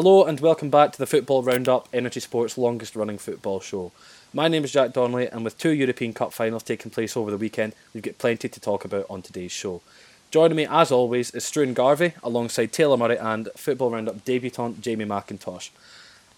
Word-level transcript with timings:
Hello 0.00 0.22
and 0.22 0.38
welcome 0.38 0.70
back 0.70 0.92
to 0.92 0.98
the 0.98 1.08
Football 1.08 1.42
Roundup, 1.42 1.88
Energy 1.92 2.20
Sports' 2.20 2.56
longest 2.56 2.94
running 2.94 3.18
football 3.18 3.58
show. 3.58 3.90
My 4.32 4.46
name 4.46 4.62
is 4.62 4.70
Jack 4.70 4.92
Donnelly, 4.92 5.26
and 5.26 5.42
with 5.42 5.58
two 5.58 5.70
European 5.70 6.12
Cup 6.12 6.32
finals 6.32 6.62
taking 6.62 6.92
place 6.92 7.16
over 7.16 7.32
the 7.32 7.36
weekend, 7.36 7.74
we've 7.92 8.04
got 8.04 8.16
plenty 8.16 8.48
to 8.48 8.60
talk 8.60 8.84
about 8.84 9.06
on 9.10 9.22
today's 9.22 9.50
show. 9.50 9.82
Joining 10.30 10.56
me, 10.56 10.68
as 10.70 10.92
always, 10.92 11.32
is 11.32 11.42
Struan 11.42 11.74
Garvey, 11.74 12.12
alongside 12.22 12.72
Taylor 12.72 12.96
Murray 12.96 13.18
and 13.18 13.48
Football 13.56 13.90
Roundup 13.90 14.24
debutant 14.24 14.82
Jamie 14.82 15.04
McIntosh. 15.04 15.70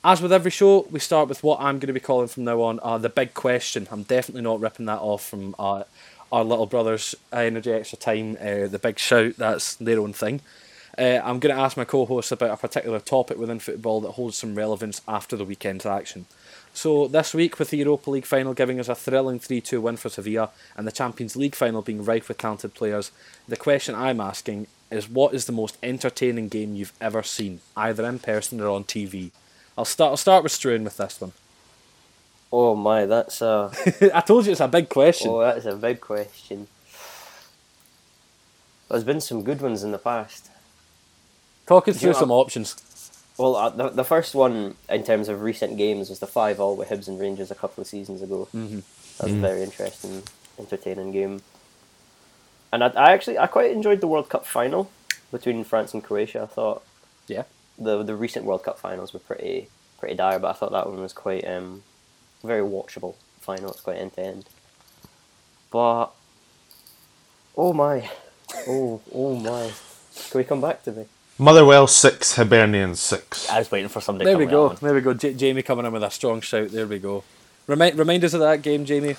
As 0.02 0.22
with 0.22 0.32
every 0.32 0.50
show, 0.50 0.86
we 0.90 0.98
start 0.98 1.28
with 1.28 1.42
what 1.42 1.60
I'm 1.60 1.78
going 1.78 1.88
to 1.88 1.92
be 1.92 2.00
calling 2.00 2.28
from 2.28 2.44
now 2.44 2.62
on 2.62 2.80
uh, 2.82 2.96
the 2.96 3.10
big 3.10 3.34
question. 3.34 3.86
I'm 3.90 4.04
definitely 4.04 4.40
not 4.40 4.60
ripping 4.60 4.86
that 4.86 5.00
off 5.00 5.28
from 5.28 5.54
uh, 5.58 5.84
our 6.32 6.44
little 6.44 6.64
brothers, 6.64 7.14
Energy 7.30 7.72
Extra 7.72 7.98
Time, 7.98 8.38
uh, 8.40 8.68
the 8.68 8.80
big 8.82 8.98
shout, 8.98 9.34
that's 9.36 9.74
their 9.74 10.00
own 10.00 10.14
thing. 10.14 10.40
Uh, 11.00 11.18
I'm 11.24 11.38
going 11.38 11.54
to 11.54 11.60
ask 11.60 11.78
my 11.78 11.86
co 11.86 12.04
hosts 12.04 12.30
about 12.30 12.50
a 12.50 12.56
particular 12.58 13.00
topic 13.00 13.38
within 13.38 13.58
football 13.58 14.02
that 14.02 14.12
holds 14.12 14.36
some 14.36 14.54
relevance 14.54 15.00
after 15.08 15.34
the 15.34 15.46
weekend's 15.46 15.86
action. 15.86 16.26
So, 16.74 17.08
this 17.08 17.32
week, 17.32 17.58
with 17.58 17.70
the 17.70 17.78
Europa 17.78 18.10
League 18.10 18.26
final 18.26 18.52
giving 18.52 18.78
us 18.78 18.88
a 18.88 18.94
thrilling 18.94 19.38
3 19.38 19.62
2 19.62 19.80
win 19.80 19.96
for 19.96 20.10
Sevilla 20.10 20.50
and 20.76 20.86
the 20.86 20.92
Champions 20.92 21.36
League 21.36 21.54
final 21.54 21.80
being 21.80 22.04
rife 22.04 22.28
with 22.28 22.36
talented 22.36 22.74
players, 22.74 23.12
the 23.48 23.56
question 23.56 23.94
I'm 23.94 24.20
asking 24.20 24.66
is 24.90 25.08
what 25.08 25.32
is 25.32 25.46
the 25.46 25.52
most 25.52 25.78
entertaining 25.82 26.48
game 26.48 26.74
you've 26.74 26.92
ever 27.00 27.22
seen, 27.22 27.60
either 27.78 28.04
in 28.04 28.18
person 28.18 28.60
or 28.60 28.68
on 28.68 28.84
TV? 28.84 29.30
I'll 29.78 29.86
start. 29.86 30.10
I'll 30.10 30.16
start 30.18 30.42
with 30.42 30.52
Struan 30.52 30.84
with 30.84 30.98
this 30.98 31.18
one. 31.18 31.32
Oh 32.52 32.74
my, 32.74 33.06
that's 33.06 33.40
a. 33.40 33.72
I 34.14 34.20
told 34.20 34.44
you 34.44 34.52
it's 34.52 34.60
a 34.60 34.68
big 34.68 34.90
question. 34.90 35.30
Oh, 35.30 35.40
that's 35.40 35.64
a 35.64 35.76
big 35.76 36.02
question. 36.02 36.68
There's 38.90 39.04
been 39.04 39.22
some 39.22 39.42
good 39.42 39.62
ones 39.62 39.82
in 39.82 39.92
the 39.92 39.98
past. 39.98 40.50
Talk 41.70 41.86
us 41.86 42.00
through 42.00 42.14
some 42.14 42.32
options. 42.32 42.74
Well, 43.38 43.54
uh, 43.54 43.68
the, 43.70 43.90
the 43.90 44.02
first 44.04 44.34
one 44.34 44.74
in 44.88 45.04
terms 45.04 45.28
of 45.28 45.40
recent 45.42 45.78
games 45.78 46.10
was 46.10 46.18
the 46.18 46.26
five 46.26 46.58
all 46.58 46.74
with 46.74 46.88
Hibs 46.88 47.06
and 47.06 47.16
Rangers 47.18 47.52
a 47.52 47.54
couple 47.54 47.80
of 47.80 47.86
seasons 47.86 48.22
ago. 48.22 48.48
Mm-hmm. 48.52 48.80
That 49.18 49.24
was 49.24 49.32
a 49.34 49.36
very 49.36 49.62
interesting, 49.62 50.24
entertaining 50.58 51.12
game. 51.12 51.42
And 52.72 52.82
I, 52.82 52.88
I 52.88 53.12
actually 53.12 53.38
I 53.38 53.46
quite 53.46 53.70
enjoyed 53.70 54.00
the 54.00 54.08
World 54.08 54.28
Cup 54.28 54.44
final 54.44 54.90
between 55.30 55.62
France 55.62 55.94
and 55.94 56.02
Croatia. 56.02 56.42
I 56.42 56.46
thought 56.46 56.82
Yeah. 57.28 57.44
the 57.78 58.02
the 58.02 58.16
recent 58.16 58.44
World 58.46 58.64
Cup 58.64 58.80
finals 58.80 59.14
were 59.14 59.20
pretty 59.20 59.68
pretty 60.00 60.16
dire, 60.16 60.40
but 60.40 60.48
I 60.48 60.54
thought 60.54 60.72
that 60.72 60.88
one 60.88 61.00
was 61.00 61.12
quite 61.12 61.46
um, 61.46 61.84
very 62.42 62.62
watchable 62.62 63.14
final. 63.38 63.70
It's 63.70 63.80
quite 63.80 63.98
end 63.98 64.14
to 64.14 64.22
end. 64.22 64.46
But 65.70 66.06
oh 67.56 67.72
my, 67.72 68.10
oh 68.66 69.00
oh 69.14 69.36
my, 69.36 69.70
can 70.30 70.38
we 70.38 70.42
come 70.42 70.60
back 70.60 70.82
to 70.82 70.90
me? 70.90 71.06
Motherwell 71.40 71.86
six, 71.86 72.36
Hibernian 72.36 72.94
six. 72.94 73.48
I 73.48 73.58
was 73.60 73.70
waiting 73.70 73.88
for 73.88 74.00
somebody 74.02 74.26
There 74.26 74.34
to 74.34 74.38
we 74.44 74.50
go. 74.50 74.68
with 74.68 74.80
There 74.80 74.92
we 74.94 75.00
go. 75.00 75.14
J- 75.14 75.32
Jamie 75.34 75.62
coming 75.62 75.86
in 75.86 75.92
with 75.92 76.02
a 76.02 76.10
strong 76.10 76.42
shout. 76.42 76.68
There 76.68 76.86
we 76.86 76.98
go. 76.98 77.24
Remind 77.66 77.98
remind 77.98 78.24
us 78.24 78.34
of 78.34 78.40
that 78.40 78.60
game, 78.62 78.84
Jamie. 78.84 79.16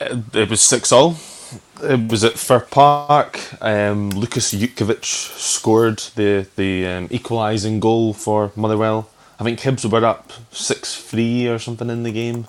It 0.00 0.50
was 0.50 0.60
six 0.60 0.90
all. 0.90 1.16
It 1.82 2.10
was 2.10 2.24
at 2.24 2.34
Fir 2.38 2.60
Park. 2.60 3.38
Um, 3.62 4.10
Lukas 4.10 4.52
Jutkiewicz 4.52 5.04
scored 5.38 5.98
the 6.16 6.46
the 6.56 6.86
um, 6.86 7.08
equalising 7.10 7.78
goal 7.78 8.12
for 8.12 8.50
Motherwell. 8.56 9.08
I 9.38 9.44
think 9.44 9.60
Hibs 9.60 9.90
were 9.90 10.04
up 10.04 10.32
six 10.50 10.96
three 11.00 11.46
or 11.48 11.58
something 11.60 11.88
in 11.88 12.02
the 12.02 12.12
game. 12.12 12.46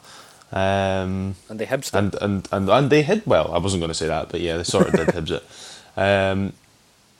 Um, 0.51 1.35
And 1.47 1.59
they 1.59 1.65
Hibs 1.67 1.93
and, 1.93 2.15
and 2.15 2.47
and 2.51 2.69
and 2.69 2.89
they 2.89 3.03
hid 3.03 3.21
well. 3.27 3.53
I 3.53 3.59
wasn't 3.59 3.81
going 3.81 3.91
to 3.91 4.01
say 4.03 4.07
that, 4.07 4.29
but 4.29 4.41
yeah, 4.41 4.57
they 4.57 4.63
sort 4.63 4.87
of 4.87 4.93
did 4.93 5.07
Hibs 5.15 5.31
it. 5.31 5.43
Um, 5.95 6.53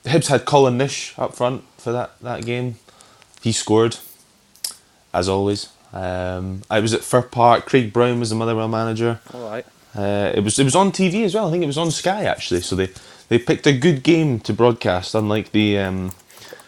Hibs 0.04 0.28
had 0.28 0.44
Colin 0.44 0.78
Nish 0.78 1.14
up 1.18 1.34
front 1.34 1.64
for 1.78 1.92
that, 1.92 2.18
that 2.20 2.44
game. 2.44 2.76
He 3.40 3.52
scored, 3.52 3.98
as 5.12 5.28
always. 5.28 5.68
Um, 5.92 6.62
I 6.70 6.80
was 6.80 6.94
at 6.94 7.02
Fir 7.02 7.22
Park. 7.22 7.66
Craig 7.66 7.92
Brown 7.92 8.18
was 8.18 8.30
the 8.30 8.36
Motherwell 8.36 8.68
manager. 8.68 9.20
All 9.32 9.48
right. 9.48 9.66
Uh, 9.94 10.32
it 10.34 10.40
was 10.40 10.58
it 10.58 10.64
was 10.64 10.74
on 10.74 10.90
TV 10.90 11.24
as 11.24 11.34
well. 11.34 11.48
I 11.48 11.50
think 11.50 11.62
it 11.62 11.66
was 11.66 11.76
on 11.76 11.90
Sky 11.90 12.24
actually. 12.24 12.62
So 12.62 12.74
they, 12.74 12.88
they 13.28 13.38
picked 13.38 13.66
a 13.66 13.76
good 13.76 14.02
game 14.02 14.40
to 14.40 14.54
broadcast, 14.54 15.14
unlike 15.14 15.52
the 15.52 15.78
um, 15.78 16.12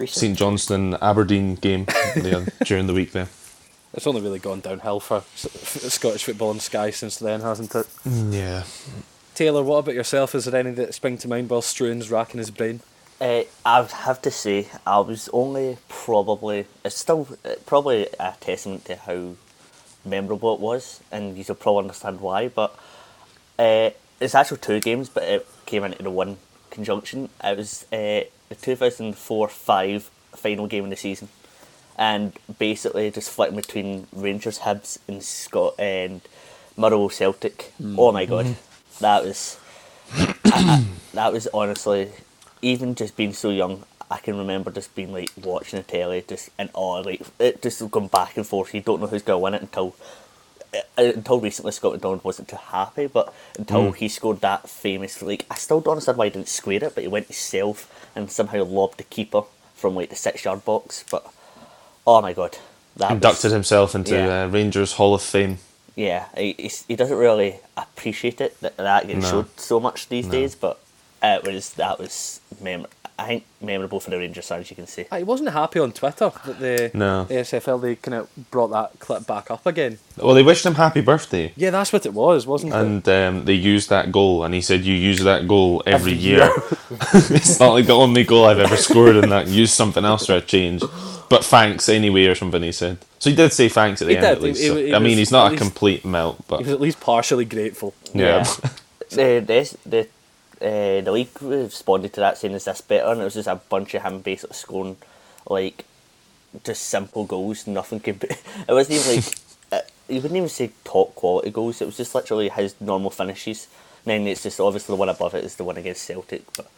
St 0.07 0.37
Johnstone 0.37 0.95
Aberdeen 1.01 1.55
game 1.55 1.87
during 2.65 2.87
the 2.87 2.93
week 2.93 3.13
there. 3.13 3.29
It's 3.95 4.07
only 4.07 4.21
really 4.21 4.41
gone 4.41 4.61
downhill 4.61 5.01
for 5.01 5.23
Scottish 5.37 6.25
football 6.25 6.51
and 6.51 6.61
Sky 6.61 6.91
since 6.91 7.17
then, 7.17 7.41
hasn't 7.41 7.75
it? 7.75 7.87
Yeah. 8.05 8.65
Taylor, 9.35 9.63
what 9.63 9.79
about 9.79 9.95
yourself? 9.95 10.35
Is 10.35 10.45
there 10.45 10.61
any 10.61 10.73
that 10.73 10.95
spring 10.95 11.17
to 11.19 11.29
mind 11.29 11.49
while 11.49 11.63
Struan's 11.63 12.11
racking 12.11 12.39
his 12.39 12.51
brain? 12.51 12.81
Uh, 13.21 13.45
I 13.65 13.81
would 13.81 13.91
have 13.93 14.21
to 14.23 14.31
say 14.31 14.69
I 14.87 14.99
was 14.99 15.29
only 15.33 15.79
probably 15.89 16.67
it's 16.85 16.97
still 16.97 17.29
uh, 17.45 17.55
probably 17.65 18.09
a 18.19 18.35
testament 18.41 18.85
to 18.87 18.97
how 18.97 19.35
memorable 20.05 20.55
it 20.55 20.61
was, 20.61 21.01
and 21.13 21.37
you'll 21.37 21.55
probably 21.55 21.83
understand 21.83 22.21
why. 22.21 22.49
But 22.49 22.77
uh, 23.59 23.91
it's 24.21 24.35
actually 24.35 24.59
two 24.59 24.81
games, 24.81 25.09
but 25.09 25.23
it 25.23 25.47
came 25.65 25.85
into 25.85 26.03
the 26.03 26.11
one 26.11 26.39
conjunction. 26.71 27.29
It 27.43 27.57
was 27.57 27.85
uh, 27.93 28.25
the 28.49 28.55
two 28.61 28.75
thousand 28.77 29.17
four 29.17 29.49
five 29.49 30.11
final 30.35 30.67
game 30.67 30.85
of 30.85 30.91
the 30.91 30.97
season, 30.97 31.29
and 31.97 32.33
basically 32.59 33.11
just 33.13 33.31
flipping 33.31 33.57
between 33.57 34.07
Rangers, 34.13 34.59
Hibs, 34.61 34.99
and 35.07 35.23
Scott 35.23 35.75
and 35.79 36.21
Murrow 36.77 37.11
Celtic. 37.11 37.73
Oh 37.97 38.11
my 38.13 38.27
god, 38.27 38.57
that 39.01 39.25
was 39.25 39.57
I- 40.13 40.35
I- 40.47 40.85
that 41.13 41.33
was 41.33 41.47
honestly 41.55 42.11
even 42.65 42.95
just 42.95 43.17
being 43.17 43.33
so 43.33 43.51
young. 43.51 43.85
I 44.11 44.19
can 44.19 44.37
remember 44.37 44.71
just 44.71 44.95
being 44.95 45.13
like 45.13 45.31
watching 45.43 45.79
the 45.79 45.83
telly, 45.83 46.25
just 46.27 46.51
and 46.59 46.71
oh, 46.75 47.01
like 47.01 47.23
it 47.39 47.63
just 47.63 47.91
going 47.91 48.09
back 48.09 48.37
and 48.37 48.47
forth. 48.47 48.75
You 48.75 48.81
don't 48.81 49.01
know 49.01 49.07
who's 49.07 49.23
going 49.23 49.39
to 49.39 49.43
win 49.43 49.55
it 49.55 49.63
until 49.63 49.97
uh, 50.75 50.81
until 50.97 51.41
recently. 51.41 51.73
Scott 51.73 51.93
McDonald 51.93 52.23
wasn't 52.25 52.49
too 52.49 52.57
happy, 52.57 53.07
but 53.07 53.33
until 53.59 53.93
he 53.93 54.09
scored 54.09 54.41
that 54.43 54.69
famous 54.69 55.23
like 55.23 55.47
I 55.51 55.55
still 55.55 55.81
don't 55.81 55.93
understand 55.93 56.19
why 56.19 56.27
he 56.27 56.31
didn't 56.31 56.49
square 56.49 56.85
it, 56.85 56.95
but 56.95 57.03
he 57.03 57.09
went 57.09 57.27
himself 57.27 58.09
and 58.15 58.31
somehow 58.31 58.63
lobbed 58.65 58.99
the 58.99 59.05
keeper 59.05 59.43
from 59.75 59.95
like 59.95 60.11
the 60.11 60.17
six 60.17 60.45
yard 60.45 60.65
box. 60.65 61.05
But 61.11 61.27
oh 62.07 62.21
my 62.21 62.35
god, 62.35 62.59
that 62.97 63.11
Inducted 63.11 63.45
was, 63.45 63.53
himself 63.53 63.95
into 63.95 64.15
yeah. 64.15 64.45
uh, 64.45 64.49
Rangers 64.49 64.93
Hall 64.93 65.15
of 65.15 65.23
Fame. 65.23 65.59
yeah, 65.97 66.27
he, 66.37 66.55
he's- 66.59 66.85
he 66.87 66.95
doesn't 66.95 67.17
really 67.17 67.61
appreciate 67.77 68.41
it 68.41 68.61
that 68.61 68.77
that 68.77 69.07
gets 69.09 69.23
No. 69.23 69.31
showed 69.31 69.59
so 69.59 69.81
much 69.81 70.09
these 70.09 70.27
days, 70.27 70.55
but 70.55 70.79
it 71.35 71.45
was 71.45 71.75
that 71.75 71.99
was 71.99 72.41
mem- 72.61 72.87
I 73.17 73.27
think 73.29 73.45
memorable 73.61 74.01
for 74.01 74.11
the 74.11 74.19
Rangers 74.19 74.49
fans, 74.49 74.69
you 74.71 74.75
can 74.75 74.89
see. 74.89 75.05
I 75.13 75.23
wasn't 75.23 75.51
happy 75.51 75.79
on 75.79 75.93
Twitter 75.93 76.33
that 76.47 76.59
the 76.59 76.91
No. 76.95 77.25
the 77.25 77.35
SFL 77.35 77.81
they 77.81 77.95
kind 77.95 78.15
of 78.17 78.29
brought 78.51 78.69
that 78.73 78.99
clip 78.99 79.25
back 79.25 79.53
up 79.53 79.65
again. 79.67 79.99
Well, 80.17 80.35
they 80.35 80.43
wished 80.43 80.67
him 80.67 80.75
happy 80.75 81.01
birthday. 81.01 81.53
Yeah, 81.57 81.71
that's 81.71 81.93
what 81.93 82.05
it 82.07 82.13
was, 82.13 82.45
wasn't 82.45 82.73
it? 82.75 82.77
and 82.81 83.09
um, 83.09 83.45
they 83.45 83.53
used 83.55 83.89
that 83.91 84.11
goal, 84.11 84.43
and 84.45 84.53
he 84.53 84.61
said, 84.61 84.81
"You 84.85 84.95
use 84.95 85.21
that 85.23 85.47
goal 85.47 85.81
every, 85.87 86.13
year." 86.13 86.51
it's 87.15 87.61
not 87.61 87.73
like 87.75 87.87
the 87.87 87.95
only 87.97 88.25
goal 88.25 88.47
I've 88.47 88.59
ever 88.59 88.77
scored 88.77 89.17
in 89.17 89.31
that. 89.31 89.47
Use 89.47 89.73
something 89.73 90.05
else 90.05 90.27
for 90.27 90.35
a 90.35 90.41
change, 90.41 90.83
but 91.29 91.45
thanks 91.45 91.89
anyway, 91.89 92.27
or 92.27 92.35
something. 92.35 92.63
He 92.65 92.73
said. 92.73 92.99
So 93.21 93.31
he 93.31 93.37
did 93.37 93.53
say 93.53 93.69
thanks 93.69 94.03
at 94.03 94.07
the 94.09 94.15
He 94.15 94.19
end 94.19 94.27
did. 94.27 94.33
at 94.39 94.43
least. 94.43 94.61
He- 94.61 94.69
so- 94.69 94.77
he 94.77 94.95
I 94.95 94.99
mean, 94.99 95.19
he's 95.19 95.31
not 95.31 95.47
a 95.47 95.51
least- 95.51 95.63
complete 95.63 96.05
melt, 96.05 96.37
but 96.49 96.59
He 96.59 96.65
was 96.65 96.73
at 96.73 96.81
least 96.81 96.99
partially 97.01 97.45
grateful. 97.45 97.95
yeah. 98.13 98.43
the 99.11 99.39
the 99.47 99.77
the, 99.87 100.09
uh, 100.65 101.01
the 101.03 101.13
league 101.13 101.29
responded 101.43 102.13
to 102.15 102.21
that 102.21 102.39
saying, 102.39 102.55
"Is 102.55 102.65
this 102.65 102.81
better?" 102.81 103.07
And 103.13 103.21
it 103.21 103.25
was 103.25 103.35
just 103.35 103.49
a 103.49 103.57
bunch 103.57 103.95
of 103.95 104.03
him 104.03 104.21
basically 104.21 104.57
scoring 104.57 104.97
like 105.49 105.85
just 106.65 106.85
simple 106.85 107.25
goals. 107.25 107.67
Nothing 107.67 108.01
could 108.01 108.21
be. 108.21 108.29
It 108.69 108.73
wasn't 108.73 108.99
even 109.01 109.17
like 109.17 109.35
uh, 109.73 109.87
you 110.09 110.17
wouldn't 110.17 110.37
even 110.37 110.49
say 110.49 110.71
top 110.85 111.15
quality 111.15 111.51
goals. 111.51 111.83
It 111.83 111.87
was 111.87 111.97
just 111.97 112.15
literally 112.15 112.49
his 112.49 112.75
normal 112.81 113.11
finishes. 113.11 113.69
And 114.05 114.11
then 114.11 114.27
it's 114.27 114.43
just 114.43 114.61
obviously 114.61 114.95
the 114.95 115.01
one 115.01 115.09
above 115.09 115.35
it 115.35 115.45
is 115.45 115.57
the 115.57 115.65
one 115.65 115.77
against 115.77 116.03
Celtic. 116.03 116.43
But 116.57 116.71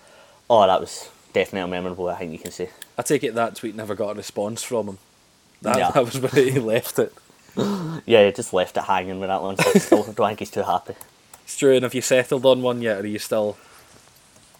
oh, 0.50 0.66
that 0.66 0.80
was 0.80 1.08
definitely 1.32 1.70
memorable. 1.70 2.08
I 2.08 2.16
think 2.16 2.32
you 2.32 2.38
can 2.38 2.50
say. 2.52 2.70
I 2.98 3.02
take 3.02 3.24
it 3.24 3.34
that 3.34 3.56
tweet 3.56 3.74
never 3.76 3.94
got 3.94 4.10
a 4.10 4.14
response 4.14 4.62
from 4.62 4.88
him. 4.88 4.98
That, 5.62 5.78
Yeah. 5.78 5.90
that 5.94 6.04
was 6.04 6.18
where 6.18 6.44
he 6.44 6.58
left 6.58 6.98
it. 6.98 7.12
Yeah, 8.04 8.26
he 8.26 8.32
just 8.32 8.52
left 8.52 8.76
it 8.76 8.84
hanging 8.84 9.18
with 9.20 9.28
that 9.28 9.42
one. 9.42 9.56
So 9.56 9.70
I 9.74 9.78
still 9.78 10.02
don't 10.04 10.14
think 10.28 10.40
he's 10.40 10.50
too 10.50 10.62
happy. 10.62 10.94
It's 11.44 11.56
true. 11.56 11.74
And 11.74 11.84
have 11.84 11.94
you 11.94 12.02
settled 12.02 12.44
on 12.44 12.60
one 12.62 12.82
yet, 12.82 12.98
or 12.98 13.00
are 13.00 13.06
you 13.06 13.18
still? 13.18 13.56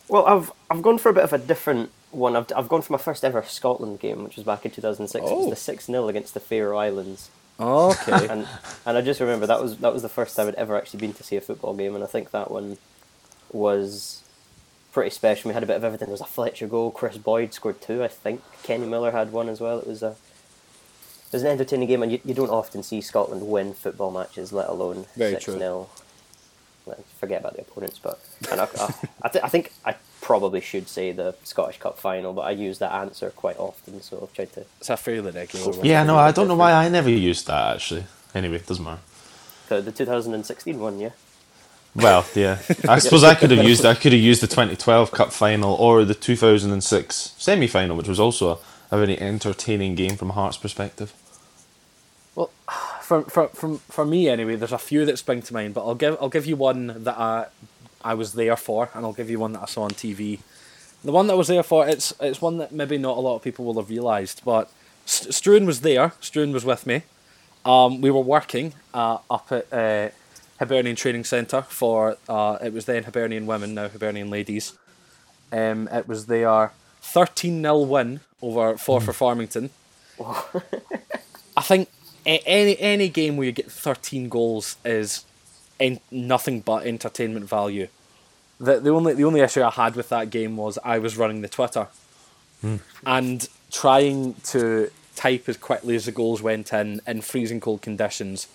Well, 0.09 0.25
I've 0.27 0.53
I've 0.71 0.83
gone 0.83 0.99
for 0.99 1.09
a 1.09 1.13
bit 1.13 1.25
of 1.25 1.33
a 1.33 1.39
different 1.39 1.91
one. 2.11 2.37
I've 2.37 2.47
I've 2.55 2.69
gone 2.69 2.83
for 2.83 2.93
my 2.93 2.99
first 2.99 3.25
ever 3.25 3.43
Scotland 3.43 4.01
game, 4.01 4.23
which 4.25 4.37
was 4.37 4.45
back 4.45 4.65
in 4.65 4.71
two 4.71 4.81
thousand 4.83 5.09
six. 5.09 5.25
It 5.25 5.29
Oh. 5.33 5.39
was 5.41 5.51
the 5.51 5.57
six 5.57 5.87
0 5.87 6.09
against 6.09 6.35
the 6.35 6.41
Faroe 6.41 6.77
Islands, 6.79 7.29
Okay. 7.59 8.27
and 8.31 8.47
and 8.87 8.97
I 8.99 9.01
just 9.01 9.21
remember 9.21 9.47
that 9.47 9.61
was 9.63 9.79
that 9.79 9.93
was 9.93 10.03
the 10.03 10.09
first 10.09 10.37
time 10.37 10.47
I'd 10.49 10.55
ever 10.55 10.77
actually 10.77 11.01
been 11.01 11.13
to 11.15 11.23
see 11.25 11.37
a 11.37 11.41
football 11.41 11.75
game, 11.75 11.95
and 11.95 12.05
I 12.05 12.07
think 12.07 12.31
that 12.31 12.51
one 12.51 12.79
was 13.53 14.23
pretty 14.93 15.11
special. 15.11 15.49
We 15.51 15.55
had 15.55 15.63
a 15.63 15.67
bit 15.67 15.77
of 15.77 15.85
everything. 15.85 16.07
There 16.07 16.13
was 16.13 16.21
a 16.21 16.25
Fletcher 16.25 16.67
goal. 16.67 16.91
Kris 16.91 17.19
Boyd 17.19 17.53
scored 17.53 17.81
two, 17.81 18.03
I 18.03 18.09
think. 18.09 18.43
Kenny 18.63 18.87
Miller 18.87 19.11
had 19.11 19.33
one 19.33 19.49
as 19.49 19.61
well. 19.61 19.79
It 19.79 19.87
was 19.87 20.03
a 20.03 20.11
it 21.27 21.33
was 21.33 21.43
an 21.43 21.49
entertaining 21.49 21.89
game, 21.89 22.03
and 22.03 22.13
you, 22.13 22.21
you 22.25 22.35
don't 22.35 22.51
often 22.51 22.83
see 22.85 23.01
Scotland 23.01 23.49
win 23.49 23.75
football 23.75 24.11
matches, 24.13 24.53
let 24.53 24.69
alone 24.69 25.07
six 25.17 25.45
true. 25.45 25.59
0 25.59 25.89
Forget 27.19 27.41
about 27.41 27.55
the 27.55 27.63
opponents, 27.63 27.99
but 27.99 28.21
and 28.51 28.61
I, 28.61 28.65
I, 28.79 28.95
I, 29.23 29.29
th- 29.29 29.45
I 29.45 29.49
think 29.49 29.73
I 29.85 29.97
probably 30.21 30.61
should 30.61 30.89
say 30.89 31.13
the 31.13 31.35
Scottish 31.45 31.79
Cup 31.79 31.99
final, 31.99 32.33
but 32.33 32.43
I 32.43 32.51
use 32.53 32.79
that 32.79 32.93
answer 32.93 33.31
quite 33.31 33.59
often, 33.59 34.01
so 34.03 34.21
I've 34.23 34.33
tried 34.33 34.53
to. 34.53 34.65
It's 34.79 34.91
a 34.91 34.97
fairly 34.97 35.31
regular 35.33 35.71
one. 35.71 35.85
Yeah, 35.85 36.05
no, 36.05 36.17
I 36.17 36.33
don't 36.33 36.49
know 36.49 36.57
why 36.57 36.73
I 36.73 36.89
never 36.89 37.11
used 37.11 37.47
that 37.49 37.77
actually. 37.77 38.05
Anyway, 38.35 38.57
it 38.57 38.67
doesn't 38.67 38.85
matter. 38.85 39.01
The, 39.69 39.81
the 39.83 39.93
2016 39.93 40.79
one, 40.79 41.01
yeah. 41.01 41.11
Well, 41.95 42.27
yeah. 42.35 42.59
I 42.89 42.99
suppose 43.01 43.25
I 43.25 43.35
could 43.35 43.51
have 43.51 43.65
used 43.65 43.85
I 43.85 43.95
could 43.95 44.13
have 44.13 44.21
used 44.21 44.43
the 44.43 44.47
2012 44.47 45.11
Cup 45.11 45.33
final 45.33 45.75
or 45.75 46.05
the 46.05 46.15
2006 46.15 47.35
semi 47.39 47.67
final, 47.67 47.97
which 47.97 48.09
was 48.09 48.21
also 48.21 48.51
a, 48.91 48.97
a 48.97 48.99
very 48.99 49.19
entertaining 49.19 49.95
game 49.95 50.17
from 50.17 50.31
Hearts' 50.31 50.57
perspective. 50.59 51.13
Well, 52.35 52.51
for, 53.07 53.23
for, 53.23 53.47
from, 53.49 53.79
for 53.79 54.05
me 54.05 54.29
anyway, 54.29 54.57
there's 54.57 54.73
a 54.73 54.79
few 54.79 55.05
that 55.05 55.17
spring 55.17 55.41
to 55.41 55.55
mind, 55.55 55.75
but 55.75 55.87
I'll 55.87 55.95
give 55.95 56.17
I'll 56.21 56.29
give 56.29 56.45
you 56.45 56.57
one 56.57 57.05
that 57.05 57.17
I 57.17 57.47
I 58.03 58.15
was 58.15 58.33
there 58.33 58.57
for, 58.57 58.91
and 58.95 59.07
I'll 59.07 59.13
give 59.13 59.31
you 59.31 59.39
one 59.39 59.53
that 59.53 59.63
I 59.63 59.67
saw 59.67 59.83
on 59.83 59.93
TV. 59.93 60.41
The 61.05 61.13
one 61.13 61.29
that 61.29 61.35
I 61.35 61.37
was 61.37 61.47
there 61.47 61.63
for, 61.63 61.87
it's 61.89 62.13
it's 62.21 62.43
one 62.43 62.59
that 62.59 62.73
maybe 62.73 62.99
not 62.99 63.17
a 63.17 63.21
lot 63.21 63.37
of 63.37 63.43
people 63.43 63.65
will 63.65 63.75
have 63.75 63.91
realised, 63.91 64.43
but 64.45 64.73
St- 65.05 65.33
Struan 65.33 65.67
was 65.67 65.83
there. 65.83 66.15
Struan 66.21 66.53
was 66.53 66.65
with 66.65 66.85
me. 66.85 67.03
Um, 67.65 68.01
we 68.01 68.11
were 68.11 68.21
working 68.21 68.75
uh, 68.93 69.19
up 69.31 69.53
at 69.53 69.73
uh, 69.73 70.09
Hibernian 70.59 70.97
Training 70.97 71.23
Centre 71.25 71.63
for 71.63 72.17
uh, 72.29 72.59
it 72.61 72.73
was 72.73 72.87
then 72.87 73.05
Hibernian 73.05 73.47
women, 73.47 73.75
now 73.75 73.87
Hibernian 73.87 74.31
ladies. 74.31 74.73
Um, 75.53 75.89
it 75.93 76.09
was 76.09 76.27
their 76.27 76.73
thirteen 77.01 77.63
0 77.63 77.83
win 77.83 78.19
over 78.43 78.75
Forfar 78.75 79.15
Farmington. 79.15 79.71
I 81.57 81.63
think 81.63 81.89
any 82.27 82.79
any 82.79 83.09
game 83.09 83.37
where 83.37 83.47
you 83.47 83.53
get 83.53 83.71
thirteen 83.71 84.29
goals 84.29 84.77
is 84.85 85.25
en- 85.81 86.01
nothing 86.11 86.61
but 86.61 86.87
entertainment 86.87 87.49
value. 87.49 87.89
The 88.59 88.81
the 88.81 88.91
only 88.91 89.15
the 89.15 89.25
only 89.25 89.41
issue 89.41 89.63
I 89.63 89.71
had 89.71 89.97
with 89.97 90.09
that 90.11 90.31
game 90.31 90.57
was 90.57 90.79
I 90.85 90.99
was 90.99 91.17
running 91.17 91.43
the 91.43 91.49
Twitter, 91.49 91.89
hmm. 92.61 92.77
and 93.05 93.49
trying 93.71 94.35
to 94.45 94.91
type 95.15 95.49
as 95.49 95.57
quickly 95.57 95.97
as 95.97 96.05
the 96.05 96.13
goals 96.13 96.43
went 96.43 96.73
in 96.73 97.01
in 97.07 97.21
freezing 97.23 97.61
cold 97.61 97.83
conditions 97.83 98.49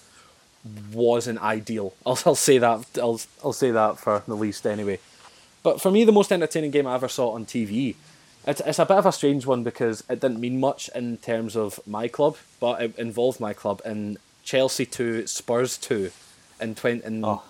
wasn't 0.92 1.42
ideal. 1.42 1.94
I'll, 2.06 2.20
I'll 2.26 2.36
say 2.36 2.58
that 2.58 2.86
I'll 2.98 3.22
I'll 3.44 3.54
say 3.54 3.72
that 3.72 4.00
for 4.00 4.24
the 4.28 4.36
least 4.36 4.66
anyway. 4.66 5.00
But 5.64 5.80
for 5.80 5.92
me, 5.92 6.04
the 6.04 6.12
most 6.12 6.32
entertaining 6.32 6.72
game 6.72 6.88
I 6.88 6.96
ever 6.96 7.08
saw 7.08 7.32
on 7.32 7.46
TV, 7.46 7.96
it's, 8.48 8.62
it's 8.62 8.80
a 8.80 8.86
bit 8.86 8.98
of 8.98 9.06
a 9.06 9.12
strange 9.12 9.46
one 9.46 9.64
because 9.64 10.04
it 10.10 10.20
didn't 10.20 10.40
mean 10.40 10.60
much 10.60 10.90
in 10.96 11.18
terms 11.18 11.56
of 11.56 11.80
my 11.88 12.08
club, 12.08 12.38
but 12.60 12.82
it 12.82 12.98
involved 12.98 13.40
my 13.40 13.54
club 13.54 13.82
in 13.86 14.18
Chelsea 14.44 14.86
2, 14.86 15.28
Spurs 15.28 15.78
2 15.78 16.12
in, 16.60 16.76
20, 16.76 17.06
in 17.06 17.24
Oh. 17.26 17.44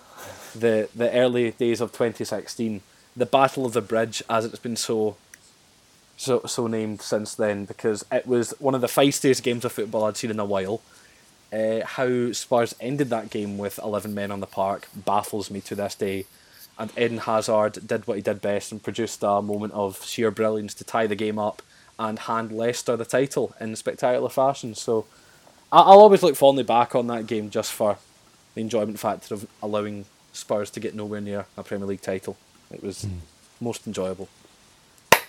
the, 0.54 0.88
the 0.94 1.10
early 1.12 1.52
days 1.52 1.80
of 1.80 1.92
2016. 1.92 2.80
The 3.16 3.26
Battle 3.26 3.66
of 3.66 3.72
the 3.74 3.80
Bridge, 3.82 4.22
as 4.28 4.44
it's 4.44 4.58
been 4.58 4.76
so 4.76 5.16
so 6.16 6.42
so 6.46 6.66
named 6.66 7.00
since 7.02 7.34
then, 7.34 7.64
because 7.64 8.04
it 8.12 8.26
was 8.26 8.54
one 8.60 8.74
of 8.74 8.80
the 8.80 8.86
feistiest 8.86 9.42
games 9.42 9.64
of 9.64 9.72
football 9.72 10.04
I'd 10.04 10.16
seen 10.16 10.30
in 10.30 10.38
a 10.38 10.44
while. 10.44 10.80
Uh, 11.52 11.84
how 11.84 12.32
Spurs 12.32 12.74
ended 12.80 13.10
that 13.10 13.28
game 13.28 13.58
with 13.58 13.78
11 13.82 14.14
men 14.14 14.30
on 14.30 14.40
the 14.40 14.46
park 14.46 14.88
baffles 14.94 15.50
me 15.50 15.60
to 15.62 15.74
this 15.74 15.94
day. 15.94 16.26
And 16.78 16.90
Eden 16.98 17.18
Hazard 17.18 17.86
did 17.86 18.06
what 18.06 18.16
he 18.16 18.22
did 18.22 18.40
best 18.40 18.72
and 18.72 18.82
produced 18.82 19.22
a 19.22 19.42
moment 19.42 19.72
of 19.74 20.04
sheer 20.04 20.30
brilliance 20.30 20.74
to 20.74 20.84
tie 20.84 21.06
the 21.06 21.14
game 21.14 21.38
up 21.38 21.62
and 21.98 22.18
hand 22.18 22.50
Leicester 22.50 22.96
the 22.96 23.04
title 23.04 23.54
in 23.60 23.76
spectacular 23.76 24.28
fashion. 24.28 24.74
So 24.74 25.06
I- 25.70 25.82
I'll 25.82 26.00
always 26.00 26.22
look 26.22 26.36
fondly 26.36 26.64
back 26.64 26.94
on 26.94 27.06
that 27.08 27.26
game 27.26 27.50
just 27.50 27.72
for 27.72 27.98
the 28.54 28.60
enjoyment 28.60 28.98
factor 28.98 29.34
of 29.34 29.46
allowing 29.62 30.06
Spurs 30.32 30.70
to 30.70 30.80
get 30.80 30.94
nowhere 30.94 31.20
near 31.20 31.46
a 31.56 31.62
Premier 31.62 31.86
League 31.86 32.02
title. 32.02 32.36
It 32.70 32.82
was 32.82 33.02
hmm. 33.02 33.18
most 33.60 33.86
enjoyable. 33.86 34.28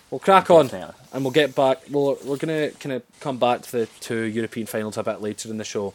We'll 0.09 0.19
crack 0.19 0.51
on 0.51 0.67
Definitely. 0.67 0.95
and 1.11 1.23
we'll 1.23 1.31
get 1.31 1.55
back. 1.55 1.81
We'll, 1.89 2.17
we're 2.23 2.37
going 2.37 2.71
to 2.71 2.77
kind 2.77 2.93
of 2.93 3.03
come 3.19 3.37
back 3.37 3.63
to 3.63 3.71
the 3.71 3.85
two 3.99 4.21
European 4.21 4.67
finals 4.67 4.97
a 4.97 5.03
bit 5.03 5.21
later 5.21 5.49
in 5.49 5.57
the 5.57 5.63
show. 5.63 5.93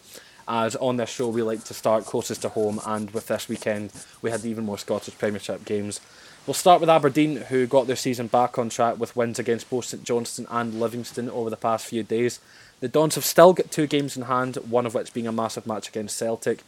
As 0.51 0.75
on 0.77 0.97
this 0.97 1.11
show, 1.11 1.29
we 1.29 1.43
like 1.43 1.65
to 1.65 1.75
start 1.75 2.07
closest 2.07 2.41
to 2.41 2.49
home, 2.49 2.81
and 2.87 3.11
with 3.11 3.27
this 3.27 3.51
weekend, 3.51 3.93
we 4.23 4.31
had 4.31 4.47
even 4.47 4.65
more 4.65 4.79
Scottish 4.79 5.19
Premiership 5.19 5.67
games. 5.67 6.01
We'll 6.47 6.55
start 6.55 6.81
with 6.81 6.89
Aberdeen, 6.89 7.37
who 7.37 7.67
got 7.67 7.87
their 7.87 7.97
season 7.97 8.29
back 8.29 8.59
on 8.59 8.71
track 8.71 8.99
with 8.99 9.15
wins 9.15 9.39
against 9.39 9.69
both 9.69 9.85
St 9.85 10.03
Johnstone 10.03 10.47
and 10.49 10.81
Livingston 10.81 11.29
over 11.29 11.51
the 11.51 11.59
past 11.59 11.85
few 11.85 12.03
days. 12.03 12.41
The 12.81 12.89
Dons 12.89 13.17
have 13.17 13.27
still 13.27 13.53
got 13.53 13.71
two 13.71 13.87
games 13.87 14.17
in 14.17 14.23
hand, 14.23 14.57
one 14.57 14.87
of 14.87 14.95
which 14.95 15.13
being 15.13 15.27
a 15.27 15.33
massive 15.33 15.67
match 15.67 15.91
against 15.91 16.17
Celtic. 16.17 16.63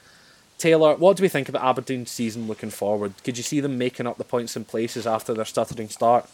Taylor, 0.59 0.94
what 0.97 1.17
do 1.17 1.23
we 1.23 1.31
think 1.31 1.49
about 1.49 1.65
Aberdeen's 1.65 2.11
season 2.11 2.47
looking 2.47 2.69
forward? 2.69 3.15
Could 3.25 3.38
you 3.38 3.43
see 3.43 3.61
them 3.61 3.79
making 3.79 4.06
up 4.06 4.19
the 4.19 4.25
points 4.25 4.56
in 4.56 4.67
places 4.67 5.06
after 5.06 5.33
their 5.33 5.47
stuttering 5.47 5.88
start? 5.88 6.29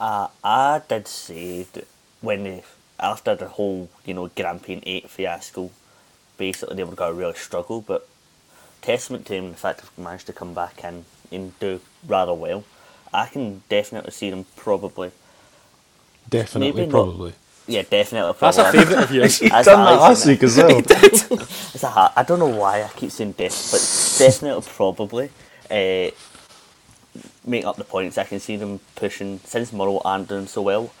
Uh, 0.00 0.28
I 0.42 0.80
did 0.88 1.06
say 1.06 1.66
that 1.74 1.86
when 2.22 2.44
they, 2.44 2.62
after 2.98 3.34
the 3.34 3.48
whole, 3.48 3.90
you 4.06 4.14
know, 4.14 4.28
Grampian 4.28 4.82
8 4.86 5.10
fiasco, 5.10 5.70
basically 6.40 6.74
they 6.74 6.84
were 6.84 6.96
going 6.96 7.12
to 7.12 7.18
really 7.18 7.34
struggle, 7.34 7.82
but 7.82 8.08
testament 8.80 9.26
to 9.26 9.34
them, 9.34 9.50
the 9.50 9.56
fact 9.56 9.82
they've 9.82 10.04
managed 10.04 10.26
to 10.26 10.32
come 10.32 10.54
back 10.54 10.82
in 10.82 11.04
and 11.30 11.52
do 11.60 11.80
rather 12.08 12.32
well. 12.34 12.64
I 13.12 13.26
can 13.26 13.62
definitely 13.68 14.12
see 14.12 14.30
them 14.30 14.46
probably, 14.56 15.12
Definitely, 16.28 16.72
Maybe 16.72 16.86
not. 16.86 16.90
probably. 16.90 17.32
yeah, 17.66 17.82
definitely. 17.82 18.32
Probably. 18.34 18.62
That's 18.62 18.74
a 18.74 18.78
favourite 18.78 19.04
of 19.04 19.12
yours. 19.12 19.42
As 19.52 19.66
Done 19.66 19.80
I 19.80 19.90
that 19.90 20.00
last 20.00 20.26
week 20.26 20.42
as 20.44 20.56
well. 20.56 20.78
It's 21.74 21.82
a 21.82 21.88
hard, 21.88 22.12
I 22.16 22.22
don't 22.22 22.38
know 22.38 22.46
why 22.62 22.82
I 22.84 22.88
keep 22.96 23.10
saying 23.10 23.32
def, 23.32 23.70
but 23.72 23.80
definitely 24.18 24.62
probably 24.66 25.30
uh, 25.70 26.10
make 27.44 27.64
up 27.64 27.76
the 27.76 27.84
points. 27.84 28.16
I 28.16 28.24
can 28.24 28.40
see 28.40 28.56
them 28.56 28.80
pushing 28.94 29.40
since 29.44 29.72
Murrow 29.72 30.00
aren't 30.04 30.28
doing 30.28 30.46
so 30.46 30.62
well. 30.62 30.92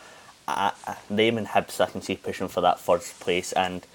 I, 0.48 0.72
I, 0.86 0.96
them 1.08 1.38
and 1.38 1.46
Hibs, 1.46 1.80
I 1.80 1.86
can 1.86 2.02
see 2.02 2.16
pushing 2.16 2.48
for 2.48 2.60
that 2.62 2.80
first 2.80 3.20
place, 3.20 3.52
and 3.52 3.86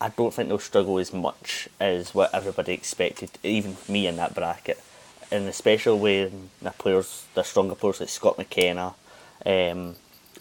I 0.00 0.10
don't 0.10 0.32
think 0.32 0.48
they'll 0.48 0.58
struggle 0.58 0.98
as 0.98 1.12
much 1.12 1.68
as 1.80 2.14
what 2.14 2.34
everybody 2.34 2.72
expected, 2.74 3.30
even 3.42 3.76
me 3.88 4.06
in 4.06 4.16
that 4.16 4.34
bracket. 4.34 4.82
And 5.30 5.48
especially 5.48 5.98
when 5.98 6.50
the 6.60 6.70
players, 6.70 7.24
the 7.34 7.42
stronger 7.42 7.74
players 7.74 8.00
like 8.00 8.10
Scott 8.10 8.38
McKenna, 8.38 8.94
um, 9.44 9.96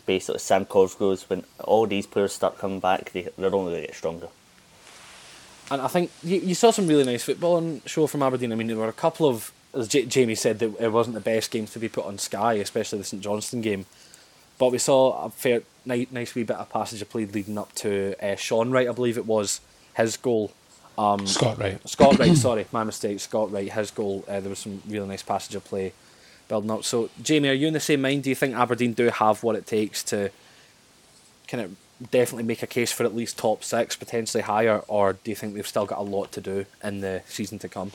basically 0.06 0.40
Sam 0.40 0.66
Cosgroves, 0.66 1.30
when 1.30 1.44
all 1.64 1.88
these 1.88 2.06
players 2.06 2.34
start 2.34 2.58
coming 2.58 2.80
back, 2.80 3.12
they, 3.14 3.30
they're 3.38 3.54
only 3.56 3.72
going 3.72 3.82
to 3.82 3.88
get 3.88 3.96
stronger. 3.96 4.28
And 5.72 5.82
I 5.82 5.88
think 5.88 6.12
you, 6.22 6.38
you 6.38 6.54
saw 6.54 6.72
some 6.72 6.88
really 6.88 7.06
nice 7.06 7.24
football 7.24 7.56
on 7.56 7.82
show 7.86 8.08
from 8.08 8.22
Aberdeen. 8.22 8.52
I 8.52 8.56
mean, 8.56 8.68
there 8.68 8.78
were 8.78 8.88
a 8.88 8.94
couple 8.94 9.28
of, 9.28 9.52
as 9.74 9.88
J- 9.88 10.06
Jamie 10.06 10.36
said, 10.36 10.60
that 10.60 10.80
it 10.80 10.92
wasn't 10.92 11.16
the 11.16 11.22
best 11.22 11.50
games 11.50 11.72
to 11.72 11.80
be 11.80 11.90
put 11.90 12.06
on 12.06 12.18
Sky, 12.18 12.54
especially 12.56 13.00
the 13.00 13.06
St 13.06 13.24
Johnstone 13.24 13.62
game. 13.62 13.86
But 14.58 14.72
we 14.72 14.78
saw 14.78 15.26
a 15.26 15.30
fair, 15.30 15.62
nice, 15.86 16.08
nice 16.12 16.36
wee 16.36 16.44
bit 16.44 16.56
of 16.56 16.70
passage 16.70 17.02
of 17.02 17.10
play 17.10 17.26
leading 17.26 17.58
up 17.58 17.74
to 17.76 18.16
uh, 18.22 18.36
Sean 18.36 18.72
Wright, 18.72 18.88
I 18.88 18.92
believe 18.92 19.18
it 19.18 19.26
was, 19.26 19.62
his 19.96 20.18
goal. 20.18 20.52
Um, 20.98 21.28
Scott, 21.28 21.58
right? 21.58 21.88
Scott 21.90 22.18
Wright, 22.18 22.36
sorry, 22.36 22.66
my 22.72 22.84
mistake. 22.84 23.20
Scott 23.20 23.52
Wright, 23.52 23.72
his 23.72 23.92
goal. 23.92 24.24
Uh, 24.28 24.40
there 24.40 24.50
was 24.50 24.60
some 24.60 24.82
really 24.88 25.08
nice 25.08 25.24
passage 25.24 25.56
of 25.56 25.66
play 25.66 25.94
building 26.48 26.72
up. 26.72 26.84
So, 26.84 27.10
Jamie, 27.22 27.50
are 27.50 27.54
you 27.54 27.68
in 27.68 27.74
the 27.74 27.80
same 27.80 28.02
mind? 28.02 28.24
Do 28.24 28.30
you 28.30 28.36
think 28.36 28.56
Aberdeen 28.56 28.94
do 28.94 29.10
have 29.10 29.44
what 29.44 29.56
it 29.56 29.66
takes 29.66 30.04
to 30.06 30.32
kind 31.48 31.64
of 31.64 31.76
definitely 32.12 32.44
make 32.44 32.64
a 32.64 32.68
case 32.68 32.92
for 32.92 33.04
at 33.04 33.16
least 33.16 33.38
top 33.38 33.64
six, 33.64 33.96
potentially 33.96 34.44
higher, 34.44 34.80
or 34.88 35.14
do 35.14 35.32
you 35.32 35.36
think 35.36 35.54
they've 35.54 35.68
still 35.68 35.86
got 35.86 36.00
a 36.00 36.04
lot 36.04 36.32
to 36.34 36.42
do 36.42 36.66
in 36.84 37.02
the 37.02 37.22
season 37.26 37.60
to 37.60 37.70
come? 37.70 37.92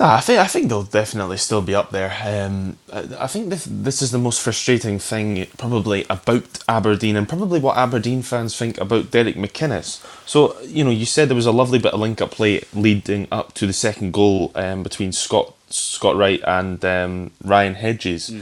Nah, 0.00 0.14
I 0.14 0.20
think 0.20 0.38
I 0.38 0.46
think 0.46 0.70
they'll 0.70 0.82
definitely 0.82 1.36
still 1.36 1.60
be 1.60 1.74
up 1.74 1.90
there. 1.90 2.16
Um, 2.24 2.78
I, 2.90 3.24
I 3.24 3.26
think 3.26 3.50
this 3.50 3.68
this 3.70 4.00
is 4.00 4.12
the 4.12 4.18
most 4.18 4.40
frustrating 4.40 4.98
thing 4.98 5.46
probably 5.58 6.06
about 6.08 6.58
Aberdeen 6.66 7.16
and 7.16 7.28
probably 7.28 7.60
what 7.60 7.76
Aberdeen 7.76 8.22
fans 8.22 8.56
think 8.56 8.78
about 8.78 9.10
Derek 9.10 9.36
McInnes. 9.36 10.02
So 10.26 10.58
you 10.62 10.84
know, 10.84 10.90
you 10.90 11.04
said 11.04 11.28
there 11.28 11.36
was 11.36 11.44
a 11.44 11.52
lovely 11.52 11.78
bit 11.78 11.92
of 11.92 12.00
link 12.00 12.22
up 12.22 12.30
play 12.30 12.62
leading 12.72 13.28
up 13.30 13.52
to 13.56 13.66
the 13.66 13.74
second 13.74 14.14
goal 14.14 14.52
um, 14.54 14.82
between 14.82 15.12
Scott 15.12 15.54
Scott 15.68 16.16
Wright 16.16 16.40
and 16.46 16.82
um, 16.82 17.32
Ryan 17.44 17.74
Hedges. 17.74 18.32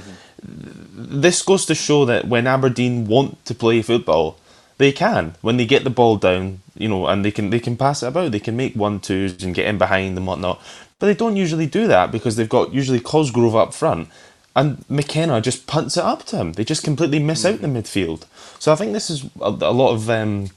This 0.40 1.42
goes 1.42 1.66
to 1.66 1.74
show 1.74 2.04
that 2.04 2.28
when 2.28 2.46
Aberdeen 2.46 3.08
want 3.08 3.44
to 3.46 3.54
play 3.56 3.82
football, 3.82 4.38
they 4.78 4.92
can. 4.92 5.34
When 5.40 5.56
they 5.56 5.66
get 5.66 5.82
the 5.82 5.90
ball 5.90 6.18
down, 6.18 6.60
you 6.76 6.88
know, 6.88 7.08
and 7.08 7.24
they 7.24 7.32
can 7.32 7.50
they 7.50 7.58
can 7.58 7.76
pass 7.76 8.04
it 8.04 8.06
about. 8.06 8.30
They 8.30 8.38
can 8.38 8.56
make 8.56 8.76
one 8.76 9.00
twos 9.00 9.42
and 9.42 9.56
get 9.56 9.66
in 9.66 9.76
behind 9.76 10.16
and 10.16 10.24
whatnot. 10.24 10.62
But 10.98 11.06
they 11.06 11.14
don't 11.14 11.36
usually 11.36 11.66
do 11.66 11.86
that 11.86 12.10
because 12.10 12.36
they've 12.36 12.48
got 12.48 12.74
usually 12.74 13.00
Cosgrove 13.00 13.54
up 13.54 13.72
front, 13.72 14.08
and 14.56 14.84
McKenna 14.88 15.40
just 15.40 15.66
punts 15.66 15.96
it 15.96 16.04
up 16.04 16.24
to 16.26 16.36
him. 16.36 16.52
They 16.54 16.64
just 16.64 16.82
completely 16.82 17.20
miss 17.20 17.44
out 17.44 17.60
the 17.60 17.68
midfield. 17.68 18.24
So 18.58 18.72
I 18.72 18.76
think 18.76 18.92
this 18.92 19.10
is 19.10 19.24
a, 19.40 19.50
a 19.50 19.72
lot 19.72 19.92
of. 19.92 20.10
Um, 20.10 20.50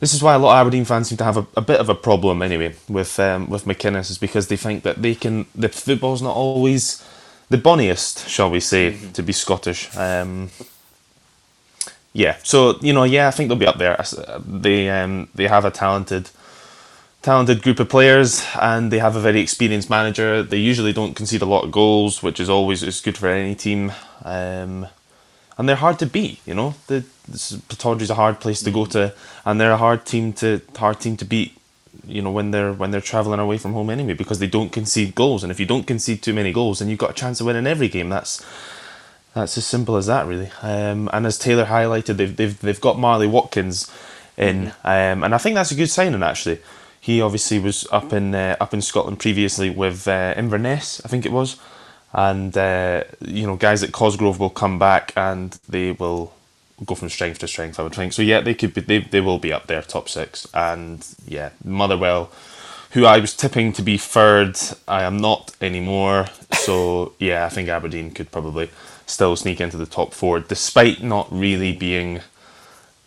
this 0.00 0.14
is 0.14 0.22
why 0.22 0.34
a 0.34 0.38
lot 0.38 0.54
of 0.54 0.62
Aberdeen 0.62 0.86
fans 0.86 1.10
seem 1.10 1.18
to 1.18 1.24
have 1.24 1.36
a, 1.36 1.46
a 1.56 1.60
bit 1.60 1.78
of 1.78 1.90
a 1.90 1.94
problem 1.94 2.40
anyway 2.42 2.74
with 2.88 3.20
um, 3.20 3.48
with 3.50 3.66
McInnes 3.66 4.10
is 4.10 4.18
because 4.18 4.48
they 4.48 4.56
think 4.56 4.82
that 4.82 5.02
they 5.02 5.14
can 5.14 5.46
the 5.54 5.68
football's 5.68 6.22
not 6.22 6.34
always 6.34 7.06
the 7.50 7.58
bonniest, 7.58 8.28
shall 8.28 8.50
we 8.50 8.60
say, 8.60 8.96
to 9.12 9.22
be 9.22 9.32
Scottish. 9.32 9.94
Um, 9.96 10.50
yeah, 12.12 12.36
so 12.42 12.78
you 12.80 12.92
know, 12.92 13.04
yeah, 13.04 13.28
I 13.28 13.30
think 13.30 13.48
they'll 13.48 13.58
be 13.58 13.66
up 13.66 13.78
there. 13.78 14.00
Uh, 14.00 14.40
They 14.44 14.88
um, 14.88 15.28
they 15.34 15.46
have 15.46 15.64
a 15.64 15.70
talented 15.70 16.30
talented 17.22 17.62
group 17.62 17.80
of 17.80 17.88
players, 17.88 18.44
and 18.60 18.90
they 18.90 18.98
have 18.98 19.16
a 19.16 19.20
very 19.20 19.40
experienced 19.40 19.90
manager. 19.90 20.42
They 20.42 20.58
usually 20.58 20.92
don't 20.92 21.14
concede 21.14 21.42
a 21.42 21.46
lot 21.46 21.64
of 21.64 21.72
goals, 21.72 22.22
which 22.22 22.40
is 22.40 22.48
always 22.48 22.82
is 22.82 23.00
good 23.00 23.18
for 23.18 23.28
any 23.28 23.54
team. 23.54 23.92
Um, 24.24 24.86
and 25.58 25.68
they're 25.68 25.76
hard 25.76 25.98
to 25.98 26.06
beat. 26.06 26.40
You 26.46 26.54
know, 26.54 26.74
the 26.86 27.04
Pittodrie's 27.68 28.10
a 28.10 28.14
hard 28.14 28.40
place 28.40 28.62
to 28.62 28.70
go 28.70 28.86
to, 28.86 29.12
and 29.44 29.60
they're 29.60 29.72
a 29.72 29.76
hard 29.76 30.06
team 30.06 30.32
to 30.34 30.62
hard 30.76 31.00
team 31.00 31.16
to 31.18 31.24
beat. 31.24 31.56
You 32.06 32.22
know, 32.22 32.30
when 32.30 32.50
they're 32.50 32.72
when 32.72 32.90
they're 32.92 33.02
traveling 33.02 33.40
away 33.40 33.58
from 33.58 33.74
home 33.74 33.90
anyway, 33.90 34.14
because 34.14 34.38
they 34.38 34.46
don't 34.46 34.72
concede 34.72 35.14
goals, 35.14 35.42
and 35.42 35.50
if 35.50 35.60
you 35.60 35.66
don't 35.66 35.86
concede 35.86 36.22
too 36.22 36.32
many 36.32 36.52
goals, 36.52 36.78
then 36.78 36.88
you've 36.88 36.98
got 36.98 37.10
a 37.10 37.14
chance 37.14 37.40
of 37.40 37.46
winning 37.46 37.66
every 37.66 37.88
game. 37.88 38.08
That's 38.08 38.44
that's 39.34 39.58
as 39.58 39.66
simple 39.66 39.96
as 39.96 40.06
that, 40.06 40.26
really. 40.26 40.50
Um, 40.62 41.10
and 41.12 41.26
as 41.26 41.38
Taylor 41.38 41.66
highlighted, 41.66 42.16
they've 42.16 42.34
they've 42.34 42.58
they've 42.58 42.80
got 42.80 42.98
Marley 42.98 43.26
Watkins 43.26 43.92
in, 44.38 44.66
mm-hmm. 44.66 44.86
um, 44.86 45.24
and 45.24 45.34
I 45.34 45.38
think 45.38 45.56
that's 45.56 45.72
a 45.72 45.76
good 45.76 45.90
signing 45.90 46.22
actually. 46.22 46.60
He 47.00 47.20
obviously 47.22 47.58
was 47.58 47.86
up 47.90 48.12
in 48.12 48.34
uh, 48.34 48.56
up 48.60 48.74
in 48.74 48.82
Scotland 48.82 49.18
previously 49.18 49.70
with 49.70 50.06
uh, 50.06 50.34
Inverness, 50.36 51.00
I 51.04 51.08
think 51.08 51.24
it 51.26 51.32
was 51.32 51.58
and 52.12 52.56
uh, 52.56 53.04
you 53.20 53.46
know 53.46 53.56
guys 53.56 53.82
at 53.82 53.92
Cosgrove 53.92 54.40
will 54.40 54.50
come 54.50 54.78
back 54.78 55.12
and 55.16 55.58
they 55.68 55.92
will 55.92 56.32
go 56.84 56.94
from 56.94 57.08
strength 57.08 57.38
to 57.40 57.48
strength. 57.48 57.78
I 57.78 57.82
would 57.82 57.94
think 57.94 58.12
so. 58.12 58.22
Yeah, 58.22 58.40
they 58.40 58.54
could 58.54 58.74
be. 58.74 58.80
They, 58.80 58.98
they 58.98 59.20
will 59.20 59.38
be 59.38 59.52
up 59.52 59.66
there, 59.66 59.82
top 59.82 60.08
six, 60.08 60.46
and 60.54 61.06
yeah, 61.26 61.50
Motherwell, 61.64 62.30
who 62.92 63.04
I 63.04 63.18
was 63.18 63.34
tipping 63.34 63.72
to 63.74 63.82
be 63.82 63.96
third, 63.96 64.58
I 64.88 65.02
am 65.04 65.18
not 65.18 65.54
anymore. 65.60 66.26
So 66.52 67.14
yeah, 67.18 67.46
I 67.46 67.48
think 67.48 67.68
Aberdeen 67.68 68.10
could 68.10 68.32
probably 68.32 68.70
still 69.06 69.36
sneak 69.36 69.60
into 69.60 69.76
the 69.76 69.86
top 69.86 70.12
four, 70.12 70.40
despite 70.40 71.02
not 71.02 71.28
really 71.30 71.72
being 71.72 72.20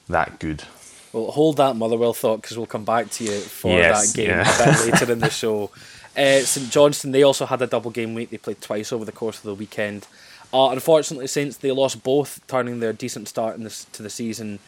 that 0.07 0.39
good. 0.39 0.63
Well, 1.13 1.31
hold 1.31 1.57
that 1.57 1.75
Motherwell 1.75 2.13
thought 2.13 2.41
because 2.41 2.57
we'll 2.57 2.65
come 2.65 2.85
back 2.85 3.09
to 3.11 3.23
you 3.23 3.39
for 3.39 3.69
yes, 3.69 4.11
that 4.11 4.17
game 4.17 4.29
yeah. 4.29 4.41
a 4.41 4.65
bit 4.65 4.93
later 4.93 5.11
in 5.11 5.19
the 5.19 5.29
show. 5.41 5.69
Uh, 6.17 6.39
St 6.39 6.71
Johnstone, 6.71 7.11
they 7.11 7.23
also 7.23 7.45
had 7.45 7.61
a 7.61 7.67
double 7.67 7.91
game 7.91 8.15
week. 8.15 8.31
They 8.31 8.37
played 8.37 8.61
twice 8.61 8.91
over 8.91 9.05
the 9.05 9.11
course 9.11 9.37
of 9.37 9.43
the 9.43 9.55
weekend. 9.55 10.07
Uh, 10.51 10.69
unfortunately, 10.69 11.27
since 11.27 11.57
they 11.57 11.71
lost 11.71 12.03
both, 12.03 12.45
turning 12.47 12.79
their 12.79 12.93
decent 12.93 13.27
start 13.27 13.55
in 13.55 13.63
this, 13.63 13.85
to 13.85 14.03
the 14.03 14.09
season 14.09 14.59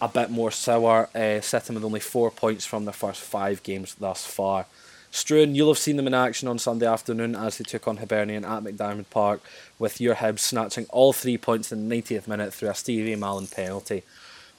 a 0.00 0.08
bit 0.08 0.30
more 0.30 0.50
sour, 0.50 1.08
uh, 1.14 1.40
sitting 1.40 1.74
with 1.74 1.84
only 1.84 2.00
four 2.00 2.30
points 2.30 2.66
from 2.66 2.84
their 2.84 2.92
first 2.92 3.20
five 3.22 3.62
games 3.62 3.94
thus 3.94 4.26
far. 4.26 4.66
Struan, 5.10 5.54
you'll 5.54 5.70
have 5.70 5.78
seen 5.78 5.96
them 5.96 6.06
in 6.06 6.14
action 6.14 6.46
on 6.46 6.58
Sunday 6.58 6.86
afternoon 6.86 7.34
as 7.34 7.58
they 7.58 7.64
took 7.64 7.88
on 7.88 7.96
Hibernian 7.96 8.44
at 8.44 8.62
McDiarmid 8.62 9.08
Park, 9.10 9.40
with 9.78 10.00
your 10.00 10.16
Hibs 10.16 10.40
snatching 10.40 10.84
all 10.90 11.12
three 11.12 11.38
points 11.38 11.72
in 11.72 11.88
the 11.88 12.02
90th 12.02 12.28
minute 12.28 12.52
through 12.52 12.68
a 12.70 12.74
Stevie 12.74 13.16
Mallan 13.16 13.50
penalty. 13.50 14.02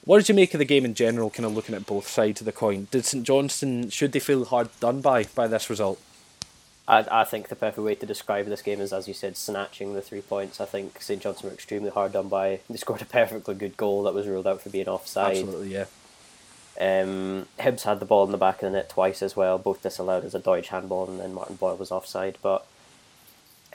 What 0.08 0.16
did 0.16 0.30
you 0.30 0.34
make 0.34 0.54
of 0.54 0.58
the 0.58 0.64
game 0.64 0.86
in 0.86 0.94
general, 0.94 1.28
kind 1.28 1.44
of 1.44 1.54
looking 1.54 1.74
at 1.74 1.84
both 1.84 2.08
sides 2.08 2.40
of 2.40 2.46
the 2.46 2.50
coin? 2.50 2.88
Did 2.90 3.04
St 3.04 3.24
Johnstone, 3.24 3.90
should 3.90 4.12
they 4.12 4.20
feel 4.20 4.46
hard 4.46 4.70
done 4.80 5.02
by 5.02 5.24
by 5.24 5.46
this 5.46 5.68
result? 5.68 6.00
I, 6.88 7.04
I 7.10 7.24
think 7.24 7.48
the 7.48 7.54
perfect 7.54 7.84
way 7.84 7.94
to 7.94 8.06
describe 8.06 8.46
this 8.46 8.62
game 8.62 8.80
is, 8.80 8.90
as 8.90 9.06
you 9.06 9.12
said, 9.12 9.36
snatching 9.36 9.92
the 9.92 10.00
three 10.00 10.22
points. 10.22 10.62
I 10.62 10.64
think 10.64 11.02
St 11.02 11.20
Johnstone 11.20 11.50
were 11.50 11.54
extremely 11.54 11.90
hard 11.90 12.14
done 12.14 12.28
by. 12.28 12.60
They 12.70 12.78
scored 12.78 13.02
a 13.02 13.04
perfectly 13.04 13.54
good 13.54 13.76
goal 13.76 14.04
that 14.04 14.14
was 14.14 14.26
ruled 14.26 14.46
out 14.46 14.62
for 14.62 14.70
being 14.70 14.88
offside. 14.88 15.36
Absolutely, 15.36 15.74
yeah. 15.74 15.84
Um, 16.80 17.46
Hibs 17.58 17.82
had 17.82 18.00
the 18.00 18.06
ball 18.06 18.24
in 18.24 18.32
the 18.32 18.38
back 18.38 18.62
of 18.62 18.72
the 18.72 18.78
net 18.78 18.88
twice 18.88 19.20
as 19.20 19.36
well, 19.36 19.58
both 19.58 19.82
disallowed 19.82 20.24
as 20.24 20.34
a 20.34 20.40
Doidge 20.40 20.68
handball, 20.68 21.06
and 21.06 21.20
then 21.20 21.34
Martin 21.34 21.56
Boyle 21.56 21.76
was 21.76 21.92
offside. 21.92 22.38
But 22.40 22.66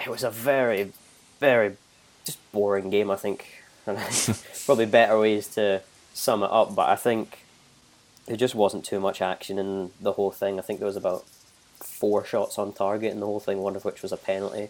it 0.04 0.10
was 0.10 0.24
a 0.24 0.32
very, 0.32 0.94
very 1.40 1.78
just 2.26 2.40
boring 2.52 2.90
game, 2.90 3.12
I 3.12 3.18
think. 3.18 3.46
Probably 4.66 4.88
better 4.88 5.20
ways 5.20 5.48
to 5.50 5.84
sum 6.14 6.44
it 6.44 6.52
up, 6.52 6.76
but 6.76 6.90
I 6.90 6.96
think 6.96 7.40
there 8.26 8.38
just 8.38 8.56
wasn't 8.56 8.86
too 8.86 9.00
much 9.00 9.22
action 9.22 9.60
in 9.60 9.92
the 10.00 10.14
whole 10.14 10.32
thing. 10.32 10.58
I 10.58 10.62
think 10.62 10.80
there 10.80 10.88
was 10.88 10.96
about 10.96 11.26
four 11.76 12.24
shots 12.24 12.58
on 12.58 12.74
target 12.74 13.12
in 13.12 13.20
the 13.20 13.26
whole 13.26 13.40
thing, 13.40 13.60
one 13.60 13.76
of 13.76 13.86
which 13.86 14.02
was 14.02 14.12
a 14.12 14.18
penalty. 14.18 14.70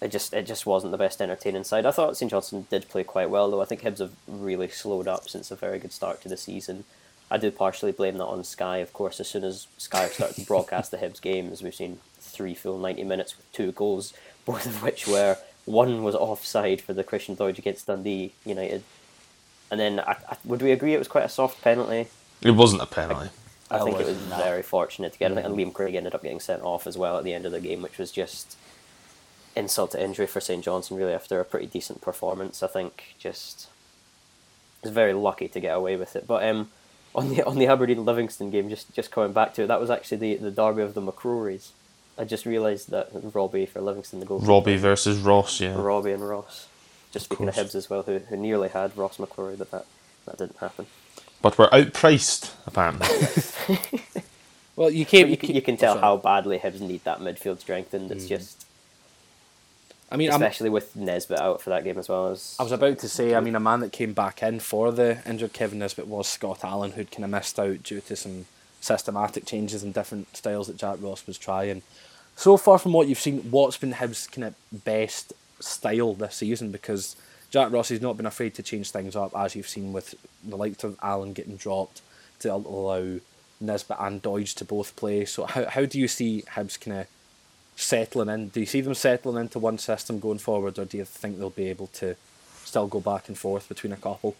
It 0.00 0.08
just 0.08 0.34
it 0.34 0.46
just 0.46 0.66
wasn't 0.66 0.92
the 0.92 0.98
best 0.98 1.20
entertaining 1.22 1.64
side. 1.64 1.86
I 1.86 1.90
thought 1.90 2.16
St 2.16 2.30
Johnstone 2.30 2.66
did 2.70 2.88
play 2.88 3.02
quite 3.02 3.30
well 3.30 3.50
though. 3.50 3.62
I 3.62 3.64
think 3.64 3.82
Hibs 3.82 3.98
have 3.98 4.12
really 4.26 4.68
slowed 4.68 5.08
up 5.08 5.28
since 5.28 5.50
a 5.50 5.56
very 5.56 5.78
good 5.78 5.92
start 5.92 6.20
to 6.22 6.28
the 6.28 6.36
season. 6.36 6.84
I 7.30 7.38
do 7.38 7.50
partially 7.50 7.92
blame 7.92 8.18
that 8.18 8.26
on 8.26 8.44
Sky, 8.44 8.78
of 8.78 8.92
course. 8.92 9.18
As 9.20 9.28
soon 9.28 9.42
as 9.42 9.66
Sky 9.78 10.08
started 10.08 10.36
to 10.36 10.46
broadcast 10.46 10.90
the 10.90 10.98
Hibs 10.98 11.20
games, 11.20 11.62
we've 11.62 11.74
seen 11.74 11.98
three 12.20 12.54
full 12.54 12.78
ninety 12.78 13.04
minutes 13.04 13.36
with 13.36 13.50
two 13.52 13.72
goals, 13.72 14.12
both 14.44 14.66
of 14.66 14.82
which 14.82 15.08
were 15.08 15.38
one 15.64 16.02
was 16.04 16.14
offside 16.14 16.80
for 16.80 16.92
the 16.92 17.02
Christian 17.02 17.34
Doidge 17.34 17.58
against 17.58 17.86
Dundee 17.86 18.32
United, 18.44 18.82
and 19.70 19.80
then 19.80 20.00
I, 20.00 20.16
I, 20.28 20.36
would 20.44 20.62
we 20.62 20.72
agree 20.72 20.94
it 20.94 20.98
was 20.98 21.08
quite 21.08 21.24
a 21.24 21.28
soft 21.28 21.62
penalty? 21.62 22.08
It 22.42 22.52
wasn't 22.52 22.82
a 22.82 22.86
penalty. 22.86 23.30
I, 23.70 23.80
think 23.80 23.98
it 23.98 24.06
was 24.06 24.16
very 24.16 24.62
fortunate 24.62 25.12
to 25.12 25.18
get 25.18 25.32
it, 25.32 25.44
and 25.44 25.56
Liam 25.56 25.72
Craig 25.72 25.94
ended 25.94 26.14
up 26.14 26.22
getting 26.22 26.38
sent 26.38 26.62
off 26.62 26.86
as 26.86 26.96
well 26.96 27.18
at 27.18 27.24
the 27.24 27.34
end 27.34 27.46
of 27.46 27.52
the 27.52 27.60
game, 27.60 27.82
which 27.82 27.98
was 27.98 28.12
just 28.12 28.56
insult 29.56 29.90
to 29.92 30.02
injury 30.02 30.26
for 30.26 30.40
St 30.40 30.62
Johnstone. 30.62 30.98
Really, 30.98 31.12
after 31.12 31.40
a 31.40 31.44
pretty 31.44 31.66
decent 31.66 32.00
performance, 32.00 32.62
I 32.62 32.68
think 32.68 33.16
just 33.18 33.68
was 34.82 34.92
very 34.92 35.14
lucky 35.14 35.48
to 35.48 35.58
get 35.58 35.74
away 35.74 35.96
with 35.96 36.14
it. 36.14 36.28
But 36.28 36.44
um, 36.48 36.70
on 37.14 37.30
the 37.30 37.42
on 37.42 37.58
the 37.58 37.66
Aberdeen 37.66 38.04
Livingston 38.04 38.50
game, 38.50 38.68
just 38.68 38.92
just 38.94 39.10
coming 39.10 39.32
back 39.32 39.54
to 39.54 39.64
it, 39.64 39.66
that 39.66 39.80
was 39.80 39.90
actually 39.90 40.18
the 40.18 40.36
the 40.36 40.50
derby 40.50 40.82
of 40.82 40.94
the 40.94 41.02
McCrories. 41.02 41.70
I 42.18 42.24
just 42.24 42.46
realised 42.46 42.90
that 42.90 43.10
Robbie 43.12 43.66
for 43.66 43.80
Livingston 43.80 44.20
the 44.20 44.26
goal. 44.26 44.38
Robbie 44.38 44.76
versus 44.76 45.18
Ross, 45.18 45.60
yeah. 45.60 45.74
Robbie 45.76 46.12
and 46.12 46.26
Ross. 46.26 46.66
Just 47.16 47.26
speaking 47.26 47.48
of, 47.48 47.58
of 47.58 47.66
Hibs 47.66 47.74
as 47.74 47.90
well, 47.90 48.02
who 48.02 48.18
who 48.18 48.36
nearly 48.36 48.68
had 48.68 48.96
Ross 48.96 49.18
McCrorie, 49.18 49.58
but 49.58 49.70
that 49.70 49.86
that 50.26 50.38
didn't 50.38 50.58
happen 50.58 50.86
but 51.42 51.58
we're 51.58 51.70
outpriced 51.70 52.52
apparently. 52.66 53.06
well, 54.76 54.90
you 54.90 55.06
can't. 55.06 55.28
You, 55.28 55.54
you, 55.54 55.62
can 55.62 55.76
tell 55.76 55.94
sorry. 55.94 56.02
how 56.02 56.16
badly 56.16 56.58
Hibs 56.58 56.80
need 56.80 57.04
that 57.04 57.20
midfield 57.20 57.60
strengthened. 57.60 58.10
It's 58.10 58.24
mm. 58.24 58.30
just. 58.30 58.66
I 60.10 60.16
mean, 60.16 60.30
especially 60.30 60.68
I'm, 60.68 60.72
with 60.72 60.94
Nisbet 60.94 61.40
out 61.40 61.62
for 61.62 61.70
that 61.70 61.84
game 61.84 61.98
as 61.98 62.08
well 62.08 62.28
as. 62.28 62.56
I 62.58 62.62
was 62.62 62.72
about 62.72 62.98
to 62.98 63.08
say, 63.08 63.34
I 63.34 63.40
mean, 63.40 63.56
a 63.56 63.60
man 63.60 63.80
that 63.80 63.92
came 63.92 64.12
back 64.12 64.42
in 64.42 64.60
for 64.60 64.92
the 64.92 65.18
injured 65.26 65.52
Kevin 65.52 65.80
Nisbet 65.80 66.06
was 66.06 66.28
Scott 66.28 66.64
Allan, 66.64 66.92
who'd 66.92 67.10
kind 67.10 67.24
of 67.24 67.30
missed 67.30 67.58
out 67.58 67.82
due 67.82 68.00
to 68.00 68.16
some 68.16 68.46
systematic 68.80 69.46
changes 69.46 69.82
and 69.82 69.92
different 69.92 70.36
styles 70.36 70.68
that 70.68 70.76
Jack 70.76 70.98
Ross 71.00 71.26
was 71.26 71.38
trying. 71.38 71.82
So 72.36 72.56
far 72.56 72.78
from 72.78 72.92
what 72.92 73.08
you've 73.08 73.18
seen, 73.18 73.50
what's 73.50 73.78
been 73.78 73.94
Hibs' 73.94 74.30
kind 74.30 74.44
of 74.44 74.84
best 74.84 75.32
style 75.60 76.14
this 76.14 76.36
season? 76.36 76.70
Because 76.70 77.16
Jack 77.50 77.72
Ross's 77.72 78.00
not 78.00 78.16
been 78.16 78.26
afraid 78.26 78.54
to 78.54 78.62
change 78.62 78.90
things 78.90 79.16
up, 79.16 79.36
as 79.36 79.54
you've 79.54 79.68
seen 79.68 79.92
with 79.92 80.14
the 80.44 80.56
likes 80.56 80.84
of 80.84 80.98
Allan 81.02 81.32
getting 81.32 81.56
dropped 81.56 82.02
to 82.40 82.52
allow 82.52 83.18
Nisbet 83.60 83.96
and 84.00 84.22
Doidge 84.22 84.54
to 84.56 84.64
both 84.64 84.94
play. 84.96 85.24
So 85.24 85.46
how 85.46 85.66
how 85.66 85.84
do 85.86 85.98
you 85.98 86.08
see 86.08 86.44
Hibs 86.54 86.78
kind 86.78 87.00
of 87.00 87.06
settling 87.76 88.28
in? 88.28 88.48
Do 88.48 88.60
you 88.60 88.66
see 88.66 88.80
them 88.80 88.94
settling 88.94 89.40
into 89.40 89.58
one 89.58 89.78
system 89.78 90.18
going 90.18 90.38
forward, 90.38 90.78
or 90.78 90.84
do 90.84 90.98
you 90.98 91.04
think 91.04 91.38
they'll 91.38 91.50
be 91.50 91.70
able 91.70 91.88
to 91.88 92.16
still 92.64 92.86
go 92.86 93.00
back 93.00 93.28
and 93.28 93.38
forth 93.38 93.68
between 93.68 93.92
a 93.92 93.96
couple? 93.96 94.36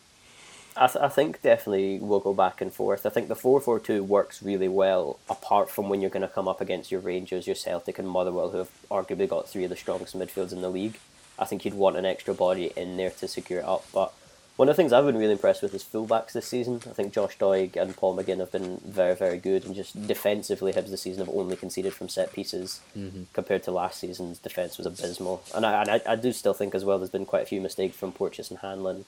I, 0.77 0.87
th- 0.87 1.03
I 1.03 1.09
think 1.09 1.43
definitely 1.43 1.99
we'll 1.99 2.21
go 2.21 2.35
back 2.35 2.61
and 2.61 2.73
forth. 2.73 3.07
I 3.07 3.11
think 3.11 3.29
the 3.29 3.35
4 3.35 3.61
4 3.61 3.81
2 3.81 4.05
works 4.05 4.43
really 4.43 4.69
well, 4.69 5.19
apart 5.29 5.71
from 5.71 5.89
when 5.89 6.01
you're 6.01 6.11
going 6.11 6.27
to 6.27 6.29
come 6.29 6.49
up 6.49 6.61
against 6.61 6.91
your 6.91 7.01
Rangers, 7.01 7.47
your 7.47 7.57
Celtic, 7.57 7.99
and 7.99 8.09
Motherwell, 8.09 8.51
who 8.51 8.59
have 8.59 8.71
arguably 8.91 9.29
got 9.29 9.49
three 9.49 9.65
of 9.65 9.71
the 9.71 9.77
strongest 9.77 10.17
midfields 10.17 10.53
in 10.53 10.61
the 10.61 10.71
league. 10.71 10.99
I 11.39 11.45
think 11.45 11.65
you'd 11.65 11.75
want 11.75 11.97
an 11.97 12.05
extra 12.05 12.35
body 12.35 12.73
in 12.77 12.97
there 12.97 13.11
to 13.11 13.29
secure 13.29 13.61
it 13.61 13.65
up. 13.67 13.85
But 13.93 14.13
one 14.57 14.69
of 14.69 14.77
the 14.77 14.83
things 14.83 14.93
I've 14.93 15.05
been 15.05 15.19
really 15.19 15.33
impressed 15.33 15.63
with 15.63 15.75
is 15.75 15.85
fullbacks 15.85 16.33
this 16.33 16.47
season. 16.47 16.81
I 16.87 16.93
think 16.93 17.13
Josh 17.13 17.37
Doig 17.37 17.77
and 17.77 17.95
Paul 17.95 18.17
McGinn 18.17 18.39
have 18.39 18.53
been 18.53 18.81
very, 18.87 19.15
very 19.15 19.37
good, 19.37 19.67
and 19.67 19.75
just 19.75 20.07
defensively, 20.07 20.73
Hibs 20.73 20.91
this 20.91 21.03
season 21.03 21.27
have 21.27 21.35
only 21.35 21.57
conceded 21.57 21.93
from 21.93 22.09
set 22.09 22.33
pieces 22.33 22.81
mm-hmm. 22.97 23.25
compared 23.35 23.63
to 23.65 23.71
last 23.71 24.01
season's 24.01 24.39
defence 24.39 24.79
was 24.79 24.87
abysmal. 24.87 25.43
And 25.55 25.67
I, 25.67 25.83
and 25.83 25.91
I, 25.91 26.01
I 26.07 26.17
do 26.17 26.33
still 26.33 26.55
think 26.55 26.75
as 26.75 26.85
well 26.85 26.99
there's 26.99 27.11
been 27.11 27.27
quite 27.27 27.43
a 27.43 27.47
few 27.47 27.61
mistakes 27.61 27.97
from 27.97 28.13
Porteous 28.13 28.51
and 28.51 28.61
Hanlon 28.61 29.05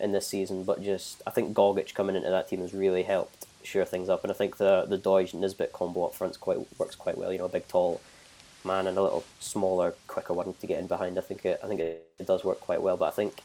in 0.00 0.12
this 0.12 0.26
season, 0.26 0.64
but 0.64 0.82
just 0.82 1.22
I 1.26 1.30
think 1.30 1.54
Gogic 1.54 1.94
coming 1.94 2.16
into 2.16 2.30
that 2.30 2.48
team 2.48 2.60
has 2.60 2.74
really 2.74 3.02
helped 3.02 3.46
shore 3.62 3.84
things 3.84 4.08
up, 4.08 4.22
and 4.24 4.30
I 4.30 4.34
think 4.34 4.56
the 4.56 4.84
the 4.86 4.98
Doidge 4.98 5.34
Nisbet 5.34 5.72
combo 5.72 6.06
up 6.06 6.14
front's 6.14 6.36
quite 6.36 6.58
works 6.78 6.96
quite 6.96 7.18
well. 7.18 7.32
You 7.32 7.38
know, 7.38 7.44
a 7.44 7.48
big 7.48 7.68
tall 7.68 8.00
man 8.64 8.86
and 8.86 8.98
a 8.98 9.02
little 9.02 9.24
smaller, 9.38 9.94
quicker 10.06 10.34
one 10.34 10.54
to 10.54 10.66
get 10.66 10.78
in 10.78 10.86
behind. 10.86 11.18
I 11.18 11.22
think 11.22 11.44
it, 11.44 11.60
I 11.62 11.66
think 11.66 11.80
it, 11.80 12.06
it 12.18 12.26
does 12.26 12.44
work 12.44 12.60
quite 12.60 12.82
well. 12.82 12.96
But 12.96 13.06
I 13.06 13.10
think 13.10 13.40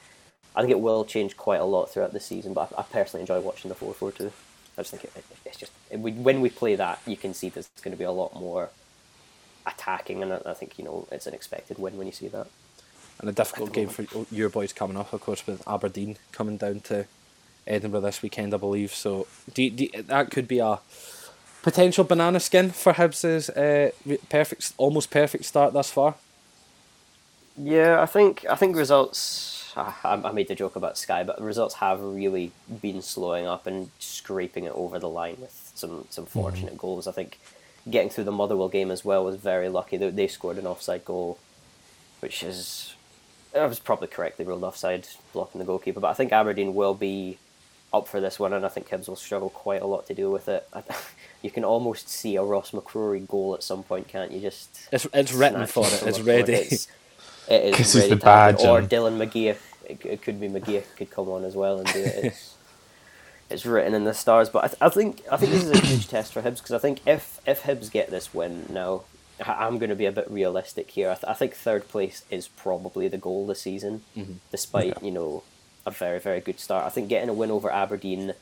I 0.56 0.62
think 0.62 0.72
it 0.72 0.80
will 0.80 1.06
change 1.06 1.38
quite 1.38 1.60
a 1.60 1.66
lot 1.66 1.90
throughout 1.90 2.14
the 2.14 2.20
season. 2.20 2.54
But 2.54 2.72
I, 2.78 2.82
I 2.82 2.84
personally 2.84 3.22
enjoy 3.22 3.40
watching 3.40 3.70
the 3.70 3.76
four 3.76 3.94
four 3.94 4.12
two. 4.12 4.32
I 4.78 4.82
just 4.82 4.92
think 4.92 5.04
it, 5.06 5.24
it's 5.46 5.58
just 5.58 5.72
we, 5.92 6.12
when 6.12 6.42
we 6.42 6.50
play 6.50 6.76
that, 6.76 7.00
you 7.06 7.18
can 7.18 7.34
see 7.34 7.50
there's 7.50 7.70
going 7.82 7.94
to 7.94 7.98
be 7.98 8.04
a 8.04 8.12
lot 8.12 8.36
more 8.36 8.70
attacking, 9.66 10.22
and 10.22 10.34
I, 10.34 10.42
I 10.46 10.54
think 10.54 10.78
you 10.78 10.86
know 10.86 11.08
it's 11.12 11.28
an 11.28 11.34
expected 11.34 11.78
win 11.78 11.98
when 11.98 12.08
you 12.08 12.14
see 12.14 12.28
that. 12.30 12.48
And 13.20 13.30
a 13.30 13.34
difficult 13.34 13.72
game 13.72 13.88
for 13.88 14.06
your 14.30 14.50
boys 14.50 14.74
coming 14.74 14.98
up, 14.98 15.14
of 15.14 15.22
course, 15.22 15.48
with 15.48 15.66
Aberdeen 15.68 16.18
coming 16.32 16.58
down 16.58 16.82
to 16.82 17.06
Edinburgh 17.66 18.02
this 18.02 18.22
weekend, 18.22 18.54
I 18.54 18.58
believe. 18.58 18.94
So 18.94 19.28
do, 19.54 19.70
do, 19.70 19.88
that 20.04 20.32
could 20.32 20.48
be 20.48 20.60
a 20.60 20.80
potential 21.64 22.04
banana 22.04 22.40
skin 22.40 22.72
for 22.72 22.94
Hibs's 22.94 23.50
uh, 23.50 23.92
perfect, 24.30 24.74
almost 24.78 25.12
perfect 25.12 25.46
start 25.46 25.74
thus 25.74 25.90
far. 25.90 26.16
Yeah, 27.58 28.02
I 28.02 28.06
think 28.06 28.46
I 28.50 28.56
think 28.56 28.76
results 28.76 29.74
I, 29.76 29.94
I 30.04 30.32
made 30.32 30.48
the 30.48 30.56
joke 30.56 30.76
about 30.76 30.98
Sky, 30.98 31.24
but 31.24 31.42
results 31.42 31.76
have 31.76 32.02
really 32.02 32.52
been 32.82 33.02
slowing 33.02 33.46
up 33.46 33.68
and 33.68 33.90
scraping 34.00 34.66
it 34.66 34.74
over 34.74 35.00
the 35.00 35.10
line 35.10 35.38
with 35.40 35.72
some 35.76 36.06
some 36.10 36.26
fortunate 36.26 36.72
mm-hmm. 36.72 36.78
goals. 36.78 37.08
I 37.08 37.12
think 37.12 37.40
getting 37.90 38.10
through 38.10 38.24
the 38.26 38.32
Motherwell 38.32 38.70
game 38.70 38.92
as 38.92 39.06
well 39.06 39.24
was 39.24 39.36
very 39.36 39.70
lucky. 39.70 39.98
They, 39.98 40.10
they 40.10 40.28
scored 40.28 40.58
an 40.58 40.68
offside 40.68 41.06
goal, 41.06 41.40
which 42.20 42.44
is 42.44 42.96
I 43.56 43.66
was 43.66 43.80
probably 43.80 44.08
correctly 44.08 44.46
ruled 44.46 44.64
offside, 44.64 45.08
blocking 45.34 45.60
the 45.60 45.66
goalkeeper. 45.66 46.00
But 46.00 46.10
I 46.10 46.14
think 46.14 46.32
Aberdeen 46.32 46.76
will 46.76 46.94
be 46.94 47.38
up 47.94 48.08
for 48.08 48.20
this 48.20 48.40
one, 48.40 48.54
and 48.54 48.66
I 48.66 48.70
think 48.70 48.90
Hibs 48.90 49.08
will 49.08 49.16
struggle 49.16 49.50
quite 49.50 49.82
a 49.82 49.88
lot 49.88 50.08
to 50.08 50.14
deal 50.14 50.32
with 50.32 50.48
it. 50.48 50.68
you 51.42 51.50
can 51.50 51.64
almost 51.64 52.10
see 52.10 52.36
a 52.36 52.44
Ross 52.44 52.72
McCrorie 52.72 53.28
goal 53.28 53.56
at 53.56 53.64
some 53.64 53.84
point, 53.84 54.08
can't 54.08 54.32
you? 54.32 54.42
Just 54.42 54.90
it's 54.92 55.08
it's 55.14 55.34
written 55.34 55.66
for 55.68 55.86
it. 55.86 56.04
It's 56.04 56.20
ready. 56.20 56.54
It's, 56.54 56.88
it 57.50 57.80
is 57.80 57.96
ready 57.96 58.10
the 58.10 58.16
badge 58.18 58.64
or 58.64 58.80
um, 58.80 58.88
Dylan 58.88 59.18
McGee. 59.18 59.56
It, 59.88 60.04
it, 60.04 60.22
could 60.24 60.42
be 60.42 60.50
McGee 60.50 60.84
could 60.98 61.12
come 61.12 61.30
on 61.30 61.44
as 61.44 61.56
well 61.56 61.78
and 61.78 61.88
do 61.94 62.00
it. 62.00 62.26
It's, 62.26 62.56
it's 63.52 63.66
written 63.66 63.94
in 63.94 64.04
the 64.04 64.14
stars. 64.14 64.50
But 64.50 64.64
I, 64.64 64.68
th- 64.68 64.82
I 64.82 64.90
think 64.90 65.22
I 65.32 65.38
think 65.38 65.52
this 65.52 65.64
is 65.64 65.72
a 65.72 65.86
huge 65.86 66.08
test 66.10 66.34
for 66.34 66.42
Hibs 66.42 66.58
because 66.58 66.74
I 66.74 66.80
think 66.80 67.02
if 67.08 67.40
if 67.46 67.64
Hibs 67.64 67.92
get 67.92 68.10
this 68.10 68.34
win 68.34 68.66
now, 68.70 69.04
I'm 69.44 69.78
going 69.78 69.90
to 69.90 69.96
be 69.96 70.06
a 70.06 70.12
bit 70.12 70.30
realistic 70.30 70.92
here. 70.92 71.10
I, 71.10 71.16
th- 71.16 71.26
I 71.28 71.34
think 71.34 71.54
third 71.54 71.88
place 71.90 72.24
is 72.30 72.48
probably 72.48 73.08
the 73.08 73.18
goal 73.18 73.46
this 73.46 73.62
season, 73.62 74.04
mm-hmm. 74.16 74.34
despite 74.52 75.02
you 75.04 75.12
know 75.12 75.44
a 75.86 75.92
very 75.92 76.20
very 76.20 76.40
good 76.40 76.60
start. 76.60 76.86
I 76.86 76.90
think 76.90 77.10
getting 77.10 77.30
a 77.30 77.34
win 77.34 77.52
over 77.52 77.72
Aberdeen. 77.72 78.34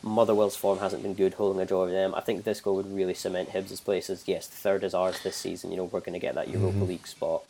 Motherwell's 0.00 0.54
form 0.54 0.78
hasn't 0.78 1.02
been 1.02 1.14
good, 1.14 1.34
holding 1.34 1.60
a 1.60 1.66
draw 1.66 1.82
over 1.82 1.90
them. 1.90 2.14
I 2.14 2.20
think 2.20 2.44
this 2.44 2.60
goal 2.60 2.76
would 2.76 2.94
really 2.94 3.14
cement 3.14 3.50
Hibs' 3.50 3.82
place 3.82 4.08
as 4.08 4.28
yes, 4.28 4.46
third 4.46 4.84
is 4.84 4.94
ours 4.94 5.20
this 5.24 5.34
season. 5.34 5.72
You 5.72 5.78
know, 5.78 5.84
we're 5.84 5.98
going 5.98 6.12
to 6.12 6.20
get 6.20 6.36
that 6.36 6.48
Europa 6.48 6.76
mm-hmm. 6.76 6.86
League 6.86 7.06
spot. 7.08 7.42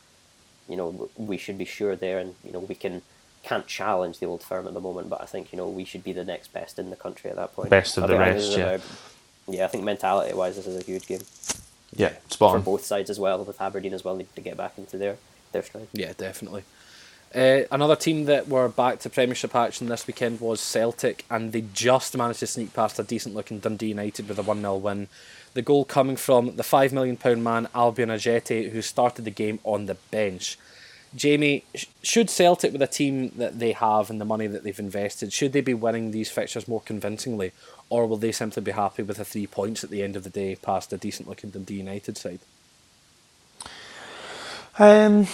You 0.66 0.76
know, 0.76 1.10
we 1.16 1.36
should 1.36 1.58
be 1.58 1.66
sure 1.66 1.94
there, 1.94 2.18
and 2.18 2.36
you 2.42 2.52
know 2.52 2.60
we 2.60 2.74
can 2.74 3.02
can't 3.42 3.66
challenge 3.66 4.18
the 4.18 4.26
old 4.26 4.42
firm 4.42 4.66
at 4.66 4.74
the 4.74 4.80
moment, 4.80 5.08
but 5.08 5.20
I 5.20 5.26
think 5.26 5.52
you 5.52 5.58
know 5.58 5.68
we 5.68 5.84
should 5.84 6.02
be 6.02 6.12
the 6.12 6.24
next 6.24 6.52
best 6.52 6.78
in 6.78 6.90
the 6.90 6.96
country 6.96 7.30
at 7.30 7.36
that 7.36 7.54
point. 7.54 7.70
Best 7.70 7.98
of 7.98 8.08
the 8.08 8.18
rest, 8.18 8.52
yeah. 8.52 8.56
Very, 8.56 8.80
yeah, 9.48 9.64
I 9.64 9.68
think 9.68 9.84
mentality 9.84 10.34
wise, 10.34 10.56
this 10.56 10.66
is 10.66 10.80
a 10.80 10.84
huge 10.84 11.06
game. 11.06 11.20
Yeah, 11.94 12.12
spot 12.28 12.58
for 12.58 12.60
both 12.60 12.84
sides 12.84 13.10
as 13.10 13.18
well. 13.18 13.44
With 13.44 13.60
Aberdeen 13.60 13.94
as 13.94 14.04
well, 14.04 14.16
need 14.16 14.34
to 14.34 14.40
get 14.40 14.56
back 14.56 14.74
into 14.76 14.98
their 14.98 15.16
their 15.52 15.62
stride. 15.62 15.88
Yeah, 15.92 16.12
definitely. 16.16 16.64
Uh, 17.34 17.60
another 17.70 17.96
team 17.96 18.24
that 18.24 18.48
were 18.48 18.68
back 18.68 19.00
to 19.00 19.10
Premiership 19.10 19.54
action 19.54 19.88
this 19.88 20.06
weekend 20.06 20.40
was 20.40 20.60
Celtic, 20.60 21.26
and 21.30 21.52
they 21.52 21.60
just 21.60 22.16
managed 22.16 22.40
to 22.40 22.46
sneak 22.46 22.72
past 22.72 22.98
a 22.98 23.02
decent 23.02 23.34
looking 23.34 23.58
Dundee 23.58 23.88
United 23.88 24.28
with 24.28 24.38
a 24.38 24.42
1 24.42 24.60
0 24.60 24.76
win. 24.76 25.08
The 25.52 25.62
goal 25.62 25.84
coming 25.84 26.16
from 26.16 26.56
the 26.56 26.62
£5 26.62 26.92
million 26.92 27.18
man 27.42 27.68
Albian 27.74 28.08
Ajeti, 28.08 28.70
who 28.70 28.80
started 28.80 29.24
the 29.24 29.30
game 29.30 29.58
on 29.64 29.86
the 29.86 29.96
bench. 30.10 30.58
Jamie, 31.14 31.64
should 32.02 32.28
Celtic, 32.28 32.72
with 32.72 32.82
a 32.82 32.86
team 32.86 33.32
that 33.36 33.58
they 33.58 33.72
have 33.72 34.10
and 34.10 34.20
the 34.20 34.24
money 34.24 34.46
that 34.46 34.64
they've 34.64 34.78
invested, 34.78 35.32
should 35.32 35.52
they 35.52 35.60
be 35.60 35.74
winning 35.74 36.10
these 36.10 36.30
fixtures 36.30 36.68
more 36.68 36.80
convincingly, 36.80 37.52
or 37.88 38.06
will 38.06 38.16
they 38.16 38.32
simply 38.32 38.62
be 38.62 38.72
happy 38.72 39.02
with 39.02 39.16
the 39.16 39.24
three 39.24 39.46
points 39.46 39.82
at 39.82 39.90
the 39.90 40.02
end 40.02 40.16
of 40.16 40.24
the 40.24 40.30
day 40.30 40.56
past 40.56 40.92
a 40.92 40.98
decent 40.98 41.28
looking 41.28 41.50
Dundee 41.50 41.74
United 41.74 42.16
side? 42.16 42.40
Um, 44.78 45.26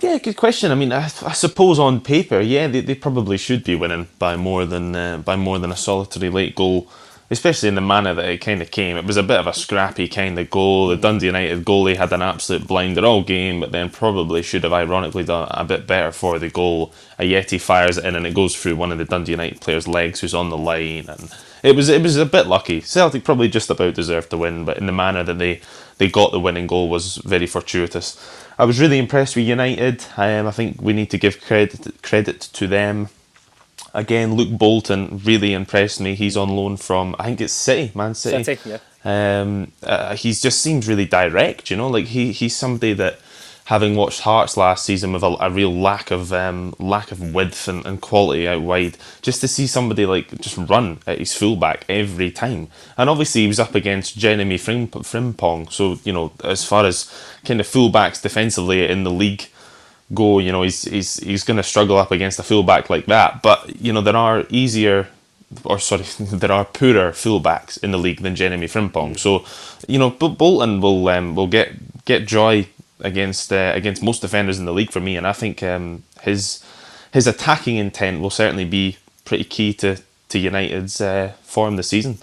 yeah, 0.00 0.18
good 0.18 0.36
question. 0.36 0.70
I 0.70 0.74
mean, 0.74 0.92
I, 0.92 1.04
I 1.04 1.32
suppose 1.32 1.78
on 1.78 2.00
paper, 2.00 2.40
yeah, 2.40 2.66
they, 2.66 2.80
they 2.80 2.94
probably 2.94 3.38
should 3.38 3.64
be 3.64 3.76
winning 3.76 4.08
by 4.18 4.36
more 4.36 4.66
than 4.66 4.96
uh, 4.96 5.18
by 5.18 5.36
more 5.36 5.58
than 5.58 5.70
a 5.70 5.76
solitary 5.76 6.28
late 6.28 6.54
goal 6.54 6.88
especially 7.32 7.70
in 7.70 7.74
the 7.74 7.80
manner 7.80 8.12
that 8.12 8.28
it 8.28 8.38
kind 8.38 8.60
of 8.60 8.70
came. 8.70 8.98
It 8.98 9.06
was 9.06 9.16
a 9.16 9.22
bit 9.22 9.40
of 9.40 9.46
a 9.46 9.54
scrappy 9.54 10.06
kind 10.06 10.38
of 10.38 10.50
goal. 10.50 10.88
The 10.88 10.98
Dundee 10.98 11.26
United 11.26 11.64
goalie 11.64 11.96
had 11.96 12.12
an 12.12 12.20
absolute 12.20 12.66
blinder 12.66 13.06
all 13.06 13.22
game, 13.22 13.60
but 13.60 13.72
then 13.72 13.88
probably 13.88 14.42
should 14.42 14.64
have 14.64 14.72
ironically 14.74 15.24
done 15.24 15.48
a 15.50 15.64
bit 15.64 15.86
better 15.86 16.12
for 16.12 16.38
the 16.38 16.50
goal. 16.50 16.92
Ajeti 17.18 17.58
fires 17.58 17.96
it 17.96 18.04
in 18.04 18.16
and 18.16 18.26
it 18.26 18.34
goes 18.34 18.54
through 18.54 18.76
one 18.76 18.92
of 18.92 18.98
the 18.98 19.06
Dundee 19.06 19.32
United 19.32 19.62
players' 19.62 19.88
legs 19.88 20.20
who's 20.20 20.34
on 20.34 20.50
the 20.50 20.58
line, 20.58 21.06
and 21.08 21.34
it 21.62 21.74
was 21.74 21.88
it 21.88 22.02
was 22.02 22.18
a 22.18 22.26
bit 22.26 22.46
lucky. 22.46 22.82
Celtic 22.82 23.24
probably 23.24 23.48
just 23.48 23.70
about 23.70 23.94
deserved 23.94 24.28
to 24.30 24.36
win, 24.36 24.66
but 24.66 24.76
in 24.76 24.84
the 24.84 24.92
manner 24.92 25.22
that 25.22 25.38
they 25.38 25.62
they 25.96 26.08
got 26.08 26.32
the 26.32 26.40
winning 26.40 26.66
goal 26.66 26.90
was 26.90 27.16
very 27.16 27.46
fortuitous. 27.46 28.18
I 28.58 28.66
was 28.66 28.78
really 28.78 28.98
impressed 28.98 29.36
with 29.36 29.46
United. 29.46 30.04
Um, 30.18 30.46
I 30.46 30.50
think 30.50 30.82
we 30.82 30.92
need 30.92 31.10
to 31.10 31.18
give 31.18 31.40
credit 31.40 32.02
credit 32.02 32.40
to 32.52 32.66
them 32.66 33.08
again, 33.94 34.34
Luke 34.34 34.56
Bolton 34.58 35.20
really 35.24 35.52
impressed 35.52 36.00
me. 36.00 36.14
He's 36.14 36.36
on 36.36 36.50
loan 36.50 36.76
from 36.76 37.14
I 37.18 37.24
think 37.26 37.40
it's 37.40 37.52
City, 37.52 37.92
Man 37.94 38.14
City. 38.14 38.42
City, 38.44 38.70
yeah. 38.70 38.78
Um, 39.04 39.72
uh, 39.82 40.14
he's 40.14 40.40
just 40.40 40.60
seems 40.60 40.88
really 40.88 41.06
direct, 41.06 41.70
you 41.70 41.76
know. 41.76 41.88
Like 41.88 42.06
he 42.06 42.32
he's 42.32 42.56
somebody 42.56 42.92
that, 42.94 43.18
having 43.64 43.96
watched 43.96 44.20
Hearts 44.20 44.56
last 44.56 44.84
season 44.84 45.12
with 45.12 45.22
a, 45.22 45.36
a 45.40 45.50
real 45.50 45.72
lack 45.72 46.10
of 46.10 46.32
um, 46.32 46.74
lack 46.78 47.10
of 47.10 47.34
width 47.34 47.68
and, 47.68 47.84
and 47.84 48.00
quality 48.00 48.46
out 48.46 48.62
wide, 48.62 48.96
just 49.20 49.40
to 49.40 49.48
see 49.48 49.66
somebody 49.66 50.06
like 50.06 50.40
just 50.40 50.56
run 50.56 51.00
at 51.06 51.18
his 51.18 51.34
fullback 51.34 51.84
every 51.88 52.30
time. 52.30 52.68
And 52.96 53.10
obviously 53.10 53.42
he 53.42 53.48
was 53.48 53.60
up 53.60 53.74
against 53.74 54.16
Jeremy 54.16 54.56
Frimpong, 54.56 55.72
so 55.72 55.98
you 56.04 56.12
know 56.12 56.32
as 56.44 56.64
far 56.64 56.84
as 56.84 57.12
kind 57.44 57.60
of 57.60 57.66
fullbacks 57.66 58.22
defensively 58.22 58.88
in 58.88 59.04
the 59.04 59.10
league 59.10 59.48
go, 60.14 60.38
you 60.38 60.52
know, 60.52 60.62
he's 60.62 60.82
he's 60.82 61.16
he's 61.16 61.44
going 61.44 61.56
to 61.56 61.62
struggle 61.62 61.98
up 61.98 62.10
against 62.10 62.38
a 62.38 62.42
fullback 62.42 62.90
like 62.90 63.06
that. 63.06 63.42
But 63.42 63.80
you 63.80 63.92
know, 63.92 64.00
there 64.00 64.16
are 64.16 64.44
easier, 64.50 65.08
or 65.64 65.78
sorry, 65.78 66.04
there 66.18 66.52
are 66.52 66.64
poorer 66.64 67.12
fullbacks 67.12 67.82
in 67.82 67.90
the 67.90 67.98
league 67.98 68.22
than 68.22 68.36
Jeremy 68.36 68.66
Frimpong. 68.66 69.18
So, 69.18 69.44
you 69.88 69.98
know, 69.98 70.10
Bolton 70.10 70.80
will 70.80 71.08
um, 71.08 71.34
will 71.34 71.46
get 71.46 72.04
get 72.04 72.26
joy 72.26 72.66
against 73.00 73.52
uh, 73.52 73.72
against 73.74 74.02
most 74.02 74.20
defenders 74.20 74.58
in 74.58 74.64
the 74.64 74.72
league 74.72 74.90
for 74.90 75.00
me, 75.00 75.16
and 75.16 75.26
I 75.26 75.32
think 75.32 75.62
um, 75.62 76.04
his 76.22 76.64
his 77.12 77.26
attacking 77.26 77.76
intent 77.76 78.20
will 78.20 78.30
certainly 78.30 78.64
be 78.64 78.98
pretty 79.24 79.44
key 79.44 79.72
to 79.74 79.98
to 80.28 80.38
United's 80.38 81.00
uh, 81.00 81.32
form 81.42 81.76
this 81.76 81.88
season. 81.88 82.18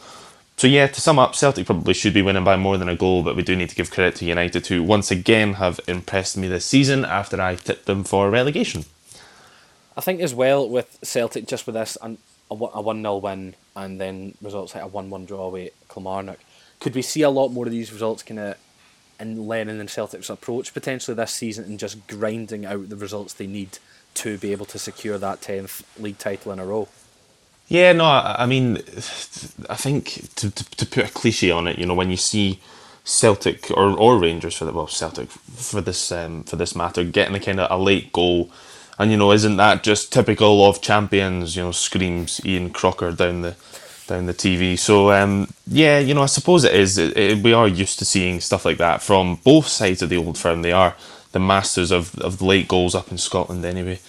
So 0.59 0.67
yeah, 0.67 0.87
to 0.87 0.99
sum 0.99 1.19
up, 1.19 1.35
Celtic 1.35 1.65
probably 1.65 1.93
should 1.93 2.13
be 2.13 2.21
winning 2.21 2.43
by 2.43 2.57
more 2.57 2.77
than 2.77 2.89
a 2.89 2.95
goal, 2.97 3.23
but 3.23 3.37
we 3.37 3.43
do 3.43 3.55
need 3.55 3.69
to 3.69 3.75
give 3.77 3.91
credit 3.91 4.15
to 4.15 4.25
United 4.25 4.67
who 4.67 4.83
once 4.83 5.09
again 5.09 5.53
have 5.53 5.79
impressed 5.87 6.35
me 6.35 6.49
this 6.49 6.65
season 6.65 7.05
after 7.05 7.39
I 7.39 7.55
tipped 7.55 7.85
them 7.85 8.03
for 8.03 8.29
relegation. 8.29 8.83
I 9.95 10.01
think 10.01 10.19
as 10.19 10.35
well 10.35 10.67
with 10.67 10.99
Celtic, 11.01 11.47
just 11.47 11.65
with 11.65 11.75
this 11.75 11.97
a 12.01 12.09
one 12.53 13.01
0 13.01 13.17
win 13.19 13.55
and 13.73 14.01
then 14.01 14.35
results 14.41 14.75
like 14.75 14.83
a 14.83 14.87
one 14.87 15.09
one 15.09 15.23
draw 15.23 15.45
away 15.45 15.67
at 15.67 15.73
Kilmarnock, 15.87 16.39
could 16.81 16.93
we 16.93 17.03
see 17.03 17.21
a 17.21 17.29
lot 17.29 17.53
more 17.53 17.65
of 17.65 17.71
these 17.71 17.93
results 17.93 18.21
kind 18.21 18.41
of 18.41 18.57
in 19.17 19.47
Lennon 19.47 19.79
and 19.79 19.89
Celtic's 19.89 20.29
approach 20.29 20.73
potentially 20.73 21.15
this 21.15 21.31
season 21.31 21.63
and 21.63 21.79
just 21.79 22.05
grinding 22.05 22.65
out 22.65 22.89
the 22.89 22.97
results 22.97 23.33
they 23.33 23.47
need 23.47 23.77
to 24.15 24.37
be 24.37 24.51
able 24.51 24.65
to 24.65 24.77
secure 24.77 25.17
that 25.19 25.39
tenth 25.39 25.85
league 25.97 26.17
title 26.17 26.51
in 26.51 26.59
a 26.59 26.65
row? 26.65 26.89
Yeah, 27.69 27.93
no, 27.93 28.05
I, 28.05 28.47
mean, 28.47 28.77
I 29.69 29.75
think 29.75 30.35
to, 30.35 30.49
to, 30.49 30.69
to 30.71 30.85
put 30.87 31.05
a 31.05 31.13
cliche 31.13 31.51
on 31.51 31.67
it, 31.67 31.77
you 31.77 31.85
know, 31.85 31.93
when 31.93 32.09
you 32.09 32.17
see 32.17 32.59
Celtic 33.03 33.69
or, 33.71 33.95
or 33.97 34.17
Rangers 34.19 34.55
for 34.55 34.65
the 34.65 34.71
well 34.71 34.87
Celtic 34.87 35.29
for 35.29 35.81
this 35.81 36.11
um, 36.11 36.43
for 36.43 36.55
this 36.55 36.75
matter 36.75 37.03
getting 37.03 37.35
a 37.35 37.39
kind 37.39 37.59
of 37.59 37.71
a 37.71 37.81
late 37.81 38.11
goal, 38.11 38.51
and 38.97 39.11
you 39.11 39.17
know, 39.17 39.31
isn't 39.31 39.57
that 39.57 39.83
just 39.83 40.13
typical 40.13 40.65
of 40.65 40.81
champions? 40.81 41.55
You 41.55 41.63
know, 41.63 41.71
screams 41.71 42.43
Ian 42.45 42.71
Crocker 42.71 43.11
down 43.11 43.41
the 43.41 43.55
down 44.07 44.25
the 44.25 44.33
TV. 44.33 44.77
So 44.77 45.11
um, 45.11 45.47
yeah, 45.67 45.99
you 45.99 46.13
know, 46.13 46.23
I 46.23 46.27
suppose 46.27 46.63
it 46.63 46.73
is. 46.73 46.97
It, 46.97 47.17
it, 47.17 47.43
we 47.43 47.53
are 47.53 47.67
used 47.67 47.99
to 47.99 48.05
seeing 48.05 48.41
stuff 48.41 48.65
like 48.65 48.77
that 48.77 49.01
from 49.01 49.35
both 49.43 49.67
sides 49.67 50.01
of 50.01 50.09
the 50.09 50.17
old 50.17 50.37
firm. 50.37 50.61
They 50.61 50.71
are 50.71 50.95
the 51.31 51.39
masters 51.39 51.91
of 51.91 52.15
of 52.19 52.41
late 52.41 52.67
goals 52.67 52.95
up 52.95 53.11
in 53.11 53.17
Scotland 53.17 53.65
anyway. 53.65 53.99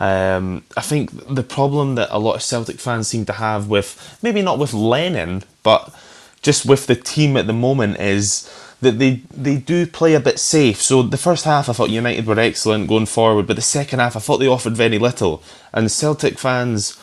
Um, 0.00 0.62
I 0.76 0.80
think 0.80 1.10
the 1.28 1.42
problem 1.42 1.96
that 1.96 2.08
a 2.10 2.18
lot 2.18 2.36
of 2.36 2.42
Celtic 2.42 2.78
fans 2.78 3.08
seem 3.08 3.24
to 3.26 3.32
have 3.32 3.68
with 3.68 4.18
maybe 4.22 4.42
not 4.42 4.58
with 4.58 4.72
Lennon, 4.72 5.42
but 5.62 5.92
just 6.40 6.64
with 6.64 6.86
the 6.86 6.94
team 6.94 7.36
at 7.36 7.46
the 7.46 7.52
moment 7.52 7.98
is 7.98 8.48
that 8.80 8.98
they 9.00 9.22
they 9.34 9.56
do 9.56 9.86
play 9.86 10.14
a 10.14 10.20
bit 10.20 10.38
safe. 10.38 10.80
So 10.80 11.02
the 11.02 11.16
first 11.16 11.44
half 11.44 11.68
I 11.68 11.72
thought 11.72 11.90
United 11.90 12.26
were 12.26 12.38
excellent 12.38 12.88
going 12.88 13.06
forward, 13.06 13.46
but 13.48 13.56
the 13.56 13.62
second 13.62 13.98
half 13.98 14.16
I 14.16 14.20
thought 14.20 14.38
they 14.38 14.46
offered 14.46 14.76
very 14.76 14.98
little. 15.00 15.42
And 15.72 15.90
Celtic 15.90 16.38
fans, 16.38 16.96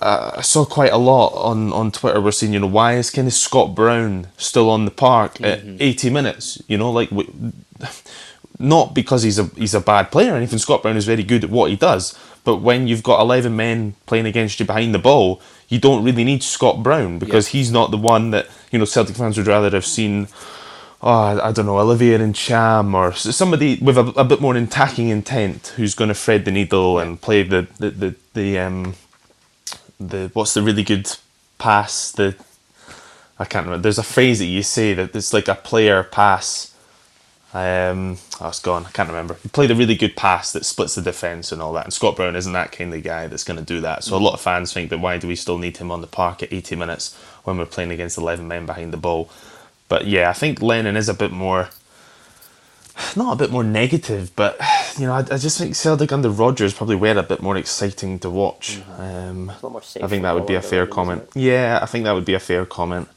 uh, 0.00 0.32
I 0.36 0.42
saw 0.42 0.64
quite 0.64 0.92
a 0.92 0.98
lot 0.98 1.30
on, 1.34 1.72
on 1.72 1.90
Twitter 1.90 2.20
were 2.20 2.30
saying, 2.30 2.52
you 2.52 2.60
know, 2.60 2.68
why 2.68 2.94
is 2.94 3.10
kind 3.10 3.26
of 3.26 3.34
Scott 3.34 3.74
Brown 3.74 4.28
still 4.36 4.70
on 4.70 4.84
the 4.84 4.92
park 4.92 5.34
mm-hmm. 5.34 5.74
at 5.74 5.82
80 5.82 6.10
minutes? 6.10 6.62
You 6.68 6.78
know, 6.78 6.90
like. 6.92 7.10
We, 7.10 7.28
not 8.60 8.94
because 8.94 9.22
he's 9.22 9.38
a 9.38 9.44
he's 9.56 9.74
a 9.74 9.80
bad 9.80 10.12
player 10.12 10.34
or 10.34 10.36
anything. 10.36 10.58
Scott 10.58 10.82
Brown 10.82 10.96
is 10.96 11.06
very 11.06 11.22
good 11.22 11.44
at 11.44 11.50
what 11.50 11.70
he 11.70 11.76
does, 11.76 12.16
but 12.44 12.56
when 12.56 12.86
you've 12.86 13.02
got 13.02 13.20
eleven 13.20 13.56
men 13.56 13.94
playing 14.06 14.26
against 14.26 14.60
you 14.60 14.66
behind 14.66 14.94
the 14.94 14.98
ball, 14.98 15.40
you 15.68 15.78
don't 15.78 16.04
really 16.04 16.24
need 16.24 16.42
Scott 16.42 16.82
Brown 16.82 17.18
because 17.18 17.48
he's 17.48 17.72
not 17.72 17.90
the 17.90 17.96
one 17.96 18.30
that 18.30 18.48
you 18.70 18.78
know 18.78 18.84
Celtic 18.84 19.16
fans 19.16 19.38
would 19.38 19.46
rather 19.46 19.70
have 19.70 19.86
seen. 19.86 20.28
Oh, 21.02 21.40
I 21.42 21.50
don't 21.52 21.64
know, 21.64 21.78
Olivier 21.78 22.18
Ntcham 22.18 22.92
or 22.92 23.12
somebody 23.14 23.78
with 23.80 23.96
a, 23.96 24.12
a 24.20 24.24
bit 24.24 24.42
more 24.42 24.54
attacking 24.54 25.08
intent 25.08 25.72
who's 25.76 25.94
going 25.94 26.08
to 26.08 26.14
thread 26.14 26.44
the 26.44 26.50
needle 26.50 26.98
and 26.98 27.18
play 27.20 27.42
the 27.42 27.66
the 27.78 27.90
the, 27.90 28.14
the 28.34 28.58
um 28.58 28.94
the 29.98 30.30
what's 30.34 30.52
the 30.52 30.62
really 30.62 30.82
good 30.82 31.10
pass 31.58 32.12
the 32.12 32.36
I 33.38 33.46
can't 33.46 33.64
remember. 33.64 33.84
There's 33.84 33.98
a 33.98 34.02
phrase 34.02 34.38
that 34.40 34.44
you 34.44 34.62
say 34.62 34.92
that 34.92 35.16
it's 35.16 35.32
like 35.32 35.48
a 35.48 35.54
player 35.54 36.02
pass 36.02 36.69
Um, 37.52 38.18
oh, 38.40 38.48
it's 38.48 38.60
gone. 38.60 38.86
I 38.86 38.90
can't 38.90 39.08
remember. 39.08 39.36
He 39.42 39.48
played 39.48 39.70
a 39.70 39.74
really 39.74 39.96
good 39.96 40.16
pass 40.16 40.52
that 40.52 40.64
splits 40.64 40.94
the 40.94 41.02
defence 41.02 41.50
and 41.50 41.60
all 41.60 41.72
that. 41.72 41.84
And 41.84 41.92
Scott 41.92 42.14
Brown 42.16 42.36
isn't 42.36 42.52
that 42.52 42.70
kind 42.70 42.94
of 42.94 43.02
guy 43.02 43.26
that's 43.26 43.44
going 43.44 43.58
to 43.58 43.64
do 43.64 43.80
that. 43.80 44.04
So 44.04 44.16
a 44.16 44.18
lot 44.18 44.34
of 44.34 44.40
fans 44.40 44.72
think 44.72 44.90
that 44.90 44.98
why 44.98 45.18
do 45.18 45.26
we 45.26 45.34
still 45.34 45.58
need 45.58 45.76
him 45.76 45.90
on 45.90 46.00
the 46.00 46.06
park 46.06 46.42
at 46.42 46.52
80 46.52 46.76
minutes 46.76 47.16
when 47.44 47.58
we're 47.58 47.66
playing 47.66 47.90
against 47.90 48.18
11 48.18 48.46
men 48.46 48.66
behind 48.66 48.92
the 48.92 48.96
ball? 48.96 49.30
But 49.88 50.06
yeah, 50.06 50.30
I 50.30 50.32
think 50.32 50.62
Lennon 50.62 50.96
is 50.96 51.08
a 51.08 51.14
bit 51.14 51.32
more, 51.32 51.70
not 53.16 53.32
a 53.32 53.36
bit 53.36 53.50
more 53.50 53.64
negative, 53.64 54.30
but 54.36 54.56
you 54.96 55.06
know, 55.06 55.14
I, 55.14 55.18
I 55.18 55.38
just 55.38 55.58
think 55.58 55.74
Celtic 55.74 56.12
under 56.12 56.30
Rodgers 56.30 56.72
probably 56.72 56.94
were 56.94 57.18
a 57.18 57.24
bit 57.24 57.42
more 57.42 57.56
exciting 57.56 58.20
to 58.20 58.30
watch. 58.30 58.80
Um, 58.96 59.50
more 59.60 59.82
safe 59.82 60.04
I 60.04 60.06
think 60.06 60.22
that 60.22 60.34
would 60.34 60.46
be 60.46 60.54
a 60.54 60.62
fair 60.62 60.86
comment. 60.86 61.28
Yeah, 61.34 61.80
I 61.82 61.86
think 61.86 62.04
that 62.04 62.12
would 62.12 62.24
be 62.24 62.34
a 62.34 62.40
fair 62.40 62.64
comment. 62.64 63.08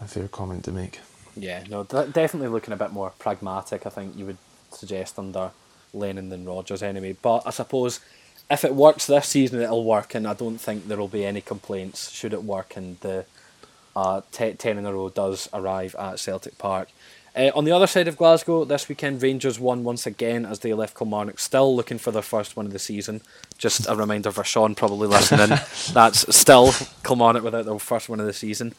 A 0.00 0.08
fair 0.08 0.26
comment 0.26 0.64
to 0.64 0.72
make. 0.72 0.98
Yeah, 1.40 1.64
no, 1.68 1.84
definitely 1.84 2.48
looking 2.48 2.74
a 2.74 2.76
bit 2.76 2.92
more 2.92 3.10
pragmatic. 3.18 3.86
I 3.86 3.90
think 3.90 4.16
you 4.16 4.26
would 4.26 4.38
suggest 4.70 5.18
under 5.18 5.50
Lennon 5.92 6.28
than 6.28 6.44
Rodgers 6.44 6.82
anyway. 6.82 7.16
But 7.20 7.42
I 7.46 7.50
suppose 7.50 8.00
if 8.50 8.64
it 8.64 8.74
works 8.74 9.06
this 9.06 9.28
season, 9.28 9.60
it'll 9.60 9.84
work, 9.84 10.14
and 10.14 10.26
I 10.26 10.34
don't 10.34 10.58
think 10.58 10.88
there 10.88 10.98
will 10.98 11.08
be 11.08 11.24
any 11.24 11.40
complaints 11.40 12.10
should 12.10 12.32
it 12.32 12.44
work 12.44 12.76
and 12.76 12.98
the 13.00 13.24
uh, 13.96 14.20
te- 14.32 14.54
ten 14.54 14.78
in 14.78 14.86
a 14.86 14.92
row 14.92 15.08
does 15.08 15.48
arrive 15.52 15.94
at 15.96 16.18
Celtic 16.18 16.58
Park. 16.58 16.88
Uh, 17.36 17.50
on 17.54 17.64
the 17.64 17.70
other 17.70 17.86
side 17.86 18.08
of 18.08 18.16
Glasgow, 18.16 18.64
this 18.64 18.88
weekend 18.88 19.22
Rangers 19.22 19.60
won 19.60 19.84
once 19.84 20.04
again 20.04 20.44
as 20.44 20.58
they 20.60 20.74
left 20.74 20.96
Kilmarnock, 20.96 21.38
still 21.38 21.74
looking 21.76 21.98
for 21.98 22.10
their 22.10 22.22
first 22.22 22.56
win 22.56 22.66
of 22.66 22.72
the 22.72 22.78
season. 22.80 23.20
Just 23.56 23.88
a 23.88 23.94
reminder 23.94 24.32
for 24.32 24.42
Sean, 24.42 24.74
probably 24.74 25.06
listening, 25.06 25.56
that's 25.92 26.34
still 26.34 26.72
Kilmarnock 27.04 27.44
without 27.44 27.66
their 27.66 27.78
first 27.78 28.08
win 28.08 28.18
of 28.18 28.26
the 28.26 28.32
season. 28.32 28.74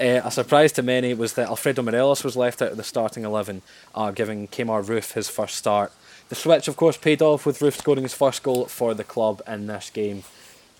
Uh, 0.00 0.20
a 0.24 0.30
surprise 0.30 0.72
to 0.72 0.82
many 0.82 1.12
was 1.14 1.34
that 1.34 1.48
Alfredo 1.48 1.82
Morelos 1.82 2.24
was 2.24 2.36
left 2.36 2.62
out 2.62 2.72
of 2.72 2.76
the 2.76 2.84
starting 2.84 3.24
11, 3.24 3.62
uh, 3.94 4.10
giving 4.10 4.48
Kemar 4.48 4.84
Roofe 4.84 5.12
his 5.12 5.28
first 5.28 5.56
start. 5.56 5.92
The 6.28 6.34
switch, 6.34 6.66
of 6.66 6.76
course, 6.76 6.96
paid 6.96 7.20
off 7.20 7.44
with 7.44 7.58
Roofe 7.58 7.78
scoring 7.78 8.02
his 8.02 8.14
first 8.14 8.42
goal 8.42 8.66
for 8.66 8.94
the 8.94 9.04
club 9.04 9.42
in 9.46 9.66
this 9.66 9.90
game. 9.90 10.24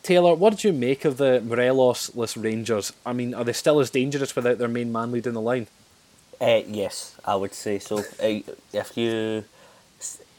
Taylor, 0.03 0.35
what 0.35 0.51
did 0.51 0.65
you 0.65 0.73
make 0.73 1.05
of 1.05 1.19
the 1.19 1.41
Morelos-less 1.43 2.37
Rangers? 2.37 2.93
I 3.05 3.13
mean, 3.13 3.35
are 3.35 3.45
they 3.45 3.53
still 3.53 3.79
as 3.81 3.91
dangerous 3.91 4.35
without 4.35 4.59
their 4.59 4.67
main 4.67 4.91
man 4.91 5.13
leading 5.13 5.35
the 5.35 5.41
line? 5.41 5.69
Uh, 6.41 6.63
yes, 6.67 7.15
I 7.25 7.37
would 7.37 7.55
say 7.55 7.79
so. 7.79 7.99
Uh, 7.99 8.41
if 8.73 8.97
you 8.97 9.45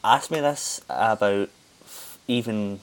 asked 0.02 0.30
me 0.30 0.40
this 0.40 0.82
about 0.90 1.48
even 2.26 2.80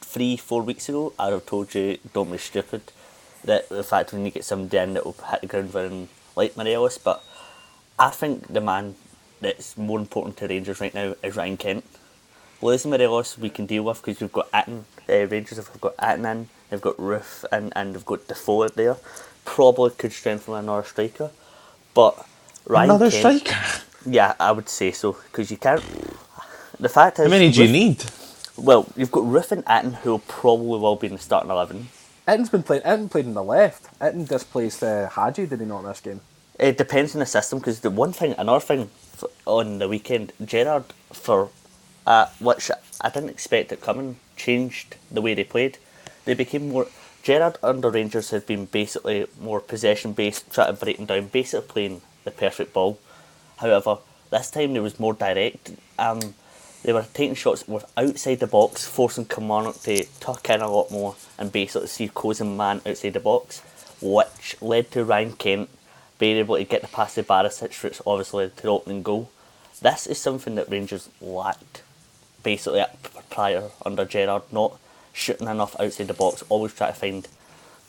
three, 0.00 0.36
four 0.36 0.62
weeks 0.62 0.88
ago, 0.88 1.14
I'd 1.18 1.32
have 1.32 1.46
told 1.46 1.74
you 1.74 1.98
don't 2.12 2.30
be 2.30 2.38
stupid 2.38 2.82
that 3.44 3.68
the 3.68 3.82
fact 3.82 4.12
when 4.12 4.24
you 4.24 4.30
get 4.30 4.44
somebody 4.44 4.78
in 4.78 4.94
that 4.94 5.04
will 5.04 5.16
hit 5.30 5.40
the 5.40 5.46
ground 5.46 5.74
running 5.74 6.08
like 6.36 6.56
Morelos, 6.56 6.98
but 6.98 7.22
I 7.98 8.10
think 8.10 8.52
the 8.52 8.60
man 8.60 8.94
that's 9.40 9.76
more 9.76 9.98
important 9.98 10.36
to 10.38 10.46
Rangers 10.46 10.80
right 10.80 10.94
now 10.94 11.14
is 11.22 11.36
Ryan 11.36 11.56
Kent. 11.56 11.84
Losing 12.60 12.90
Morelos 12.92 13.36
we 13.36 13.50
can 13.50 13.66
deal 13.66 13.84
with 13.84 14.02
because 14.02 14.20
we've 14.20 14.32
got 14.32 14.50
Itten, 14.52 14.84
uh, 15.08 15.26
Rangers 15.26 15.58
have 15.58 15.80
got 15.80 15.96
Itten 15.96 16.30
in, 16.30 16.48
they've 16.70 16.80
got 16.80 16.96
Roofe 16.96 17.44
in, 17.52 17.72
and 17.74 17.94
they've 17.94 18.06
got 18.06 18.28
Defoe 18.28 18.68
there. 18.68 18.96
Probably 19.44 19.90
could 19.90 20.12
strengthen 20.12 20.54
another 20.54 20.86
striker, 20.86 21.30
but 21.94 22.26
Ryan 22.64 22.90
Another 22.90 23.10
Kent, 23.10 23.40
striker? 23.42 23.82
Yeah, 24.06 24.34
I 24.38 24.52
would 24.52 24.68
say 24.68 24.92
so 24.92 25.12
because 25.12 25.50
you 25.50 25.56
can't. 25.56 25.82
The 26.78 26.88
fact 26.88 27.18
is. 27.18 27.24
How 27.24 27.30
many 27.30 27.50
do 27.50 27.62
Roofe, 27.62 27.66
you 27.66 27.72
need? 27.72 28.04
Well, 28.56 28.86
you've 28.96 29.10
got 29.10 29.24
Roofe 29.24 29.50
and 29.52 29.64
Itten 29.64 29.94
who 29.96 30.18
probably 30.18 30.78
will 30.78 30.96
be 30.96 31.08
in 31.08 31.14
the 31.14 31.18
starting 31.18 31.50
11 31.50 31.88
Itten's 32.26 32.50
been 32.50 32.62
played. 32.62 32.82
Itten 32.82 33.10
played 33.10 33.26
in 33.26 33.34
the 33.34 33.42
left. 33.42 33.98
Itten 33.98 34.28
displaced 34.28 34.82
uh, 34.82 35.08
Hagi, 35.08 35.46
did 35.46 35.60
he 35.60 35.66
not 35.66 35.80
in 35.80 35.86
this 35.86 36.00
game? 36.00 36.20
It 36.58 36.78
depends 36.78 37.14
on 37.14 37.20
the 37.20 37.26
system 37.26 37.58
because 37.58 37.80
the 37.80 37.90
one 37.90 38.12
thing, 38.12 38.34
another 38.38 38.60
thing, 38.60 38.90
on 39.44 39.78
the 39.78 39.88
weekend, 39.88 40.32
Gerrard 40.44 40.84
for, 41.12 41.50
uh, 42.06 42.26
which 42.38 42.70
I 43.00 43.08
didn't 43.08 43.30
expect 43.30 43.72
it 43.72 43.80
coming, 43.80 44.16
changed 44.36 44.96
the 45.10 45.20
way 45.20 45.34
they 45.34 45.44
played. 45.44 45.78
They 46.24 46.34
became 46.34 46.68
more. 46.68 46.86
Gerrard 47.24 47.58
under 47.62 47.90
Rangers 47.90 48.30
had 48.30 48.46
been 48.46 48.66
basically 48.66 49.26
more 49.40 49.60
possession 49.60 50.12
based, 50.12 50.52
trying 50.52 50.76
to 50.76 50.84
break 50.84 51.04
down, 51.04 51.26
basically 51.26 51.66
playing 51.68 52.02
the 52.24 52.30
perfect 52.30 52.72
ball. 52.72 52.98
However, 53.56 53.98
this 54.30 54.50
time 54.50 54.72
there 54.72 54.82
was 54.82 55.00
more 55.00 55.14
direct. 55.14 55.72
Um, 55.98 56.34
they 56.82 56.92
were 56.92 57.06
taking 57.14 57.34
shots 57.34 57.62
that 57.62 57.70
were 57.70 57.84
outside 57.96 58.40
the 58.40 58.46
box, 58.46 58.86
forcing 58.86 59.24
Kilmarnock 59.24 59.80
to 59.82 60.04
tuck 60.20 60.48
in 60.50 60.60
a 60.60 60.70
lot 60.70 60.90
more 60.90 61.14
and 61.38 61.52
basically 61.52 61.88
see 61.88 62.08
closing 62.08 62.56
man 62.56 62.80
outside 62.86 63.12
the 63.12 63.20
box, 63.20 63.62
which 64.00 64.56
led 64.60 64.90
to 64.90 65.04
Ryan 65.04 65.32
Kent 65.32 65.68
being 66.18 66.36
able 66.36 66.56
to 66.56 66.64
get 66.64 66.82
the 66.82 66.88
pass 66.88 67.14
to 67.14 67.22
Barisic, 67.22 67.82
which 67.82 68.00
obviously 68.06 68.44
led 68.44 68.56
to 68.56 68.62
the 68.62 68.68
opening 68.68 69.02
goal. 69.02 69.30
This 69.80 70.06
is 70.06 70.18
something 70.18 70.54
that 70.56 70.70
Rangers 70.70 71.08
lacked 71.20 71.82
basically 72.42 72.84
prior 73.30 73.70
under 73.84 74.04
Gerrard, 74.04 74.42
not 74.52 74.78
shooting 75.12 75.48
enough 75.48 75.78
outside 75.80 76.08
the 76.08 76.14
box, 76.14 76.42
always 76.48 76.74
try 76.74 76.88
to 76.88 76.92
find 76.92 77.28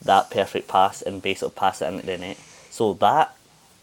that 0.04 0.30
perfect 0.30 0.68
pass 0.68 1.02
and 1.02 1.22
basically 1.22 1.54
pass 1.56 1.82
it 1.82 1.88
into 1.88 2.06
the 2.06 2.18
net. 2.18 2.38
So 2.70 2.94
that 2.96 3.36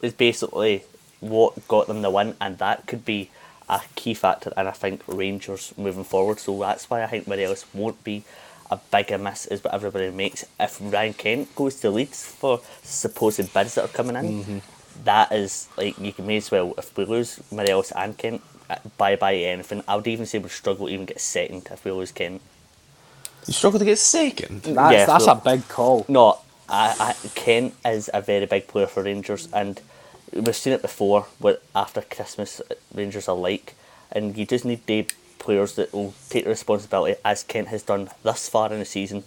is 0.03 0.13
basically 0.13 0.85
what 1.21 1.67
got 1.69 1.87
them 1.87 2.03
the 2.03 2.11
win, 2.11 2.37
and 2.41 2.59
that 2.59 2.87
could 2.87 3.05
be 3.05 3.31
a 3.71 3.81
key 3.95 4.15
factor. 4.15 4.53
And 4.57 4.69
I 4.69 4.73
think 4.73 5.03
Rangers 5.07 5.73
moving 5.79 6.05
forward. 6.05 6.41
So 6.41 6.59
that's 6.59 6.91
why 6.91 7.03
I 7.03 7.07
think 7.07 7.27
Morelos 7.27 7.65
won't 7.73 8.03
be 8.05 8.25
a 8.71 8.77
bigger 8.91 9.19
miss 9.19 9.47
is 9.47 9.65
what 9.65 9.73
everybody 9.75 10.11
makes. 10.11 10.45
If 10.59 10.79
Ryan 10.81 11.15
Kent 11.15 11.55
goes 11.55 11.81
to 11.81 11.91
Leeds 11.91 12.25
for 12.27 12.61
supposed 12.83 13.53
bids 13.55 13.75
that 13.77 13.85
are 13.85 13.89
coming 13.89 14.17
in, 14.17 14.45
mm-hmm. 14.45 14.59
that 15.05 15.33
is 15.33 15.69
like 15.77 15.99
you 15.99 16.13
can 16.13 16.27
may 16.27 16.37
as 16.37 16.51
well. 16.51 16.75
If 16.77 16.97
we 16.97 17.05
lose 17.05 17.41
Morelos 17.51 17.93
and 17.93 18.17
Kent, 18.17 18.43
uh, 18.69 18.77
bye 18.97 19.17
bye 19.17 19.35
anything. 19.35 19.83
I 19.89 19.97
would 19.97 20.07
even 20.07 20.27
say 20.27 20.39
we 20.39 20.49
struggle 20.49 20.87
to 20.87 20.93
even 20.93 21.07
get 21.07 21.21
second 21.21 21.69
if 21.71 21.85
we 21.85 21.91
lose 21.91 22.13
Kent. 22.13 22.43
You 23.47 23.55
struggle 23.55 23.79
to 23.79 23.85
get 23.85 23.99
second. 23.99 24.63
That's, 24.63 24.93
Yeah, 24.93 25.07
that's 25.07 25.25
so- 25.25 25.33
a 25.33 25.37
big 25.37 25.67
call. 25.69 26.05
No, 26.09 26.39
I, 26.69 26.95
I, 27.01 27.29
Kent 27.35 27.75
is 27.85 28.11
a 28.15 28.21
very 28.21 28.47
big 28.47 28.69
player 28.69 28.87
for 28.87 29.03
Rangers, 29.03 29.49
and 29.53 29.81
we've 30.33 30.57
seen 30.57 30.73
it 30.73 30.83
before. 30.83 31.27
What 31.39 31.63
after 31.75 32.03
Christmas, 32.03 32.61
Rangers 32.95 33.29
are 33.29 33.37
like, 33.37 33.75
and 34.13 34.37
you 34.37 34.47
just 34.47 34.65
need 34.65 34.87
the 34.87 35.07
players 35.39 35.75
that 35.77 35.93
will 35.93 36.15
take 36.29 36.45
the 36.45 36.51
responsibility, 36.51 37.21
as 37.25 37.43
Kent 37.43 37.69
has 37.69 37.83
done 37.83 38.11
thus 38.23 38.49
far 38.49 38.73
in 38.73 38.79
the 38.79 38.85
season. 38.85 39.25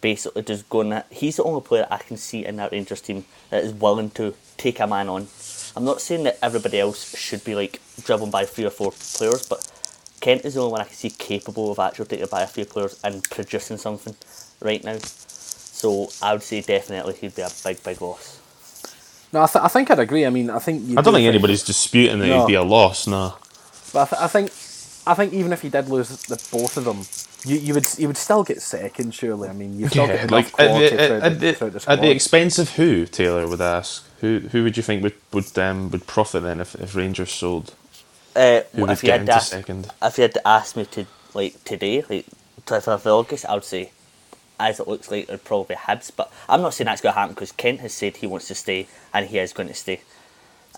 Basically, 0.00 0.42
just 0.42 0.68
going 0.68 0.90
that 0.90 1.06
he's 1.10 1.36
the 1.36 1.42
only 1.44 1.62
player 1.62 1.86
I 1.90 1.96
can 1.98 2.16
see 2.16 2.44
in 2.44 2.56
that 2.56 2.70
Rangers 2.70 3.00
team 3.00 3.24
that 3.50 3.64
is 3.64 3.72
willing 3.72 4.10
to 4.10 4.34
take 4.56 4.78
a 4.78 4.86
man 4.86 5.08
on. 5.08 5.28
I'm 5.74 5.84
not 5.84 6.00
saying 6.00 6.24
that 6.24 6.38
everybody 6.42 6.78
else 6.78 7.16
should 7.16 7.44
be 7.44 7.54
like 7.54 7.80
driven 8.02 8.30
by 8.30 8.44
three 8.44 8.66
or 8.66 8.70
four 8.70 8.92
players, 8.92 9.46
but 9.46 9.70
Kent 10.20 10.44
is 10.44 10.54
the 10.54 10.60
only 10.60 10.72
one 10.72 10.80
I 10.82 10.84
can 10.84 10.94
see 10.94 11.10
capable 11.10 11.72
of 11.72 11.78
actually 11.78 12.06
taking 12.06 12.26
by 12.30 12.42
a 12.42 12.46
few 12.46 12.64
players 12.64 13.00
and 13.02 13.22
producing 13.30 13.78
something 13.78 14.14
right 14.60 14.82
now. 14.84 14.98
So 14.98 16.08
I 16.22 16.32
would 16.32 16.42
say 16.42 16.60
definitely 16.60 17.14
he'd 17.14 17.34
be 17.34 17.42
a 17.42 17.50
big, 17.64 17.82
big 17.82 18.00
loss. 18.00 18.35
No, 19.32 19.42
I, 19.42 19.46
th- 19.46 19.64
I 19.64 19.68
think 19.68 19.90
I'd 19.90 19.98
agree. 19.98 20.24
I 20.24 20.30
mean, 20.30 20.50
I 20.50 20.58
think 20.58 20.82
I 20.96 21.02
don't 21.02 21.12
do 21.12 21.12
think 21.12 21.26
anybody's 21.28 21.62
disputing 21.62 22.18
that 22.20 22.26
No. 22.26 22.40
he'd 22.40 22.46
be 22.46 22.54
a 22.54 22.62
loss. 22.62 23.06
No. 23.06 23.34
But 23.92 24.02
I, 24.02 24.06
th- 24.06 24.22
I 24.22 24.28
think, 24.28 24.50
I 25.06 25.14
think 25.14 25.32
even 25.32 25.52
if 25.52 25.64
you 25.64 25.70
did 25.70 25.88
lose 25.88 26.08
the 26.24 26.36
both 26.52 26.76
of 26.76 26.84
them, 26.84 27.02
you, 27.44 27.58
you 27.58 27.74
would 27.74 27.86
you 27.98 28.06
would 28.08 28.16
still 28.16 28.44
get 28.44 28.62
second. 28.62 29.14
Surely, 29.14 29.48
I 29.48 29.52
mean, 29.52 29.78
you 29.78 29.88
still 29.88 30.06
Yeah, 30.06 30.26
get 30.26 30.30
like 30.30 30.46
at 30.58 30.78
the, 30.78 30.94
at, 31.00 31.10
at, 31.10 31.40
the, 31.40 31.52
the, 31.52 31.70
the 31.78 31.90
at 31.90 32.00
the 32.00 32.10
expense 32.10 32.58
of 32.58 32.70
who? 32.76 33.06
Taylor 33.06 33.46
would 33.46 33.60
ask. 33.60 34.04
Who 34.20 34.40
who 34.52 34.62
would 34.64 34.76
you 34.76 34.82
think 34.82 35.02
would 35.02 35.14
would 35.32 35.56
um, 35.58 35.90
would 35.90 36.06
profit 36.06 36.42
then 36.42 36.60
if, 36.60 36.74
if 36.76 36.94
Rangers 36.96 37.32
sold? 37.32 37.74
Uh, 38.34 38.62
Who 38.74 38.82
would 38.82 38.90
if 38.90 39.02
you 39.02 39.08
get 39.08 39.12
had 39.12 39.20
into 39.22 39.32
to 39.32 39.36
ask, 39.36 39.50
second? 39.50 39.90
if 40.02 40.18
you 40.18 40.22
had 40.22 40.34
to 40.34 40.48
ask 40.48 40.76
me 40.76 40.84
to 40.86 41.06
like 41.34 41.62
today, 41.64 42.04
like 42.08 42.26
to 42.66 42.92
of 42.92 43.06
August, 43.06 43.46
I 43.46 43.54
would 43.54 43.64
say, 43.64 43.92
as 44.58 44.80
it 44.80 44.88
looks 44.88 45.10
like, 45.10 45.24
it'd 45.24 45.44
probably 45.44 45.76
Hibs. 45.76 46.10
But 46.14 46.32
I'm 46.48 46.62
not 46.62 46.74
saying 46.74 46.86
that's 46.86 47.00
going 47.00 47.12
to 47.12 47.18
happen 47.18 47.34
because 47.34 47.52
Kent 47.52 47.80
has 47.80 47.92
said 47.92 48.16
he 48.16 48.26
wants 48.26 48.48
to 48.48 48.54
stay 48.54 48.86
and 49.12 49.26
he 49.26 49.38
is 49.38 49.52
going 49.52 49.68
to 49.68 49.74
stay. 49.74 50.00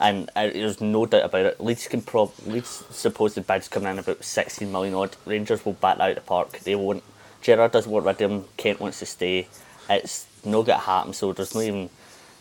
And 0.01 0.31
uh, 0.37 0.49
there's 0.49 0.81
no 0.81 1.07
doubt 1.07 1.25
about 1.25 1.47
it. 1.47 1.61
Leeds 1.61 1.89
can 1.89 2.03
prob 2.03 2.33
Leeds 2.47 2.85
supposed 2.91 3.45
bids 3.47 3.69
coming 3.69 3.91
in 3.91 3.99
about 3.99 4.25
16 4.25 4.71
million 4.71 4.95
odd. 4.95 5.17
Rangers 5.27 5.65
will 5.65 5.73
bat 5.73 6.01
out 6.01 6.11
of 6.11 6.15
the 6.17 6.21
park. 6.21 6.59
They 6.61 6.75
won't. 6.77 7.03
Gerrard 7.43 7.73
doesn't 7.73 7.91
want 7.91 8.07
rid 8.07 8.21
of 8.21 8.31
him. 8.31 8.45
Kent 8.57 8.81
wants 8.81 9.01
to 9.01 9.07
stay. 9.07 9.49
It's 9.91 10.27
not 10.45 10.67
going 10.67 10.79
to 10.79 10.85
happen. 10.85 11.13
So 11.13 11.33
there's 11.33 11.55
no 11.55 11.63
even. 11.63 11.91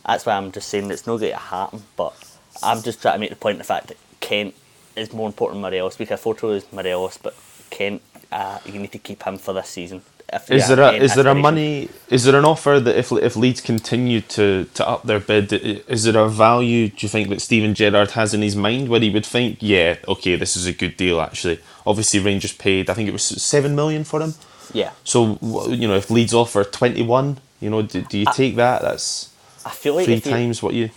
That's 0.06 0.26
why 0.26 0.34
I'm 0.38 0.52
just 0.52 0.69
saying 0.69 0.89
it's 0.91 1.08
not 1.08 1.17
going 1.17 1.32
to 1.32 1.38
happen. 1.38 1.84
But 1.95 2.13
I'm 2.62 2.84
just 2.84 3.02
trying 3.02 3.15
to 3.15 3.19
make 3.19 3.32
the 3.32 3.36
point 3.36 3.56
of 3.56 3.60
the 3.60 3.63
fact 3.63 3.88
that 3.88 3.97
Kent 4.19 4.54
is 4.95 5.12
more 5.13 5.28
important 5.28 5.62
than 5.62 5.71
Morelos. 5.71 5.97
We 5.97 6.06
can 6.06 6.15
afford 6.15 6.39
to 6.39 6.47
lose 6.47 6.71
Morelos, 6.71 7.17
but 7.17 7.36
Kent, 7.69 8.02
uh, 8.32 8.60
you 8.65 8.80
need 8.80 8.91
to 8.91 9.00
keep 9.00 9.23
him 9.23 9.38
for 9.38 9.54
this 9.54 9.69
season. 9.69 10.02
If 10.34 10.52
Is 10.52 10.68
there 10.68 10.82
a 10.82 10.92
is 10.92 11.16
there 11.16 11.28
a 11.28 11.36
money 11.36 11.90
is 12.10 12.26
there 12.26 12.36
an 12.38 12.46
offer 12.46 12.82
that 12.82 12.98
if 12.98 13.12
if 13.13 13.38
Leeds 13.38 13.62
continue 13.62 14.22
to, 14.22 14.66
to 14.74 14.88
up 14.88 15.04
their 15.04 15.22
bid 15.22 15.54
is 15.54 16.04
there 16.04 16.18
a 16.22 16.30
value 16.30 16.90
do 16.90 16.98
you 17.06 17.10
think 17.10 17.30
that 17.30 17.42
Steven 17.42 17.74
Gerrard 17.74 18.12
has 18.12 18.34
in 18.34 18.42
his 18.42 18.56
mind 18.56 18.90
where 18.90 19.00
he 19.00 19.10
would 19.10 19.26
think 19.26 19.60
yeah 19.62 19.96
okay 20.08 20.36
this 20.36 20.58
is 20.58 20.66
a 20.68 20.74
good 20.74 20.98
deal 20.98 21.22
actually. 21.22 21.60
Obviously 21.86 22.20
Rangers 22.20 22.54
paid 22.54 22.90
I 22.90 22.94
think 22.94 23.08
it 23.10 23.13
was 23.13 23.24
seven 23.24 23.76
million 23.76 24.04
for 24.04 24.22
him. 24.22 24.34
Yeah, 24.74 24.92
so 25.06 25.40
you 25.70 25.88
know 25.88 25.96
if 25.96 26.12
Leeds 26.12 26.34
offer 26.34 26.66
twenty 26.66 27.04
one 27.04 27.40
you 27.62 27.70
know 27.70 27.82
do, 27.84 28.02
do 28.02 28.18
you 28.18 28.26
take 28.34 28.58
that? 28.58 28.82
That's 28.82 29.34
I 29.66 29.72
feel 29.72 29.96
like 29.96 30.06
three 30.06 30.16
you, 30.16 30.22
times 30.22 30.62
what 30.62 30.74
you 30.74 30.92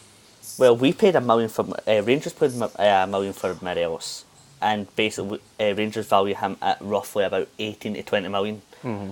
Well, 0.59 0.77
we 0.77 0.93
paid 0.93 1.16
a 1.16 1.21
million 1.21 1.49
for 1.51 1.66
uh, 1.87 2.03
Rangers 2.03 2.33
paid 2.33 2.53
uh, 2.61 2.69
a 2.81 3.07
million 3.07 3.33
for 3.33 3.57
Morelos, 3.62 4.25
and 4.61 4.95
basically 4.97 5.40
uh, 5.61 5.75
Rangers 5.75 6.07
value 6.09 6.35
him 6.35 6.57
at 6.61 6.79
roughly 6.81 7.25
about 7.25 7.49
eighteen 7.59 7.95
to 7.95 8.03
twenty 8.03 8.29
million. 8.29 8.62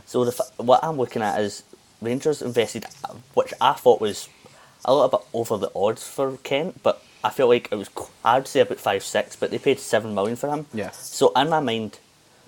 So 0.07 0.25
the 0.25 0.45
what 0.57 0.81
I'm 0.83 0.97
looking 0.97 1.23
at 1.23 1.41
is 1.41 1.63
Rangers 2.01 2.43
invested, 2.43 2.87
which 3.35 3.53
I 3.61 3.73
thought 3.75 4.01
was 4.01 4.29
a 4.85 4.95
little 4.95 5.09
bit 5.09 5.21
over 5.35 5.57
the 5.59 5.71
odds 5.75 6.07
for 6.07 6.37
Kent, 6.39 6.83
but 6.83 7.03
I 7.23 7.31
feel 7.31 7.49
like 7.49 7.69
it 7.71 7.77
was 7.77 7.91
I'd 8.25 8.47
say 8.47 8.61
about 8.61 8.79
five 8.79 9.03
six, 9.03 9.37
but 9.37 9.51
they 9.51 9.59
paid 9.59 9.79
seven 9.79 10.15
million 10.15 10.37
for 10.37 10.49
him. 10.49 10.67
Yeah. 10.73 10.91
So 10.93 11.33
in 11.35 11.51
my 11.51 11.61
mind, 11.61 11.99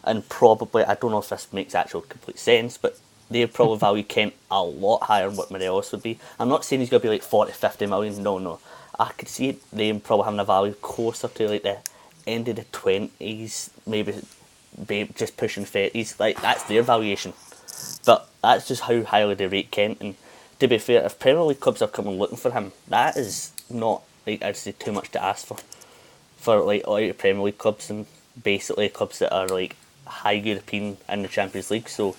and 0.04 0.28
probably 0.28 0.84
I 0.84 0.94
don't 0.94 1.10
know 1.10 1.18
if 1.18 1.28
this 1.28 1.52
makes 1.52 1.74
actual 1.74 2.02
complete 2.02 2.38
sense, 2.38 2.78
but 2.78 2.98
they 3.30 3.46
probably 3.46 3.78
value 3.88 4.04
Kent 4.04 4.34
a 4.50 4.62
lot 4.62 5.04
higher 5.04 5.28
than 5.28 5.36
what 5.36 5.50
Morelos 5.50 5.92
would 5.92 6.02
be. 6.02 6.18
I'm 6.38 6.48
not 6.48 6.64
saying 6.64 6.80
he's 6.80 6.90
going 6.90 7.00
to 7.00 7.06
be 7.06 7.12
like 7.12 7.22
40, 7.22 7.52
50 7.52 7.86
million. 7.86 8.22
No, 8.22 8.38
no. 8.38 8.60
I 8.98 9.12
could 9.12 9.28
see 9.28 9.58
them 9.72 10.00
probably 10.00 10.24
having 10.24 10.40
a 10.40 10.44
value 10.44 10.74
closer 10.74 11.28
to 11.28 11.48
like 11.48 11.62
the 11.62 11.78
end 12.26 12.48
of 12.48 12.56
the 12.56 12.64
twenties, 12.64 13.70
maybe, 13.86 14.14
maybe 14.88 15.12
just 15.16 15.36
pushing 15.36 15.64
thirties. 15.64 16.18
Like 16.18 16.40
that's 16.40 16.64
their 16.64 16.82
valuation. 16.82 17.32
But 18.04 18.28
that's 18.42 18.68
just 18.68 18.82
how 18.82 19.02
highly 19.02 19.34
they 19.34 19.46
rate 19.46 19.70
Kent. 19.70 19.98
And 20.00 20.14
to 20.58 20.68
be 20.68 20.78
fair, 20.78 21.04
if 21.04 21.18
Premier 21.18 21.42
League 21.42 21.60
clubs 21.60 21.82
are 21.82 21.88
coming 21.88 22.18
looking 22.18 22.38
for 22.38 22.50
him, 22.50 22.72
that 22.88 23.16
is 23.16 23.52
not 23.68 24.02
like 24.26 24.42
I'd 24.42 24.56
say 24.56 24.72
too 24.72 24.92
much 24.92 25.10
to 25.12 25.22
ask 25.22 25.46
for. 25.46 25.56
For 26.36 26.60
like 26.60 26.86
all 26.86 27.00
your 27.00 27.14
Premier 27.14 27.42
League 27.42 27.58
clubs 27.58 27.90
and 27.90 28.06
basically 28.42 28.88
clubs 28.88 29.18
that 29.18 29.34
are 29.34 29.48
like 29.48 29.76
high 30.06 30.32
European 30.32 30.96
in 31.08 31.22
the 31.22 31.28
Champions 31.28 31.70
League. 31.70 31.88
So 31.88 32.16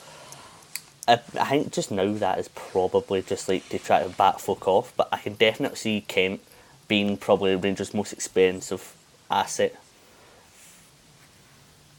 I, 1.08 1.14
I 1.40 1.50
think 1.50 1.72
just 1.72 1.92
now 1.92 2.14
that 2.14 2.40
is 2.40 2.48
probably 2.50 3.22
just 3.22 3.50
like 3.50 3.68
to 3.70 3.80
try 3.80 4.04
to 4.04 4.10
bat 4.10 4.40
folk 4.40 4.68
off. 4.68 4.94
But 4.96 5.10
I 5.12 5.18
can 5.18 5.34
definitely 5.34 5.78
see 5.78 6.02
Kent 6.02 6.42
being 6.88 7.18
probably 7.18 7.56
Rangers' 7.56 7.94
most 7.94 8.14
expensive 8.14 8.96
asset. 9.30 9.76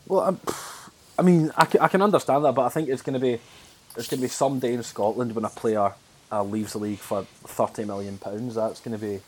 Well, 0.07 0.21
I'm, 0.21 0.41
I 1.19 1.23
mean, 1.23 1.53
I 1.57 1.65
can, 1.65 1.81
I 1.81 1.88
can 1.88 2.03
understand 2.03 2.45
that, 2.45 2.55
but 2.55 2.65
I 2.65 2.69
think 2.69 2.88
it's 2.88 3.03
going 3.03 3.15
to 3.15 3.21
be 3.21 3.38
there's 3.95 4.09
going 4.09 4.21
to 4.21 4.25
be 4.25 4.29
some 4.29 4.59
day 4.59 4.73
in 4.75 4.83
Scotland 4.83 5.35
when 5.35 5.45
a 5.45 5.51
player 5.51 5.93
uh, 6.31 6.43
leaves 6.43 6.73
the 6.73 6.79
league 6.79 6.99
for 6.99 7.25
thirty 7.25 7.85
million 7.85 8.19
pounds. 8.19 8.55
That's 8.55 8.81
going 8.81 8.99
to 8.99 9.05
be 9.05 9.21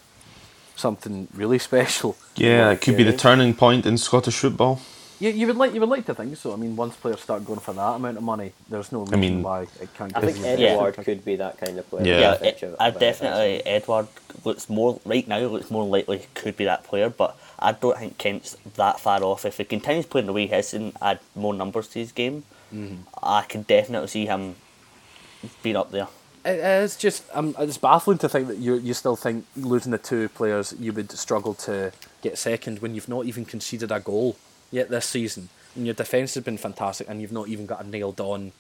something 0.76 1.28
really 1.34 1.58
special. 1.70 2.16
Yeah, 2.37 2.70
it 2.70 2.80
could 2.80 2.96
be 2.96 3.04
the 3.04 3.16
turning 3.16 3.54
point 3.54 3.87
in 3.87 3.98
Scottish 3.98 4.38
football. 4.38 4.80
You, 5.20 5.30
you 5.30 5.46
would 5.46 5.56
like 5.56 5.72
you 5.72 5.80
would 5.80 5.88
like 5.88 6.06
to 6.06 6.14
think 6.14 6.37
so. 6.37 6.52
I 6.52 6.56
mean, 6.56 6.74
once 6.74 6.96
players 6.96 7.20
start 7.20 7.44
going 7.44 7.60
for 7.60 7.72
that 7.72 7.94
amount 7.94 8.16
of 8.16 8.22
money, 8.24 8.52
there's 8.68 8.90
no 8.90 9.00
reason 9.02 9.20
mean, 9.20 9.42
why 9.42 9.62
it 9.62 9.94
can't. 9.96 10.14
I 10.16 10.20
think 10.20 10.34
continue. 10.37 10.66
Edouard 10.66 10.96
could 10.96 11.24
be 11.24 11.37
that 11.37 11.56
kind 11.58 11.78
of 11.78 11.88
player. 11.88 12.04
Yeah. 12.04 12.20
Yeah, 12.20 12.30
That 12.32 12.42
picture 12.42 12.66
of- 12.66 12.76
I 12.80 12.90
definitely 12.90 13.64
Edouard 13.64 14.08
looks 14.44 14.68
more 14.68 15.00
right 15.04 15.26
now. 15.28 15.38
Looks 15.38 15.70
more 15.70 15.84
likely 15.87 16.26
could 16.34 16.56
be 16.56 16.64
that 16.64 16.82
player, 16.84 17.10
but 17.10 17.38
I 17.64 17.72
don't 17.72 17.98
think 17.98 18.18
Kent's 18.18 18.57
that 18.77 19.00
far 19.00 19.22
off. 19.22 19.46
If 19.46 19.57
he 19.57 19.64
continues 19.64 20.05
playing 20.07 20.27
the 20.27 20.35
way 20.35 20.46
he 20.46 20.55
is 20.55 20.74
and 20.74 20.92
add 21.00 21.20
more 21.35 21.55
numbers 21.55 21.88
to 21.88 21.98
his 21.98 22.12
game, 22.12 22.44
I 23.22 23.42
can 23.42 23.62
definitely 23.62 24.09
see 24.09 24.27
him 24.27 24.57
being 25.62 25.77
up 25.77 25.90
there. 25.90 26.09
It 26.44 26.59
is 26.59 26.96
just 26.96 27.24
um, 27.33 27.55
it's 27.59 27.79
baffling 27.79 28.18
to 28.18 28.29
think 28.29 28.48
that 28.48 28.59
you 28.59 28.74
you 28.74 28.92
still 28.92 29.16
think 29.16 29.46
losing 29.57 29.92
the 29.92 29.98
two 29.98 30.29
players 30.29 30.74
you 30.79 30.92
would 30.92 31.11
struggle 31.12 31.55
to 31.55 31.92
get 32.20 32.37
second 32.37 32.81
when 32.81 32.94
you've 32.94 33.09
not 33.09 33.24
even 33.24 33.46
conceded 33.46 33.90
a 33.90 33.98
goal 33.98 34.37
yet 34.70 34.90
this 34.90 35.07
season. 35.07 35.48
And 35.74 35.87
your 35.87 35.94
defence 35.94 36.35
has 36.35 36.44
been 36.44 36.59
fantastic, 36.59 37.09
and 37.09 37.22
you've 37.22 37.33
not 37.33 37.48
even 37.48 37.64
got 37.64 37.81
it 37.81 37.87
nailed 37.87 38.20
on. 38.20 38.53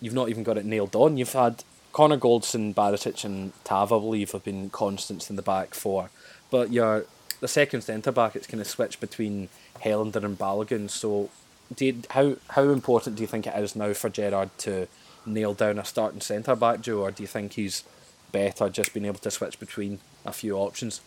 You've 0.00 0.14
not 0.14 0.28
even 0.28 0.42
got 0.42 0.58
it 0.58 0.66
nailed 0.66 0.94
on. 0.94 1.16
You've 1.16 1.32
had 1.32 1.64
Connor 1.92 2.18
Goldson, 2.18 2.74
Barisic, 2.74 3.24
and 3.24 3.52
Tav, 3.64 3.92
I 3.92 3.98
believe, 3.98 4.32
have 4.32 4.44
been 4.44 4.68
constants 4.70 5.30
in 5.30 5.36
the 5.36 5.42
back 5.42 5.74
four, 5.74 6.10
but 6.50 6.70
your 6.70 7.06
the 7.40 7.48
second 7.48 7.82
centre 7.82 8.12
back 8.12 8.36
it's 8.36 8.46
kind 8.46 8.60
of 8.60 8.66
switched 8.66 9.00
between 9.00 9.48
Helander 9.82 10.24
and 10.24 10.38
Balogun. 10.38 10.88
So, 10.90 11.30
you, 11.78 12.02
how 12.10 12.36
how 12.50 12.62
important 12.62 13.16
do 13.16 13.22
you 13.22 13.26
think 13.26 13.46
it 13.46 13.56
is 13.56 13.76
now 13.76 13.92
for 13.92 14.10
Gerrard 14.10 14.50
to 14.58 14.88
nail 15.26 15.54
down 15.54 15.78
a 15.78 15.84
starting 15.84 16.20
centre 16.20 16.56
back, 16.56 16.80
Joe, 16.80 17.00
or 17.00 17.10
do 17.10 17.22
you 17.22 17.26
think 17.26 17.54
he's 17.54 17.84
better 18.32 18.68
just 18.68 18.94
being 18.94 19.06
able 19.06 19.18
to 19.18 19.30
switch 19.30 19.58
between 19.58 20.00
a 20.24 20.32
few 20.32 20.56
options? 20.56 21.00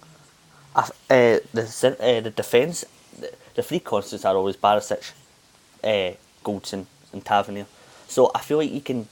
Uh, 0.75 0.89
the 1.53 1.97
uh, 1.99 2.21
the 2.21 2.31
defence, 2.31 2.83
the, 3.19 3.31
the 3.55 3.63
three 3.63 3.79
constants 3.79 4.25
are 4.25 4.35
always 4.35 4.57
Barisic, 4.57 5.11
uh, 5.83 6.13
Goldson, 6.43 6.85
and 7.11 7.23
Tavernier. 7.23 7.67
So 8.07 8.31
I 8.33 8.39
feel 8.39 8.57
like 8.57 8.71
you 8.71 8.81
can, 8.81 9.07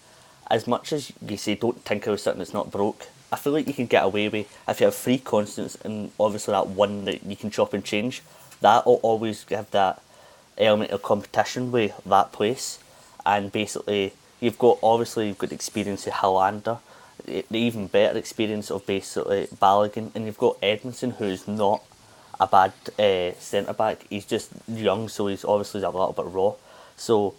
as 0.49 0.67
much 0.67 0.91
as 0.91 1.11
you 1.27 1.37
say, 1.37 1.55
don't 1.55 1.83
tinker 1.85 2.11
with 2.11 2.21
something 2.21 2.39
that's 2.39 2.53
not 2.53 2.71
broke. 2.71 3.07
I 3.31 3.37
feel 3.37 3.53
like 3.53 3.67
you 3.67 3.73
can 3.73 3.85
get 3.85 4.03
away 4.03 4.27
with 4.27 4.47
if 4.67 4.79
you 4.79 4.85
have 4.85 4.95
three 4.95 5.17
constants 5.17 5.75
and 5.85 6.11
obviously 6.19 6.51
that 6.51 6.67
one 6.67 7.05
that 7.05 7.23
you 7.23 7.35
can 7.35 7.49
chop 7.49 7.73
and 7.73 7.83
change. 7.83 8.21
That 8.59 8.85
will 8.85 8.99
always 9.03 9.45
have 9.49 9.71
that 9.71 10.01
element 10.57 10.91
of 10.91 11.01
competition 11.01 11.71
with 11.71 11.99
that 12.05 12.31
place, 12.31 12.79
and 13.25 13.51
basically 13.51 14.13
you've 14.39 14.59
got 14.59 14.77
obviously 14.83 15.27
you've 15.27 15.37
got 15.37 15.49
the 15.49 15.55
experience 15.55 16.05
of 16.07 16.13
Helander, 16.13 16.79
the 17.25 17.45
even 17.51 17.87
better 17.87 18.17
experience 18.17 18.69
of 18.69 18.85
basically 18.85 19.47
Balogun, 19.47 20.13
and 20.13 20.25
you've 20.25 20.37
got 20.37 20.59
Edmundson 20.61 21.15
who's 21.15 21.47
not 21.47 21.83
a 22.39 22.47
bad 22.47 22.73
uh, 22.99 23.33
centre 23.39 23.73
back. 23.73 24.05
He's 24.09 24.25
just 24.25 24.51
young, 24.67 25.07
so 25.09 25.27
he's 25.27 25.45
obviously 25.45 25.81
a 25.83 25.89
little 25.89 26.13
bit 26.13 26.25
raw. 26.25 26.53
So 26.97 27.35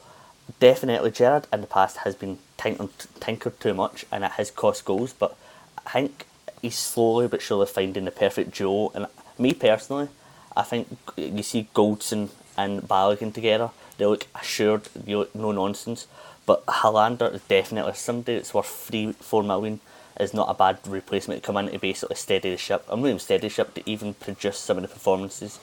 definitely 0.60 1.10
Gerrard 1.10 1.46
in 1.52 1.60
the 1.60 1.66
past 1.66 1.98
has 1.98 2.14
been 2.14 2.38
tinkered 2.56 3.60
too 3.60 3.74
much, 3.74 4.06
and 4.10 4.24
it 4.24 4.32
has 4.32 4.50
cost 4.50 4.84
goals. 4.84 5.12
But 5.12 5.36
I 5.86 5.90
think 5.90 6.26
he's 6.60 6.78
slowly 6.78 7.28
but 7.28 7.42
surely 7.42 7.66
finding 7.66 8.04
the 8.04 8.10
perfect 8.10 8.56
duo. 8.56 8.90
And 8.94 9.06
me 9.38 9.52
personally, 9.54 10.08
I 10.56 10.62
think 10.62 10.88
you 11.16 11.42
see 11.42 11.68
Goldson 11.74 12.30
and 12.56 12.82
Balogun 12.82 13.32
together, 13.32 13.70
they 13.98 14.06
look 14.06 14.26
assured, 14.34 14.88
you 15.06 15.28
know, 15.34 15.52
no 15.52 15.52
nonsense. 15.52 16.06
But 16.44 16.66
Helander 16.66 17.32
is 17.34 17.42
definitely 17.42 17.94
somebody 17.94 18.36
that's 18.36 18.52
worth 18.52 18.66
three, 18.66 19.12
four 19.12 19.42
million 19.42 19.80
is 20.18 20.34
not 20.34 20.50
a 20.50 20.54
bad 20.54 20.78
replacement 20.86 21.42
to 21.42 21.46
come 21.46 21.56
in 21.56 21.70
to 21.70 21.78
basically 21.78 22.16
steady 22.16 22.50
the 22.50 22.56
ship. 22.56 22.84
I'm 22.88 23.00
even 23.00 23.18
steady 23.18 23.42
the 23.42 23.48
ship 23.48 23.74
to 23.74 23.90
even 23.90 24.14
produce 24.14 24.58
some 24.58 24.76
of 24.76 24.82
the 24.82 24.88
performances 24.88 25.58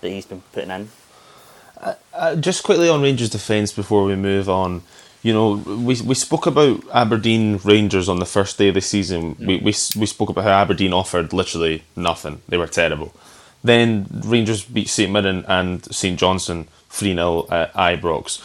that 0.00 0.10
he's 0.10 0.26
been 0.26 0.42
putting 0.52 0.70
in. 0.70 0.88
Uh, 2.12 2.36
just 2.36 2.62
quickly 2.62 2.88
on 2.88 3.02
Rangers 3.02 3.30
defence 3.30 3.72
before 3.72 4.04
we 4.04 4.16
move 4.16 4.48
on. 4.48 4.82
You 5.24 5.32
know, 5.32 5.52
we 5.54 6.00
we 6.02 6.14
spoke 6.14 6.46
about 6.46 6.84
Aberdeen 6.92 7.58
Rangers 7.64 8.10
on 8.10 8.18
the 8.18 8.26
first 8.26 8.58
day 8.58 8.68
of 8.68 8.74
the 8.74 8.82
season. 8.82 9.36
We, 9.38 9.56
we 9.56 9.72
we 9.96 10.06
spoke 10.06 10.28
about 10.28 10.44
how 10.44 10.50
Aberdeen 10.50 10.92
offered 10.92 11.32
literally 11.32 11.82
nothing. 11.96 12.42
They 12.46 12.58
were 12.58 12.66
terrible. 12.66 13.10
Then 13.64 14.06
Rangers 14.10 14.62
beat 14.64 14.90
St 14.90 15.10
Mirren 15.10 15.46
and 15.48 15.82
St 15.92 16.18
Johnstone 16.18 16.68
3 16.90 17.14
0 17.14 17.46
at 17.50 17.72
Ibrox. 17.72 18.38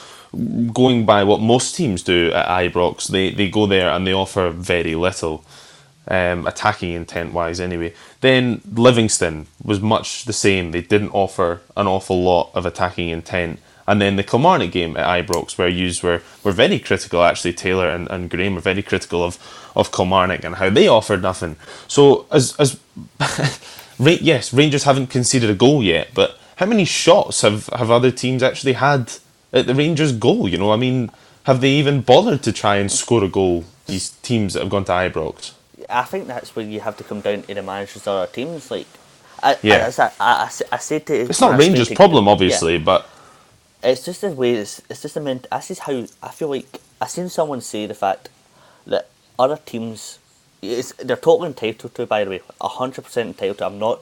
Going 0.74 1.06
by 1.06 1.26
what 1.26 1.42
most 1.42 1.76
teams 1.76 2.02
do 2.02 2.32
at 2.32 2.48
Ibrox, 2.48 3.10
they, 3.10 3.32
they 3.32 3.50
go 3.50 3.68
there 3.68 3.89
and 3.89 4.08
they 4.08 4.13
offer 4.13 4.50
very 4.50 4.96
little 4.96 5.44
um, 6.08 6.48
attacking 6.48 6.94
intent 6.94 7.34
wise 7.34 7.60
anyway. 7.60 7.94
Then 8.22 8.62
Livingston 8.72 9.48
was 9.62 9.82
much 9.82 10.24
the 10.24 10.34
same. 10.34 10.72
They 10.72 10.82
didn't 10.82 11.10
offer 11.10 11.60
an 11.76 11.88
awful 11.88 12.24
lot 12.24 12.52
of 12.54 12.65
attacking 12.65 13.10
intent. 13.10 13.60
And 13.89 13.99
then 13.99 14.17
the 14.17 14.23
Kilmarnock 14.23 14.71
game 14.71 14.95
at 14.97 15.25
Ibrox, 15.25 15.58
where 15.58 15.67
you 15.67 15.91
were, 16.04 16.21
were 16.43 16.52
very 16.52 16.78
critical, 16.80 17.23
actually, 17.23 17.54
Taylor 17.54 17.89
and, 17.89 18.08
and 18.12 18.30
Graham 18.30 18.54
were 18.54 18.62
very 18.62 18.84
critical 18.84 19.23
of, 19.23 19.39
of 19.75 19.91
Kilmarnock 19.91 20.43
and 20.43 20.56
how 20.56 20.69
they 20.69 20.88
offered 20.88 21.23
nothing. 21.23 21.56
So, 21.88 22.28
as, 22.32 22.56
as 22.58 22.80
Ra- 23.99 24.17
yes, 24.21 24.54
Rangers 24.54 24.84
haven't 24.84 25.08
conceded 25.08 25.49
a 25.49 25.56
goal 25.56 25.82
yet, 25.82 26.10
but 26.13 26.38
how 26.58 26.67
many 26.67 26.86
shots 26.86 27.41
have, 27.41 27.65
have 27.67 27.89
other 27.89 28.12
teams 28.12 28.43
actually 28.43 28.73
had 28.73 29.12
at 29.52 29.65
the 29.65 29.73
Rangers' 29.73 30.12
goal? 30.12 30.47
You 30.47 30.60
know, 30.60 30.71
I 30.71 30.75
mean, 30.78 31.10
have 31.45 31.60
they 31.62 31.71
even 31.71 32.02
bothered 32.02 32.43
to 32.43 32.52
try 32.54 32.75
and 32.78 32.91
score 32.91 33.23
a 33.23 33.28
goal, 33.28 33.65
these 33.88 34.12
teams 34.21 34.54
that 34.54 34.60
have 34.62 34.69
gone 34.69 34.86
to 34.86 34.91
Ibrox? 34.91 35.54
I 35.89 36.04
think 36.04 36.28
that's 36.28 36.56
where 36.56 36.63
you 36.65 36.82
have 36.82 36.95
to 36.97 37.04
come 37.04 37.21
down 37.21 37.41
to 37.41 37.54
the 37.56 37.63
managers 37.63 38.04
of 38.04 38.08
other 38.10 38.32
teams. 38.32 38.69
Like, 38.69 38.86
I, 39.41 39.58
Yeah. 39.63 39.91
I, 39.97 40.04
I, 40.04 40.12
I, 40.19 40.43
I, 40.43 40.45
s- 40.45 40.62
I 40.71 40.78
said 40.78 41.08
to 41.08 41.13
It's 41.21 41.41
not 41.41 41.58
Rangers' 41.58 41.89
problem, 41.89 42.25
Yeah. 42.25 42.32
obviously, 42.32 42.78
but 42.78 43.10
It's 43.82 44.04
just 44.04 44.22
the 44.22 44.32
way 44.32 44.54
it's, 44.54 44.82
it's 44.89 45.02
just 45.04 45.15
the 45.15 45.22
ment. 45.22 45.48
This 45.52 45.72
is 45.72 45.80
how 45.80 46.06
I 46.22 46.30
feel 46.30 46.50
like 46.50 46.82
I've 47.00 47.10
seen 47.10 47.30
someone 47.30 47.62
say 47.62 47.86
the 47.86 47.94
fact 47.94 48.30
that 48.86 49.10
other 49.38 49.58
teams, 49.58 50.20
it's, 50.62 50.92
they're 50.94 51.15
totally 51.15 51.48
entitled 51.48 51.96
to. 51.96 52.06
By 52.06 52.24
the 52.26 52.30
way, 52.30 52.42
hundred 52.62 53.04
percent 53.04 53.28
entitled 53.28 53.60
to. 53.60 53.65
I'm 53.68 53.80
not 53.80 54.02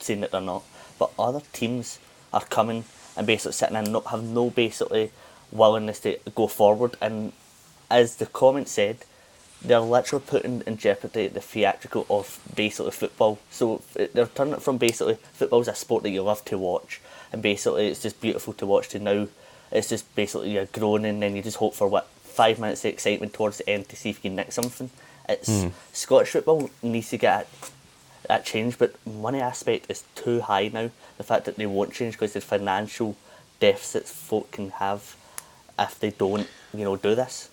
saying 0.00 0.20
that 0.20 0.30
they're 0.30 0.40
not, 0.40 0.62
but 0.98 1.10
other 1.18 1.42
teams 1.52 1.98
are 2.32 2.44
coming 2.44 2.84
and 3.16 3.26
basically 3.26 3.52
sitting 3.52 3.76
and 3.76 3.92
not 3.92 4.06
have 4.06 4.22
no 4.22 4.48
basically 4.50 5.10
willingness 5.50 6.00
to 6.00 6.18
go 6.34 6.46
forward. 6.46 6.96
And 7.02 7.32
as 7.90 8.16
the 8.16 8.26
comment 8.26 8.68
said, 8.68 9.04
they're 9.60 9.80
literally 9.80 10.24
putting 10.26 10.62
in 10.66 10.76
jeopardy 10.76 11.28
the 11.28 11.40
theatrical 11.40 12.06
of 12.10 12.40
basically 12.56 12.90
football. 12.92 13.38
So 13.50 13.82
they're 13.94 14.26
turning 14.26 14.54
it 14.54 14.62
from 14.62 14.78
basically 14.78 15.18
football 15.34 15.60
is 15.60 15.68
a 15.68 15.74
sport 15.74 16.02
that 16.04 16.10
you 16.10 16.22
love 16.22 16.44
to 16.46 16.58
watch, 16.58 17.00
and 17.32 17.42
basically 17.42 17.88
it's 17.88 18.02
just 18.02 18.20
beautiful 18.20 18.52
to 18.54 18.66
watch. 18.66 18.88
To 18.90 18.98
now, 18.98 19.28
it's 19.70 19.88
just 19.88 20.14
basically 20.14 20.52
you're 20.52 20.66
groaning, 20.66 21.14
and 21.14 21.22
then 21.22 21.36
you 21.36 21.42
just 21.42 21.56
hope 21.56 21.74
for 21.74 21.88
what 21.88 22.08
five 22.22 22.58
minutes 22.58 22.84
of 22.84 22.92
excitement 22.92 23.32
towards 23.32 23.58
the 23.58 23.68
end 23.68 23.88
to 23.88 23.96
see 23.96 24.10
if 24.10 24.16
you 24.16 24.30
can 24.30 24.36
nick 24.36 24.52
something. 24.52 24.90
It's 25.28 25.62
hmm. 25.62 25.68
Scottish 25.92 26.30
football 26.30 26.70
needs 26.82 27.10
to 27.10 27.18
get 27.18 27.48
that 28.28 28.44
change, 28.44 28.78
but 28.78 28.94
money 29.06 29.40
aspect 29.40 29.90
is 29.90 30.04
too 30.14 30.40
high 30.40 30.68
now. 30.68 30.90
The 31.18 31.24
fact 31.24 31.44
that 31.44 31.56
they 31.56 31.66
won't 31.66 31.92
change 31.92 32.14
because 32.14 32.32
the 32.32 32.40
financial 32.40 33.16
deficits 33.60 34.10
folk 34.10 34.50
can 34.50 34.70
have 34.70 35.16
if 35.78 35.98
they 35.98 36.10
don't, 36.10 36.48
you 36.74 36.84
know, 36.84 36.96
do 36.96 37.14
this. 37.14 37.48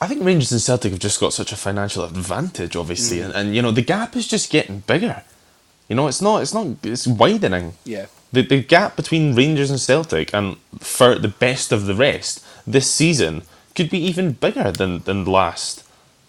I 0.00 0.08
think 0.08 0.24
Rangers 0.24 0.52
and 0.52 0.60
Celtic 0.60 0.92
have 0.92 1.00
just 1.00 1.20
got 1.20 1.32
such 1.32 1.52
a 1.52 1.56
financial 1.56 2.04
advantage, 2.04 2.76
obviously, 2.76 3.18
hmm. 3.18 3.26
and, 3.26 3.34
and 3.34 3.54
you 3.54 3.62
know 3.62 3.70
the 3.70 3.82
gap 3.82 4.16
is 4.16 4.26
just 4.26 4.50
getting 4.50 4.80
bigger. 4.80 5.22
You 5.92 5.96
know, 5.96 6.06
it's 6.08 6.22
not, 6.22 6.40
it's 6.40 6.54
not, 6.54 6.68
it's 6.82 7.06
widening. 7.06 7.74
Yeah. 7.84 8.06
The 8.32 8.40
the 8.40 8.62
gap 8.62 8.96
between 8.96 9.34
Rangers 9.34 9.70
and 9.70 9.78
Celtic, 9.78 10.32
and 10.32 10.56
for 10.78 11.18
the 11.18 11.28
best 11.28 11.70
of 11.70 11.84
the 11.84 11.94
rest, 11.94 12.42
this 12.66 12.90
season 12.90 13.42
could 13.74 13.90
be 13.90 13.98
even 13.98 14.32
bigger 14.32 14.72
than 14.72 15.00
than 15.00 15.26
last, 15.26 15.84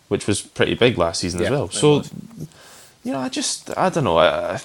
which 0.09 0.27
was 0.27 0.41
pretty 0.41 0.75
big 0.75 0.97
last 0.97 1.21
season 1.21 1.39
Yeah, 1.39 1.45
as 1.45 1.51
well. 1.51 1.69
So, 1.69 1.99
was. 1.99 2.11
you 3.05 3.13
know, 3.13 3.19
I 3.19 3.29
just, 3.29 3.71
I 3.77 3.87
don't 3.87 4.03
know. 4.03 4.17
I, 4.17 4.59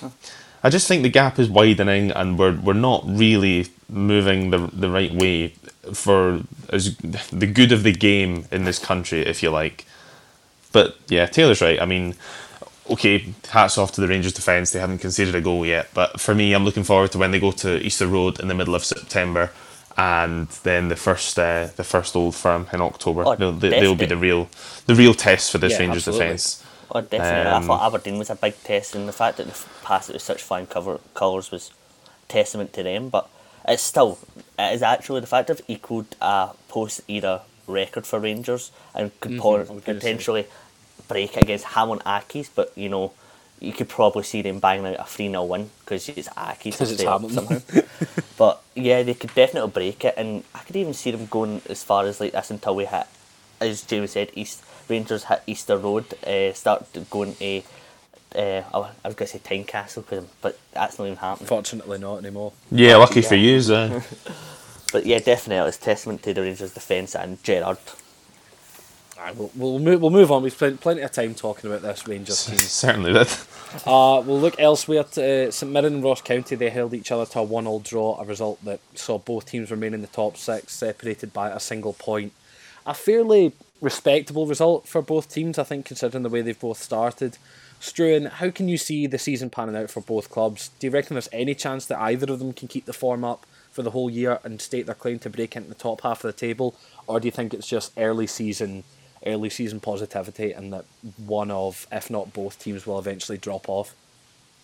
I 0.64 0.68
just 0.68 0.88
think 0.88 1.04
the 1.04 1.10
gap 1.10 1.38
is 1.38 1.48
widening, 1.48 2.10
and 2.10 2.36
we're 2.36 2.56
we're 2.58 2.72
not 2.90 3.04
really 3.06 3.68
moving 3.88 4.50
the 4.50 4.58
the 4.72 4.90
right 4.90 5.14
way 5.14 5.54
for 5.94 6.42
as 6.70 6.96
the 7.30 7.46
good 7.46 7.70
of 7.70 7.84
the 7.84 7.92
game 7.92 8.46
in 8.50 8.64
this 8.64 8.80
country, 8.80 9.20
if 9.20 9.44
you 9.44 9.50
like. 9.50 9.84
But 10.72 10.96
yeah, 11.06 11.26
Taylor's 11.26 11.60
right. 11.62 11.80
I 11.80 11.86
mean, 11.86 12.16
okay, 12.90 13.34
hats 13.50 13.78
off 13.78 13.92
to 13.92 14.00
the 14.00 14.08
Rangers 14.08 14.32
defence. 14.32 14.70
They 14.72 14.80
haven't 14.80 14.98
conceded 14.98 15.34
a 15.34 15.40
goal 15.40 15.66
yet. 15.66 15.88
But 15.94 16.20
for 16.20 16.34
me, 16.34 16.52
I'm 16.54 16.64
looking 16.64 16.84
forward 16.84 17.12
to 17.12 17.18
when 17.18 17.30
they 17.30 17.40
go 17.40 17.52
to 17.52 17.78
Easter 17.84 18.06
Road 18.06 18.40
in 18.40 18.48
the 18.48 18.54
middle 18.54 18.74
of 18.74 18.84
September, 18.84 19.50
and 19.96 20.48
then 20.64 20.88
the 20.88 20.96
first 20.96 21.38
uh, 21.38 21.68
the 21.76 21.84
first 21.84 22.16
Old 22.16 22.34
Firm 22.34 22.68
in 22.72 22.80
October. 22.80 23.24
Oh, 23.24 23.34
they'll, 23.36 23.52
they, 23.52 23.72
they'll 23.72 23.94
be 23.94 24.06
the 24.06 24.16
real 24.16 24.48
the 24.86 24.94
real 24.94 25.14
test 25.14 25.52
for 25.52 25.58
this 25.58 25.72
Yeah, 25.72 25.80
Rangers 25.80 26.04
defence. 26.04 26.64
Oh, 26.90 27.00
definitely. 27.02 27.50
I 27.50 27.56
Um, 27.56 27.64
thought 27.66 27.86
Aberdeen 27.86 28.18
was 28.18 28.30
a 28.30 28.36
big 28.36 28.62
test, 28.62 28.94
and 28.94 29.08
the 29.08 29.12
fact 29.12 29.36
that 29.38 29.46
they 29.46 29.54
passed 29.82 30.10
it 30.10 30.14
with 30.14 30.22
such 30.22 30.42
fine 30.42 30.66
cover 30.66 31.00
colours 31.14 31.50
was 31.50 31.72
testament 32.28 32.72
to 32.74 32.82
them. 32.82 33.10
But 33.10 33.28
it's 33.66 33.82
still, 33.82 34.18
it 34.58 34.74
is 34.74 34.82
actually 34.82 35.20
the 35.20 35.26
fact 35.26 35.48
they've 35.48 35.60
equalled 35.68 36.16
a 36.20 36.50
post 36.68 37.02
era 37.08 37.42
record 37.66 38.06
for 38.06 38.18
Rangers 38.18 38.70
and 38.94 39.18
could 39.20 39.32
Mhm, 39.32 39.38
po- 39.38 39.66
I 39.68 39.72
was 39.74 39.84
gonna 39.84 40.00
say. 40.00 40.10
potentially 40.10 40.46
break 41.08 41.36
it 41.36 41.42
against 41.42 41.64
Hamlin 41.66 42.00
Accies. 42.00 42.48
But 42.54 42.72
you 42.76 42.88
know, 42.88 43.12
you 43.60 43.72
could 43.72 43.88
probably 43.88 44.22
see 44.22 44.42
them 44.42 44.60
banging 44.60 44.86
out 44.86 45.00
a 45.00 45.04
3 45.04 45.28
0 45.28 45.44
win 45.44 45.70
because 45.80 46.08
it's 46.08 46.28
Accies. 46.30 46.78
'Cause 46.78 46.92
it's 46.92 47.02
they 47.02 47.06
up 47.06 47.28
somehow. 47.30 47.58
but 48.38 48.62
yeah, 48.74 49.02
they 49.02 49.14
could 49.14 49.34
definitely 49.34 49.70
break 49.70 50.04
it, 50.04 50.14
and 50.16 50.44
I 50.54 50.60
could 50.60 50.76
even 50.76 50.94
see 50.94 51.10
them 51.10 51.26
going 51.26 51.62
as 51.68 51.82
far 51.82 52.04
as 52.06 52.20
like 52.20 52.32
this 52.32 52.50
until 52.50 52.76
we 52.76 52.84
hit, 52.86 53.06
as 53.60 53.82
Jamie 53.82 54.06
said, 54.06 54.30
East 54.34 54.62
Rangers 54.88 55.24
hit 55.24 55.42
Easter 55.46 55.76
Road, 55.76 56.04
uh, 56.26 56.52
start 56.52 56.86
going 57.10 57.34
to. 57.36 57.62
Uh, 58.36 58.62
I 58.74 58.78
was 59.08 59.14
going 59.14 59.26
to 59.26 59.26
say 59.26 59.38
Tynecastle, 59.38 60.06
'cause- 60.06 60.24
but 60.42 60.58
that's 60.72 60.98
not 60.98 61.06
even 61.06 61.16
happening. 61.16 61.46
Fortunately, 61.48 61.98
not 61.98 62.18
anymore. 62.18 62.52
Yeah, 62.70 62.96
lucky 62.96 63.22
for 63.22 63.34
you. 63.34 63.56
Uh, 63.72 64.00
But 64.92 65.04
yeah, 65.04 65.18
definitely, 65.18 65.68
it's 65.68 65.76
testament 65.76 66.22
to 66.22 66.32
the 66.32 66.40
Rangers' 66.42 66.72
defence 66.72 67.14
and 67.14 67.42
Gerrard. 67.42 67.76
We'll, 69.36 69.50
we'll, 69.56 69.78
move, 69.78 70.00
we'll 70.00 70.10
move 70.10 70.30
on. 70.30 70.42
We've 70.42 70.52
spent 70.52 70.80
plenty 70.80 71.02
of 71.02 71.12
time 71.12 71.34
talking 71.34 71.70
about 71.70 71.82
this 71.82 72.06
Rangers 72.06 72.46
team. 72.46 72.58
certainly 72.58 73.12
did. 73.12 73.28
Uh, 73.86 74.22
we'll 74.24 74.40
look 74.40 74.58
elsewhere 74.58 75.04
to 75.04 75.48
uh, 75.48 75.50
St 75.50 75.70
Mirren 75.70 75.94
and 75.94 76.04
Ross 76.04 76.22
County. 76.22 76.56
They 76.56 76.70
held 76.70 76.94
each 76.94 77.12
other 77.12 77.26
to 77.26 77.40
a 77.40 77.42
one-all 77.42 77.80
draw, 77.80 78.18
a 78.20 78.24
result 78.24 78.64
that 78.64 78.80
saw 78.94 79.18
both 79.18 79.46
teams 79.46 79.70
remain 79.70 79.92
in 79.94 80.00
the 80.00 80.06
top 80.06 80.36
six, 80.36 80.72
separated 80.72 81.32
by 81.32 81.50
a 81.50 81.60
single 81.60 81.92
point. 81.92 82.32
A 82.86 82.94
fairly 82.94 83.52
respectable 83.80 84.46
result 84.46 84.88
for 84.88 85.02
both 85.02 85.32
teams, 85.32 85.58
I 85.58 85.64
think, 85.64 85.84
considering 85.84 86.22
the 86.22 86.28
way 86.28 86.40
they've 86.40 86.58
both 86.58 86.82
started. 86.82 87.36
Struan, 87.80 88.28
how 88.28 88.50
can 88.50 88.68
you 88.68 88.76
see 88.76 89.06
the 89.06 89.18
season 89.18 89.50
panning 89.50 89.76
out 89.76 89.90
for 89.90 90.00
both 90.00 90.30
clubs? 90.30 90.70
Do 90.78 90.86
you 90.86 90.90
reckon 90.90 91.14
there's 91.14 91.28
any 91.32 91.54
chance 91.54 91.86
that 91.86 92.00
either 92.00 92.32
of 92.32 92.38
them 92.38 92.52
can 92.52 92.66
keep 92.66 92.86
the 92.86 92.92
form 92.92 93.24
up 93.24 93.46
for 93.70 93.82
the 93.82 93.90
whole 93.92 94.10
year 94.10 94.40
and 94.42 94.60
state 94.60 94.86
their 94.86 94.94
claim 94.94 95.18
to 95.20 95.30
break 95.30 95.54
into 95.54 95.68
the 95.68 95.74
top 95.74 96.00
half 96.00 96.24
of 96.24 96.34
the 96.34 96.38
table, 96.38 96.74
or 97.06 97.20
do 97.20 97.28
you 97.28 97.32
think 97.32 97.54
it's 97.54 97.68
just 97.68 97.92
early 97.96 98.26
season, 98.26 98.82
early 99.26 99.50
season 99.50 99.80
positivity, 99.80 100.52
and 100.52 100.72
that 100.72 100.84
one 101.16 101.50
of, 101.50 101.86
if 101.90 102.10
not 102.10 102.32
both, 102.32 102.58
teams 102.58 102.86
will 102.86 102.98
eventually 102.98 103.38
drop 103.38 103.68
off? 103.68 103.94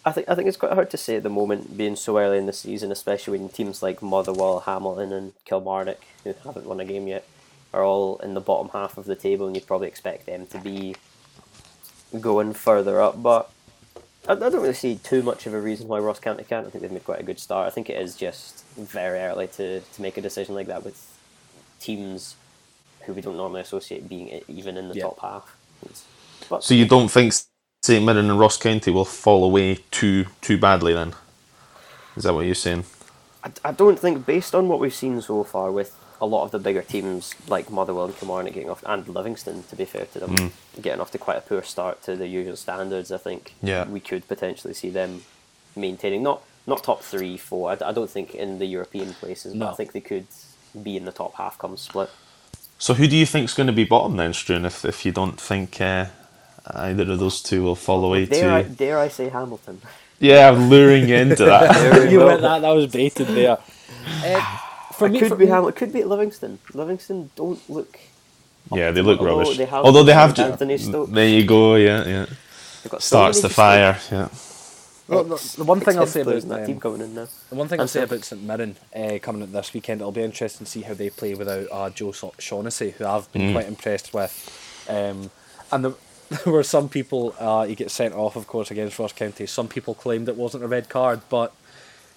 I 0.05 0.13
think 0.13 0.29
I 0.29 0.35
think 0.35 0.49
it's 0.49 0.57
quite 0.57 0.73
hard 0.73 0.91
to 0.91 0.97
say 0.97 1.17
at 1.17 1.23
the 1.23 1.31
moment, 1.31 1.77
being 1.77 1.97
so 1.97 2.19
early 2.19 2.39
in 2.39 2.47
the 2.47 2.53
season, 2.53 2.93
especially 2.93 3.39
when 3.39 3.49
teams 3.49 3.83
like 3.83 4.03
Motherwell, 4.03 4.61
Hamilton, 4.61 5.13
and 5.13 5.33
Kilmarnock, 5.45 6.01
who 6.25 6.35
haven't 6.45 6.67
won 6.67 6.81
a 6.81 6.85
game 6.85 7.09
yet, 7.09 7.27
are 7.73 7.83
all 7.83 8.19
in 8.19 8.35
the 8.35 8.41
bottom 8.41 8.69
half 8.73 8.99
of 8.99 9.07
the 9.07 9.17
table, 9.17 9.47
and 9.47 9.57
you'd 9.57 9.67
probably 9.67 9.89
expect 9.89 10.27
them 10.27 10.47
to 10.47 10.59
be 10.59 10.95
going 12.21 12.53
further 12.53 13.01
up. 13.01 13.23
But 13.23 13.51
I, 14.29 14.35
don't 14.35 14.55
really 14.55 14.75
see 14.75 14.97
too 14.97 15.23
much 15.23 15.47
of 15.47 15.55
a 15.55 15.61
reason 15.61 15.89
why 15.89 15.99
Ross 15.99 16.21
County 16.21 16.45
can't. 16.45 16.67
I 16.67 16.71
think 16.71 16.83
they've 16.83 16.93
made 16.93 17.05
quite 17.05 17.21
a 17.21 17.25
good 17.25 17.39
start. 17.39 17.67
I 17.67 17.71
think 17.71 17.89
it 17.89 18.01
is 18.01 18.15
just 18.15 18.65
very 18.77 19.19
early 19.19 19.49
to, 19.49 19.81
to 19.81 20.03
make 20.03 20.17
a 20.17 20.21
decision 20.21 20.55
like 20.55 20.67
that 20.67 20.85
with 20.85 21.19
teams 21.81 22.37
who 23.07 23.13
we 23.13 23.23
don't 23.23 23.37
normally 23.37 23.61
associate 23.61 24.09
being 24.09 24.41
even 24.49 24.77
in 24.77 24.89
the 24.89 24.95
Yeah. 24.95 25.05
top 25.05 25.21
half. 25.21 25.57
But 26.49 26.63
So 26.65 26.75
you 26.75 26.87
don't 26.87 27.09
think 27.11 27.33
St 27.83 28.05
Mirren 28.05 28.31
and 28.31 28.39
Ross 28.39 28.57
County 28.57 28.91
will 28.91 29.05
fall 29.05 29.45
away 29.45 29.79
too 29.91 30.27
too 30.41 30.59
badly 30.59 30.93
then? 30.95 31.15
Is 32.17 32.23
that 32.25 32.35
what 32.35 32.47
you're 32.47 32.55
saying? 32.55 32.85
I, 33.43 33.51
I 33.65 33.73
don't 33.73 33.99
think, 33.99 34.25
based 34.25 34.55
on 34.55 34.69
what 34.69 34.81
we've 34.81 34.95
seen 34.95 35.21
so 35.21 35.45
far 35.45 35.71
with 35.71 35.95
a 36.21 36.27
lot 36.27 36.45
of 36.45 36.51
the 36.53 36.59
bigger 36.59 36.81
teams 36.83 37.35
like 37.49 37.71
Motherwell 37.71 38.07
and 38.07 38.17
Kilmarnock 38.17 38.55
getting 38.55 38.71
off, 38.71 38.83
and 38.87 39.07
Livingston, 39.09 39.65
to 39.65 39.77
be 39.77 39.85
fair 39.85 40.07
to 40.07 40.21
them, 40.21 40.37
mm. 40.37 40.51
getting 40.81 41.01
off 41.01 41.11
to 41.11 41.19
quite 41.19 41.37
a 41.37 41.41
poor 41.43 41.63
start 41.63 42.03
to 42.05 42.17
the 42.17 42.27
usual 42.27 42.57
standards, 42.57 43.11
I 43.13 43.19
think 43.19 43.55
Yeah. 43.63 43.87
we 43.87 44.01
could 44.01 44.27
potentially 44.29 44.75
see 44.75 44.91
them 44.91 45.25
maintaining 45.77 46.23
not 46.23 46.43
not 46.67 46.83
top 46.83 47.03
three, 47.03 47.37
four. 47.37 47.71
I, 47.73 47.91
I 47.91 47.93
don't 47.93 48.09
think 48.09 48.35
in 48.35 48.59
the 48.59 48.65
European 48.65 49.13
places, 49.13 49.53
but 49.53 49.69
I 49.71 49.75
think 49.75 49.93
they 49.93 50.01
could 50.01 50.27
be 50.83 50.97
in 50.97 51.05
the 51.05 51.13
top 51.13 51.35
half 51.35 51.59
come 51.59 51.77
split. 51.77 52.09
So 52.85 52.93
who 52.93 53.07
do 53.09 53.17
you 53.17 53.25
think 53.25 53.47
is 53.49 53.55
going 53.55 53.69
to 53.69 53.73
be 53.73 53.85
bottom 53.85 54.19
then, 54.19 54.33
Struan? 54.33 54.67
If 54.67 54.85
if 54.85 55.07
you 55.07 55.13
don't 55.21 55.41
think 55.41 55.81
uh, 55.81 56.05
either 56.67 57.11
of 57.13 57.19
those 57.19 57.41
two 57.41 57.63
will 57.63 57.77
fall 57.77 58.05
away 58.05 58.27
Dare 58.27 58.53
I, 58.53 58.63
dare 58.63 58.99
I 58.99 59.09
say 59.09 59.31
Hamilton? 59.31 59.81
Yeah, 60.21 60.51
I'm 60.51 60.69
luring 60.69 61.09
you 61.09 61.17
into 61.17 61.47
that. 61.47 61.75
There 61.81 62.11
you 62.11 62.19
went 62.19 62.43
that. 62.43 62.61
That 62.61 62.73
was 62.73 62.87
baited 62.93 63.29
there. 63.29 63.57
Uh, 64.23 64.59
for 64.93 65.07
It 65.07 65.13
me, 65.13 65.19
could 65.21 65.29
for 65.31 65.37
be 65.37 65.47
me- 65.47 65.51
Hamilton. 65.53 65.75
It 65.75 65.79
could 65.79 65.93
be 65.95 66.05
Livingston. 66.05 66.59
Livingston 66.75 67.31
don't 67.37 67.59
look. 67.71 67.99
yeah, 68.71 68.91
they 68.91 69.01
look 69.01 69.19
Although 69.21 69.39
rubbish. 69.39 69.57
they 69.57 69.65
have 69.65 69.83
Although 69.87 70.03
they 70.05 70.13
have 70.13 70.35
ju- 70.35 70.43
Anthony 70.43 70.77
Stokes. 70.77 71.11
There 71.11 71.29
you 71.37 71.45
go. 71.47 71.77
Yeah, 71.77 72.05
yeah. 72.07 72.27
They've 72.83 72.93
got 72.93 73.03
so 73.03 73.07
Starts 73.17 73.39
many 73.39 73.43
the 73.45 73.49
just, 73.49 73.57
fire. 73.57 73.99
Yeah. 74.13 74.29
Well, 75.07 75.25
the, 75.25 75.55
the 75.59 75.65
one 75.65 75.81
thing 75.81 75.99
I'll 75.99 76.07
say 76.07 76.23
about 76.23 76.37
ex-Hibs 76.37 76.49
that 76.49 76.67
team 76.67 76.77
um, 76.77 76.81
coming 76.81 77.01
in 77.03 77.15
now. 77.15 77.29
the 77.51 77.55
one 77.57 77.69
thing 77.69 77.79
I'll 77.81 77.89
say 77.89 78.01
Answer. 78.01 78.15
about 78.15 78.25
St 78.25 78.43
Mirren 78.43 78.77
uh, 78.97 79.19
coming 79.21 79.43
up 79.43 79.53
this 79.53 79.75
weekend, 79.75 80.01
it'll 80.01 80.13
be 80.13 80.23
interesting 80.23 80.65
to 80.65 80.71
see 80.71 80.81
how 80.83 80.95
they 80.95 81.11
play 81.11 81.35
without 81.35 81.67
uh, 81.71 81.91
Joe 81.91 82.13
Sha- 82.13 82.31
Shaughnessy, 82.39 82.93
who 82.93 83.05
I've 83.05 83.31
been 83.33 83.53
quite 83.53 83.67
impressed 83.69 84.15
with. 84.15 84.87
Um, 84.89 85.31
and 85.71 85.85
the, 85.85 85.95
there 86.45 86.53
were 86.55 86.63
some 86.63 86.89
people 86.89 87.35
uh, 87.39 87.65
he 87.65 87.75
gets 87.75 87.93
sent 87.93 88.15
off, 88.15 88.35
of 88.37 88.47
course, 88.47 88.71
against 88.71 88.99
Ross 88.99 89.13
County. 89.13 89.47
Some 89.47 89.69
people 89.69 89.95
claimed 89.95 90.29
it 90.29 90.37
wasn't 90.37 90.65
a 90.65 90.69
red 90.69 90.89
card, 90.89 91.21
but 91.29 91.53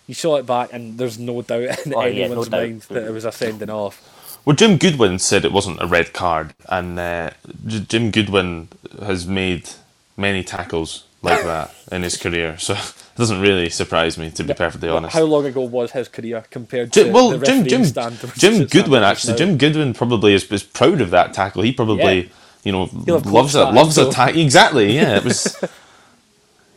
you 0.08 0.14
saw 0.14 0.38
it 0.38 0.46
back, 0.46 0.72
and 0.72 0.98
there's 0.98 1.20
no 1.20 1.42
doubt 1.42 1.64
in 1.86 1.94
Oh, 1.94 2.06
yeah, 2.06 2.20
no 2.20 2.26
anyone's 2.26 2.48
doubt. 2.50 2.62
mind 2.62 2.82
that 2.84 3.04
it 3.06 3.12
was 3.12 3.26
a 3.26 3.34
sending 3.34 3.70
off. 3.70 4.14
Well, 4.46 4.56
Jim 4.56 4.78
Goodwin 4.78 5.20
said 5.20 5.44
it 5.44 5.52
wasn't 5.52 5.82
a 5.82 5.88
red 5.88 6.14
card, 6.14 6.54
and 6.70 6.98
uh, 6.98 7.32
J- 7.66 7.82
Jim 7.82 8.12
Goodwin 8.12 8.70
has 9.02 9.28
made 9.28 9.72
many 10.16 10.42
tackles 10.42 11.04
like 11.22 11.44
that 11.44 11.74
in 11.92 12.04
his 12.04 12.18
career, 12.18 12.58
so 12.58 12.74
it 12.74 12.94
doesn't 13.16 13.42
really 13.42 13.70
surprise 13.70 14.18
me, 14.18 14.30
to 14.32 14.44
be 14.44 14.54
perfectly 14.54 14.90
honest. 14.90 15.14
How 15.14 15.24
long 15.24 15.46
ago 15.46 15.62
was 15.62 15.92
his 15.92 16.08
career 16.08 16.44
compared 16.50 16.94
to 16.94 17.04
Jim, 17.04 17.14
well, 17.14 17.32
the 17.32 17.46
Jim, 17.46 17.66
Jim, 17.66 17.84
Jim 18.38 18.66
Goodwin 18.66 19.04
actually, 19.04 19.34
now? 19.34 19.38
Jim 19.38 19.58
Goodwin 19.58 19.94
probably 19.94 20.34
is, 20.34 20.50
is 20.52 20.64
proud 20.64 21.02
of 21.02 21.10
that 21.12 21.34
tackle. 21.34 21.64
He 21.64 21.72
probably, 21.74 22.22
Yeah. 22.24 22.30
you 22.64 22.72
know, 22.72 22.90
loves 22.94 23.54
that 23.54 23.74
loves 23.74 23.98
a 23.98 24.12
tackle. 24.12 24.40
Exactly, 24.42 24.96
yeah. 24.96 25.18
It 25.18 25.24
was. 25.24 25.64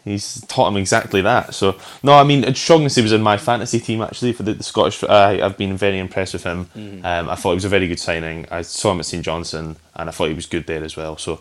He's 0.05 0.41
taught 0.47 0.69
him 0.69 0.79
exactly 0.79 1.21
that. 1.21 1.55
So 1.55 1.77
no, 2.03 2.15
I 2.15 2.25
mean 2.25 2.55
Shaughnessy 2.55 3.03
was 3.03 3.13
in 3.13 3.21
my 3.23 3.37
fantasy 3.37 3.79
team 3.79 4.01
actually 4.01 4.33
for 4.33 4.43
the, 4.43 4.55
the 4.55 4.63
Scottish. 4.63 5.05
I 5.05 5.43
I've 5.43 5.59
been 5.59 5.77
very 5.77 5.99
impressed 5.99 6.33
with 6.33 6.45
him. 6.45 6.67
Mm-hmm. 6.77 7.05
Um, 7.05 7.29
I 7.29 7.35
thought 7.35 7.51
he 7.51 7.57
was 7.57 7.67
a 7.67 7.69
very 7.69 7.87
good 7.87 8.01
signing. 8.01 8.47
I 8.51 8.63
saw 8.63 8.93
him 8.93 9.01
at 9.01 9.05
St 9.05 9.23
Johnstone, 9.23 9.77
and 9.95 10.09
I 10.09 10.13
thought 10.13 10.29
he 10.29 10.35
was 10.35 10.47
good 10.47 10.67
there 10.67 10.83
as 10.83 10.97
well. 10.97 11.19
So 11.19 11.41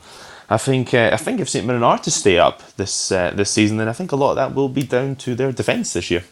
I 0.49 0.57
think 0.57 0.93
uh, 0.93 1.09
I 1.13 1.17
think 1.17 1.39
if 1.39 1.49
St 1.49 1.65
Mirren 1.65 1.83
are 1.83 1.99
to 1.99 2.11
stay 2.11 2.37
up 2.39 2.61
this 2.75 3.11
uh, 3.11 3.31
this 3.35 3.51
season, 3.51 3.77
then 3.77 3.87
I 3.87 3.93
think 3.93 4.11
a 4.11 4.15
lot 4.15 4.31
of 4.31 4.35
that 4.37 4.55
will 4.55 4.69
be 4.69 4.83
down 4.83 5.15
to 5.17 5.35
their 5.35 5.51
defence 5.51 5.93
this 5.93 6.09
year. 6.09 6.23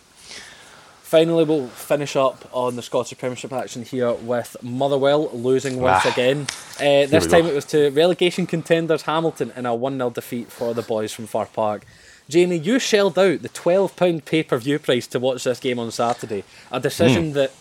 Finally, 1.03 1.45
we'll 1.45 1.67
finish 1.67 2.17
up 2.17 2.49
on 2.51 2.75
the 2.75 2.82
Scottish 2.82 3.17
Premiership 3.17 3.53
action 3.53 3.84
here 3.84 4.12
with 4.12 4.58
Motherwell 4.62 5.29
losing 5.31 5.79
once 5.79 6.06
Ah. 6.06 6.12
again. 6.12 6.48
Uh, 6.79 7.06
this 7.08 7.27
time 7.27 7.44
go. 7.44 7.48
it 7.50 7.56
was 7.56 7.63
to 7.65 7.89
relegation 7.91 8.46
contenders 8.46 9.04
Hamilton 9.04 9.54
in 9.56 9.65
a 9.65 9.73
1 9.73 9.98
0 9.98 10.10
defeat 10.10 10.52
for 10.52 10.73
the 10.73 10.81
boys 10.81 11.13
from 11.13 11.25
Fir 11.27 11.46
Park. 11.46 11.85
Jamie, 12.27 12.58
you 12.58 12.77
shelled 12.77 13.17
out 13.17 13.41
the 13.41 13.48
£12 13.50 14.25
pay 14.25 14.44
per 14.44 14.58
view 14.58 14.79
price 14.79 15.08
to 15.08 15.19
watch 15.19 15.46
this 15.46 15.62
game 15.62 15.79
on 15.79 15.91
Saturday, 15.91 16.44
a 16.73 16.79
decision 16.81 17.31
that 17.33 17.52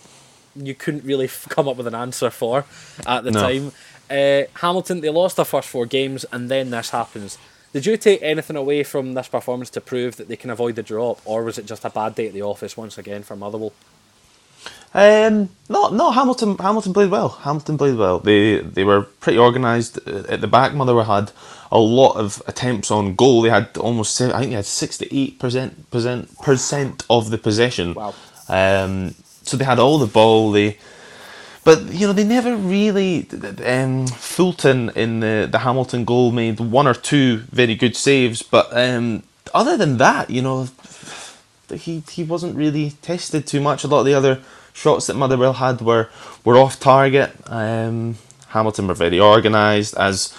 you 0.56 0.74
couldn't 0.74 1.04
really 1.04 1.26
f- 1.26 1.46
come 1.48 1.68
up 1.68 1.76
with 1.76 1.86
an 1.86 1.94
answer 1.94 2.30
for 2.30 2.64
at 3.06 3.22
the 3.22 3.30
No. 3.30 3.40
time. 3.42 3.72
Uh, 4.10 4.42
Hamilton, 4.60 5.00
they 5.00 5.10
lost 5.10 5.36
their 5.36 5.44
first 5.44 5.68
four 5.68 5.86
games, 5.86 6.24
and 6.32 6.48
then 6.48 6.70
this 6.70 6.90
happens. 6.90 7.38
Did 7.72 7.86
you 7.86 7.96
take 7.96 8.22
anything 8.22 8.56
away 8.56 8.84
from 8.84 9.14
this 9.14 9.28
performance 9.28 9.70
to 9.70 9.80
prove 9.80 10.16
that 10.16 10.28
they 10.28 10.36
can 10.36 10.50
avoid 10.50 10.76
the 10.76 10.82
drop, 10.82 11.20
or 11.24 11.44
was 11.44 11.58
it 11.58 11.66
just 11.66 11.84
a 11.84 11.90
bad 11.90 12.14
day 12.14 12.28
at 12.28 12.32
the 12.32 12.42
office 12.42 12.76
once 12.76 12.96
again 12.96 13.22
for 13.22 13.36
Motherwell? 13.36 13.72
Um, 14.94 15.50
no, 15.68 15.88
no. 15.88 16.10
Hamilton, 16.10 16.56
Hamilton 16.56 16.94
played 16.94 17.10
well. 17.10 17.28
Hamilton 17.28 17.76
played 17.76 17.96
well. 17.96 18.20
They 18.20 18.60
they 18.60 18.84
were 18.84 19.02
pretty 19.02 19.38
organised 19.38 19.98
at 20.08 20.40
the 20.40 20.46
back. 20.46 20.72
Motherwell 20.72 21.04
had 21.04 21.32
a 21.70 21.78
lot 21.78 22.14
of 22.16 22.42
attempts 22.46 22.90
on 22.90 23.14
goal. 23.14 23.42
They 23.42 23.50
had 23.50 23.76
almost, 23.76 24.18
I 24.22 24.38
think, 24.38 24.50
they 24.50 24.56
had 24.56 24.64
sixty 24.64 25.06
eight 25.10 25.38
percent 25.38 25.90
percent 25.90 26.38
percent 26.38 27.04
of 27.10 27.28
the 27.28 27.36
possession. 27.36 27.92
Wow. 27.92 28.14
Um, 28.48 29.14
so 29.42 29.58
they 29.58 29.66
had 29.66 29.78
all 29.78 29.98
the 29.98 30.06
ball. 30.06 30.50
They, 30.52 30.78
but 31.66 31.92
you 31.92 32.06
know, 32.06 32.12
they 32.12 32.22
never 32.22 32.56
really. 32.56 33.26
Um, 33.66 34.06
Fulton 34.06 34.90
in 34.90 35.18
the 35.18 35.48
the 35.50 35.58
Hamilton 35.58 36.04
goal 36.04 36.30
made 36.30 36.60
one 36.60 36.86
or 36.86 36.94
two 36.94 37.38
very 37.50 37.74
good 37.74 37.96
saves, 37.96 38.40
but 38.40 38.68
um, 38.70 39.24
other 39.52 39.76
than 39.76 39.96
that, 39.96 40.30
you 40.30 40.42
know, 40.42 40.68
he 41.74 42.04
he 42.08 42.22
wasn't 42.22 42.54
really 42.54 42.92
tested 43.02 43.48
too 43.48 43.60
much. 43.60 43.82
A 43.82 43.88
lot 43.88 43.98
of 43.98 44.06
the 44.06 44.14
other 44.14 44.42
shots 44.74 45.08
that 45.08 45.16
Motherwell 45.16 45.54
had 45.54 45.80
were 45.80 46.08
were 46.44 46.56
off 46.56 46.78
target. 46.78 47.32
Um, 47.46 48.16
Hamilton 48.50 48.86
were 48.86 48.94
very 48.94 49.18
organised, 49.18 49.96
as 49.96 50.32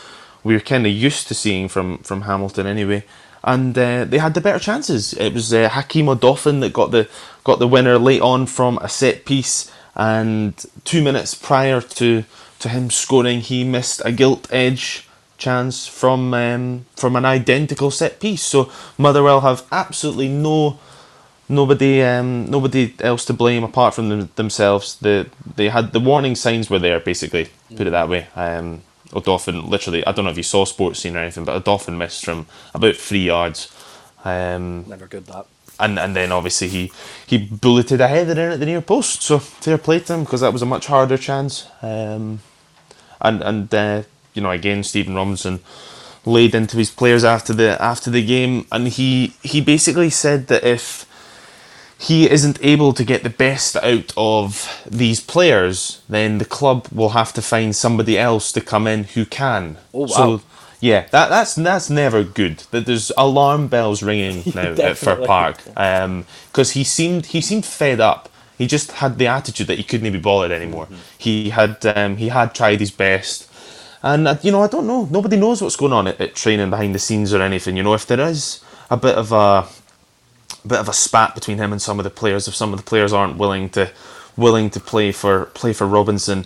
we 0.46 0.56
are 0.56 0.62
kind 0.62 0.88
of 0.88 0.94
used 0.94 1.28
to 1.28 1.34
seeing 1.34 1.68
from 1.68 1.98
from 2.04 2.22
Hamilton 2.22 2.68
anyway. 2.68 3.04
And 3.44 3.78
uh, 3.78 4.06
they 4.06 4.20
had 4.20 4.34
the 4.34 4.42
better 4.42 4.60
chances. 4.60 5.12
It 5.14 5.34
was 5.34 5.54
uh, 5.54 5.68
Hakeem 5.68 6.06
Odoffin 6.06 6.62
that 6.62 6.72
got 6.72 6.92
the 6.92 7.10
got 7.44 7.60
the 7.60 7.68
winner 7.68 7.98
late 7.98 8.22
on 8.22 8.46
from 8.46 8.78
a 8.78 8.88
set 8.88 9.26
piece, 9.26 9.70
and 9.98 10.54
two 10.86 11.02
minutes 11.04 11.34
prior 11.34 11.82
to 11.82 12.24
to 12.60 12.70
him 12.70 12.89
scoring, 12.89 13.41
he 13.41 13.64
missed 13.64 14.02
a 14.06 14.12
gilt 14.12 14.48
edge 14.52 15.08
chance 15.38 15.88
from 15.88 16.34
um, 16.34 16.86
from 16.95 17.16
an 17.16 17.26
identical 17.26 17.91
set 17.91 18.20
piece. 18.20 18.43
So 18.43 18.72
Motherwell 18.98 19.41
have 19.41 19.66
absolutely 19.72 20.30
no 20.30 20.80
nobody 21.50 22.04
um, 22.04 22.45
nobody 22.50 22.93
else 23.00 23.26
to 23.26 23.34
blame 23.34 23.64
apart 23.64 23.95
from 23.95 24.10
them, 24.10 24.30
themselves. 24.36 24.95
The 24.98 25.30
they 25.56 25.70
had 25.70 25.93
the 25.93 26.00
warning 26.00 26.36
signs 26.36 26.70
were 26.70 26.80
there 26.80 27.00
basically. 27.00 27.50
Put 27.76 27.88
it 27.88 27.91
that 27.91 28.10
way. 28.10 28.28
Um, 28.36 28.84
Odoffin 29.10 29.68
literally 29.68 30.06
I 30.06 30.12
don't 30.12 30.26
know 30.26 30.32
if 30.32 30.38
you 30.38 30.43
saw 30.43 30.66
Sportscene 30.66 31.16
or 31.16 31.20
anything, 31.20 31.45
but 31.45 31.64
Odoffin 31.64 31.98
missed 31.98 32.24
from 32.24 32.45
about 32.74 32.95
three 32.95 33.26
yards. 33.26 33.74
Um, 34.24 34.86
Never 34.88 35.08
good 35.08 35.26
that. 35.28 35.48
And 35.80 36.00
and 36.00 36.16
then 36.16 36.32
obviously 36.32 36.68
he 36.68 36.92
he 37.26 37.38
bulleted 37.38 38.02
a 38.02 38.08
header 38.08 38.32
in 38.32 38.52
at 38.52 38.60
the 38.60 38.66
near 38.66 38.82
post. 38.82 39.22
So 39.22 39.40
fair 39.40 39.78
play 39.78 40.00
to 40.00 40.14
him 40.14 40.24
because 40.24 40.42
that 40.42 40.54
was 40.54 40.62
a 40.62 40.66
much 40.66 40.88
harder 40.88 41.18
chance. 41.18 41.68
Um, 41.82 42.40
and 43.22 43.42
and 43.42 43.74
uh, 43.74 44.04
you 44.34 44.42
know 44.42 44.52
again 44.52 44.84
Stephen 44.84 45.16
Robinson 45.16 45.60
laid 46.26 46.54
into 46.54 46.78
his 46.78 46.92
players 46.92 47.24
after 47.24 47.54
the 47.54 47.82
after 47.82 48.12
the 48.12 48.26
game, 48.26 48.66
and 48.72 48.88
he 48.88 49.34
he 49.44 49.62
basically 49.62 50.10
said 50.10 50.48
that 50.48 50.64
if 50.64 51.06
he 52.00 52.30
isn't 52.30 52.60
able 52.62 52.94
to 52.94 53.04
get 53.04 53.24
the 53.24 53.30
best 53.30 53.76
out 53.78 54.14
of 54.16 54.84
these 54.86 55.20
players, 55.20 56.02
then 56.08 56.38
the 56.38 56.46
club 56.46 56.88
will 56.92 57.10
have 57.10 57.34
to 57.34 57.42
find 57.42 57.76
somebody 57.76 58.20
else 58.20 58.52
to 58.52 58.62
come 58.62 58.86
in 58.86 59.06
who 59.06 59.26
can. 59.26 59.78
Oh, 59.94 60.02
wow. 60.02 60.08
So 60.08 60.42
yeah, 60.80 61.08
that 61.12 61.30
that's 61.30 61.56
that's 61.56 61.90
never 61.90 62.24
good. 62.24 62.60
That 62.72 62.86
there's 62.86 63.12
alarm 63.18 63.68
bells 63.68 64.04
ringing 64.04 64.44
now 64.56 64.74
at 64.74 64.98
Fir 64.98 65.26
Park 65.26 65.64
because 65.64 66.72
he 66.72 66.84
seemed 66.84 67.28
he 67.28 67.42
seemed 67.42 67.66
fed 67.66 68.00
up. 68.00 68.30
He 68.58 68.68
just 68.68 68.94
had 68.94 69.18
the 69.18 69.28
attitude 69.28 69.68
that 69.68 69.78
he 69.78 69.84
couldn't 69.84 70.12
be 70.12 70.20
bothered 70.20 70.52
anymore. 70.52 70.86
Mm-hmm. 70.86 70.96
He 71.18 71.50
had 71.50 71.86
um, 71.86 72.18
he 72.18 72.30
had 72.30 72.54
tried 72.54 72.80
his 72.80 72.92
best, 72.92 73.52
and 74.04 74.28
uh, 74.28 74.38
you 74.42 74.52
know 74.52 74.62
I 74.62 74.68
don't 74.68 74.88
know. 74.88 75.08
Nobody 75.10 75.38
knows 75.38 75.62
what's 75.62 75.76
going 75.76 75.94
on 75.94 76.08
at, 76.08 76.22
at 76.22 76.36
training 76.36 76.70
behind 76.70 76.94
the 76.94 77.00
scenes 77.00 77.34
or 77.34 77.42
anything. 77.42 77.78
You 77.78 77.84
know 77.84 77.94
if 77.94 78.06
there 78.06 78.20
is 78.20 78.64
a 78.90 78.98
bit 78.98 79.16
of 79.16 79.32
a 79.32 79.68
bit 80.68 80.80
of 80.80 80.90
a 80.90 80.94
spat 80.94 81.34
between 81.34 81.58
him 81.58 81.72
and 81.72 81.82
some 81.82 82.00
of 82.00 82.04
the 82.04 82.10
players 82.10 82.48
if 82.48 82.56
some 82.56 82.74
of 82.74 82.78
the 82.78 82.84
players 82.84 83.14
aren't 83.14 83.38
willing 83.38 83.70
to 83.70 83.92
willing 84.36 84.70
to 84.70 84.80
play 84.80 85.12
for 85.12 85.46
play 85.46 85.74
for 85.74 85.88
Robinson. 85.88 86.46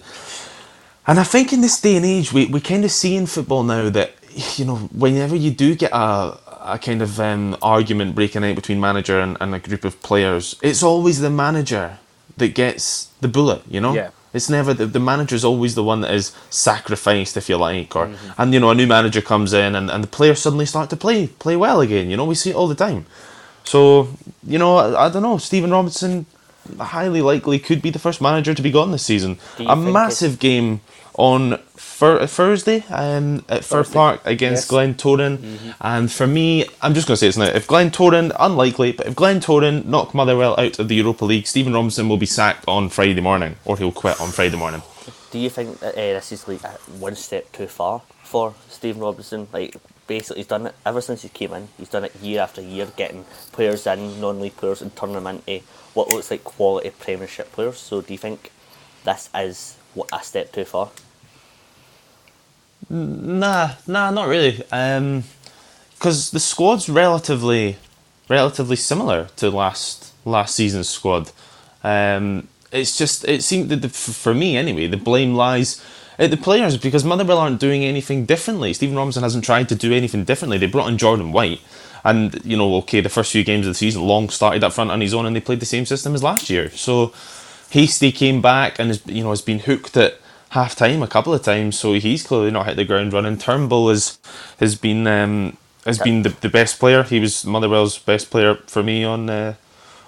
And 1.07 1.19
I 1.19 1.23
think 1.23 1.51
in 1.51 1.61
this 1.61 1.81
day 1.81 1.97
and 1.97 2.05
age 2.05 2.31
we, 2.31 2.45
we 2.45 2.61
kind 2.61 2.85
of 2.85 2.91
see 2.91 3.15
in 3.15 3.25
football 3.25 3.63
now 3.63 3.89
that 3.89 4.13
you 4.57 4.65
know 4.65 4.77
whenever 4.93 5.35
you 5.35 5.51
do 5.51 5.75
get 5.75 5.91
a 5.93 6.37
a 6.61 6.79
kind 6.79 7.01
of 7.01 7.19
um, 7.19 7.57
argument 7.61 8.15
breaking 8.15 8.43
out 8.43 8.55
between 8.55 8.79
manager 8.79 9.19
and, 9.19 9.37
and 9.41 9.53
a 9.55 9.59
group 9.59 9.83
of 9.83 10.01
players, 10.03 10.55
it's 10.61 10.83
always 10.83 11.19
the 11.19 11.29
manager 11.29 11.97
that 12.37 12.53
gets 12.53 13.07
the 13.19 13.27
bullet, 13.27 13.61
you 13.69 13.81
know? 13.81 13.93
Yeah. 13.93 14.11
It's 14.33 14.49
never 14.49 14.73
the, 14.73 14.85
the 14.85 14.99
manager's 14.99 15.43
always 15.43 15.75
the 15.75 15.83
one 15.83 16.01
that 16.01 16.13
is 16.13 16.31
sacrificed, 16.49 17.35
if 17.35 17.49
you 17.49 17.57
like, 17.57 17.93
or 17.97 18.09
and 18.37 18.53
you 18.53 18.61
know 18.61 18.69
a 18.69 18.75
new 18.75 18.87
manager 18.87 19.21
comes 19.21 19.51
in 19.51 19.75
and, 19.75 19.91
and 19.91 20.01
the 20.01 20.07
players 20.07 20.39
suddenly 20.39 20.65
start 20.65 20.89
to 20.91 20.95
play 20.95 21.27
play 21.27 21.57
well 21.57 21.81
again. 21.81 22.09
You 22.09 22.15
know 22.15 22.23
we 22.23 22.35
see 22.35 22.51
it 22.51 22.55
all 22.55 22.69
the 22.69 22.75
time. 22.75 23.05
So 23.65 24.07
you 24.47 24.57
know 24.57 24.77
I, 24.77 25.07
I 25.07 25.09
don't 25.09 25.21
know. 25.21 25.37
Stephen 25.37 25.71
Robinson 25.71 26.27
highly 26.79 27.21
likely 27.21 27.59
could 27.59 27.81
be 27.81 27.89
the 27.89 27.99
first 27.99 28.21
manager 28.21 28.53
to 28.53 28.61
be 28.61 28.71
gone 28.71 28.91
this 28.91 29.03
season. 29.03 29.37
A 29.59 29.75
massive 29.75 30.39
game 30.39 30.79
on 31.15 31.59
Fur- 32.01 32.25
Thursday 32.25 32.83
um, 32.89 33.45
at 33.47 33.63
Fir 33.63 33.83
Park 33.83 34.21
against 34.25 34.63
Yes. 34.63 34.71
Glentoran. 34.71 35.75
And 35.79 36.11
for 36.11 36.25
me, 36.25 36.65
I'm 36.81 36.95
just 36.95 37.05
going 37.07 37.13
to 37.13 37.17
say 37.19 37.27
this 37.27 37.37
now. 37.37 37.45
If 37.45 37.67
Glentoran, 37.67 38.35
unlikely, 38.39 38.93
but 38.93 39.05
if 39.05 39.13
Glentoran 39.13 39.85
knock 39.85 40.15
Motherwell 40.15 40.59
out 40.59 40.79
of 40.79 40.87
the 40.87 40.95
Europa 40.95 41.25
League, 41.25 41.45
Stephen 41.45 41.73
Robinson 41.73 42.09
will 42.09 42.17
be 42.17 42.25
sacked 42.25 42.65
on 42.67 42.89
Friday 42.89 43.21
morning, 43.21 43.55
or 43.65 43.77
he'll 43.77 43.91
quit 43.91 44.19
on 44.19 44.31
Friday 44.31 44.57
morning. 44.57 44.81
Do 45.29 45.37
you 45.37 45.51
think 45.51 45.79
that 45.81 45.93
uh, 45.93 46.17
this 46.17 46.31
is 46.31 46.47
like 46.47 46.59
one 46.99 47.15
step 47.15 47.51
too 47.51 47.67
far 47.67 48.01
for 48.23 48.55
Stephen 48.67 48.99
Robinson? 49.03 49.47
Like, 49.53 49.75
basically, 50.07 50.37
he's 50.37 50.47
done 50.47 50.65
it 50.65 50.75
ever 50.83 51.01
since 51.01 51.21
he 51.21 51.29
came 51.29 51.53
in. 51.53 51.67
He's 51.77 51.89
done 51.89 52.03
it 52.05 52.15
year 52.15 52.41
after 52.41 52.61
year, 52.63 52.87
getting 52.97 53.25
players 53.51 53.85
in, 53.85 54.19
non-league 54.19 54.57
players, 54.57 54.81
and 54.81 54.95
turning 54.95 55.21
them 55.21 55.27
into 55.27 55.63
what 55.93 56.09
looks 56.09 56.31
like 56.31 56.43
quality 56.43 56.89
Premiership 56.89 57.51
players. 57.51 57.77
So, 57.77 58.01
do 58.01 58.11
you 58.11 58.17
think 58.17 58.51
this 59.03 59.29
is 59.35 59.77
what 59.93 60.09
a 60.11 60.23
step 60.23 60.51
too 60.51 60.65
far? 60.65 60.89
Nah, 62.91 63.75
nah, 63.87 64.11
not 64.11 64.27
really. 64.27 64.57
Because 65.93 66.31
the 66.31 66.41
squad's 66.41 66.89
relatively, 66.89 67.77
relatively 68.29 68.75
similar 68.75 69.29
to 69.37 69.49
last 69.49 70.13
last 70.25 70.55
season's 70.55 70.89
squad. 70.89 71.31
Um, 71.83 72.49
it's 72.71 72.97
just 72.97 73.25
it 73.27 73.43
seemed 73.43 73.69
that 73.69 73.81
the, 73.81 73.89
for 73.89 74.33
me 74.33 74.57
anyway, 74.57 74.87
the 74.87 74.97
blame 74.97 75.35
lies 75.35 75.83
at 76.19 76.31
the 76.31 76.37
players 76.37 76.77
because 76.77 77.05
Motherwell 77.05 77.37
aren't 77.37 77.61
doing 77.61 77.85
anything 77.85 78.25
differently. 78.25 78.73
Stephen 78.73 78.97
Robinson 78.97 79.23
hasn't 79.23 79.45
tried 79.45 79.69
to 79.69 79.75
do 79.75 79.93
anything 79.93 80.25
differently. 80.25 80.57
They 80.57 80.67
brought 80.67 80.89
in 80.89 80.97
Jordan 80.97 81.31
White, 81.31 81.61
and 82.03 82.43
you 82.43 82.57
know, 82.57 82.75
okay, 82.77 82.99
the 82.99 83.09
first 83.09 83.31
few 83.31 83.45
games 83.45 83.65
of 83.65 83.71
the 83.71 83.77
season, 83.77 84.01
Long 84.01 84.27
started 84.27 84.65
up 84.65 84.73
front 84.73 84.91
on 84.91 84.99
his 84.99 85.13
own, 85.13 85.25
and 85.25 85.33
they 85.33 85.39
played 85.41 85.61
the 85.61 85.65
same 85.65 85.85
system 85.85 86.13
as 86.13 86.23
last 86.23 86.49
year. 86.49 86.69
So 86.71 87.13
Hastie 87.69 88.11
came 88.11 88.41
back 88.41 88.79
and 88.79 88.89
has 88.89 89.01
you 89.07 89.23
know 89.23 89.29
has 89.29 89.41
been 89.41 89.59
hooked 89.59 89.95
at 89.95 90.20
half 90.51 90.75
time 90.75 91.01
a 91.01 91.07
couple 91.07 91.33
of 91.33 91.41
times, 91.43 91.79
so 91.79 91.93
he's 91.93 92.23
clearly 92.23 92.51
not 92.51 92.67
hit 92.67 92.75
the 92.75 92.85
ground 92.85 93.13
running. 93.13 93.37
Turnbull 93.37 93.89
is 93.89 94.19
has 94.59 94.75
been 94.75 95.07
um, 95.07 95.57
has 95.85 95.97
been 95.99 96.21
the, 96.21 96.29
the 96.29 96.49
best 96.49 96.79
player. 96.79 97.03
He 97.03 97.19
was 97.19 97.45
Motherwell's 97.45 97.97
best 97.97 98.29
player 98.29 98.55
for 98.67 98.83
me 98.83 99.03
on 99.03 99.29
uh, 99.29 99.55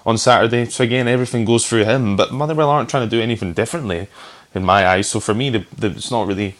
on 0.06 0.18
Saturday. 0.18 0.66
So 0.66 0.84
again, 0.84 1.08
everything 1.08 1.44
goes 1.44 1.66
through 1.66 1.84
him. 1.84 2.16
But 2.16 2.32
Motherwell 2.32 2.70
aren't 2.70 2.88
trying 2.88 3.08
to 3.08 3.16
do 3.16 3.22
anything 3.22 3.52
differently 3.52 4.08
in 4.54 4.64
my 4.64 4.86
eyes. 4.86 5.08
So 5.08 5.20
for 5.20 5.34
me, 5.34 5.50
the, 5.50 5.66
the, 5.76 5.88
it's 5.88 6.10
not 6.10 6.26
really. 6.26 6.56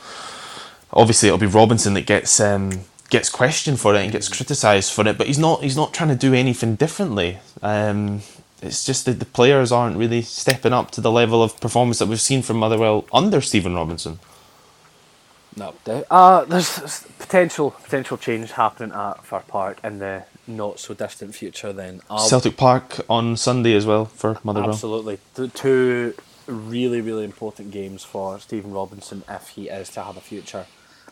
Obviously, 0.92 1.28
it'll 1.28 1.38
be 1.38 1.46
Robinson 1.46 1.94
that 1.94 2.06
gets 2.06 2.40
um, 2.40 2.70
gets 3.10 3.28
questioned 3.28 3.80
for 3.80 3.94
it 3.94 4.02
and 4.02 4.12
gets 4.12 4.28
criticised 4.28 4.92
for 4.92 5.06
it. 5.06 5.18
But 5.18 5.26
he's 5.26 5.38
not 5.38 5.62
he's 5.62 5.76
not 5.76 5.92
trying 5.92 6.10
to 6.10 6.16
do 6.16 6.32
anything 6.32 6.76
differently. 6.76 7.38
Um, 7.62 8.22
it's 8.62 8.84
just 8.84 9.04
that 9.04 9.18
the 9.18 9.26
players 9.26 9.72
aren't 9.72 9.96
really 9.96 10.22
stepping 10.22 10.72
up 10.72 10.90
to 10.92 11.00
the 11.00 11.10
level 11.10 11.42
of 11.42 11.60
performance 11.60 11.98
that 11.98 12.06
we've 12.06 12.20
seen 12.20 12.42
from 12.42 12.58
Motherwell 12.58 13.06
under 13.12 13.40
Stephen 13.40 13.74
Robinson. 13.74 14.18
No, 15.56 15.72
uh, 16.10 16.44
there's 16.46 17.06
potential 17.18 17.70
potential 17.70 18.16
change 18.16 18.52
happening 18.52 18.92
at 18.92 19.24
Fir 19.24 19.40
Park 19.46 19.78
in 19.84 20.00
the 20.00 20.24
not 20.46 20.80
so 20.80 20.94
distant 20.94 21.34
future. 21.34 21.72
Then 21.72 22.00
Celtic 22.18 22.56
Park 22.56 23.00
on 23.08 23.36
Sunday 23.36 23.74
as 23.74 23.86
well 23.86 24.06
for 24.06 24.38
Motherwell. 24.42 24.70
absolutely 24.70 25.18
the 25.34 25.48
two 25.48 26.14
really 26.46 27.00
really 27.00 27.24
important 27.24 27.70
games 27.70 28.02
for 28.02 28.40
Stephen 28.40 28.72
Robinson 28.72 29.22
if 29.28 29.48
he 29.50 29.68
is 29.68 29.90
to 29.90 30.02
have 30.02 30.16
a 30.16 30.20
future 30.20 30.66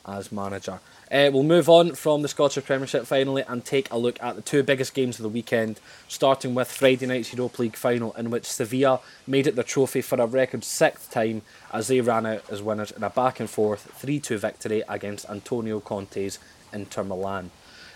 as 0.06 0.32
manager. 0.32 0.80
Uh, 1.12 1.28
we'll 1.30 1.42
move 1.42 1.68
on 1.68 1.94
from 1.94 2.22
the 2.22 2.28
Scottish 2.28 2.64
Premiership 2.64 3.04
finally 3.04 3.44
and 3.46 3.66
take 3.66 3.90
a 3.90 3.98
look 3.98 4.20
at 4.22 4.34
the 4.34 4.40
two 4.40 4.62
biggest 4.62 4.94
games 4.94 5.18
of 5.18 5.22
the 5.22 5.28
weekend, 5.28 5.78
starting 6.08 6.54
with 6.54 6.72
Friday 6.72 7.04
night's 7.04 7.34
Europa 7.34 7.60
League 7.60 7.76
final, 7.76 8.12
in 8.12 8.30
which 8.30 8.46
Sevilla 8.46 8.98
made 9.26 9.46
it 9.46 9.54
their 9.54 9.62
trophy 9.62 10.00
for 10.00 10.18
a 10.18 10.24
record 10.24 10.64
sixth 10.64 11.10
time 11.10 11.42
as 11.70 11.88
they 11.88 12.00
ran 12.00 12.24
out 12.24 12.48
as 12.50 12.62
winners 12.62 12.92
in 12.92 13.02
a 13.02 13.10
back 13.10 13.40
and 13.40 13.50
forth 13.50 13.92
3 13.94 14.20
2 14.20 14.38
victory 14.38 14.82
against 14.88 15.28
Antonio 15.28 15.80
Conte's 15.80 16.38
Inter 16.72 17.04
Milan. 17.04 17.50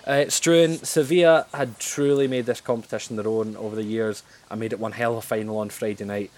Uh, 0.07 0.27
Struan, 0.27 0.85
Sevilla 0.85 1.47
had 1.55 1.79
truly 1.79 2.29
made 2.29 2.45
this 2.45 2.61
competition 2.61 3.17
their 3.17 3.27
own 3.27 3.57
over 3.57 3.75
the 3.75 3.83
years 3.83 4.25
and 4.51 4.61
made 4.61 4.75
it 4.75 4.79
one 4.79 4.93
hell 4.93 5.12
of 5.12 5.19
a 5.19 5.23
final 5.23 5.59
on 5.59 5.71
Friday 5.71 6.05
night. 6.05 6.31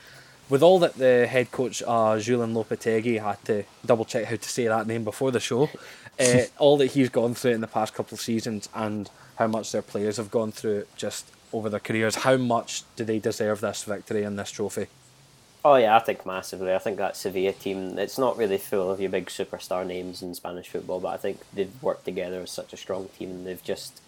with 0.48 0.62
all 0.62 0.78
that 0.78 0.94
the 0.94 1.26
head 1.26 1.50
coach 1.50 1.82
uh, 1.82 2.16
Julen 2.16 2.54
Lopetegui 2.54 3.22
had 3.22 3.44
to 3.44 3.64
double 3.84 4.04
check 4.04 4.24
how 4.26 4.36
to 4.36 4.48
say 4.48 4.66
that 4.66 4.86
name 4.86 5.04
before 5.04 5.30
the 5.30 5.40
show, 5.40 5.68
uh, 6.20 6.42
all 6.58 6.76
that 6.78 6.92
he's 6.92 7.08
gone 7.08 7.34
through 7.34 7.52
in 7.52 7.60
the 7.60 7.66
past 7.66 7.94
couple 7.94 8.14
of 8.14 8.20
seasons 8.20 8.68
and 8.74 9.10
how 9.36 9.46
much 9.46 9.72
their 9.72 9.82
players 9.82 10.16
have 10.16 10.30
gone 10.30 10.52
through 10.52 10.86
just 10.96 11.30
over 11.52 11.68
their 11.68 11.80
careers, 11.80 12.16
how 12.16 12.36
much 12.36 12.82
do 12.96 13.04
they 13.04 13.18
deserve 13.18 13.60
this 13.60 13.84
victory 13.84 14.22
and 14.22 14.38
this 14.38 14.50
trophy? 14.50 14.86
Oh 15.64 15.76
yeah, 15.76 15.96
I 15.96 16.00
think 16.00 16.24
massively. 16.24 16.74
I 16.74 16.78
think 16.78 16.98
that 16.98 17.16
Sevilla 17.16 17.52
team, 17.52 17.98
it's 17.98 18.18
not 18.18 18.36
really 18.36 18.58
full 18.58 18.90
of 18.90 19.00
your 19.00 19.10
big 19.10 19.26
superstar 19.26 19.86
names 19.86 20.22
in 20.22 20.34
Spanish 20.34 20.68
football, 20.68 21.00
but 21.00 21.08
I 21.08 21.16
think 21.16 21.40
they've 21.52 21.82
worked 21.82 22.04
together 22.04 22.42
as 22.42 22.50
such 22.50 22.72
a 22.72 22.76
strong 22.76 23.08
team 23.18 23.30
and 23.30 23.46
they've 23.46 23.62
just 23.62 24.00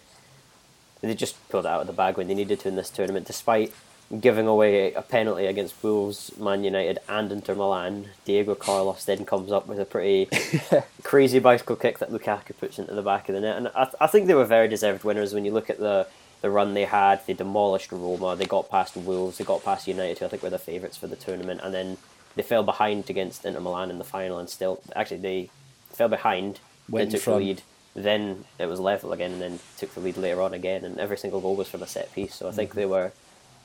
they 1.01 1.13
just 1.15 1.49
pulled 1.49 1.65
out 1.65 1.81
of 1.81 1.87
the 1.87 1.93
bag 1.93 2.15
when 2.15 2.27
they 2.27 2.35
needed 2.35 2.59
to 2.61 2.67
in 2.67 2.75
this 2.75 2.89
tournament, 2.89 3.25
despite 3.25 3.73
giving 4.19 4.47
away 4.47 4.93
a 4.93 5.01
penalty 5.01 5.45
against 5.45 5.81
Wolves, 5.81 6.31
Man 6.37 6.63
United, 6.63 6.99
and 7.07 7.31
Inter 7.31 7.55
Milan. 7.55 8.09
Diego 8.25 8.55
Carlos 8.55 9.05
then 9.05 9.25
comes 9.25 9.51
up 9.51 9.67
with 9.67 9.79
a 9.79 9.85
pretty 9.85 10.27
crazy 11.03 11.39
bicycle 11.39 11.75
kick 11.75 11.99
that 11.99 12.11
Lukaku 12.11 12.57
puts 12.57 12.77
into 12.77 12.93
the 12.93 13.01
back 13.01 13.29
of 13.29 13.35
the 13.35 13.41
net, 13.41 13.57
and 13.57 13.67
I, 13.69 13.89
I 14.01 14.07
think 14.07 14.27
they 14.27 14.33
were 14.33 14.45
very 14.45 14.67
deserved 14.67 15.03
winners 15.03 15.33
when 15.33 15.45
you 15.45 15.51
look 15.51 15.69
at 15.69 15.79
the 15.79 16.07
the 16.41 16.49
run 16.49 16.73
they 16.73 16.85
had. 16.85 17.25
They 17.25 17.33
demolished 17.33 17.91
Roma. 17.91 18.35
They 18.35 18.45
got 18.45 18.69
past 18.69 18.97
Wolves. 18.97 19.37
They 19.37 19.43
got 19.43 19.63
past 19.63 19.87
United, 19.87 20.17
who 20.17 20.25
I 20.25 20.27
think 20.27 20.43
were 20.43 20.49
the 20.49 20.59
favourites 20.59 20.97
for 20.97 21.07
the 21.07 21.15
tournament, 21.15 21.61
and 21.63 21.73
then 21.73 21.97
they 22.35 22.43
fell 22.43 22.63
behind 22.63 23.09
against 23.09 23.45
Inter 23.45 23.59
Milan 23.59 23.89
in 23.89 23.97
the 23.97 24.03
final, 24.03 24.39
and 24.39 24.49
still 24.49 24.81
actually 24.95 25.17
they 25.17 25.49
fell 25.89 26.09
behind. 26.09 26.59
Went 26.89 27.11
then 27.11 27.19
took 27.19 27.25
the 27.25 27.37
lead. 27.37 27.61
Then 27.93 28.45
it 28.57 28.67
was 28.67 28.79
level 28.79 29.13
again, 29.13 29.33
and 29.33 29.41
then 29.41 29.59
took 29.77 29.93
the 29.93 29.99
lead 29.99 30.17
later 30.17 30.41
on 30.41 30.53
again, 30.53 30.83
and 30.83 30.97
every 30.97 31.17
single 31.17 31.41
goal 31.41 31.55
was 31.55 31.67
from 31.67 31.83
a 31.83 31.87
set 31.87 32.11
piece. 32.13 32.35
So 32.35 32.47
I 32.47 32.51
think 32.51 32.71
mm-hmm. 32.71 32.79
they 32.79 32.85
were 32.85 33.11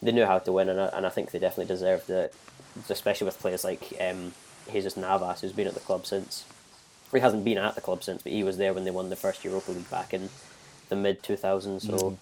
they 0.06 0.12
knew 0.12 0.24
how 0.26 0.38
to 0.38 0.52
win, 0.52 0.68
and 0.68 0.80
I, 0.80 0.86
and 0.86 1.06
I 1.06 1.10
think 1.10 1.30
they 1.30 1.38
definitely 1.38 1.72
deserved 1.72 2.08
it, 2.10 2.34
especially 2.88 3.26
with 3.26 3.38
players 3.38 3.64
like 3.64 3.92
um, 4.00 4.32
Jesus 4.72 4.96
Navas, 4.96 5.40
who's 5.40 5.52
been 5.52 5.66
at 5.66 5.74
the 5.74 5.80
club 5.80 6.06
since. 6.06 6.44
He 7.12 7.20
hasn't 7.20 7.44
been 7.44 7.58
at 7.58 7.74
the 7.74 7.80
club 7.80 8.02
since, 8.02 8.22
but 8.22 8.32
he 8.32 8.42
was 8.42 8.56
there 8.56 8.74
when 8.74 8.84
they 8.84 8.90
won 8.90 9.10
the 9.10 9.16
first 9.16 9.44
Europa 9.44 9.70
League 9.70 9.90
back 9.90 10.12
in 10.12 10.28
the 10.88 10.96
mid 10.96 11.22
2000s. 11.22 11.82
So, 11.82 12.18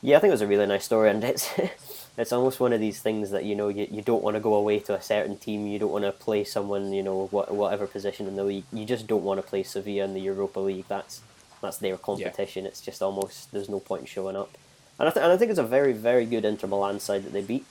yeah, 0.00 0.16
I 0.16 0.20
think 0.20 0.30
it 0.30 0.32
was 0.32 0.40
a 0.42 0.46
really 0.46 0.66
nice 0.66 0.84
story, 0.84 1.10
and 1.10 1.22
it's 1.22 1.50
it's 2.18 2.32
almost 2.32 2.60
one 2.60 2.72
of 2.72 2.80
these 2.80 3.00
things 3.00 3.30
that 3.30 3.44
you 3.44 3.54
know 3.54 3.68
you, 3.68 3.86
you 3.90 4.02
don't 4.02 4.22
want 4.22 4.36
to 4.36 4.40
go 4.40 4.54
away 4.54 4.80
to 4.80 4.94
a 4.94 5.02
certain 5.02 5.36
team, 5.36 5.66
you 5.66 5.78
don't 5.78 5.92
want 5.92 6.04
to 6.04 6.12
play 6.12 6.44
someone 6.44 6.92
you 6.92 7.02
know 7.02 7.28
what 7.30 7.52
whatever 7.54 7.86
position 7.86 8.26
in 8.26 8.36
the 8.36 8.44
league, 8.44 8.64
you 8.72 8.84
just 8.84 9.06
don't 9.06 9.24
want 9.24 9.40
to 9.40 9.46
play 9.46 9.62
Sevilla 9.62 10.04
in 10.04 10.14
the 10.14 10.20
Europa 10.20 10.60
League. 10.60 10.86
That's 10.88 11.22
that's 11.60 11.78
their 11.78 11.96
competition. 11.96 12.66
It's 12.66 12.80
just 12.80 13.02
almost 13.02 13.52
there's 13.52 13.68
no 13.68 13.80
point 13.80 14.02
in 14.02 14.06
showing 14.06 14.36
up. 14.36 14.58
And 15.02 15.08
I, 15.08 15.12
th- 15.12 15.24
and 15.24 15.32
I 15.32 15.36
think 15.36 15.50
it's 15.50 15.58
a 15.58 15.64
very, 15.64 15.92
very 15.92 16.24
good 16.24 16.44
Inter 16.44 16.68
Milan 16.68 17.00
side 17.00 17.24
that 17.24 17.32
they 17.32 17.42
beat. 17.42 17.64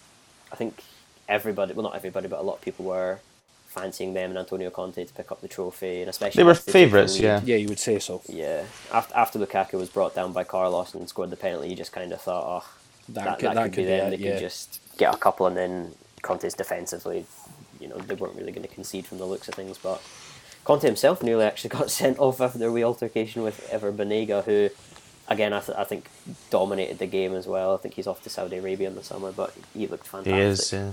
I 0.51 0.57
think 0.57 0.83
everybody, 1.29 1.73
well, 1.73 1.83
not 1.83 1.95
everybody, 1.95 2.27
but 2.27 2.39
a 2.39 2.43
lot 2.43 2.55
of 2.55 2.61
people 2.61 2.83
were 2.83 3.19
fancying 3.67 4.13
them 4.13 4.31
and 4.31 4.37
Antonio 4.37 4.69
Conte 4.69 5.05
to 5.05 5.13
pick 5.13 5.31
up 5.31 5.39
the 5.39 5.47
trophy, 5.47 6.01
and 6.01 6.09
especially 6.09 6.39
They 6.39 6.43
were 6.43 6.49
once 6.49 6.59
took 6.59 6.65
the 6.65 6.71
favourites, 6.73 7.17
yeah. 7.17 7.39
Yeah, 7.45 7.55
you 7.55 7.69
would 7.69 7.79
say 7.79 7.99
so. 7.99 8.21
Yeah, 8.27 8.65
after 8.91 9.15
after 9.15 9.39
Lukaku 9.39 9.75
was 9.75 9.87
brought 9.87 10.13
down 10.13 10.33
by 10.33 10.43
Carlos 10.43 10.93
and 10.93 11.07
scored 11.07 11.29
the 11.29 11.37
penalty, 11.37 11.69
you 11.69 11.75
just 11.77 11.93
kind 11.93 12.11
of 12.11 12.19
thought, 12.19 12.43
oh, 12.65 12.69
That 13.13 13.23
that, 13.23 13.39
could- 13.39 13.47
that, 13.47 13.53
that 13.55 13.63
could, 13.63 13.71
could 13.75 13.75
be 13.77 13.83
be 13.83 13.87
them. 13.87 14.07
it, 14.13 14.17
they 14.17 14.25
yeah. 14.25 14.31
could 14.33 14.39
just 14.41 14.81
get 14.97 15.15
a 15.15 15.17
couple, 15.17 15.47
and 15.47 15.55
then 15.55 15.93
Conte's 16.21 16.53
defensively, 16.53 17.25
you 17.79 17.87
know, 17.87 17.95
they 17.95 18.15
weren't 18.15 18.35
really 18.35 18.51
going 18.51 18.67
to 18.67 18.73
concede 18.75 19.05
from 19.07 19.19
the 19.19 19.25
looks 19.25 19.47
of 19.47 19.53
things. 19.55 19.77
But 19.77 20.01
Conte 20.65 20.85
himself 20.85 21.23
nearly 21.23 21.45
actually 21.45 21.69
got 21.79 21.89
sent 21.89 22.19
off 22.19 22.41
after 22.41 22.57
their 22.57 22.73
wee 22.73 22.83
altercation 22.83 23.41
with 23.41 23.69
Ever 23.71 23.93
Banega, 23.93 24.43
who, 24.43 24.69
again, 25.31 25.53
I, 25.53 25.59
th- 25.61 25.77
I 25.77 25.83
think 25.83 26.05
dominated 26.49 26.99
the 26.99 27.07
game 27.07 27.33
as 27.33 27.47
well. 27.47 27.73
I 27.73 27.77
think 27.77 27.95
he's 27.95 28.07
off 28.07 28.21
to 28.23 28.29
Saudi 28.29 28.57
Arabia 28.57 28.87
in 28.89 28.95
the 28.95 29.03
summer, 29.03 29.31
but 29.31 29.53
he 29.73 29.87
looked 29.87 30.07
fantastic. 30.07 30.33
He 30.35 30.41
is. 30.41 30.73
Yeah. 30.73 30.91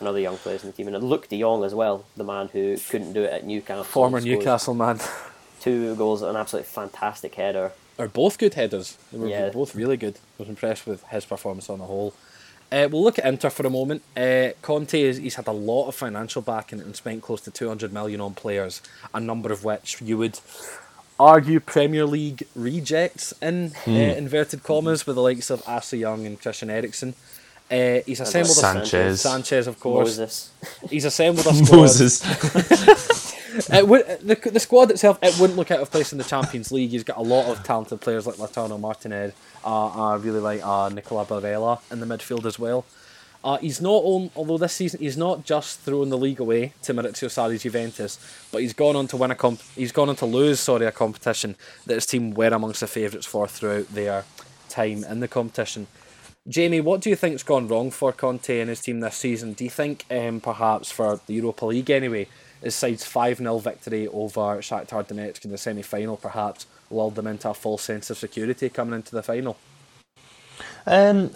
Another 0.00 0.18
young 0.20 0.36
player 0.38 0.56
in 0.62 0.66
the 0.66 0.72
team, 0.72 0.88
and 0.88 0.96
Luuk 1.04 1.28
de 1.28 1.38
Jong 1.38 1.62
as 1.64 1.74
well, 1.74 2.04
the 2.16 2.24
man 2.24 2.48
who 2.48 2.76
couldn't 2.90 3.12
do 3.12 3.22
it 3.22 3.32
at 3.32 3.44
Newcastle. 3.46 3.84
Former 3.84 4.20
Newcastle 4.20 4.74
man. 4.74 4.98
Two 5.60 5.94
goals, 5.96 6.22
an 6.22 6.34
absolutely 6.34 6.68
fantastic 6.68 7.34
header. 7.36 7.70
are 7.98 8.08
both 8.08 8.36
good 8.38 8.54
headers. 8.54 8.96
They 9.12 9.18
were 9.18 9.28
Yeah. 9.28 9.50
both 9.50 9.74
really 9.76 9.96
good. 9.96 10.14
I 10.16 10.42
was 10.42 10.48
impressed 10.48 10.86
with 10.86 11.04
his 11.04 11.24
performance 11.24 11.70
on 11.70 11.78
the 11.78 11.84
whole. 11.84 12.14
Uh, 12.72 12.88
we'll 12.90 13.02
look 13.04 13.18
at 13.18 13.26
Inter 13.26 13.50
for 13.50 13.64
a 13.66 13.70
moment. 13.70 14.02
Uh, 14.16 14.48
Conte 14.62 14.98
is 14.98 15.18
he's 15.18 15.34
had 15.36 15.46
a 15.46 15.52
lot 15.52 15.88
of 15.88 15.94
financial 15.94 16.40
backing 16.42 16.80
and 16.80 16.96
spent 16.96 17.22
close 17.22 17.42
to 17.42 17.50
two 17.50 17.68
hundred 17.68 17.92
million 17.92 18.20
on 18.20 18.32
players, 18.34 18.80
a 19.14 19.20
number 19.20 19.52
of 19.52 19.62
which 19.62 20.00
you 20.00 20.16
would 20.18 20.40
argue 21.18 21.60
Premier 21.60 22.04
League 22.04 22.46
rejects 22.54 23.32
in 23.40 23.72
uh, 23.86 23.90
inverted 23.90 24.62
commas, 24.62 25.06
with 25.06 25.16
the 25.16 25.22
likes 25.22 25.50
of 25.50 25.62
Asa 25.66 25.96
Young 25.96 26.26
and 26.26 26.40
Christian 26.40 26.70
Eriksen. 26.70 27.14
Uh, 27.70 28.00
he's 28.04 28.20
assembled 28.20 28.56
a 28.56 28.60
Sanchez. 28.60 29.20
Sanchez, 29.22 29.66
of 29.66 29.80
course. 29.80 30.18
Moses. 30.18 30.52
He's 30.90 31.06
assembled 31.06 31.46
a 31.46 31.54
squad. 31.54 31.76
Moses. 31.76 33.32
It 33.70 33.86
would, 33.86 34.06
the, 34.22 34.34
the 34.50 34.60
squad 34.60 34.90
itself, 34.90 35.18
it 35.22 35.38
wouldn't 35.38 35.58
look 35.58 35.70
out 35.70 35.80
of 35.80 35.90
place 35.90 36.10
in 36.12 36.18
the 36.18 36.24
Champions 36.24 36.72
League. 36.72 36.90
He's 36.90 37.04
got 37.04 37.18
a 37.18 37.22
lot 37.22 37.46
of 37.46 37.62
talented 37.62 38.00
players 38.00 38.26
like 38.26 38.36
Lautaro 38.36 38.80
Martinez. 38.80 39.34
Uh, 39.64 39.88
I 39.88 40.16
really 40.16 40.40
like 40.40 40.64
uh, 40.64 40.88
Nicola 40.88 41.26
Barella 41.26 41.80
in 41.90 42.00
the 42.00 42.06
midfield 42.06 42.46
as 42.46 42.58
well. 42.58 42.86
Uh, 43.44 43.58
he's 43.58 43.80
not 43.80 44.02
on, 44.04 44.30
although 44.36 44.58
this 44.58 44.72
season 44.72 45.00
he's 45.00 45.16
not 45.16 45.44
just 45.44 45.80
throwing 45.80 46.10
the 46.10 46.18
league 46.18 46.38
away 46.38 46.72
to 46.82 46.94
Maurizio 46.94 47.28
Sarri's 47.28 47.62
Juventus, 47.62 48.18
but 48.52 48.62
he's 48.62 48.72
gone 48.72 48.94
on 48.94 49.08
to 49.08 49.16
win 49.16 49.32
a 49.32 49.34
comp. 49.34 49.60
He's 49.74 49.90
gone 49.90 50.08
on 50.08 50.16
to 50.16 50.26
lose, 50.26 50.60
sorry, 50.60 50.86
a 50.86 50.92
competition 50.92 51.56
that 51.86 51.94
his 51.94 52.06
team 52.06 52.34
were 52.34 52.48
amongst 52.48 52.80
the 52.80 52.86
favourites 52.86 53.26
for 53.26 53.48
throughout 53.48 53.88
their 53.88 54.24
time 54.68 55.02
in 55.04 55.20
the 55.20 55.28
competition. 55.28 55.88
Jamie, 56.48 56.80
what 56.80 57.00
do 57.00 57.10
you 57.10 57.16
think's 57.16 57.42
gone 57.44 57.68
wrong 57.68 57.90
for 57.90 58.12
Conte 58.12 58.60
and 58.60 58.68
his 58.68 58.80
team 58.80 59.00
this 59.00 59.16
season? 59.16 59.52
Do 59.52 59.64
you 59.64 59.70
think, 59.70 60.04
um, 60.10 60.40
perhaps 60.40 60.90
for 60.90 61.20
the 61.26 61.34
Europa 61.34 61.66
League 61.66 61.90
anyway, 61.90 62.26
his 62.62 62.74
side's 62.74 63.04
5 63.04 63.38
0 63.38 63.58
victory 63.58 64.08
over 64.08 64.58
Shakhtar 64.58 65.06
Donetsk 65.06 65.44
in 65.44 65.50
the 65.50 65.58
semi 65.58 65.82
final 65.82 66.16
perhaps 66.16 66.66
lulled 66.90 67.16
them 67.16 67.26
into 67.26 67.50
a 67.50 67.54
false 67.54 67.82
sense 67.82 68.10
of 68.10 68.18
security 68.18 68.68
coming 68.68 68.94
into 68.94 69.12
the 69.12 69.22
final? 69.22 69.56
Um, 70.86 71.30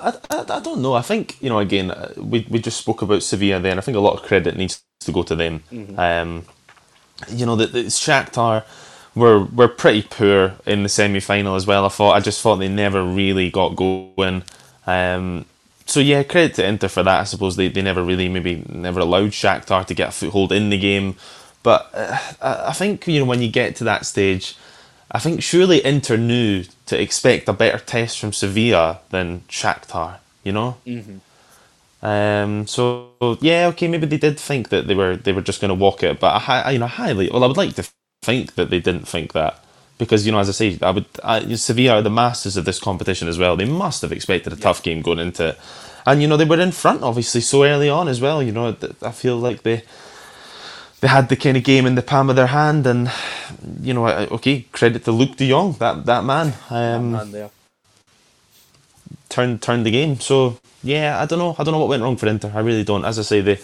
I, 0.00 0.14
I, 0.30 0.44
I 0.48 0.60
don't 0.60 0.82
know. 0.82 0.94
I 0.94 1.02
think 1.02 1.36
you 1.40 1.48
know. 1.48 1.58
Again, 1.58 1.90
uh, 1.90 2.12
we 2.16 2.46
we 2.50 2.58
just 2.60 2.78
spoke 2.78 3.02
about 3.02 3.22
Sevilla. 3.22 3.60
Then 3.60 3.78
I 3.78 3.80
think 3.80 3.96
a 3.96 4.00
lot 4.00 4.18
of 4.18 4.22
credit 4.22 4.56
needs 4.56 4.82
to 5.00 5.12
go 5.12 5.22
to 5.22 5.36
them. 5.36 5.62
Um, 5.98 6.44
you 7.28 7.46
know, 7.46 7.56
the 7.56 7.66
Shakhtar 7.84 8.64
were 9.14 9.44
were 9.44 9.68
pretty 9.68 10.02
poor 10.02 10.54
in 10.66 10.82
the 10.82 10.88
semi 10.88 11.20
final 11.20 11.54
as 11.54 11.66
well. 11.66 11.86
I 11.86 11.88
thought. 11.88 12.16
I 12.16 12.20
just 12.20 12.42
thought 12.42 12.56
they 12.56 12.68
never 12.68 13.04
really 13.04 13.50
got 13.50 13.76
going. 13.76 14.44
Um, 14.86 15.46
so 15.86 16.00
yeah, 16.00 16.22
credit 16.22 16.54
to 16.54 16.66
Inter 16.66 16.88
for 16.88 17.02
that. 17.02 17.20
I 17.20 17.24
suppose 17.24 17.56
they, 17.56 17.68
they 17.68 17.82
never 17.82 18.02
really 18.02 18.28
maybe 18.28 18.64
never 18.68 19.00
allowed 19.00 19.30
Shakhtar 19.30 19.84
to 19.86 19.94
get 19.94 20.10
a 20.10 20.12
foothold 20.12 20.52
in 20.52 20.70
the 20.70 20.78
game. 20.78 21.16
But 21.62 21.90
uh, 21.92 22.18
I 22.68 22.72
think 22.72 23.06
you 23.06 23.18
know 23.20 23.26
when 23.26 23.42
you 23.42 23.50
get 23.50 23.76
to 23.76 23.84
that 23.84 24.06
stage, 24.06 24.56
I 25.10 25.18
think 25.18 25.42
surely 25.42 25.84
Inter 25.84 26.16
knew 26.16 26.64
to 26.86 27.00
expect 27.00 27.48
a 27.48 27.52
better 27.52 27.78
test 27.78 28.18
from 28.18 28.32
Sevilla 28.32 29.00
than 29.10 29.40
Shakhtar. 29.48 30.18
You 30.44 30.52
know. 30.52 30.76
Mm-hmm. 30.86 32.06
Um. 32.06 32.66
So 32.66 33.10
yeah, 33.40 33.66
okay, 33.68 33.88
maybe 33.88 34.06
they 34.06 34.18
did 34.18 34.38
think 34.38 34.70
that 34.70 34.86
they 34.86 34.94
were 34.94 35.16
they 35.16 35.32
were 35.32 35.42
just 35.42 35.60
going 35.60 35.68
to 35.70 35.74
walk 35.74 36.02
it, 36.02 36.20
but 36.20 36.34
I, 36.34 36.38
hi- 36.38 36.70
you 36.70 36.78
know, 36.78 36.86
highly. 36.86 37.28
Well, 37.30 37.44
I 37.44 37.46
would 37.46 37.56
like 37.56 37.74
to 37.74 37.88
think 38.22 38.54
that 38.54 38.70
they 38.70 38.80
didn't 38.80 39.08
think 39.08 39.32
that 39.32 39.62
because 39.98 40.24
you 40.24 40.32
know, 40.32 40.38
as 40.38 40.48
I 40.48 40.52
say, 40.52 40.78
I 40.80 40.90
would 40.90 41.06
I, 41.22 41.54
Sevilla 41.54 41.96
are 41.96 42.02
the 42.02 42.10
masters 42.10 42.56
of 42.56 42.64
this 42.64 42.80
competition 42.80 43.28
as 43.28 43.38
well. 43.38 43.54
They 43.56 43.66
must 43.66 44.02
have 44.02 44.12
expected 44.12 44.52
a 44.52 44.56
tough 44.56 44.82
game 44.82 45.02
going 45.02 45.18
into 45.18 45.48
it, 45.48 45.58
and 46.06 46.22
you 46.22 46.26
know 46.28 46.38
they 46.38 46.46
were 46.46 46.58
in 46.58 46.72
front 46.72 47.02
obviously 47.02 47.42
so 47.42 47.64
early 47.64 47.90
on 47.90 48.08
as 48.08 48.20
well. 48.20 48.42
You 48.42 48.52
know, 48.52 48.76
I 49.02 49.12
feel 49.12 49.36
like 49.36 49.62
they 49.62 49.82
they 51.00 51.08
had 51.08 51.28
the 51.28 51.36
kind 51.36 51.56
of 51.56 51.64
game 51.64 51.86
in 51.86 51.94
the 51.94 52.02
palm 52.02 52.30
of 52.30 52.36
their 52.36 52.48
hand, 52.48 52.86
and 52.86 53.10
you 53.80 53.94
know, 53.94 54.06
okay, 54.06 54.66
credit 54.72 55.04
to 55.04 55.12
Luuk 55.12 55.36
de 55.36 55.48
Jong, 55.48 55.72
that 55.74 56.06
that 56.06 56.24
man. 56.24 56.54
Um, 56.70 57.50
turned 59.30 59.62
turned 59.62 59.86
the 59.86 59.90
game. 59.90 60.20
So 60.20 60.58
yeah, 60.82 61.20
I 61.20 61.24
don't 61.24 61.38
know. 61.38 61.56
I 61.58 61.64
don't 61.64 61.72
know 61.72 61.78
what 61.78 61.88
went 61.88 62.02
wrong 62.02 62.16
for 62.16 62.26
Inter. 62.26 62.52
I 62.54 62.60
really 62.60 62.84
don't. 62.84 63.04
As 63.04 63.18
I 63.18 63.22
say, 63.22 63.40
they 63.40 63.58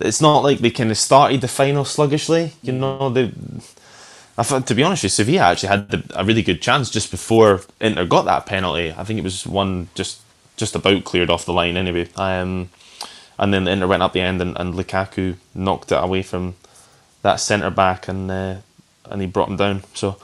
it's 0.00 0.20
not 0.20 0.44
like 0.44 0.58
they 0.58 0.70
kind 0.70 0.90
of 0.90 0.98
started 0.98 1.40
the 1.40 1.48
final 1.48 1.84
sluggishly. 1.84 2.52
You 2.62 2.72
know, 2.72 3.10
they. 3.10 3.32
I 4.38 4.42
thought, 4.42 4.66
to 4.66 4.74
be 4.74 4.82
honest, 4.82 5.02
with 5.02 5.12
you, 5.12 5.24
Sevilla 5.24 5.50
actually 5.50 5.70
had 5.70 5.90
the, 5.90 6.04
a 6.14 6.22
really 6.22 6.42
good 6.42 6.60
chance 6.60 6.90
just 6.90 7.10
before 7.10 7.62
Inter 7.80 8.04
got 8.04 8.26
that 8.26 8.44
penalty. 8.44 8.92
I 8.96 9.02
think 9.02 9.18
it 9.18 9.24
was 9.24 9.46
one 9.46 9.88
just 9.94 10.20
just 10.56 10.74
about 10.76 11.04
cleared 11.04 11.30
off 11.30 11.46
the 11.46 11.54
line 11.54 11.76
anyway. 11.76 12.08
Um, 12.16 12.68
and 13.38 13.52
then 13.52 13.66
Inter 13.66 13.86
went 13.86 14.02
up 14.02 14.12
the 14.12 14.20
end 14.20 14.40
and, 14.40 14.56
and 14.58 14.74
Lukaku 14.74 15.36
knocked 15.54 15.92
it 15.92 16.02
away 16.02 16.22
from 16.22 16.54
that 17.22 17.36
centre 17.36 17.70
back 17.70 18.08
and 18.08 18.30
uh, 18.30 18.56
and 19.10 19.20
he 19.20 19.26
brought 19.26 19.48
him 19.48 19.56
down. 19.56 19.84
So 19.94 20.16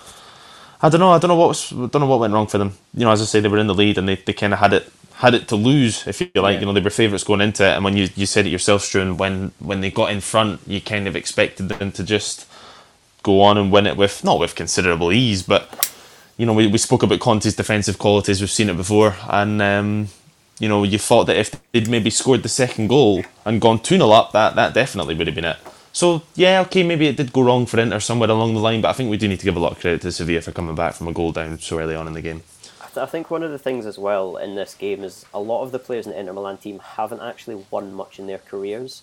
I 0.83 0.89
don't 0.89 1.01
know. 1.01 1.13
I 1.13 1.19
don't 1.19 1.29
know 1.29 1.37
what 1.37 1.49
was, 1.49 1.71
don't 1.71 1.95
know 2.01 2.07
what 2.07 2.21
went 2.21 2.35
wrong 2.35 2.47
for 2.49 2.59
them. 2.59 2.75
You 2.95 3.05
know, 3.05 3.13
as 3.13 3.23
I 3.23 3.27
say, 3.27 3.41
they 3.41 3.49
were 3.49 3.59
in 3.59 3.67
the 3.69 3.75
lead 3.75 3.99
and 3.99 4.09
they, 4.09 4.17
they 4.17 4.33
kind 4.33 4.53
of 4.53 4.61
had 4.61 4.73
it 4.73 4.93
had 5.15 5.35
it 5.35 5.49
to 5.49 5.57
lose. 5.57 6.07
If 6.07 6.21
you 6.21 6.31
like, 6.37 6.55
Yeah. 6.55 6.61
you 6.61 6.67
know, 6.67 6.73
they 6.73 6.81
were 6.81 6.91
favourites 6.91 7.25
going 7.25 7.41
into 7.41 7.65
it. 7.65 7.75
And 7.75 7.85
when 7.85 7.97
you, 7.97 8.09
you 8.17 8.27
said 8.27 8.47
it 8.47 8.51
yourself, 8.51 8.83
Struan, 8.83 9.17
when 9.19 9.53
when 9.61 9.81
they 9.81 9.91
got 9.91 10.13
in 10.13 10.21
front, 10.21 10.61
you 10.67 10.81
kind 10.81 11.09
of 11.09 11.17
expected 11.17 11.69
them 11.69 11.93
to 11.93 12.05
just 12.05 12.47
go 13.23 13.43
on 13.43 13.59
and 13.59 13.73
win 13.73 13.87
it 13.87 13.97
with 13.97 14.25
not 14.25 14.41
with 14.41 14.55
considerable 14.55 15.13
ease, 15.13 15.43
but 15.43 15.91
you 16.39 16.47
know, 16.47 16.55
we, 16.55 16.67
we 16.67 16.79
spoke 16.79 17.03
about 17.05 17.21
Conte's 17.21 17.57
defensive 17.57 17.99
qualities. 17.99 18.41
We've 18.41 18.51
seen 18.51 18.71
it 18.71 18.77
before, 18.77 19.17
and 19.29 19.63
um, 19.63 20.09
you 20.59 20.69
know, 20.69 20.85
you 20.85 20.99
thought 20.99 21.25
that 21.27 21.37
if 21.37 21.55
they'd 21.73 21.89
maybe 21.89 22.11
scored 22.11 22.43
the 22.43 22.49
second 22.49 22.89
goal 22.89 23.25
and 23.45 23.61
gone 23.61 23.81
2 23.81 23.97
0 23.99 24.11
up, 24.11 24.33
that, 24.33 24.57
that 24.57 24.75
definitely 24.75 25.15
would 25.15 25.27
have 25.29 25.37
been 25.37 25.45
it. 25.45 25.59
So, 25.93 26.23
yeah, 26.35 26.61
okay, 26.63 26.83
maybe 26.83 27.07
it 27.07 27.17
did 27.17 27.33
go 27.33 27.43
wrong 27.43 27.67
for 27.67 27.79
Inter 27.79 28.01
somewhere 28.01 28.31
along 28.31 28.55
the 28.55 28.61
line, 28.61 28.81
but 28.81 28.89
I 28.89 28.93
think 28.95 29.11
we 29.11 29.19
do 29.19 29.29
need 29.29 29.41
to 29.41 29.45
give 29.45 29.57
a 29.57 29.61
lot 29.61 29.73
of 29.73 29.81
credit 29.81 30.01
to 30.03 30.13
Sevilla 30.13 30.41
for 30.41 30.53
coming 30.53 30.75
back 30.75 30.95
from 30.95 31.09
a 31.09 31.13
goal 31.13 31.33
down 31.33 31.59
so 31.59 31.79
early 31.79 31.95
on 31.95 32.07
in 32.07 32.15
the 32.15 32.23
game. 32.23 32.43
I, 32.81 32.87
th- 32.87 32.97
I 32.97 33.07
think 33.07 33.31
one 33.31 33.43
of 33.43 33.51
the 33.51 33.59
things 33.59 33.85
as 33.85 33.99
well 33.99 34.39
in 34.39 34.55
this 34.55 34.75
game 34.75 35.05
is 35.05 35.27
a 35.35 35.41
lot 35.41 35.63
of 35.63 35.71
the 35.71 35.79
players 35.79 36.07
in 36.07 36.13
the 36.13 36.19
Inter 36.19 36.33
Milan 36.33 36.57
team 36.57 36.79
haven't 36.79 37.21
actually 37.21 37.65
won 37.71 37.93
much 37.93 38.19
in 38.19 38.27
their 38.27 38.39
careers 38.39 39.03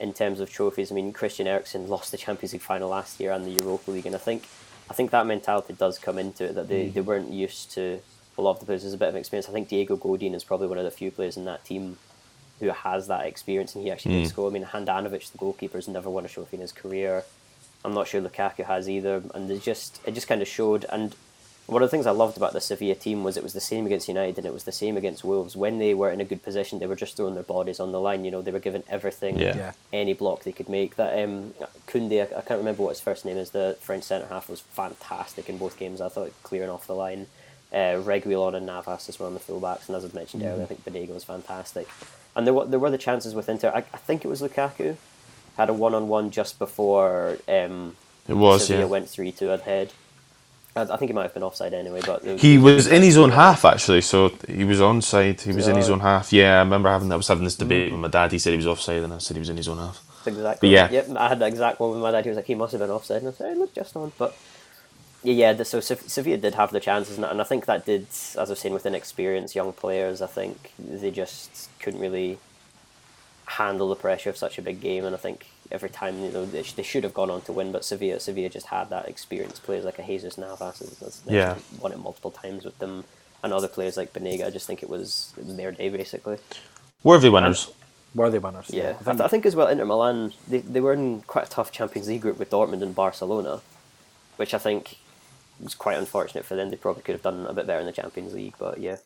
in 0.00 0.14
terms 0.14 0.40
of 0.40 0.50
trophies. 0.50 0.90
I 0.90 0.94
mean, 0.94 1.12
Christian 1.12 1.46
Eriksen 1.46 1.88
lost 1.88 2.10
the 2.10 2.16
Champions 2.16 2.54
League 2.54 2.62
final 2.62 2.88
last 2.88 3.20
year 3.20 3.32
and 3.32 3.44
the 3.44 3.50
Europa 3.50 3.90
League, 3.90 4.06
and 4.06 4.14
I 4.14 4.18
think 4.18 4.44
I 4.90 4.94
think 4.94 5.10
that 5.10 5.26
mentality 5.26 5.74
does 5.74 5.98
come 5.98 6.18
into 6.18 6.44
it 6.44 6.54
that 6.54 6.68
they, 6.68 6.86
mm. 6.86 6.92
they 6.94 7.02
weren't 7.02 7.30
used 7.30 7.72
to 7.72 8.00
a 8.38 8.42
lot 8.42 8.52
of 8.52 8.60
the 8.60 8.66
players. 8.66 8.82
There's 8.82 8.94
a 8.94 8.98
bit 8.98 9.08
of 9.08 9.16
experience. 9.16 9.48
I 9.48 9.52
think 9.52 9.68
Diego 9.68 9.96
Godin 9.96 10.34
is 10.34 10.44
probably 10.44 10.68
one 10.68 10.78
of 10.78 10.84
the 10.84 10.90
few 10.90 11.10
players 11.10 11.36
in 11.36 11.44
that 11.44 11.64
team 11.64 11.98
who 12.60 12.68
has 12.70 13.06
that 13.08 13.26
experience, 13.26 13.74
and 13.74 13.84
he 13.84 13.90
actually 13.90 14.20
did 14.22 14.28
score. 14.28 14.48
I 14.48 14.52
mean, 14.52 14.64
Handanovic, 14.64 15.30
the 15.32 15.38
goalkeeper, 15.38 15.78
has 15.78 15.88
never 15.88 16.10
won 16.10 16.24
a 16.24 16.28
trophy 16.28 16.56
in 16.56 16.60
his 16.60 16.72
career. 16.72 17.24
I'm 17.84 17.94
not 17.94 18.08
sure 18.08 18.20
Lukaku 18.20 18.64
has 18.64 18.88
either, 18.88 19.22
and 19.34 19.50
it 19.50 19.62
just 19.62 20.00
it 20.04 20.14
just 20.14 20.26
kind 20.28 20.42
of 20.42 20.48
showed. 20.48 20.84
And 20.90 21.14
one 21.66 21.82
of 21.82 21.88
the 21.90 21.90
things 21.90 22.06
I 22.06 22.12
loved 22.12 22.36
about 22.38 22.54
the 22.54 22.60
Sevilla 22.62 22.94
team 22.94 23.22
was 23.24 23.36
it 23.36 23.42
was 23.42 23.52
the 23.52 23.60
same 23.60 23.84
against 23.84 24.08
United 24.08 24.38
and 24.38 24.46
it 24.46 24.54
was 24.54 24.64
the 24.64 24.72
same 24.72 24.96
against 24.96 25.22
Wolves. 25.22 25.54
When 25.54 25.78
they 25.78 25.92
were 25.92 26.10
in 26.10 26.18
a 26.18 26.24
good 26.24 26.42
position, 26.42 26.78
they 26.78 26.86
were 26.86 26.96
just 26.96 27.14
throwing 27.14 27.34
their 27.34 27.42
bodies 27.42 27.78
on 27.78 27.92
the 27.92 28.00
line. 28.00 28.24
You 28.24 28.30
know, 28.30 28.40
they 28.40 28.50
were 28.52 28.58
giving 28.58 28.82
everything, 28.88 29.38
Yeah. 29.38 29.54
Yeah. 29.54 29.72
any 29.92 30.14
block 30.14 30.44
they 30.44 30.52
could 30.52 30.70
make. 30.70 30.96
That 30.96 31.22
um, 31.22 31.52
Koundé, 31.86 32.20
I, 32.22 32.38
I 32.38 32.40
can't 32.40 32.58
remember 32.58 32.82
what 32.84 32.88
his 32.96 33.00
first 33.00 33.26
name 33.26 33.36
is. 33.36 33.50
The 33.50 33.76
French 33.82 34.04
centre 34.04 34.26
half 34.28 34.48
was 34.48 34.60
fantastic 34.60 35.50
in 35.50 35.58
both 35.58 35.78
games. 35.78 36.00
I 36.00 36.08
thought 36.08 36.32
clearing 36.42 36.70
off 36.70 36.86
the 36.86 36.94
line. 36.94 37.26
Uh, 37.70 38.00
Reguilon 38.00 38.54
and 38.54 38.64
Navas 38.64 39.10
as 39.10 39.18
well 39.20 39.26
on 39.26 39.34
the 39.34 39.40
fullbacks, 39.40 39.88
and 39.88 39.96
as 39.96 40.02
I 40.02 40.08
mentioned 40.14 40.42
earlier, 40.42 40.62
I 40.62 40.66
think 40.66 40.86
Banega 40.86 41.12
was 41.12 41.24
fantastic. 41.24 41.86
And 42.38 42.46
there 42.46 42.54
were 42.54 42.64
there 42.66 42.78
were 42.78 42.90
the 42.90 42.98
chances 42.98 43.34
with 43.34 43.48
Inter. 43.48 43.72
I, 43.74 43.78
I 43.78 43.98
think 43.98 44.24
it 44.24 44.28
was 44.28 44.40
Lukaku 44.40 44.96
had 45.56 45.68
a 45.68 45.72
one 45.72 45.92
on 45.92 46.06
one 46.06 46.30
just 46.30 46.60
before 46.60 47.36
um, 47.48 47.96
It 48.28 48.34
was, 48.34 48.68
Sevilla 48.68 48.84
yeah. 48.84 48.90
went 48.90 49.08
three 49.08 49.32
two 49.32 49.50
ahead. 49.50 49.92
I, 50.76 50.82
I 50.82 50.96
think 50.96 51.08
he 51.08 51.12
might 51.12 51.24
have 51.24 51.34
been 51.34 51.42
offside 51.42 51.74
anyway, 51.74 52.00
but 52.06 52.22
there 52.22 52.36
He 52.36 52.56
was 52.56 52.86
in 52.86 53.02
his 53.02 53.18
own 53.18 53.32
half 53.32 53.64
actually, 53.64 54.02
so 54.02 54.28
he 54.46 54.62
was 54.62 54.78
onside. 54.78 55.40
He 55.40 55.52
was 55.52 55.66
in 55.66 55.74
his 55.74 55.90
own 55.90 55.98
half. 55.98 56.32
Yeah, 56.32 56.54
I 56.54 56.60
remember 56.60 56.88
having 56.88 57.10
I 57.10 57.16
was 57.16 57.26
having 57.26 57.42
this 57.42 57.56
debate 57.56 57.90
with 57.90 58.00
my 58.00 58.06
dad. 58.08 58.30
He 58.30 58.38
said 58.38 58.50
he 58.52 58.56
was 58.56 58.68
offside, 58.68 59.02
and 59.02 59.12
I 59.12 59.18
said 59.18 59.36
he 59.36 59.40
was 59.40 59.48
in 59.48 59.56
his 59.56 59.66
own 59.66 59.78
half. 59.78 60.00
exactly. 60.24 60.68
But 60.68 60.72
yeah. 60.72 60.90
Yep, 60.92 61.16
I 61.16 61.28
had 61.28 61.40
that 61.40 61.48
exact 61.48 61.80
one 61.80 61.90
with 61.90 62.00
my 62.00 62.12
dad. 62.12 62.24
He 62.24 62.30
was 62.30 62.36
like, 62.36 62.46
he 62.46 62.54
must 62.54 62.70
have 62.70 62.80
been 62.80 62.90
offside, 62.90 63.22
and 63.22 63.28
I 63.28 63.32
said, 63.32 63.52
hey, 63.52 63.58
look, 63.58 63.74
just 63.74 63.96
on. 63.96 64.12
But 64.16 64.36
yeah, 65.22 65.34
yeah. 65.34 65.52
the- 65.52 65.64
So 65.64 65.80
Sevilla 65.80 66.36
did 66.38 66.54
have 66.54 66.70
the 66.72 66.80
chances, 66.80 67.16
and, 67.16 67.24
and 67.24 67.40
I 67.40 67.44
think 67.44 67.66
that 67.66 67.84
did, 67.86 68.06
as 68.10 68.36
I 68.36 68.42
was 68.44 68.58
saying, 68.60 68.74
with 68.74 68.86
inexperienced 68.86 69.54
young 69.54 69.72
players, 69.72 70.20
I 70.22 70.26
think 70.26 70.72
they 70.78 71.10
just 71.10 71.68
couldn't 71.80 72.00
really 72.00 72.38
handle 73.46 73.88
the 73.88 73.96
pressure 73.96 74.30
of 74.30 74.36
such 74.36 74.58
a 74.58 74.62
big 74.62 74.80
game. 74.80 75.04
And 75.04 75.14
I 75.14 75.18
think 75.18 75.46
every 75.70 75.88
time 75.88 76.22
you 76.22 76.30
know 76.30 76.44
they, 76.46 76.62
sh- 76.62 76.72
they 76.72 76.82
should 76.82 77.04
have 77.04 77.14
gone 77.14 77.30
on 77.30 77.40
to 77.42 77.52
win, 77.52 77.72
but 77.72 77.84
Sevilla 77.84 78.20
Sevilla 78.20 78.48
just 78.48 78.66
had 78.66 78.90
that 78.90 79.08
experienced 79.08 79.62
players 79.62 79.84
like 79.84 79.98
a 79.98 80.04
Jesus 80.06 80.36
Navas, 80.38 80.80
as- 80.82 81.02
as 81.02 81.20
Yeah. 81.26 81.56
won 81.80 81.92
it 81.92 81.98
multiple 81.98 82.30
times 82.30 82.64
with 82.64 82.78
them, 82.78 83.04
and 83.42 83.52
other 83.52 83.68
players 83.68 83.96
like 83.96 84.12
Banega. 84.12 84.46
I 84.46 84.50
just 84.50 84.66
think 84.66 84.82
it 84.82 84.88
was 84.90 85.32
it 85.38 85.44
was 85.46 85.56
their 85.56 85.72
day 85.72 85.88
basically. 85.88 86.38
Worthy 87.02 87.28
winners. 87.28 87.70
Worthy 88.14 88.38
winners. 88.38 88.70
Yeah, 88.70 88.84
I 88.84 88.88
I, 88.88 88.92
think, 88.94 89.04
th- 89.18 89.20
I 89.20 89.28
think 89.28 89.46
as 89.46 89.54
well, 89.56 89.68
Inter 89.68 89.84
Milan 89.84 90.32
they, 90.48 90.58
they 90.58 90.80
were 90.80 90.92
in 90.92 91.22
quite 91.22 91.46
a 91.46 91.50
tough 91.50 91.70
Champions 91.72 92.08
League 92.08 92.22
group 92.22 92.38
with 92.38 92.50
Dortmund 92.50 92.82
and 92.82 92.94
Barcelona, 92.94 93.60
which 94.36 94.52
I 94.54 94.58
think 94.58 94.96
was 95.60 95.74
quite 95.74 95.98
unfortunate 95.98 96.44
for 96.44 96.56
them. 96.56 96.70
They 96.70 96.76
probably 96.76 97.02
could 97.02 97.14
have 97.14 97.22
done 97.22 97.46
a 97.46 97.52
bit 97.52 97.66
better 97.66 97.80
in 97.80 97.86
the 97.86 97.92
Champions 97.92 98.34
League, 98.34 98.54
but 98.58 98.78
yeah, 98.78 98.96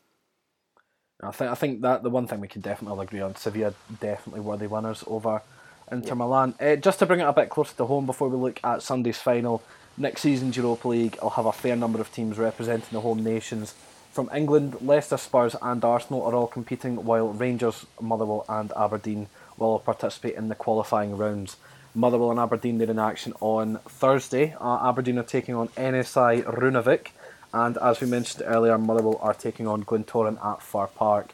I 1.22 1.30
think 1.30 1.50
I 1.50 1.54
think 1.54 1.80
that 1.82 2.02
the 2.02 2.10
one 2.10 2.26
thing 2.26 2.40
we 2.40 2.48
can 2.48 2.62
definitely 2.62 2.96
all 2.96 3.00
agree 3.00 3.20
on, 3.20 3.36
Sevilla 3.36 3.74
definitely 4.00 4.40
worthy 4.40 4.66
winners 4.66 5.04
over 5.06 5.42
Inter 5.90 6.14
Milan. 6.14 6.54
Uh, 6.60 6.76
just 6.76 6.98
to 6.98 7.06
bring 7.06 7.20
it 7.20 7.28
a 7.28 7.32
bit 7.32 7.48
closer 7.48 7.74
to 7.76 7.86
home 7.86 8.06
before 8.06 8.28
we 8.28 8.36
look 8.36 8.58
at 8.64 8.82
Sunday's 8.82 9.18
final, 9.18 9.62
next 9.96 10.22
season's 10.22 10.56
Europa 10.56 10.88
League, 10.88 11.18
I'll 11.22 11.30
have 11.30 11.46
a 11.46 11.52
fair 11.52 11.76
number 11.76 12.00
of 12.00 12.12
teams 12.12 12.38
representing 12.38 12.88
the 12.90 13.00
home 13.00 13.22
nations. 13.22 13.74
From 14.12 14.28
England, 14.34 14.76
Leicester, 14.82 15.16
Spurs, 15.16 15.56
and 15.62 15.82
Arsenal 15.84 16.24
are 16.24 16.34
all 16.34 16.46
competing, 16.46 17.04
while 17.04 17.28
Rangers, 17.28 17.86
Motherwell, 18.00 18.44
and 18.48 18.70
Aberdeen 18.76 19.28
will 19.56 19.68
all 19.68 19.78
participate 19.78 20.34
in 20.34 20.48
the 20.48 20.54
qualifying 20.54 21.16
rounds. 21.16 21.56
Motherwell 21.94 22.30
and 22.30 22.40
Aberdeen 22.40 22.78
they're 22.78 22.90
in 22.90 22.98
action 22.98 23.34
on 23.40 23.78
Thursday. 23.86 24.54
Uh, 24.60 24.88
Aberdeen 24.88 25.18
are 25.18 25.22
taking 25.22 25.54
on 25.54 25.68
NSI 25.68 26.42
Runavik, 26.44 27.08
and 27.52 27.76
as 27.78 28.00
we 28.00 28.06
mentioned 28.06 28.44
earlier, 28.46 28.78
Motherwell 28.78 29.18
are 29.20 29.34
taking 29.34 29.66
on 29.66 29.84
Glentoran 29.84 30.42
at 30.44 30.62
Fir 30.62 30.86
Park. 30.86 31.32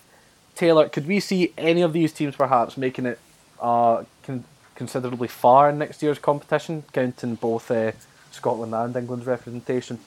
Taylor, 0.55 0.89
could 0.89 1.07
we 1.07 1.21
see 1.21 1.53
any 1.57 1.83
of 1.83 1.93
these 1.93 2.13
teams 2.13 2.35
perhaps 2.35 2.77
making 2.77 3.07
it 3.07 3.21
uh, 3.61 4.03
con- 4.25 4.45
considerably 4.75 5.29
far 5.29 5.71
in 5.71 5.79
next 5.79 6.03
year's 6.03 6.19
competition, 6.19 6.83
counting 6.93 7.37
both 7.37 7.71
uh, 7.71 7.93
Scotland 8.33 8.75
and 8.75 8.97
England's 8.97 9.27
representation? 9.27 10.01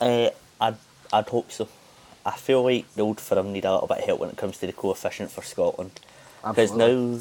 Uh, 0.00 0.30
I'd, 0.60 0.76
I'd 1.12 1.28
hope 1.28 1.52
so. 1.52 1.68
I 2.24 2.32
feel 2.32 2.62
like 2.62 2.90
the 2.94 3.02
old 3.02 3.20
firm 3.20 3.52
need 3.52 3.64
a 3.64 3.72
little 3.72 3.88
bit 3.88 3.98
of 3.98 4.04
help 4.04 4.20
when 4.20 4.30
it 4.30 4.36
comes 4.36 4.58
to 4.58 4.66
the 4.66 4.72
coefficient 4.72 5.30
for 5.30 5.42
Scotland. 5.42 6.00
Because 6.46 6.72
now 6.72 7.18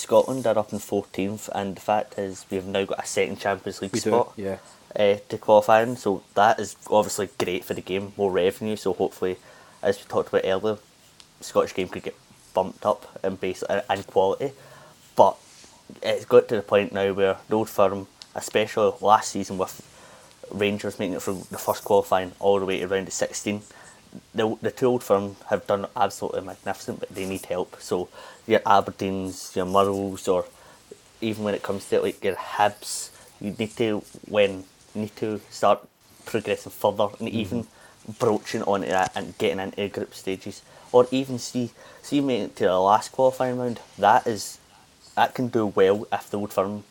Scotland 0.00 0.46
are 0.46 0.58
up 0.58 0.72
in 0.72 0.78
14th, 0.78 1.50
and 1.54 1.76
the 1.76 1.80
fact 1.80 2.18
is 2.18 2.46
we've 2.50 2.66
now 2.66 2.84
got 2.84 3.04
a 3.04 3.06
second 3.06 3.38
Champions 3.38 3.82
League 3.82 3.92
We 3.92 4.00
do, 4.00 4.10
spot 4.10 4.32
yeah. 4.36 4.56
uh, 4.96 5.16
to 5.28 5.38
qualify 5.38 5.82
in, 5.82 5.96
so 5.96 6.22
that 6.34 6.58
is 6.58 6.74
obviously 6.88 7.28
great 7.38 7.64
for 7.64 7.74
the 7.74 7.82
game, 7.82 8.12
more 8.16 8.30
revenue. 8.30 8.76
So 8.76 8.94
hopefully, 8.94 9.36
as 9.82 9.98
we 9.98 10.04
talked 10.04 10.30
about 10.30 10.44
earlier, 10.44 10.78
Scottish 11.40 11.74
game 11.74 11.88
could 11.88 12.02
get 12.02 12.16
bumped 12.54 12.86
up 12.86 13.18
in 13.22 13.36
base 13.36 13.62
and 13.62 14.06
quality. 14.06 14.52
But 15.16 15.36
it's 16.02 16.24
got 16.24 16.48
to 16.48 16.56
the 16.56 16.62
point 16.62 16.92
now 16.92 17.12
where 17.12 17.36
the 17.48 17.56
old 17.56 17.68
firm, 17.68 18.06
especially 18.34 18.92
last 19.00 19.30
season 19.32 19.58
with 19.58 19.86
Rangers 20.50 20.98
making 20.98 21.16
it 21.16 21.22
from 21.22 21.40
the 21.50 21.58
first 21.58 21.84
qualifying 21.84 22.32
all 22.40 22.58
the 22.58 22.66
way 22.66 22.80
to 22.80 22.88
round 22.88 23.06
of 23.06 23.12
16, 23.12 23.62
the, 24.34 24.56
the 24.60 24.70
two 24.70 24.86
old 24.86 25.04
firm 25.04 25.36
have 25.48 25.66
done 25.66 25.86
absolutely 25.96 26.42
magnificent, 26.42 27.00
but 27.00 27.08
they 27.14 27.26
need 27.26 27.44
help. 27.46 27.76
So 27.80 28.08
your 28.46 28.60
Aberdeens, 28.60 29.54
your 29.54 29.66
Murrows, 29.66 30.28
or 30.32 30.46
even 31.20 31.44
when 31.44 31.54
it 31.54 31.62
comes 31.62 31.88
to 31.88 32.00
like 32.00 32.22
your 32.24 32.36
Hibs, 32.36 33.10
you 33.40 33.54
need 33.58 33.76
to 33.76 34.02
when 34.26 34.64
need 34.94 35.14
to 35.16 35.40
start 35.50 35.86
progressing 36.24 36.72
further 36.72 37.04
and 37.18 37.28
mm-hmm. 37.28 37.36
even 37.36 37.66
broaching 38.18 38.62
on 38.62 38.82
it 38.82 39.10
and 39.14 39.36
getting 39.38 39.60
into 39.60 39.88
group 39.88 40.14
stages, 40.14 40.62
or 40.92 41.06
even 41.10 41.38
see 41.38 41.70
see 42.02 42.20
making 42.20 42.46
it 42.46 42.56
to 42.56 42.64
the 42.64 42.80
last 42.80 43.12
qualifying 43.12 43.58
round. 43.58 43.80
That 43.98 44.26
is 44.26 44.58
that 45.16 45.34
can 45.34 45.48
do 45.48 45.66
well 45.66 46.06
if 46.12 46.30
the 46.30 46.38
old 46.38 46.52
firm 46.52 46.84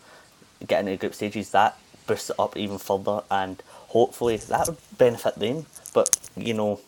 get 0.65 0.81
into 0.81 0.97
group 0.97 1.13
stages. 1.13 1.51
That 1.51 1.77
boosts 2.07 2.29
it 2.29 2.35
up 2.39 2.55
even 2.57 2.77
further, 2.77 3.23
and 3.29 3.61
hopefully 3.89 4.37
that 4.37 4.67
would 4.67 4.77
benefit 4.97 5.35
them. 5.35 5.65
But 5.93 6.17
you 6.35 6.53
know, 6.53 6.79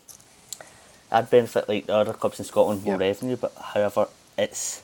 I'd 1.11 1.29
benefit 1.29 1.67
like 1.67 1.87
the 1.87 1.95
other 1.95 2.13
clubs 2.13 2.39
in 2.39 2.45
Scotland 2.45 2.83
more 2.83 2.99
Yeah. 2.99 3.07
revenue. 3.07 3.35
But 3.35 3.53
however, 3.73 4.07
it's 4.37 4.81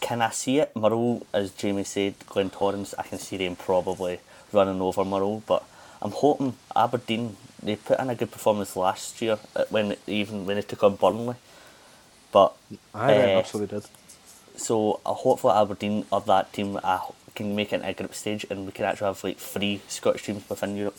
can 0.00 0.22
I 0.22 0.30
see 0.30 0.58
it? 0.58 0.72
Murrow, 0.74 1.22
as 1.32 1.50
Jamie 1.50 1.84
said, 1.84 2.14
Glen 2.26 2.50
Torrens, 2.50 2.94
I 2.98 3.02
can 3.02 3.18
see 3.18 3.36
them 3.36 3.54
probably 3.54 4.18
running 4.52 4.80
over 4.80 5.04
Murrow, 5.04 5.42
but 5.46 5.62
I'm 6.02 6.12
hoping 6.12 6.56
Aberdeen 6.74 7.36
they 7.62 7.76
put 7.76 8.00
in 8.00 8.08
a 8.08 8.14
good 8.14 8.30
performance 8.30 8.74
last 8.76 9.20
year 9.20 9.38
uh, 9.54 9.64
when 9.68 9.96
even 10.06 10.46
when 10.46 10.56
they 10.56 10.62
took 10.62 10.82
on 10.82 10.96
Burnley. 10.96 11.36
But 12.32 12.54
I 12.94 13.42
so 13.46 13.58
they 13.58 13.66
did. 13.66 13.84
so 14.56 15.00
uh, 15.04 15.12
hopefully 15.12 15.52
Aberdeen 15.54 16.06
of 16.10 16.26
that 16.26 16.52
team 16.52 16.78
uh, 16.82 17.00
can 17.34 17.54
make 17.54 17.72
it 17.72 17.76
into 17.76 17.88
a 17.88 17.92
group 17.92 18.14
stage 18.14 18.46
and 18.48 18.66
we 18.66 18.72
can 18.72 18.86
actually 18.86 19.06
have 19.06 19.22
like 19.22 19.38
three 19.38 19.82
Scottish 19.88 20.24
teams 20.24 20.48
within 20.48 20.76
Europe. 20.76 20.98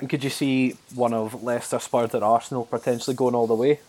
And 0.00 0.08
could 0.08 0.24
you 0.24 0.30
see 0.30 0.76
one 0.94 1.12
of 1.12 1.42
Leicester, 1.42 1.78
Spurs, 1.78 2.14
or 2.14 2.24
Arsenal 2.24 2.64
potentially 2.64 3.14
going 3.14 3.34
all 3.34 3.46
the 3.46 3.54
way? 3.54 3.80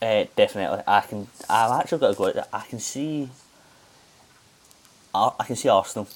Uh, 0.00 0.24
definitely, 0.34 0.82
I 0.86 1.00
can. 1.02 1.28
I've 1.48 1.80
actually 1.80 1.98
got 1.98 2.08
to 2.12 2.14
go. 2.14 2.26
out 2.28 2.34
there. 2.34 2.46
I 2.52 2.62
can 2.62 2.80
see. 2.80 3.28
I, 5.14 5.30
I 5.38 5.44
can 5.44 5.56
see 5.56 5.68
Arsenal 5.68 6.08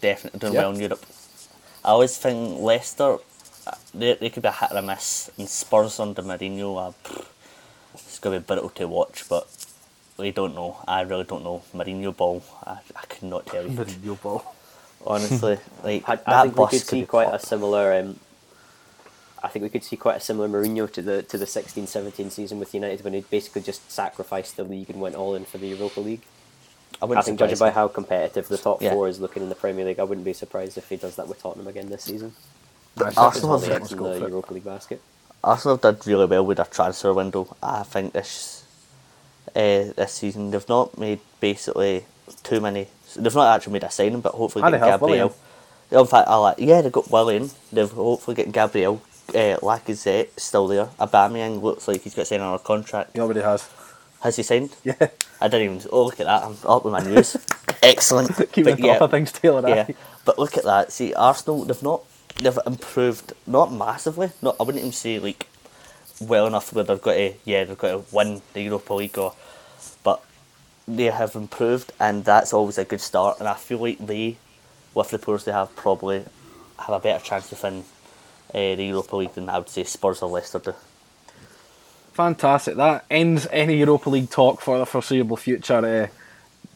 definitely 0.00 0.40
doing 0.40 0.54
Yeah. 0.54 0.60
well 0.60 0.72
in 0.72 0.80
Europe. 0.80 1.04
I 1.84 1.90
always 1.90 2.16
think 2.16 2.60
Leicester, 2.60 3.18
uh, 3.66 3.72
they, 3.94 4.14
they 4.14 4.30
could 4.30 4.42
be 4.42 4.48
a 4.48 4.52
hit 4.52 4.72
or 4.72 4.78
a 4.78 4.82
miss, 4.82 5.30
and 5.38 5.48
Spurs 5.48 6.00
under 6.00 6.22
Mourinho, 6.22 6.88
uh, 6.88 6.92
pff, 7.04 7.26
it's 7.94 8.18
going 8.18 8.34
to 8.36 8.40
be 8.40 8.46
brutal 8.46 8.70
to 8.70 8.88
watch, 8.88 9.28
but 9.28 9.46
we 10.16 10.32
don't 10.32 10.54
know. 10.54 10.78
I 10.88 11.02
really 11.02 11.24
don't 11.24 11.44
know. 11.44 11.62
Mourinho 11.74 12.16
ball, 12.16 12.42
I, 12.66 12.78
I 12.96 13.04
could 13.06 13.24
not 13.24 13.46
tell 13.46 13.64
you. 13.66 13.74
The 13.76 13.84
new 14.02 14.14
ball. 14.16 14.54
Honestly, 15.06 15.58
like 15.84 16.08
I, 16.08 16.16
that 16.16 16.28
I 16.28 16.42
think 16.42 16.54
we 16.54 16.56
bus 16.56 16.70
could 16.70 16.80
see 16.80 17.00
be 17.00 17.06
quite 17.06 17.32
a 17.32 17.38
similar. 17.38 17.92
Um, 18.00 18.18
I 19.42 19.48
think 19.48 19.62
we 19.62 19.68
could 19.68 19.84
see 19.84 19.96
quite 19.96 20.16
a 20.16 20.20
similar 20.20 20.48
Mourinho 20.48 20.90
to 20.92 21.02
the 21.02 21.22
to 21.22 21.38
the 21.38 21.44
16-17 21.44 22.30
season 22.30 22.58
with 22.58 22.74
United 22.74 23.04
when 23.04 23.12
he 23.12 23.20
basically 23.20 23.62
just 23.62 23.90
sacrificed 23.90 24.56
the 24.56 24.64
league 24.64 24.90
and 24.90 25.00
went 25.00 25.14
all 25.14 25.34
in 25.34 25.44
for 25.44 25.58
the 25.58 25.68
Europa 25.68 26.00
League. 26.00 26.22
I, 27.00 27.04
I 27.04 27.06
wouldn't 27.06 27.26
think 27.26 27.38
judging 27.38 27.58
by 27.58 27.70
how 27.70 27.88
competitive 27.88 28.48
the 28.48 28.58
top 28.58 28.82
Yeah. 28.82 28.90
four 28.90 29.08
is 29.08 29.20
looking 29.20 29.42
in 29.42 29.48
the 29.48 29.54
Premier 29.54 29.84
League, 29.84 30.00
I 30.00 30.04
wouldn't 30.04 30.24
be 30.24 30.32
surprised 30.32 30.76
if 30.78 30.88
he 30.88 30.96
does 30.96 31.16
that 31.16 31.28
with 31.28 31.40
Tottenham 31.42 31.68
again 31.68 31.88
this 31.90 32.04
season. 32.04 32.34
Arsenal 33.16 33.52
All 33.52 33.58
have 33.60 33.88
the 33.88 33.96
in 33.96 34.02
the. 34.20 34.28
Europa 34.28 34.54
League 34.54 34.64
basket. 34.64 35.00
Arsenal 35.44 35.76
did 35.76 36.04
really 36.06 36.26
well 36.26 36.44
with 36.44 36.56
their 36.56 36.66
transfer 36.66 37.14
window. 37.14 37.56
I 37.62 37.84
think 37.84 38.12
this 38.12 38.64
uh, 39.54 39.92
this 39.96 40.12
season. 40.12 40.50
They've 40.50 40.68
not 40.68 40.98
made 40.98 41.20
basically 41.40 42.04
too 42.42 42.60
many. 42.60 42.88
They've 43.16 43.34
not 43.34 43.54
actually 43.54 43.74
made 43.74 43.84
a 43.84 43.90
signing, 43.90 44.20
but 44.20 44.34
hopefully 44.34 44.62
get 44.62 44.72
they 44.72 44.78
have, 44.78 45.00
Gabriel. 45.00 45.34
In 45.90 46.06
fact, 46.06 46.28
I 46.28 46.36
like, 46.36 46.56
yeah, 46.58 46.82
they've 46.82 46.92
got 46.92 47.10
Willian. 47.10 47.50
They've 47.72 47.90
hopefully 47.90 48.34
getting 48.34 48.52
Gabriel. 48.52 49.00
Uh, 49.30 49.58
Lacazette 49.60 50.28
still 50.38 50.66
there. 50.68 50.86
Aubameyang 50.98 51.62
looks 51.62 51.86
like 51.88 52.02
he's 52.02 52.14
got 52.14 52.26
signed 52.26 52.42
on 52.42 52.54
a 52.54 52.58
contract. 52.58 53.10
He 53.14 53.20
already 53.20 53.42
has. 53.42 53.68
Has 54.22 54.36
he 54.36 54.42
signed? 54.42 54.74
Yeah. 54.84 55.08
I 55.40 55.48
didn't 55.48 55.76
even. 55.76 55.90
Oh, 55.92 56.04
look 56.06 56.20
at 56.20 56.26
that! 56.26 56.42
I'm 56.44 56.56
up 56.66 56.84
with 56.84 56.92
my 56.92 57.00
news. 57.00 57.36
Excellent. 57.82 58.30
Keep 58.52 58.64
But 58.64 58.72
on 58.72 58.78
top 58.78 59.00
yeah, 59.00 59.04
of 59.04 59.10
things, 59.10 59.32
Taylor. 59.32 59.68
yeah, 59.68 59.88
but 60.24 60.38
look 60.38 60.56
at 60.56 60.64
that. 60.64 60.92
See, 60.92 61.14
Arsenal, 61.14 61.64
they've 61.64 61.82
not, 61.82 62.02
they've 62.36 62.58
improved, 62.66 63.32
not 63.46 63.72
massively. 63.72 64.30
Not, 64.42 64.56
I 64.58 64.64
wouldn't 64.64 64.80
even 64.80 64.92
say 64.92 65.18
like 65.18 65.46
well 66.20 66.46
enough 66.46 66.72
where 66.72 66.84
they've 66.84 67.00
got 67.00 67.14
to, 67.14 67.34
yeah, 67.44 67.64
they've 67.64 67.78
got 67.78 67.90
to 67.92 68.14
win 68.16 68.42
the 68.54 68.62
Europa 68.62 68.94
League 68.94 69.18
or, 69.18 69.34
but 70.02 70.24
they 70.88 71.04
have 71.04 71.34
improved, 71.36 71.92
and 72.00 72.24
that's 72.24 72.52
always 72.52 72.78
a 72.78 72.84
good 72.84 73.00
start. 73.00 73.38
And 73.40 73.48
I 73.48 73.54
feel 73.54 73.78
like 73.78 73.98
they, 73.98 74.38
with 74.94 75.10
the 75.10 75.18
players 75.18 75.44
they 75.44 75.52
have, 75.52 75.74
probably 75.76 76.24
have 76.78 76.90
a 76.94 77.00
better 77.00 77.24
chance 77.24 77.52
of 77.52 77.62
winning 77.62 77.84
uh, 78.54 78.74
the 78.74 78.84
Europa 78.86 79.16
League 79.16 79.34
than 79.34 79.48
I 79.48 79.58
would 79.58 79.68
say 79.68 79.84
Spurs 79.84 80.22
or 80.22 80.30
Leicester 80.30 80.58
do. 80.58 80.74
Fantastic. 82.12 82.76
That 82.76 83.04
ends 83.10 83.46
any 83.50 83.76
Europa 83.76 84.10
League 84.10 84.30
talk 84.30 84.60
for 84.60 84.78
the 84.78 84.86
foreseeable 84.86 85.36
future. 85.36 85.74
Uh, 85.74 86.08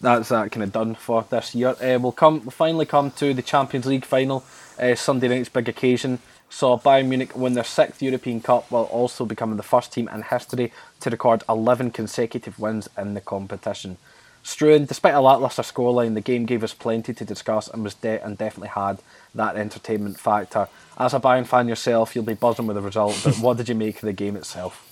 that's 0.01 0.29
that 0.29 0.53
kind 0.53 0.65
of 0.65 0.73
done 0.73 0.95
for 0.95 1.25
this 1.31 1.55
year. 1.55 1.71
Uh, 1.81 1.99
we'll 1.99 2.13
come. 2.13 2.41
We'll 2.41 2.51
finally 2.51 2.87
come 2.87 3.11
to 3.13 3.35
the 3.35 3.43
Champions 3.43 3.87
League 3.87 4.05
final. 4.05 4.45
Uh, 4.79 4.95
Sunday 4.95 5.29
night's 5.29 5.49
big 5.49 5.69
occasion 5.69 6.19
saw 6.53 6.79
Bayern 6.79 7.09
Munich 7.09 7.35
win 7.35 7.55
their 7.55 7.65
sixth 7.65 8.03
European 8.03 8.41
Cup 8.41 8.71
while 8.71 8.85
also 8.85 9.25
becoming 9.25 9.57
the 9.57 9.63
first 9.63 9.93
team 9.93 10.09
in 10.09 10.23
history 10.23 10.71
to 11.01 11.09
record 11.09 11.43
11 11.49 11.91
consecutive 11.93 12.59
wins 12.59 12.89
in 12.97 13.15
the 13.15 13.21
competition. 13.21 13.97
Struan, 14.45 14.87
despite 14.89 15.15
a 15.15 15.21
lacklustre 15.21 15.63
scoreline, 15.63 16.15
the 16.15 16.21
game 16.21 16.47
gave 16.47 16.65
us 16.65 16.75
plenty 16.75 17.15
to 17.15 17.25
discuss 17.25 17.69
and 17.69 17.85
was 17.85 17.95
de- 17.95 18.23
and 18.25 18.37
definitely 18.37 18.69
had 18.69 18.99
that 19.35 19.57
entertainment 19.57 20.19
factor. 20.19 20.69
As 20.99 21.15
a 21.15 21.21
Bayern 21.21 21.47
fan 21.47 21.69
yourself, 21.69 22.15
you'll 22.15 22.25
be 22.25 22.35
buzzing 22.35 22.67
with 22.67 22.75
the 22.77 22.83
result, 22.83 23.21
but 23.25 23.37
what 23.39 23.57
did 23.57 23.69
you 23.69 23.75
make 23.77 23.97
of 23.97 24.03
the 24.03 24.13
game 24.13 24.37
itself? 24.37 24.89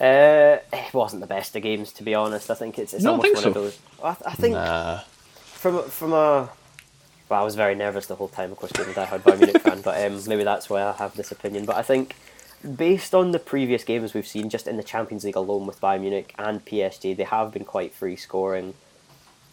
Uh, 0.00 0.58
it 0.72 0.94
wasn't 0.94 1.20
the 1.20 1.26
best 1.26 1.54
of 1.56 1.62
games, 1.62 1.92
to 1.92 2.02
be 2.02 2.14
honest. 2.14 2.50
I 2.50 2.54
think 2.54 2.78
it's, 2.78 2.94
it's 2.94 3.02
You 3.02 3.10
don't 3.10 3.20
almost 3.20 3.24
think 3.24 3.34
one 3.36 3.42
so? 3.42 3.48
of 3.48 3.54
those. 3.54 3.78
I, 4.02 4.30
I 4.30 4.34
think 4.34 4.54
Nah. 4.54 5.00
from 5.44 5.82
from 5.90 6.12
a. 6.12 6.48
Well, 7.28 7.40
I 7.42 7.44
was 7.44 7.56
very 7.56 7.74
nervous 7.74 8.06
the 8.06 8.14
whole 8.14 8.28
time, 8.28 8.52
of 8.52 8.56
course, 8.58 8.72
being 8.72 8.88
a 8.88 8.92
diehard 8.92 9.20
Bayern 9.20 9.38
Munich 9.40 9.60
fan, 9.60 9.82
but 9.82 10.02
um, 10.02 10.18
maybe 10.28 10.44
that's 10.44 10.70
why 10.70 10.82
I 10.82 10.92
have 10.92 11.14
this 11.14 11.30
opinion. 11.30 11.66
But 11.66 11.76
I 11.76 11.82
think, 11.82 12.14
based 12.76 13.14
on 13.14 13.32
the 13.32 13.38
previous 13.38 13.84
games 13.84 14.14
we've 14.14 14.26
seen, 14.26 14.48
just 14.50 14.66
in 14.66 14.76
the 14.76 14.82
Champions 14.82 15.24
League 15.24 15.36
alone 15.36 15.66
with 15.66 15.80
Bayern 15.80 16.00
Munich 16.02 16.34
and 16.38 16.64
PSG, 16.64 17.16
they 17.16 17.24
have 17.24 17.52
been 17.52 17.64
quite 17.64 17.94
free 17.94 18.16
scoring. 18.16 18.74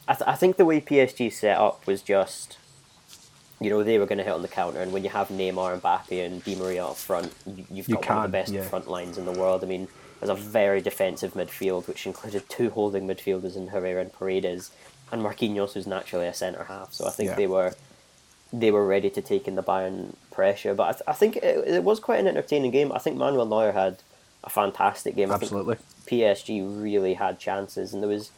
I, 0.07 0.13
th- 0.13 0.27
I 0.27 0.35
think 0.35 0.57
the 0.57 0.65
way 0.65 0.81
PSG 0.81 1.31
set 1.31 1.57
up 1.57 1.85
was 1.87 2.01
just, 2.01 2.57
you 3.59 3.69
know, 3.69 3.83
they 3.83 3.97
were 3.97 4.05
going 4.05 4.17
to 4.17 4.23
hit 4.23 4.33
on 4.33 4.41
the 4.41 4.47
counter, 4.47 4.79
and 4.81 4.91
when 4.91 5.03
you 5.03 5.09
have 5.09 5.29
Neymar, 5.29 5.79
Mbappe, 5.81 6.25
and 6.25 6.43
Di 6.43 6.55
Maria 6.55 6.85
up 6.85 6.95
front, 6.97 7.33
you, 7.45 7.65
you've 7.71 7.89
You 7.89 7.95
got 7.95 8.09
one 8.09 8.17
of 8.17 8.23
the 8.31 8.37
best 8.37 8.53
yeah. 8.53 8.61
front 8.63 8.87
lines 8.89 9.17
in 9.17 9.25
the 9.25 9.31
world. 9.31 9.63
I 9.63 9.67
mean, 9.67 9.87
there's 10.19 10.29
a 10.29 10.35
very 10.35 10.81
defensive 10.81 11.33
midfield, 11.33 11.87
which 11.87 12.05
included 12.05 12.47
two 12.49 12.69
holding 12.71 13.07
midfielders 13.07 13.55
in 13.55 13.67
Herrera 13.67 14.01
and 14.01 14.13
Paredes, 14.13 14.71
and 15.11 15.21
Marquinhos, 15.23 15.73
who's 15.73 15.87
naturally 15.87 16.27
a 16.27 16.33
centre 16.33 16.63
half. 16.65 16.93
So 16.93 17.05
I 17.07 17.11
think 17.11 17.29
Yeah. 17.31 17.35
they 17.35 17.47
were 17.47 17.75
they 18.59 18.71
were 18.71 18.85
ready 18.85 19.09
to 19.09 19.21
take 19.21 19.47
in 19.47 19.55
the 19.55 19.63
Bayern 19.63 20.15
pressure. 20.31 20.73
But 20.73 20.83
I, 20.83 20.91
th- 20.91 21.03
I 21.07 21.13
think 21.13 21.37
it, 21.37 21.67
it 21.67 21.83
was 21.83 21.99
quite 21.99 22.19
an 22.19 22.27
entertaining 22.27 22.71
game. 22.71 22.91
I 22.91 22.99
think 22.99 23.17
Manuel 23.17 23.45
Neuer 23.45 23.71
had 23.71 23.97
a 24.43 24.49
fantastic 24.49 25.15
game. 25.15 25.31
I 25.31 25.37
think 25.37 25.51
Absolutely. 25.51 25.77
PSG 26.07 26.81
really 26.81 27.15
had 27.15 27.39
chances, 27.39 27.93
and 27.93 28.01
there 28.01 28.09
was. 28.09 28.31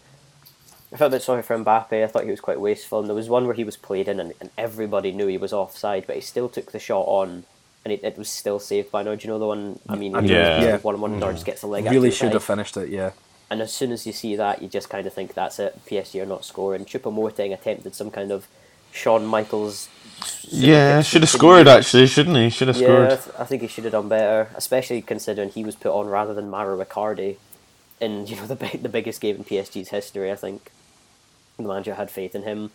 I 0.91 0.95
felt 0.95 1.11
a 1.11 1.17
bit 1.17 1.21
sorry 1.21 1.41
for 1.43 1.57
Mbappe. 1.57 2.01
I 2.01 2.07
thought 2.07 2.23
he 2.23 2.31
was 2.31 2.39
quite 2.39 2.61
wasteful, 2.61 2.99
and 2.99 3.09
there 3.09 3.15
was 3.15 3.27
one 3.27 3.45
where 3.45 3.53
he 3.53 3.65
was 3.65 3.75
played 3.75 4.07
in, 4.07 4.19
and, 4.21 4.33
and 4.39 4.49
everybody 4.57 5.11
knew 5.11 5.27
he 5.27 5.37
was 5.37 5.51
offside, 5.51 6.07
but 6.07 6.15
he 6.15 6.21
still 6.21 6.47
took 6.47 6.71
the 6.71 6.79
shot 6.79 7.01
on, 7.01 7.43
and 7.83 7.93
it, 7.93 8.03
it 8.03 8.17
was 8.17 8.29
still 8.29 8.57
saved 8.57 8.89
by 8.89 9.03
now. 9.03 9.15
Do 9.15 9.27
you 9.27 9.33
know 9.33 9.39
the 9.39 9.47
one? 9.47 9.79
I 9.89 9.97
mean, 9.97 10.13
Yeah. 10.25 10.61
Yeah. 10.61 10.77
one 10.77 10.95
on 10.95 11.01
one, 11.01 11.19
mm. 11.19 11.27
and 11.27 11.35
just 11.35 11.45
gets 11.45 11.61
the 11.61 11.67
leg. 11.67 11.85
Really 11.85 12.11
should 12.11 12.31
have 12.31 12.43
finished 12.43 12.77
it, 12.77 12.87
yeah. 12.87 13.11
And 13.49 13.61
as 13.61 13.73
soon 13.73 13.91
as 13.91 14.05
you 14.05 14.13
see 14.13 14.35
that, 14.37 14.61
you 14.61 14.67
just 14.67 14.89
kind 14.89 15.05
of 15.07 15.13
think 15.13 15.33
that's 15.33 15.59
it. 15.59 15.77
PSG 15.85 16.21
are 16.21 16.25
not 16.25 16.43
scoring. 16.43 16.85
Choupo-Moting 16.85 17.53
attempted 17.53 17.95
some 17.95 18.11
kind 18.11 18.31
of 18.31 18.47
Shawn 18.91 19.25
Michaels. 19.25 19.89
Yeah, 20.49 21.01
should 21.01 21.21
have 21.21 21.29
scored 21.29 21.67
actually, 21.67 22.07
shouldn't 22.07 22.37
he? 22.37 22.49
Should 22.49 22.69
have 22.69 22.77
Yeah, 22.77 23.17
scored. 23.17 23.35
I 23.39 23.45
think 23.45 23.61
he 23.61 23.67
should 23.67 23.83
have 23.83 23.93
done 23.93 24.09
better, 24.09 24.49
especially 24.55 25.01
considering 25.01 25.49
he 25.49 25.63
was 25.63 25.75
put 25.75 25.91
on 25.91 26.07
rather 26.07 26.33
than 26.33 26.49
Mauro 26.49 26.83
Icardi 26.83 27.37
in 27.99 28.27
you 28.27 28.35
know 28.35 28.45
the 28.53 28.55
big, 28.55 28.83
the 28.83 28.89
biggest 28.89 29.21
game 29.21 29.37
in 29.37 29.43
PSG's 29.43 29.89
history. 29.89 30.31
I 30.31 30.35
think 30.35 30.71
the 31.57 31.63
manager 31.63 31.95
had 31.95 32.11
faith 32.11 32.35
in 32.35 32.43
him. 32.43 32.71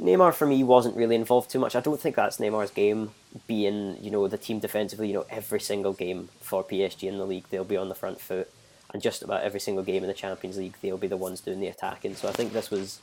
Neymar 0.00 0.34
for 0.34 0.46
me 0.46 0.64
wasn't 0.64 0.96
really 0.96 1.14
involved 1.14 1.50
too 1.50 1.58
much. 1.58 1.76
I 1.76 1.80
don't 1.80 2.00
think 2.00 2.16
that's 2.16 2.38
Neymar's 2.38 2.70
game. 2.70 3.12
Being 3.46 3.96
you 4.02 4.10
know 4.10 4.26
the 4.28 4.38
team 4.38 4.58
defensively, 4.58 5.08
you 5.08 5.14
know 5.14 5.26
every 5.30 5.60
single 5.60 5.92
game 5.92 6.28
for 6.40 6.64
PSG 6.64 7.04
in 7.08 7.18
the 7.18 7.26
league 7.26 7.44
they'll 7.50 7.64
be 7.64 7.76
on 7.76 7.88
the 7.88 7.94
front 7.94 8.20
foot, 8.20 8.50
and 8.92 9.02
just 9.02 9.22
about 9.22 9.42
every 9.42 9.60
single 9.60 9.84
game 9.84 10.02
in 10.02 10.08
the 10.08 10.14
Champions 10.14 10.58
League 10.58 10.74
they'll 10.82 10.98
be 10.98 11.06
the 11.06 11.16
ones 11.16 11.40
doing 11.40 11.60
the 11.60 11.68
attacking. 11.68 12.16
So 12.16 12.28
I 12.28 12.32
think 12.32 12.52
this 12.52 12.70
was 12.70 13.00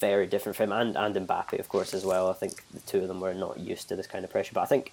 very 0.00 0.26
different 0.26 0.56
for 0.56 0.64
him 0.64 0.72
and 0.72 0.96
and 0.96 1.14
Mbappe 1.14 1.58
of 1.58 1.68
course 1.68 1.92
as 1.94 2.04
well. 2.04 2.30
I 2.30 2.32
think 2.34 2.62
the 2.72 2.80
two 2.80 3.00
of 3.00 3.08
them 3.08 3.20
were 3.20 3.34
not 3.34 3.58
used 3.58 3.88
to 3.88 3.96
this 3.96 4.06
kind 4.06 4.24
of 4.24 4.30
pressure, 4.30 4.52
but 4.54 4.62
I 4.62 4.66
think 4.66 4.92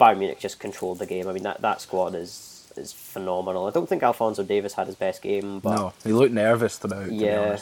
Bayern 0.00 0.18
Munich 0.18 0.38
just 0.40 0.58
controlled 0.58 0.98
the 0.98 1.06
game. 1.06 1.28
I 1.28 1.32
mean 1.32 1.42
that 1.44 1.60
that 1.62 1.80
squad 1.80 2.14
is 2.14 2.50
is 2.76 2.90
phenomenal. 2.92 3.66
I 3.66 3.70
don't 3.70 3.86
think 3.86 4.02
Alphonso 4.02 4.42
Davies 4.42 4.72
had 4.72 4.86
his 4.86 4.96
best 4.96 5.20
game, 5.20 5.60
but 5.60 5.76
No, 5.76 5.92
he 6.04 6.12
looked 6.12 6.32
nervous 6.32 6.78
throughout. 6.78 7.04
to 7.04 7.10
be 7.10 7.16
yeah, 7.16 7.58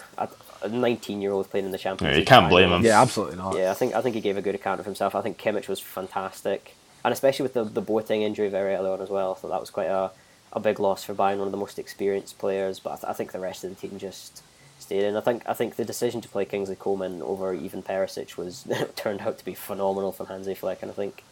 a 0.62 0.68
nineteen-year-old 0.68 1.50
playing 1.50 1.66
in 1.66 1.72
the 1.72 1.78
Champions 1.78 2.10
Yeah, 2.10 2.14
you 2.14 2.18
League. 2.20 2.28
can't 2.28 2.44
final. 2.44 2.56
blame 2.58 2.70
him. 2.70 2.84
Yeah, 2.84 3.02
absolutely 3.02 3.36
not. 3.36 3.56
Yeah, 3.56 3.70
I 3.72 3.74
think 3.74 3.94
I 3.94 4.02
think 4.02 4.14
he 4.14 4.20
gave 4.20 4.36
a 4.36 4.42
good 4.42 4.54
account 4.54 4.78
of 4.78 4.86
himself. 4.86 5.14
I 5.16 5.20
think 5.22 5.36
Kimmich 5.38 5.66
was 5.68 5.80
fantastic, 5.80 6.74
and 7.04 7.12
especially 7.12 7.42
with 7.44 7.54
the 7.54 7.64
the 7.64 7.82
Boateng 7.82 8.22
injury 8.22 8.48
very 8.48 8.74
early 8.74 8.88
on 8.90 9.00
as 9.00 9.08
well. 9.10 9.34
So 9.36 9.48
that 9.48 9.60
was 9.60 9.70
quite 9.70 9.88
a, 9.88 10.12
a 10.52 10.60
big 10.60 10.78
loss 10.78 11.02
for 11.04 11.12
Bayern, 11.14 11.38
one 11.38 11.48
of 11.48 11.52
the 11.52 11.56
most 11.58 11.78
experienced 11.78 12.38
players. 12.38 12.78
But 12.78 12.90
I, 12.90 12.96
th- 12.96 13.04
I 13.10 13.12
think 13.14 13.32
the 13.32 13.40
rest 13.40 13.64
of 13.64 13.70
the 13.70 13.76
team 13.88 13.98
just 13.98 14.42
stayed 14.80 15.04
in. 15.04 15.16
I 15.16 15.20
think 15.20 15.42
I 15.48 15.54
think 15.54 15.76
the 15.76 15.84
decision 15.84 16.20
to 16.20 16.28
play 16.28 16.44
Kingsley 16.44 16.76
Coman 16.76 17.22
over 17.22 17.54
even 17.54 17.82
Perisic 17.82 18.36
was 18.36 18.66
turned 18.96 19.20
out 19.20 19.38
to 19.38 19.44
be 19.44 19.54
phenomenal 19.54 20.12
from 20.12 20.26
Hansi 20.26 20.54
Flick, 20.54 20.82
and 20.82 20.90
I 20.90 20.94
think 20.94 21.22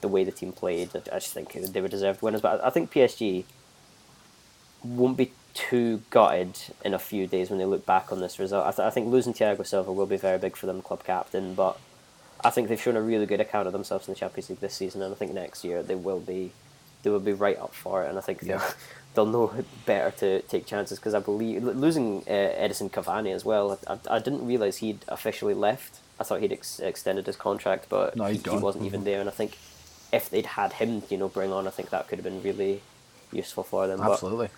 the 0.00 0.08
way 0.08 0.24
the 0.24 0.32
team 0.32 0.52
played, 0.52 0.90
I 1.12 1.18
just 1.18 1.34
think 1.34 1.52
they 1.52 1.80
were 1.80 1.88
deserved 1.88 2.22
winners. 2.22 2.40
But 2.40 2.62
I 2.62 2.68
I 2.68 2.70
think 2.70 2.92
PSG 2.92 3.44
won't 4.82 5.16
be 5.16 5.32
too 5.52 6.02
gutted 6.10 6.58
in 6.84 6.94
a 6.94 6.98
few 6.98 7.26
days 7.26 7.50
when 7.50 7.58
they 7.58 7.64
look 7.64 7.84
back 7.84 8.12
on 8.12 8.20
this 8.20 8.38
result. 8.38 8.66
I, 8.66 8.70
th- 8.70 8.86
I 8.86 8.90
think 8.90 9.08
losing 9.08 9.34
Thiago 9.34 9.66
Silva 9.66 9.92
will 9.92 10.06
be 10.06 10.16
very 10.16 10.38
big 10.38 10.56
for 10.56 10.66
them, 10.66 10.80
club 10.80 11.04
captain, 11.04 11.54
but 11.54 11.78
I 12.42 12.50
think 12.50 12.68
they've 12.68 12.80
shown 12.80 12.96
a 12.96 13.02
really 13.02 13.26
good 13.26 13.40
account 13.40 13.66
of 13.66 13.72
themselves 13.72 14.08
in 14.08 14.14
the 14.14 14.20
Champions 14.20 14.48
League 14.48 14.60
this 14.60 14.74
season, 14.74 15.02
and 15.02 15.12
I 15.12 15.16
think 15.16 15.32
next 15.32 15.64
year 15.64 15.82
they 15.82 15.94
will 15.94 16.20
be 16.20 16.52
they 17.02 17.10
will 17.10 17.20
be 17.20 17.32
right 17.32 17.58
up 17.58 17.74
for 17.74 18.04
it, 18.04 18.08
and 18.08 18.18
I 18.18 18.20
think 18.20 18.40
they'll, 18.40 18.62
they'll 19.14 19.26
know 19.26 19.52
better 19.86 20.10
to 20.18 20.40
take 20.42 20.66
chances 20.66 20.98
because 20.98 21.14
I 21.14 21.18
believe 21.20 21.62
losing 21.64 22.18
uh, 22.28 22.30
Edinson 22.30 22.90
Cavani 22.90 23.34
as 23.34 23.44
well. 23.44 23.78
I, 23.88 23.94
I, 23.94 23.98
I 24.16 24.18
didn't 24.20 24.46
realize 24.46 24.78
he'd 24.78 25.04
officially 25.08 25.54
left. 25.54 25.98
I 26.20 26.24
thought 26.24 26.40
he'd 26.40 26.52
ex- 26.52 26.78
extended 26.80 27.26
his 27.26 27.36
contract, 27.36 27.86
but 27.88 28.14
No, 28.16 28.24
he, 28.26 28.38
he 28.38 28.56
wasn't 28.58 28.84
even 28.84 29.04
there, 29.04 29.20
and 29.20 29.28
I 29.28 29.32
think 29.32 29.56
if 30.12 30.28
they'd 30.30 30.46
had 30.46 30.74
him, 30.74 31.02
you 31.08 31.16
know, 31.16 31.28
bring 31.28 31.52
on, 31.52 31.66
I 31.66 31.70
think 31.70 31.90
that 31.90 32.08
could 32.08 32.18
have 32.18 32.24
been 32.24 32.42
really 32.42 32.82
useful 33.32 33.62
for 33.64 33.86
them. 33.86 34.00
But 34.00 34.12
Absolutely. 34.12 34.48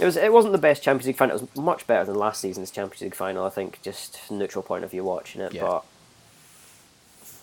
it 0.00 0.04
was. 0.04 0.16
It 0.16 0.32
wasn't 0.32 0.52
the 0.52 0.58
best 0.58 0.82
Champions 0.82 1.06
League 1.06 1.16
final. 1.16 1.36
It 1.36 1.42
was 1.54 1.56
much 1.64 1.86
better 1.86 2.04
than 2.04 2.16
last 2.16 2.40
season's 2.40 2.70
Champions 2.70 3.02
League 3.02 3.14
final. 3.14 3.44
I 3.44 3.50
think 3.50 3.80
just 3.82 4.30
neutral 4.30 4.62
point 4.62 4.84
of 4.84 4.90
view 4.90 5.04
watching 5.04 5.40
it, 5.42 5.52
Yeah. 5.54 5.62
but 5.62 5.84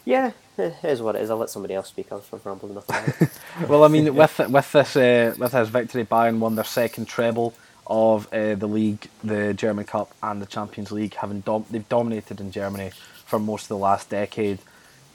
yeah, 0.05 0.31
it 0.59 0.75
is 0.83 1.01
what 1.01 1.15
it 1.15 1.21
is. 1.21 1.29
I'll 1.29 1.37
let 1.37 1.49
somebody 1.49 1.75
else 1.75 1.89
speak. 1.89 2.11
I've 2.11 2.29
rambled 2.45 2.71
enough. 2.71 2.85
Well, 3.69 3.83
I 3.83 3.87
mean, 3.87 4.13
with 4.15 4.39
with 4.39 4.71
this 4.71 4.95
uh, 4.95 5.35
with 5.37 5.51
this 5.53 5.69
victory, 5.69 6.05
Bayern 6.05 6.39
won 6.39 6.55
their 6.55 6.63
second 6.63 7.07
treble 7.07 7.53
of 7.87 8.31
uh, 8.33 8.55
the 8.55 8.67
league, 8.67 9.07
the 9.23 9.53
German 9.53 9.85
Cup, 9.85 10.13
and 10.21 10.41
the 10.41 10.45
Champions 10.45 10.91
League. 10.91 11.15
Having 11.15 11.41
dom- 11.41 11.65
they've 11.71 11.89
dominated 11.89 12.39
in 12.39 12.51
Germany 12.51 12.91
for 13.25 13.39
most 13.39 13.63
of 13.63 13.69
the 13.69 13.77
last 13.77 14.09
decade. 14.09 14.59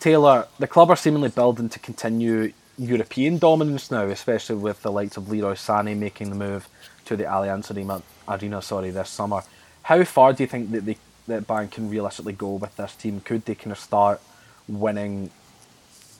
Taylor, 0.00 0.48
the 0.58 0.66
club 0.66 0.90
are 0.90 0.96
seemingly 0.96 1.28
building 1.28 1.68
to 1.68 1.78
continue 1.78 2.52
European 2.78 3.38
dominance 3.38 3.90
now, 3.90 4.04
especially 4.06 4.56
with 4.56 4.82
the 4.82 4.90
likes 4.90 5.16
of 5.16 5.30
Leroy 5.30 5.54
Sané 5.54 5.96
making 5.96 6.30
the 6.30 6.36
move 6.36 6.68
to 7.04 7.16
the 7.16 7.24
Allianz 7.24 7.74
Arena, 7.74 8.02
arena 8.28 8.60
sorry, 8.62 8.90
this 8.90 9.10
summer. 9.10 9.42
How 9.84 10.02
far 10.04 10.32
do 10.32 10.42
you 10.42 10.48
think 10.48 10.72
that 10.72 10.84
they 10.84 10.96
that 11.28 11.46
Bayern 11.46 11.70
can 11.70 11.88
realistically 11.88 12.32
go 12.32 12.54
with 12.54 12.76
this 12.76 12.96
team? 12.96 13.20
Could 13.20 13.44
they 13.44 13.54
kind 13.54 13.72
of 13.72 13.78
start 13.78 14.20
winning 14.68 15.30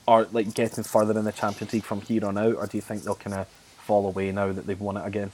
or 0.07 0.27
like 0.33 0.53
getting 0.55 0.85
further 0.85 1.19
in 1.19 1.25
the 1.25 1.33
Champions 1.33 1.73
League 1.73 1.85
from 1.85 2.01
here 2.01 2.25
on 2.25 2.39
out, 2.39 2.57
or 2.57 2.67
do 2.67 2.77
you 2.77 2.83
think 2.83 3.03
they'll 3.03 3.15
kind 3.15 3.37
of 3.37 3.49
fall 3.49 4.07
away 4.07 4.33
now 4.33 4.53
that 4.53 4.67
they've 4.67 4.81
won 4.81 4.97
it 4.97 5.07
again? 5.07 5.31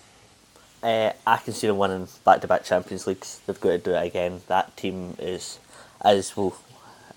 Uh, 0.82 1.12
I 1.26 1.38
can 1.38 1.54
see 1.54 1.66
them 1.66 1.78
winning 1.78 2.06
back-to-back 2.24 2.64
Champions 2.64 3.06
Leagues. 3.06 3.40
They've 3.46 3.60
got 3.60 3.70
to 3.70 3.78
do 3.78 3.94
it 3.94 4.06
again. 4.06 4.42
That 4.46 4.76
team 4.76 5.16
is, 5.18 5.58
as 6.04 6.36
well, 6.36 6.56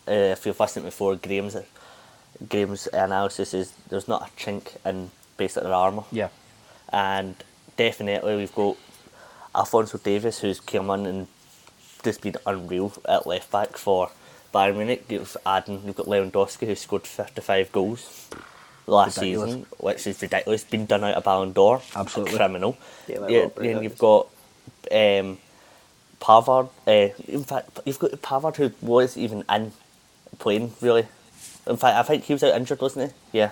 uh, 0.08 0.12
if 0.12 0.46
you've 0.46 0.60
listened 0.60 0.86
before, 0.86 1.16
Graham's 1.16 1.58
Graham's 2.50 2.88
analysis 2.88 3.54
is 3.54 3.72
there's 3.90 4.08
not 4.08 4.28
a 4.28 4.32
chink 4.42 4.78
in 4.84 5.12
basically 5.38 5.68
their 5.68 5.78
armour. 5.78 6.06
Yeah, 6.12 6.30
and 6.92 7.36
definitely 7.78 8.36
we've 8.38 8.56
got 8.56 8.78
Alphonso 9.54 10.00
Davies, 10.00 10.40
who's 10.40 10.60
come 10.60 10.90
in 10.90 11.06
and 11.06 11.28
just 12.04 12.22
been 12.22 12.36
unreal 12.48 12.94
at 13.08 13.28
left 13.28 13.52
back 13.52 13.78
for 13.78 14.10
Bayern 14.54 14.76
Munich. 14.78 15.06
You've 15.10 15.36
adding, 15.46 15.82
you've 15.86 15.96
got 15.96 16.08
Lewandowski, 16.08 16.68
who 16.68 16.76
scored 16.76 17.08
55 17.08 17.72
goals 17.72 18.28
last 18.88 19.18
Ridiculous. 19.18 19.50
season, 19.50 19.66
which 19.78 20.08
is 20.08 20.22
ridiculous. 20.22 20.64
Been 20.64 20.86
done 20.86 21.04
out 21.04 21.16
of 21.16 21.24
Ballon 21.24 21.54
d'Or. 21.54 21.82
Absolutely. 21.96 22.34
A 22.34 22.38
criminal. 22.38 22.78
Yeah, 23.08 23.20
like 23.20 23.32
Yeah, 23.32 23.48
then 23.56 23.84
you've 23.84 23.98
got 23.98 24.28
um, 24.92 25.38
Pavard. 26.20 26.70
Uh, 26.88 27.10
in 27.28 27.44
fact, 27.44 27.80
you've 27.86 28.00
got 28.00 28.12
Pavard, 28.12 28.56
who 28.58 28.72
was 28.82 29.18
even 29.18 29.44
in 29.50 29.72
playing, 30.40 30.74
really. 30.82 31.08
In 31.68 31.78
fact, 31.78 31.96
I 31.98 32.04
think 32.04 32.24
he 32.24 32.34
was 32.34 32.44
out 32.44 32.56
injured, 32.56 32.82
wasn't 32.82 33.12
he? 33.32 33.38
Yeah. 33.40 33.52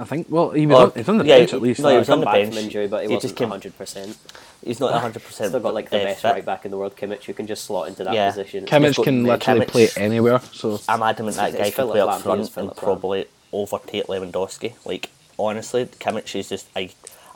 I 0.00 0.04
think. 0.04 0.26
Well, 0.30 0.50
he 0.50 0.66
was, 0.66 0.76
Or- 0.78 0.82
on, 0.84 0.92
he's 0.94 1.08
on 1.08 1.18
the 1.18 1.24
yeah, 1.26 1.38
bench 1.38 1.54
at 1.54 1.62
least. 1.62 1.80
no, 1.80 1.88
he 1.88 1.96
was 1.98 2.08
on 2.10 2.20
the 2.20 2.26
bench. 2.26 2.54
from 2.54 2.58
injury, 2.64 2.86
but 2.86 3.02
he, 3.02 3.08
He 3.08 3.14
wasn't 3.14 3.36
just 3.36 3.36
came- 3.36 3.50
100%. 3.50 4.16
He's 4.64 4.80
not 4.80 4.92
100%. 5.02 5.20
Still 5.30 5.60
got 5.60 5.72
like 5.74 5.88
the 5.90 6.00
uh, 6.00 6.04
best 6.04 6.22
fit. 6.22 6.32
right 6.32 6.44
back 6.44 6.64
in 6.64 6.70
the 6.70 6.76
world, 6.76 6.96
Kimmich, 6.96 7.24
who 7.24 7.32
can 7.32 7.46
just 7.46 7.64
slot 7.64 7.88
into 7.88 8.04
that 8.04 8.12
Yeah. 8.14 8.28
position. 8.30 8.66
Kimmich 8.66 8.96
got 8.96 9.04
can 9.04 9.22
the 9.22 9.28
literally 9.30 9.60
Kimmich. 9.60 9.68
play 9.68 9.88
anywhere. 9.96 10.40
So 10.52 10.80
I'm 10.88 11.02
adamant 11.02 11.36
that 11.36 11.52
guy 11.56 11.70
can 11.70 11.86
play 11.88 12.00
up 12.00 12.10
Lahm, 12.10 12.20
front 12.22 12.56
and 12.56 12.76
probably 12.76 13.26
overtake 13.52 14.06
Lewandowski. 14.08 14.74
Like 14.84 15.10
honestly, 15.38 15.86
Kimmich 15.86 16.34
is 16.38 16.48
just 16.48 16.66
a, 16.76 16.90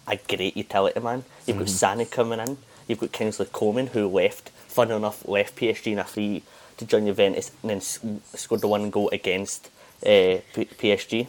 a 0.08 0.16
great 0.28 0.56
utility 0.56 0.98
man. 1.00 1.24
You've 1.46 1.58
got 1.58 1.68
Sane 1.68 2.04
coming 2.06 2.40
in. 2.40 2.58
You've 2.88 2.98
got 3.00 3.12
Kingsley 3.12 3.46
Coman 3.46 3.88
who 3.88 4.08
left. 4.08 4.50
Fun 4.68 4.90
enough, 4.90 5.26
left 5.28 5.54
PSG 5.56 5.92
in 5.92 5.98
a 5.98 6.04
free 6.04 6.42
to 6.78 6.84
join 6.86 7.06
Juventus 7.06 7.52
and 7.62 7.70
then 7.70 7.80
scored 7.80 8.62
the 8.62 8.68
one 8.68 8.90
goal 8.90 9.08
against 9.12 9.66
uh, 10.04 10.40
P- 10.54 10.68
PSG. 10.80 11.28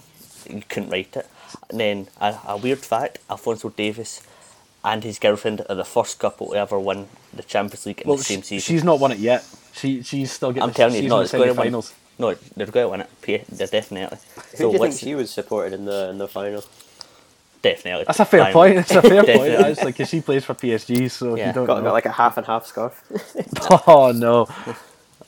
You 0.50 0.64
couldn't 0.68 0.90
write 0.90 1.16
it. 1.16 1.28
And 1.70 1.80
then 1.80 2.08
a, 2.20 2.36
a 2.48 2.58
weird 2.58 2.80
fact: 2.80 3.20
Alphonso 3.30 3.70
Davies 3.70 4.22
and 4.84 5.04
his 5.04 5.20
girlfriend 5.20 5.66
are 5.70 5.76
the 5.76 5.86
first 5.86 6.20
couple 6.20 6.52
to 6.52 6.56
ever 6.58 6.80
win 6.80 7.08
the 7.34 7.44
Champions 7.44 7.86
League 7.86 8.02
in 8.02 8.08
well, 8.08 8.18
the 8.18 8.24
same 8.24 8.44
season. 8.44 8.60
she's 8.66 8.84
not 8.84 9.00
won 9.00 9.12
it 9.12 9.20
yet. 9.20 9.46
She 9.74 10.04
she's 10.04 10.32
still 10.32 10.52
getting. 10.52 10.70
I'm 10.70 10.74
telling 10.74 10.96
you, 10.96 11.02
she's 11.04 11.10
no, 11.10 11.20
it's 11.22 11.32
the 11.32 11.38
going 11.38 11.48
to 11.50 11.54
win. 11.54 11.58
semi-finals. 11.58 11.94
No, 12.20 12.36
they're 12.56 12.68
going 12.68 12.86
to 12.86 12.90
win 12.90 13.02
it. 13.02 13.48
They're 13.50 13.68
definitely. 13.68 14.18
Who 14.36 14.58
So 14.58 14.68
do 14.68 14.74
you 14.74 14.80
think 14.80 15.00
she 15.00 15.16
was 15.16 15.32
supported 15.32 15.74
in 15.74 15.86
the 15.86 16.10
in 16.10 16.18
the 16.20 16.28
final? 16.28 16.64
Definitely. 17.62 18.04
That's 18.06 18.20
a 18.20 18.26
fair 18.26 18.46
Bayern. 18.46 18.54
point. 18.54 18.78
It's 18.78 18.92
a 18.92 19.02
fair 19.02 19.24
point. 19.24 19.28
Definitely. 19.28 19.72
Actually, 19.72 19.92
because 19.94 20.10
she 20.10 20.22
plays 20.22 20.44
for 20.46 20.54
PSG, 20.54 21.10
so 21.10 21.36
Yeah. 21.36 21.48
you 21.48 21.54
don't 21.54 21.66
Got, 21.66 21.78
know. 21.78 21.86
got 21.86 21.94
like 21.94 22.06
a 22.06 22.12
half 22.12 22.38
and 22.38 22.46
half 22.46 22.66
scarf. 22.66 23.02
oh 23.88 24.12
no! 24.12 24.48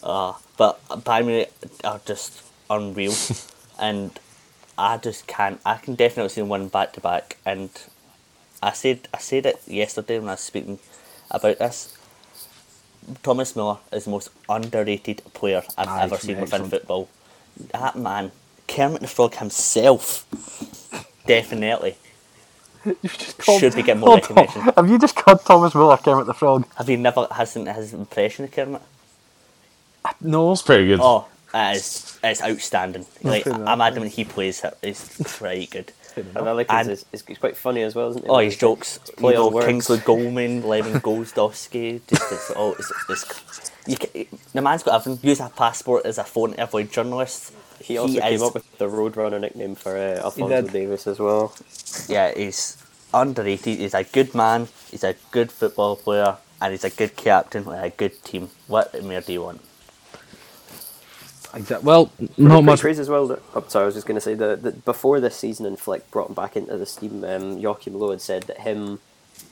Uh, 0.03 0.33
but 0.57 0.85
Bayern 0.89 1.25
Munich 1.27 1.53
are 1.83 2.01
just 2.05 2.43
unreal, 2.69 3.13
and 3.79 4.19
I 4.77 4.97
just 4.97 5.27
can't. 5.27 5.59
I 5.65 5.77
can 5.77 5.95
definitely 5.95 6.29
see 6.29 6.41
them 6.41 6.49
win 6.49 6.67
back 6.67 6.93
to 6.93 7.01
back. 7.01 7.37
And 7.45 7.69
I 8.61 8.71
said 8.73 9.07
I 9.13 9.17
said 9.19 9.45
it 9.45 9.61
yesterday 9.67 10.19
when 10.19 10.29
I 10.29 10.33
was 10.33 10.41
speaking 10.41 10.79
about 11.31 11.59
this. 11.59 11.97
Thomas 13.23 13.53
Müller 13.53 13.79
is 13.91 14.05
the 14.05 14.11
most 14.11 14.29
underrated 14.49 15.21
player 15.33 15.63
I've 15.77 15.87
Aye, 15.87 16.03
ever 16.03 16.17
seen 16.17 16.39
within 16.39 16.65
football. 16.65 17.09
That 17.71 17.95
man, 17.95 18.31
Kermit 18.67 19.01
the 19.01 19.07
Frog 19.07 19.35
himself, 19.35 20.25
definitely 21.27 21.97
called, 23.37 23.59
should 23.59 23.75
be 23.75 23.83
getting 23.83 24.01
more 24.01 24.09
Hold 24.09 24.31
on. 24.31 24.35
recognition. 24.35 24.61
Have 24.75 24.89
you 24.89 24.99
just 24.99 25.15
called 25.15 25.41
Thomas 25.45 25.75
Muller 25.75 25.97
Kermit 25.97 26.25
the 26.25 26.33
Frog? 26.33 26.65
Have 26.77 26.89
you 26.89 26.97
never 26.97 27.27
hasn't 27.31 27.67
his 27.69 27.93
impression 27.93 28.45
of 28.45 28.51
Kermit? 28.51 28.81
No. 30.21 30.51
It's 30.51 30.61
pretty 30.61 30.87
good. 30.87 30.99
Oh, 31.01 31.27
it 31.53 31.77
is, 31.77 32.19
it's 32.23 32.41
outstanding. 32.43 33.05
Like 33.23 33.47
I'm 33.47 33.81
adamant 33.81 34.13
he 34.13 34.23
plays 34.25 34.63
it. 34.63 34.77
It's 34.81 35.21
pretty 35.37 35.67
good. 35.67 35.91
And 36.17 36.37
I 36.49 36.51
like 36.51 36.67
And- 36.71 36.89
his, 36.89 37.05
his, 37.11 37.23
he's 37.27 37.37
quite 37.37 37.57
funny 37.57 37.81
as 37.83 37.95
well, 37.95 38.09
isn't 38.09 38.23
he? 38.23 38.29
Oh, 38.29 38.37
his 38.39 38.57
jokes. 38.57 38.99
You 39.07 39.13
play 39.15 39.33
know, 39.33 39.47
on 39.47 39.53
words. 39.53 39.67
Kingsley 39.67 39.97
Goldman, 40.05 40.63
Levin 40.67 40.93
Goldsdowski. 41.01 42.01
Just 42.07 42.31
it's, 42.31 42.51
oh, 42.55 42.73
it's, 42.79 42.91
it's, 43.09 43.71
you 43.87 43.97
can, 43.97 44.25
the 44.53 44.61
man's 44.61 44.83
got 44.83 44.95
everything. 45.01 45.27
Use 45.29 45.39
a 45.39 45.49
passport 45.49 46.05
as 46.05 46.17
a 46.17 46.23
phone 46.23 46.53
to 46.53 46.63
avoid 46.63 46.91
journalists. 46.91 47.51
He 47.81 47.97
also 47.97 48.19
came 48.19 48.33
is- 48.33 48.41
up 48.41 48.53
with 48.53 48.77
the 48.77 48.85
Roadrunner 48.87 49.39
nickname 49.41 49.75
for 49.75 49.95
uh, 49.97 50.21
Alphonso 50.23 50.61
did. 50.61 50.71
Davies 50.71 51.05
as 51.07 51.19
well. 51.19 51.53
Yeah, 52.07 52.33
he's 52.35 52.77
underrated. 53.13 53.79
He's 53.79 53.93
a 53.93 54.03
good 54.03 54.33
man. 54.33 54.67
He's 54.89 55.03
a 55.03 55.15
good 55.31 55.51
football 55.51 55.95
player, 55.97 56.37
and 56.61 56.71
he's 56.71 56.83
a 56.85 56.89
good 56.89 57.15
captain 57.15 57.65
with 57.65 57.77
a 57.77 57.89
good 57.89 58.23
team. 58.23 58.49
What 58.67 59.03
more 59.03 59.21
do 59.21 59.33
you 59.33 59.41
want? 59.43 59.61
Exa- 61.55 61.81
Well, 61.83 62.11
not 62.37 62.63
much. 62.63 62.81
crazy 62.81 63.01
as 63.01 63.09
well. 63.09 63.27
That, 63.27 63.41
oh, 63.55 63.63
sorry, 63.67 63.83
I 63.83 63.85
was 63.87 63.95
just 63.95 64.05
going 64.07 64.15
to 64.15 64.21
say 64.21 64.33
that 64.35 64.85
before 64.85 65.19
this 65.19 65.35
season 65.35 65.65
and 65.65 65.79
Flick 65.79 66.09
brought 66.11 66.29
him 66.29 66.35
back 66.35 66.55
into 66.55 66.77
the 66.77 66.85
team, 66.85 67.23
um, 67.23 67.57
Joachim 67.57 67.93
Low 67.97 68.11
had 68.11 68.21
said 68.21 68.43
that 68.43 68.59
him, 68.59 68.99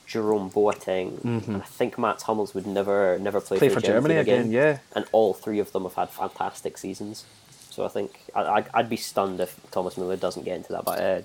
Jerome 0.05 0.49
Boateng, 0.51 1.23
and 1.23 1.57
I 1.57 1.65
think 1.65 1.97
Mats 1.97 2.23
Hummels 2.23 2.53
would 2.53 2.67
never 2.67 3.17
never 3.19 3.39
play, 3.41 3.57
Play 3.57 3.69
for, 3.69 3.75
for 3.79 3.85
Germany 3.87 4.13
team 4.15 4.21
again, 4.21 4.51
yeah. 4.51 4.79
And 4.95 5.05
all 5.11 5.33
three 5.33 5.59
of 5.59 5.71
them 5.71 5.83
have 5.83 5.95
had 5.95 6.09
fantastic 6.09 6.77
seasons. 6.77 7.25
So 7.69 7.83
I 7.85 7.87
think 7.87 8.19
I, 8.35 8.43
I'd, 8.43 8.69
I'd 8.73 8.89
be 8.89 8.97
stunned 8.97 9.39
if 9.39 9.59
Thomas 9.71 9.95
Müller 9.95 10.19
doesn't 10.19 10.43
get 10.43 10.57
into 10.57 10.73
that 10.73 10.85
but, 10.85 10.99
uh, 11.01 11.21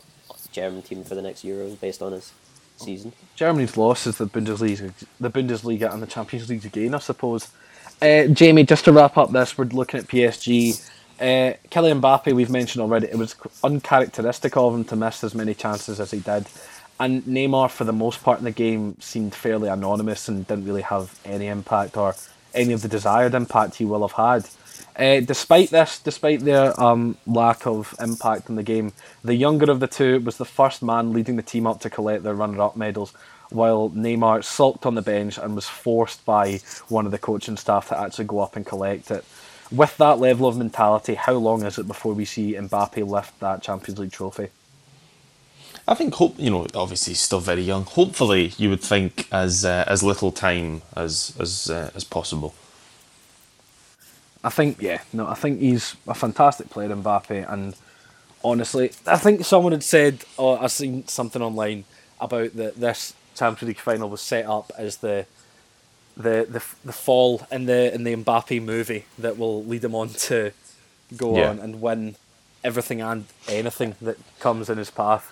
German 0.53 0.83
team 0.83 1.05
for 1.05 1.15
the 1.15 1.23
next 1.23 1.45
Euros 1.45 1.79
based 1.79 2.01
on 2.01 2.13
his 2.13 2.33
season. 2.79 3.13
Germany's 3.35 3.77
loss 3.77 4.07
is 4.07 4.17
the 4.19 4.27
Bundesliga, 4.27 4.93
the 5.21 5.31
Bundesliga 5.31 5.93
and 5.93 6.03
the 6.03 6.07
Champions 6.07 6.49
League 6.49 6.65
again, 6.65 6.95
I 6.95 6.99
suppose. 7.01 7.49
Uh, 8.01 8.27
Jamie, 8.27 8.63
just 8.63 8.85
to 8.85 8.93
wrap 8.93 9.17
up 9.17 9.33
this, 9.33 9.59
we're 9.59 9.65
looking 9.65 9.99
at 9.99 10.07
PSG. 10.07 10.81
Uh, 11.19 11.59
Kylian 11.69 12.01
Mbappe, 12.01 12.33
we've 12.33 12.51
mentioned 12.51 12.81
already, 12.81 13.09
it 13.09 13.19
was 13.19 13.35
uncharacteristic 13.65 14.57
of 14.57 14.73
him 14.73 14.85
to 14.85 14.95
miss 14.95 15.25
as 15.25 15.35
many 15.35 15.53
chances 15.53 15.99
as 15.99 16.13
he 16.13 16.21
did. 16.21 16.47
And 17.01 17.25
Neymar, 17.25 17.71
for 17.71 17.83
the 17.83 17.93
most 17.93 18.23
part 18.23 18.39
in 18.39 18.45
the 18.45 18.53
game, 18.53 18.97
seemed 19.01 19.35
fairly 19.35 19.69
anonymous 19.69 20.29
and 20.29 20.47
didn't 20.47 20.65
really 20.65 20.83
have 20.83 21.19
any 21.25 21.49
impact 21.49 21.97
or 21.97 22.15
any 22.55 22.73
of 22.73 22.83
the 22.83 22.89
desired 22.89 23.35
impact 23.35 23.77
he 23.77 23.85
will 23.85 24.07
have 24.07 24.13
had. 24.13 24.49
Uh, 24.97 25.21
despite 25.21 25.71
this, 25.71 25.99
despite 25.99 26.41
their 26.41 26.81
um, 26.81 27.17
lack 27.27 27.67
of 27.67 27.95
impact 28.01 28.49
in 28.49 28.55
the 28.55 28.63
game, 28.63 28.93
the 29.25 29.35
younger 29.35 29.71
of 29.71 29.81
the 29.81 29.87
two 29.89 30.21
was 30.21 30.39
the 30.39 30.45
first 30.45 30.83
man 30.85 31.13
leading 31.13 31.35
the 31.35 31.43
team 31.43 31.67
up 31.67 31.81
to 31.81 31.91
collect 31.91 32.23
their 32.23 32.35
runner-up 32.35 32.77
medals, 32.77 33.13
while 33.51 33.91
Neymar 33.91 34.45
sulked 34.45 34.87
on 34.87 34.95
the 34.95 35.03
bench 35.03 35.39
and 35.39 35.55
was 35.55 35.69
forced 35.69 36.25
by 36.25 36.61
one 36.89 37.07
of 37.07 37.13
the 37.13 37.19
coaching 37.19 37.57
staff 37.57 37.89
to 37.89 37.99
actually 37.99 38.27
go 38.27 38.41
up 38.41 38.57
and 38.57 38.67
collect 38.67 39.11
it. 39.11 39.25
With 39.71 39.97
that 39.99 40.19
level 40.19 40.47
of 40.47 40.57
mentality, 40.57 41.15
how 41.15 41.35
long 41.35 41.65
is 41.65 41.79
it 41.79 41.87
before 41.87 42.15
we 42.15 42.25
see 42.25 42.55
Mbappe 42.55 43.07
lift 43.07 43.39
that 43.41 43.63
Champions 43.63 43.99
League 43.99 44.13
trophy? 44.13 44.49
I 45.87 45.95
think 45.95 46.15
hope 46.15 46.35
you 46.39 46.51
know. 46.51 46.67
Obviously, 46.75 47.13
he's 47.13 47.21
still 47.21 47.41
very 47.41 47.63
young. 47.63 47.85
Hopefully, 47.85 48.53
you 48.59 48.69
would 48.69 48.83
think 48.83 49.27
as 49.33 49.65
uh, 49.65 49.85
as 49.87 50.03
little 50.03 50.33
time 50.33 50.83
as 50.95 51.35
as 51.41 51.71
uh, 51.71 51.91
as 51.95 52.05
possible. 52.05 52.55
I 54.45 54.51
think, 54.51 54.81
yeah, 54.81 55.01
no, 55.13 55.27
I 55.27 55.35
think 55.35 55.61
he's 55.61 55.97
a 56.07 56.15
fantastic 56.15 56.71
player, 56.71 56.89
Mbappe, 56.91 57.53
and 57.53 57.75
honestly, 58.45 58.93
I 59.07 59.17
think 59.17 59.45
someone 59.45 59.73
had 59.73 59.83
said, 59.83 60.25
oh, 60.39 60.57
I 60.57 60.69
seen 60.69 61.09
something 61.09 61.43
online 61.43 61.85
about 62.21 62.55
that 62.55 62.77
this 62.77 63.15
Champions 63.39 63.69
League 63.69 63.79
final 63.81 64.11
was 64.11 64.21
set 64.23 64.47
up 64.47 64.73
as 64.79 64.99
the 64.99 65.27
the 66.17 66.47
the, 66.49 66.63
the 66.85 66.93
fall 66.93 67.47
in 67.51 67.67
the 67.67 67.95
in 67.95 68.05
the 68.05 68.17
Mbappe 68.17 68.63
movie 68.63 69.07
that 69.19 69.39
will 69.39 69.65
lead 69.65 69.85
him 69.85 69.95
on 69.95 70.11
to 70.11 70.53
go 71.17 71.37
Yeah. 71.37 71.51
on 71.51 71.59
and 71.61 71.81
win 71.81 72.17
everything 72.65 73.01
and 73.01 73.27
anything 73.49 73.97
that 74.03 74.19
comes 74.41 74.71
in 74.71 74.79
his 74.79 74.91
path. 74.91 75.27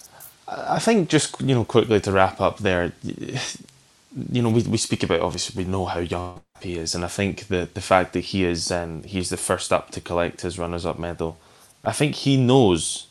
I 0.48 0.78
think 0.78 1.08
just 1.08 1.40
you 1.40 1.54
know 1.54 1.64
quickly 1.64 2.00
to 2.00 2.12
wrap 2.12 2.40
up 2.40 2.58
there, 2.58 2.92
you 3.02 4.42
know 4.42 4.50
we, 4.50 4.62
we 4.62 4.78
speak 4.78 5.02
about 5.02 5.20
obviously 5.20 5.62
we 5.62 5.70
know 5.70 5.86
how 5.86 6.00
young 6.00 6.40
he 6.60 6.76
is, 6.78 6.94
and 6.94 7.04
I 7.04 7.08
think 7.08 7.48
the 7.48 7.68
the 7.74 7.80
fact 7.80 8.12
that 8.14 8.20
he 8.20 8.44
is 8.44 8.70
um, 8.70 9.02
he's 9.04 9.30
the 9.30 9.36
first 9.36 9.72
up 9.72 9.90
to 9.92 10.00
collect 10.00 10.42
his 10.42 10.58
runners 10.58 10.86
up 10.86 10.98
medal, 10.98 11.38
I 11.84 11.92
think 11.92 12.14
he 12.16 12.36
knows, 12.36 13.08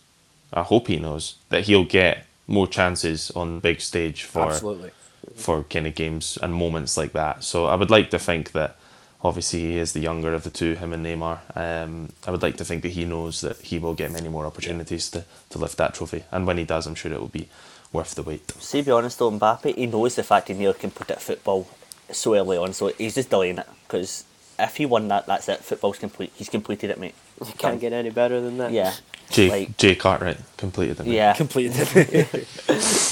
I 0.53 0.63
hope 0.63 0.87
he 0.87 0.97
knows 0.97 1.35
that 1.49 1.65
he'll 1.65 1.85
get 1.85 2.25
more 2.47 2.67
chances 2.67 3.31
on 3.31 3.55
the 3.55 3.61
big 3.61 3.81
stage 3.81 4.23
for 4.23 4.47
Absolutely. 4.51 4.91
for 5.35 5.63
kind 5.63 5.87
of 5.87 5.95
games 5.95 6.37
and 6.41 6.53
moments 6.53 6.97
like 6.97 7.13
that. 7.13 7.43
So 7.43 7.65
I 7.65 7.75
would 7.75 7.89
like 7.89 8.09
to 8.11 8.19
think 8.19 8.51
that 8.51 8.77
obviously 9.23 9.59
he 9.61 9.77
is 9.77 9.93
the 9.93 9.99
younger 9.99 10.33
of 10.33 10.43
the 10.43 10.49
two, 10.49 10.75
him 10.75 10.93
and 10.93 11.05
Neymar. 11.05 11.39
Um, 11.55 12.09
I 12.27 12.31
would 12.31 12.43
like 12.43 12.57
to 12.57 12.65
think 12.65 12.83
that 12.83 12.89
he 12.89 13.05
knows 13.05 13.41
that 13.41 13.57
he 13.61 13.79
will 13.79 13.95
get 13.95 14.11
many 14.11 14.29
more 14.29 14.45
opportunities 14.45 15.09
to, 15.11 15.25
to 15.49 15.57
lift 15.57 15.77
that 15.77 15.95
trophy. 15.95 16.23
And 16.31 16.45
when 16.45 16.57
he 16.57 16.65
does, 16.65 16.85
I'm 16.85 16.95
sure 16.95 17.11
it 17.11 17.19
will 17.19 17.27
be 17.27 17.49
worth 17.91 18.13
the 18.15 18.23
wait. 18.23 18.51
See, 18.51 18.81
be 18.81 18.91
honest 18.91 19.17
though, 19.19 19.31
Mbappe, 19.31 19.75
he 19.75 19.87
knows 19.87 20.15
the 20.15 20.23
fact 20.23 20.49
he 20.49 20.53
nearly 20.53 20.77
can 20.77 20.91
put 20.91 21.09
it 21.09 21.21
football 21.21 21.67
so 22.11 22.35
early 22.35 22.57
on, 22.57 22.73
so 22.73 22.87
he's 22.89 23.15
just 23.15 23.29
delaying 23.29 23.57
it. 23.57 23.67
Because 23.87 24.25
if 24.59 24.77
he 24.77 24.85
won 24.85 25.07
that, 25.07 25.25
that's 25.25 25.49
it. 25.49 25.59
Football's 25.59 25.97
complete. 25.97 26.31
He's 26.35 26.49
completed 26.49 26.89
it, 26.91 26.99
mate. 26.99 27.15
You 27.39 27.53
can't 27.57 27.79
get 27.79 27.93
any 27.93 28.09
better 28.09 28.39
than 28.41 28.57
that. 28.59 28.71
Yeah. 28.71 28.93
Jay, 29.29 29.49
Like, 29.49 29.77
Jay 29.77 29.95
Cartwright 29.95 30.37
completed 30.57 30.99
it. 30.99 31.07
yeah. 31.07 31.33
Completed. 31.33 31.87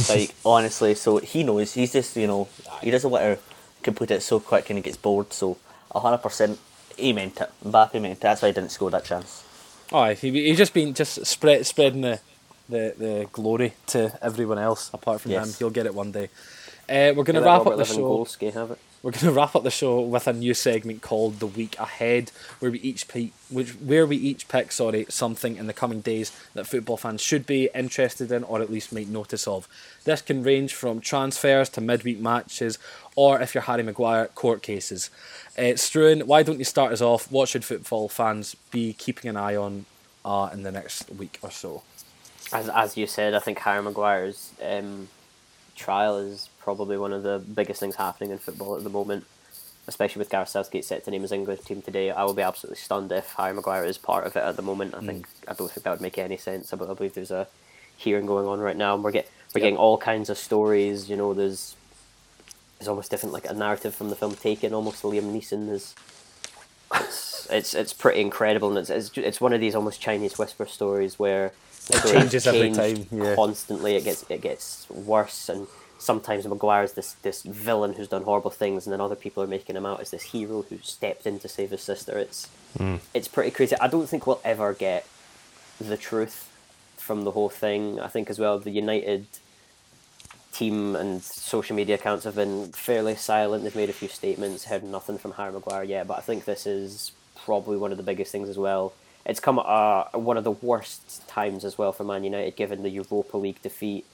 like 0.10 0.34
honestly, 0.46 0.94
so 0.96 1.18
he 1.18 1.44
knows 1.44 1.74
he's 1.74 1.92
just 1.94 2.16
you 2.16 2.28
know 2.28 2.48
he 2.82 2.92
doesn't 2.92 3.10
want 3.10 3.24
to 3.24 3.40
complete 3.82 4.12
it 4.12 4.22
so 4.22 4.40
quick 4.40 4.70
and 4.70 4.78
he 4.78 4.84
gets 4.84 4.98
bored. 4.98 5.34
So 5.34 5.58
hundred 5.94 6.20
percent, 6.20 6.60
he 6.98 7.14
meant 7.14 7.42
it. 7.42 7.50
Mbappe 7.66 7.94
meant 7.94 8.14
it. 8.14 8.20
That's 8.22 8.42
why 8.42 8.50
he 8.50 8.54
didn't 8.54 8.72
score 8.72 8.92
that 8.92 9.06
chance. 9.06 9.44
Oh, 9.92 10.14
he, 10.14 10.32
he's 10.32 10.58
just 10.58 10.74
been 10.74 10.94
just 10.94 11.26
spread 11.26 11.66
spreading 11.66 12.02
the, 12.02 12.20
the, 12.70 12.94
the 12.98 13.28
glory 13.32 13.74
to 13.88 14.18
everyone 14.22 14.58
else 14.60 14.90
apart 14.94 15.22
from 15.22 15.32
him. 15.32 15.42
Yes. 15.46 15.60
He'll 15.60 15.70
get 15.70 15.86
it 15.86 15.94
one 15.94 16.12
day. 16.12 16.30
Uh, 16.90 17.14
we're 17.16 17.24
going 17.24 17.36
to 17.36 17.42
wrap 17.42 17.60
Robert 17.60 17.74
up 17.74 17.78
the 17.80 17.86
show. 17.86 18.00
Lewandowski 18.02 18.54
have 18.54 18.72
it. 18.72 18.80
We're 19.04 19.12
going 19.12 19.26
to 19.26 19.32
wrap 19.34 19.54
up 19.54 19.64
the 19.64 19.70
show 19.70 20.00
with 20.00 20.28
a 20.28 20.34
new 20.34 20.54
segment 20.54 21.02
called 21.02 21.40
"The 21.40 21.46
Week 21.46 21.78
Ahead," 21.78 22.32
where 22.60 22.72
we 22.72 22.80
each 22.80 23.10
pick, 23.10 23.32
which 23.50 23.72
where 23.72 24.08
we 24.08 24.16
each 24.16 24.48
pick, 24.48 24.72
sorry, 24.72 25.06
something 25.10 25.58
in 25.58 25.68
the 25.68 25.74
coming 25.74 26.00
days 26.00 26.32
that 26.54 26.66
football 26.66 26.96
fans 26.96 27.22
should 27.22 27.46
be 27.46 27.70
interested 27.76 28.32
in, 28.32 28.46
or 28.46 28.62
at 28.62 28.72
least 28.72 28.94
make 28.94 29.10
notice 29.10 29.46
of. 29.46 29.68
This 30.06 30.22
can 30.22 30.42
range 30.42 30.74
from 30.74 31.02
transfers 31.02 31.68
to 31.70 31.82
midweek 31.82 32.20
matches, 32.20 32.80
or 33.16 33.42
if 33.42 33.54
you're 33.54 33.64
Harry 33.64 33.84
Maguire, 33.84 34.28
court 34.28 34.64
cases. 34.64 35.10
Uh, 35.58 35.76
Struan, 35.76 36.24
why 36.24 36.42
don't 36.42 36.60
you 36.60 36.66
start 36.66 36.94
us 36.94 37.02
off? 37.02 37.30
What 37.30 37.50
should 37.50 37.66
football 37.66 38.08
fans 38.08 38.56
be 38.72 38.94
keeping 38.94 39.30
an 39.30 39.36
eye 39.36 39.58
on 39.58 39.86
uh, 40.24 40.50
in 40.54 40.64
the 40.64 40.72
next 40.72 41.10
week 41.12 41.40
or 41.42 41.52
so? 41.52 41.84
As 42.54 42.70
as 42.70 42.96
you 42.96 43.08
said, 43.08 43.34
I 43.34 43.40
think 43.40 43.60
Harry 43.60 43.82
Maguire's 43.82 44.54
um, 44.64 45.10
trial 45.76 46.18
is 46.18 46.50
probably 46.64 46.98
one 46.98 47.14
of 47.14 47.24
the 47.24 47.40
biggest 47.40 47.80
things 47.80 47.96
happening 47.96 48.32
in 48.32 48.38
football 48.38 48.76
at 48.76 48.84
the 48.84 48.90
moment. 48.90 49.26
Especially 49.86 50.20
with 50.20 50.30
Gareth 50.30 50.48
Southgate 50.48 50.86
set 50.86 51.04
to 51.04 51.12
name 51.12 51.24
his 51.24 51.34
English 51.34 51.60
team 51.62 51.82
today, 51.82 52.10
I 52.10 52.24
will 52.24 52.34
be 52.34 52.42
absolutely 52.42 52.78
stunned 52.78 53.12
if 53.12 53.34
Harry 53.34 53.54
Maguire 53.54 53.84
is 53.84 53.98
part 53.98 54.26
of 54.26 54.38
it 54.38 54.40
at 54.40 54.56
the 54.56 54.62
moment. 54.62 54.96
I 54.96 55.02
think 55.02 55.28
mm. 55.28 55.52
I 55.52 55.54
don't 55.54 55.70
think 55.70 55.84
that 55.84 55.92
would 55.92 56.00
make 56.00 56.18
any 56.18 56.38
sense. 56.38 56.72
I, 56.72 56.78
I 56.78 56.94
believe 56.94 57.16
there's 57.16 57.32
a 57.32 57.48
hearing 57.98 58.26
going 58.26 58.48
on 58.48 58.62
right 58.62 58.78
now, 58.78 58.96
and 58.96 59.04
we're 59.04 59.12
get 59.12 59.30
we're 59.54 59.60
Yep. 59.60 59.64
getting 59.66 59.78
all 59.78 59.98
kinds 59.98 60.30
of 60.30 60.38
stories. 60.38 61.10
You 61.10 61.18
know, 61.18 61.34
there's 61.34 61.76
there's 62.80 62.88
almost 62.88 63.12
different 63.12 63.34
like 63.34 63.50
a 63.50 63.54
narrative 63.54 63.94
from 63.94 64.10
the 64.10 64.16
film 64.16 64.36
Taken. 64.36 64.74
Almost 64.74 65.04
Liam 65.04 65.34
Neeson 65.36 65.70
is 65.70 65.96
it's 66.96 67.48
it's 67.52 67.74
it's 67.74 67.94
pretty 67.94 68.22
incredible, 68.22 68.70
and 68.70 68.78
it's 68.78 68.90
it's, 68.90 69.18
it's 69.18 69.42
one 69.42 69.52
of 69.52 69.60
these 69.60 69.76
almost 69.76 70.00
Chinese 70.00 70.38
whisper 70.38 70.66
stories 70.66 71.20
where 71.20 71.52
It 71.90 72.14
changes 72.14 72.48
every 72.48 72.72
time, 72.72 73.08
yeah. 73.12 73.36
constantly. 73.36 73.96
It 73.98 74.06
gets 74.06 74.24
it 74.30 74.42
gets 74.42 74.90
worse, 74.90 75.50
and 75.50 75.68
sometimes 75.98 76.48
Maguire's 76.48 76.94
this 76.94 77.14
this 77.22 77.44
villain 77.44 77.94
who's 77.94 78.08
done 78.08 78.24
horrible 78.24 78.52
things, 78.52 78.86
and 78.86 78.94
then 78.94 79.02
other 79.02 79.16
people 79.16 79.42
are 79.44 79.48
making 79.48 79.76
him 79.76 79.86
out 79.86 80.02
as 80.02 80.12
this 80.12 80.24
hero 80.24 80.64
who 80.64 80.80
stepped 80.82 81.26
in 81.26 81.40
to 81.40 81.48
save 81.48 81.72
his 81.72 81.82
sister. 81.82 82.18
It's 82.18 82.50
it's 83.14 83.28
pretty 83.28 83.52
crazy. 83.52 83.76
I 83.80 83.88
don't 83.88 84.08
think 84.08 84.26
we'll 84.28 84.42
ever 84.44 84.74
get 84.74 85.06
the 85.80 85.98
truth 85.98 86.50
from 86.98 87.24
the 87.24 87.32
whole 87.32 87.50
thing. 87.50 88.00
I 88.00 88.08
think 88.08 88.30
as 88.30 88.40
well 88.40 88.60
the 88.60 88.72
United 88.72 89.26
team 90.54 90.96
and 90.96 91.22
social 91.24 91.76
media 91.76 91.96
accounts 91.96 92.24
have 92.26 92.36
been 92.36 92.72
fairly 92.72 93.16
silent. 93.16 93.64
They've 93.64 93.76
made 93.76 93.90
a 93.90 93.94
few 93.94 94.08
statements, 94.08 94.66
heard 94.66 94.84
nothing 94.84 95.18
from 95.18 95.34
Harry 95.34 95.52
Maguire 95.52 95.84
yet, 95.84 96.08
but 96.08 96.18
I 96.18 96.22
think 96.22 96.46
this 96.46 96.66
is 96.66 97.12
probably 97.36 97.76
one 97.76 97.92
of 97.92 97.98
the 97.98 98.04
biggest 98.04 98.32
things 98.32 98.48
as 98.48 98.58
well. 98.58 98.94
It's 99.26 99.40
come 99.40 99.58
at 99.58 99.66
uh, 99.66 100.06
one 100.14 100.38
of 100.38 100.44
the 100.44 100.52
worst 100.52 101.28
times 101.28 101.66
as 101.66 101.78
well 101.78 101.92
for 101.92 102.04
Man 102.04 102.24
United, 102.24 102.56
given 102.56 102.84
the 102.84 102.90
Europa 102.90 103.38
League 103.38 103.62
defeat. 103.62 104.06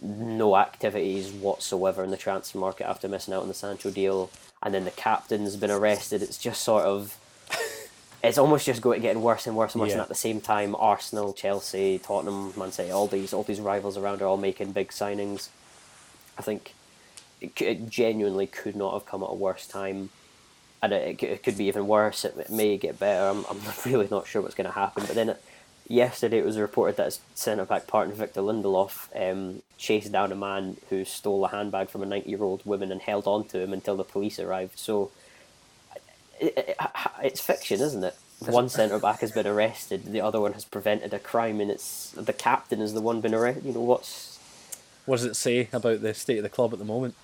No 0.00 0.56
activities 0.56 1.30
whatsoever 1.32 2.04
in 2.04 2.10
the 2.10 2.16
transfer 2.16 2.58
market 2.58 2.88
after 2.88 3.08
missing 3.08 3.34
out 3.34 3.42
on 3.42 3.48
the 3.48 3.54
Sancho 3.54 3.90
deal, 3.90 4.30
and 4.62 4.72
then 4.72 4.84
the 4.84 4.90
captain's 4.90 5.56
been 5.56 5.70
arrested. 5.70 6.22
It's 6.22 6.38
just 6.38 6.62
sort 6.62 6.84
of 6.84 7.18
it's 8.22 8.38
almost 8.38 8.66
just 8.66 8.80
going 8.80 9.02
getting 9.02 9.22
worse 9.22 9.46
and 9.46 9.56
worse 9.56 9.74
and 9.74 9.82
worse. 9.82 9.92
And 9.92 10.00
at 10.00 10.08
the 10.08 10.14
same 10.14 10.40
time, 10.40 10.76
Arsenal, 10.78 11.32
Chelsea, 11.32 11.98
Tottenham, 11.98 12.52
Man 12.56 12.70
City, 12.70 12.90
all 12.90 13.08
these 13.08 13.32
all 13.32 13.42
these 13.42 13.60
rivals 13.60 13.96
around 13.96 14.22
are 14.22 14.26
all 14.26 14.36
making 14.36 14.72
big 14.72 14.90
signings. 14.90 15.48
I 16.38 16.42
think 16.42 16.74
it, 17.40 17.60
it 17.60 17.88
genuinely 17.88 18.46
could 18.46 18.76
not 18.76 18.92
have 18.92 19.06
come 19.06 19.22
at 19.22 19.30
a 19.30 19.34
worse 19.34 19.66
time, 19.66 20.10
and 20.80 20.92
it, 20.92 21.22
it, 21.22 21.26
it 21.26 21.42
could 21.42 21.58
be 21.58 21.64
even 21.64 21.88
worse. 21.88 22.24
It, 22.24 22.36
it 22.36 22.50
may 22.50 22.76
get 22.76 23.00
better. 23.00 23.28
I'm 23.28 23.44
I'm 23.46 23.60
really 23.84 24.08
not 24.10 24.26
sure 24.26 24.42
what's 24.42 24.54
going 24.54 24.68
to 24.68 24.74
happen. 24.74 25.04
But 25.06 25.14
then. 25.14 25.36
Yesterday, 25.88 26.38
it 26.38 26.44
was 26.44 26.58
reported 26.58 26.96
that 26.98 27.18
centre 27.34 27.64
back 27.64 27.86
partner 27.86 28.14
Victor 28.14 28.42
Lindelof 28.42 29.08
um, 29.18 29.62
chased 29.78 30.12
down 30.12 30.30
a 30.30 30.36
man 30.36 30.76
who 30.90 31.02
stole 31.06 31.46
a 31.46 31.48
handbag 31.48 31.88
from 31.88 32.02
a 32.02 32.06
90 32.06 32.28
year 32.28 32.42
old 32.42 32.64
woman 32.66 32.92
and 32.92 33.00
held 33.00 33.26
on 33.26 33.44
to 33.48 33.60
him 33.60 33.72
until 33.72 33.96
the 33.96 34.04
police 34.04 34.38
arrived. 34.38 34.78
So 34.78 35.10
it, 36.38 36.52
it, 36.56 36.76
it's 37.22 37.40
fiction, 37.40 37.80
isn't 37.80 38.04
it? 38.04 38.14
One 38.40 38.68
centre 38.68 38.98
back 38.98 39.20
has 39.20 39.32
been 39.32 39.46
arrested, 39.46 40.04
the 40.04 40.20
other 40.20 40.40
one 40.40 40.52
has 40.52 40.64
prevented 40.64 41.12
a 41.12 41.18
crime, 41.18 41.60
and 41.60 41.70
it's 41.70 42.10
the 42.10 42.32
captain 42.32 42.80
is 42.80 42.92
the 42.92 43.00
one 43.00 43.20
been 43.20 43.34
arrested. 43.34 43.64
You 43.64 43.72
know 43.72 43.80
what's? 43.80 44.38
What 45.06 45.16
does 45.16 45.24
it 45.24 45.36
say 45.36 45.68
about 45.72 46.02
the 46.02 46.14
state 46.14 46.36
of 46.36 46.42
the 46.44 46.48
club 46.50 46.72
at 46.72 46.78
the 46.78 46.84
moment? 46.84 47.14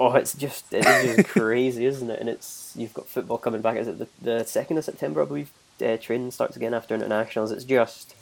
Oh, 0.00 0.14
it's 0.14 0.34
just 0.34 0.72
it 0.72 0.84
is 0.84 1.16
just 1.16 1.28
crazy, 1.30 1.86
isn't 1.86 2.10
it? 2.10 2.20
And 2.20 2.28
it's 2.28 2.74
you've 2.76 2.92
got 2.94 3.06
football 3.06 3.38
coming 3.38 3.62
back. 3.62 3.76
Is 3.76 3.88
it 3.88 3.98
the 3.98 4.08
the 4.20 4.44
second 4.44 4.76
of 4.78 4.84
September? 4.84 5.22
I 5.22 5.24
believe 5.24 5.50
uh, 5.82 5.96
training 5.96 6.30
starts 6.30 6.56
again 6.56 6.74
after 6.74 6.94
internationals. 6.94 7.52
It's 7.52 7.64
just. 7.64 8.14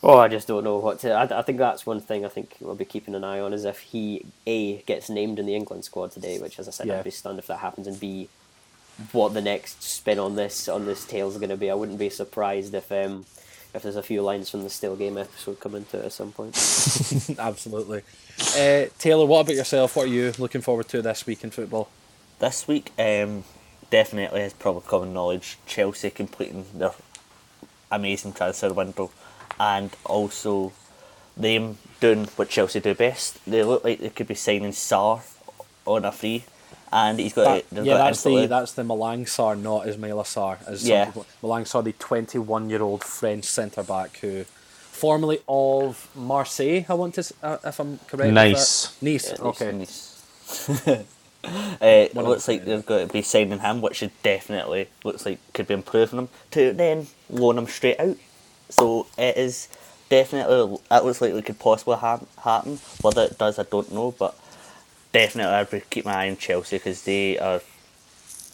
Oh, 0.00 0.16
I 0.16 0.28
just 0.28 0.46
don't 0.46 0.62
know 0.62 0.78
what 0.78 1.00
to. 1.00 1.10
I, 1.12 1.40
I 1.40 1.42
think 1.42 1.58
that's 1.58 1.84
one 1.84 2.00
thing 2.00 2.24
I 2.24 2.28
think 2.28 2.56
we'll 2.60 2.76
be 2.76 2.84
keeping 2.84 3.14
an 3.16 3.24
eye 3.24 3.40
on 3.40 3.52
is 3.52 3.64
if 3.64 3.80
he 3.80 4.24
a 4.46 4.76
gets 4.82 5.10
named 5.10 5.38
in 5.40 5.46
the 5.46 5.56
England 5.56 5.84
squad 5.84 6.12
today, 6.12 6.38
which 6.38 6.58
as 6.60 6.68
I 6.68 6.70
said 6.70 6.86
Yeah. 6.86 6.98
I'd 6.98 7.04
be 7.04 7.10
stunned 7.10 7.38
if 7.40 7.48
that 7.48 7.58
happens, 7.58 7.86
and 7.86 7.98
b 7.98 8.28
what 9.12 9.32
the 9.32 9.40
next 9.40 9.82
spin 9.82 10.18
on 10.18 10.34
this 10.36 10.68
on 10.68 10.84
this 10.86 11.04
tale 11.04 11.28
is 11.28 11.36
going 11.36 11.50
to 11.50 11.56
be. 11.56 11.70
I 11.70 11.74
wouldn't 11.74 11.98
be 11.98 12.10
surprised 12.10 12.74
if 12.74 12.90
um 12.92 13.26
if 13.74 13.82
there's 13.82 13.96
a 13.96 14.02
few 14.02 14.22
lines 14.22 14.48
from 14.50 14.62
the 14.62 14.70
still 14.70 14.96
game 14.96 15.18
episode 15.18 15.60
come 15.60 15.74
into 15.74 15.98
it 15.98 16.04
at 16.06 16.12
some 16.12 16.32
point. 16.32 16.54
Absolutely. 17.38 18.02
Uh, 18.56 18.86
Taylor, 18.98 19.26
what 19.26 19.40
about 19.40 19.56
yourself? 19.56 19.96
What 19.96 20.06
are 20.06 20.10
you 20.10 20.32
looking 20.38 20.60
forward 20.62 20.88
to 20.88 21.02
this 21.02 21.26
week 21.26 21.44
in 21.44 21.50
football? 21.50 21.88
This 22.38 22.66
week, 22.68 22.92
um, 22.98 23.44
definitely 23.90 24.40
is 24.40 24.52
probably 24.52 24.82
common 24.86 25.12
knowledge. 25.12 25.58
Chelsea 25.66 26.10
completing 26.10 26.64
their 26.74 26.92
amazing 27.90 28.32
transfer 28.32 28.72
window, 28.72 29.10
and 29.58 29.90
also 30.04 30.72
them 31.36 31.78
doing 32.00 32.26
what 32.36 32.48
Chelsea 32.48 32.80
do 32.80 32.94
best. 32.94 33.38
They 33.46 33.62
look 33.62 33.84
like 33.84 34.00
they 34.00 34.10
could 34.10 34.28
be 34.28 34.34
signing 34.34 34.72
Sarr 34.72 35.20
on 35.86 36.04
a 36.04 36.12
free, 36.12 36.44
and 36.92 37.18
he's 37.18 37.32
got 37.32 37.44
That- 37.44 37.70
to, 37.76 37.82
yeah, 37.84 37.94
got 37.96 38.04
that's 38.04 38.22
the 38.22 38.30
instantly- 38.30 38.46
that's 38.46 38.72
the 38.72 38.82
Malang 38.82 39.24
Sarr, 39.26 39.60
not 39.60 39.86
Ismaila 39.86 40.24
Sarr. 40.24 40.58
As 40.68 40.86
Yeah. 40.86 41.06
people- 41.06 41.26
Malang 41.42 41.62
Sarr, 41.64 41.82
the 41.84 41.92
twenty-one-year-old 41.92 43.02
French 43.04 43.44
centre 43.44 43.82
back 43.82 44.18
who, 44.18 44.44
formerly 44.92 45.40
of 45.48 46.08
Marseille, 46.14 46.84
I 46.88 46.94
want 46.94 47.14
to, 47.14 47.32
uh, 47.42 47.56
if 47.64 47.78
I'm 47.80 47.98
correct. 48.06 48.32
Nice. 48.32 48.96
Nice. 49.00 49.30
Yeah, 49.30 49.36
okay. 49.46 49.72
Nice. 49.72 50.14
uh, 51.44 51.78
it 51.80 52.14
One 52.14 52.24
looks 52.26 52.48
like 52.48 52.64
they're 52.64 52.82
going 52.82 53.06
to 53.06 53.12
be 53.12 53.22
signing 53.22 53.60
him, 53.60 53.80
which 53.80 54.02
is 54.02 54.10
definitely 54.22 54.88
looks 55.04 55.24
like 55.24 55.38
could 55.52 55.68
be 55.68 55.74
improving 55.74 56.18
him 56.18 56.28
to 56.52 56.72
then 56.72 57.06
loan 57.30 57.58
him 57.58 57.66
straight 57.66 58.00
out. 58.00 58.16
So 58.70 59.06
it 59.16 59.36
is 59.36 59.68
definitely 60.08 60.78
it 60.90 61.04
looks 61.04 61.20
like 61.20 61.32
it 61.32 61.44
could 61.44 61.58
possibly 61.58 61.96
ha- 61.96 62.20
happen. 62.42 62.78
Whether 63.00 63.24
it 63.24 63.38
does, 63.38 63.58
I 63.58 63.62
don't 63.64 63.92
know, 63.92 64.12
but 64.18 64.38
definitely 65.12 65.52
I'd 65.54 65.70
be 65.70 65.82
keep 65.88 66.04
my 66.04 66.24
eye 66.24 66.30
on 66.30 66.36
Chelsea 66.36 66.76
because 66.76 67.02
they 67.04 67.38
are 67.38 67.60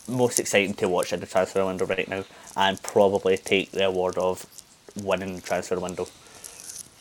most 0.07 0.39
exciting 0.39 0.75
to 0.75 0.89
watch 0.89 1.13
in 1.13 1.21
the 1.21 1.27
transfer 1.27 1.65
window 1.65 1.87
right 1.87 2.07
now, 2.09 2.25
and 2.57 2.83
probably 2.83 3.39
take 3.39 3.71
the 3.71 3.87
award 3.87 4.19
of 4.19 4.47
winning 5.03 5.37
the 5.37 5.43
transfer 5.43 5.81
window. 5.81 6.07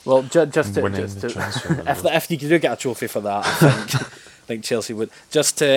Well, 0.05 0.23
ju- 0.23 0.45
just 0.45 0.73
to, 0.75 0.81
just 0.89 1.21
to 1.21 1.83
if 1.91 2.05
if 2.05 2.31
you 2.31 2.37
do 2.37 2.57
get 2.59 2.73
a 2.73 2.75
trophy 2.75 3.07
for 3.07 3.19
that, 3.21 3.45
I 3.45 3.51
think 3.89 4.11
I 4.43 4.45
think 4.45 4.63
Chelsea 4.63 4.93
would. 4.93 5.09
Just 5.31 5.57
to 5.59 5.67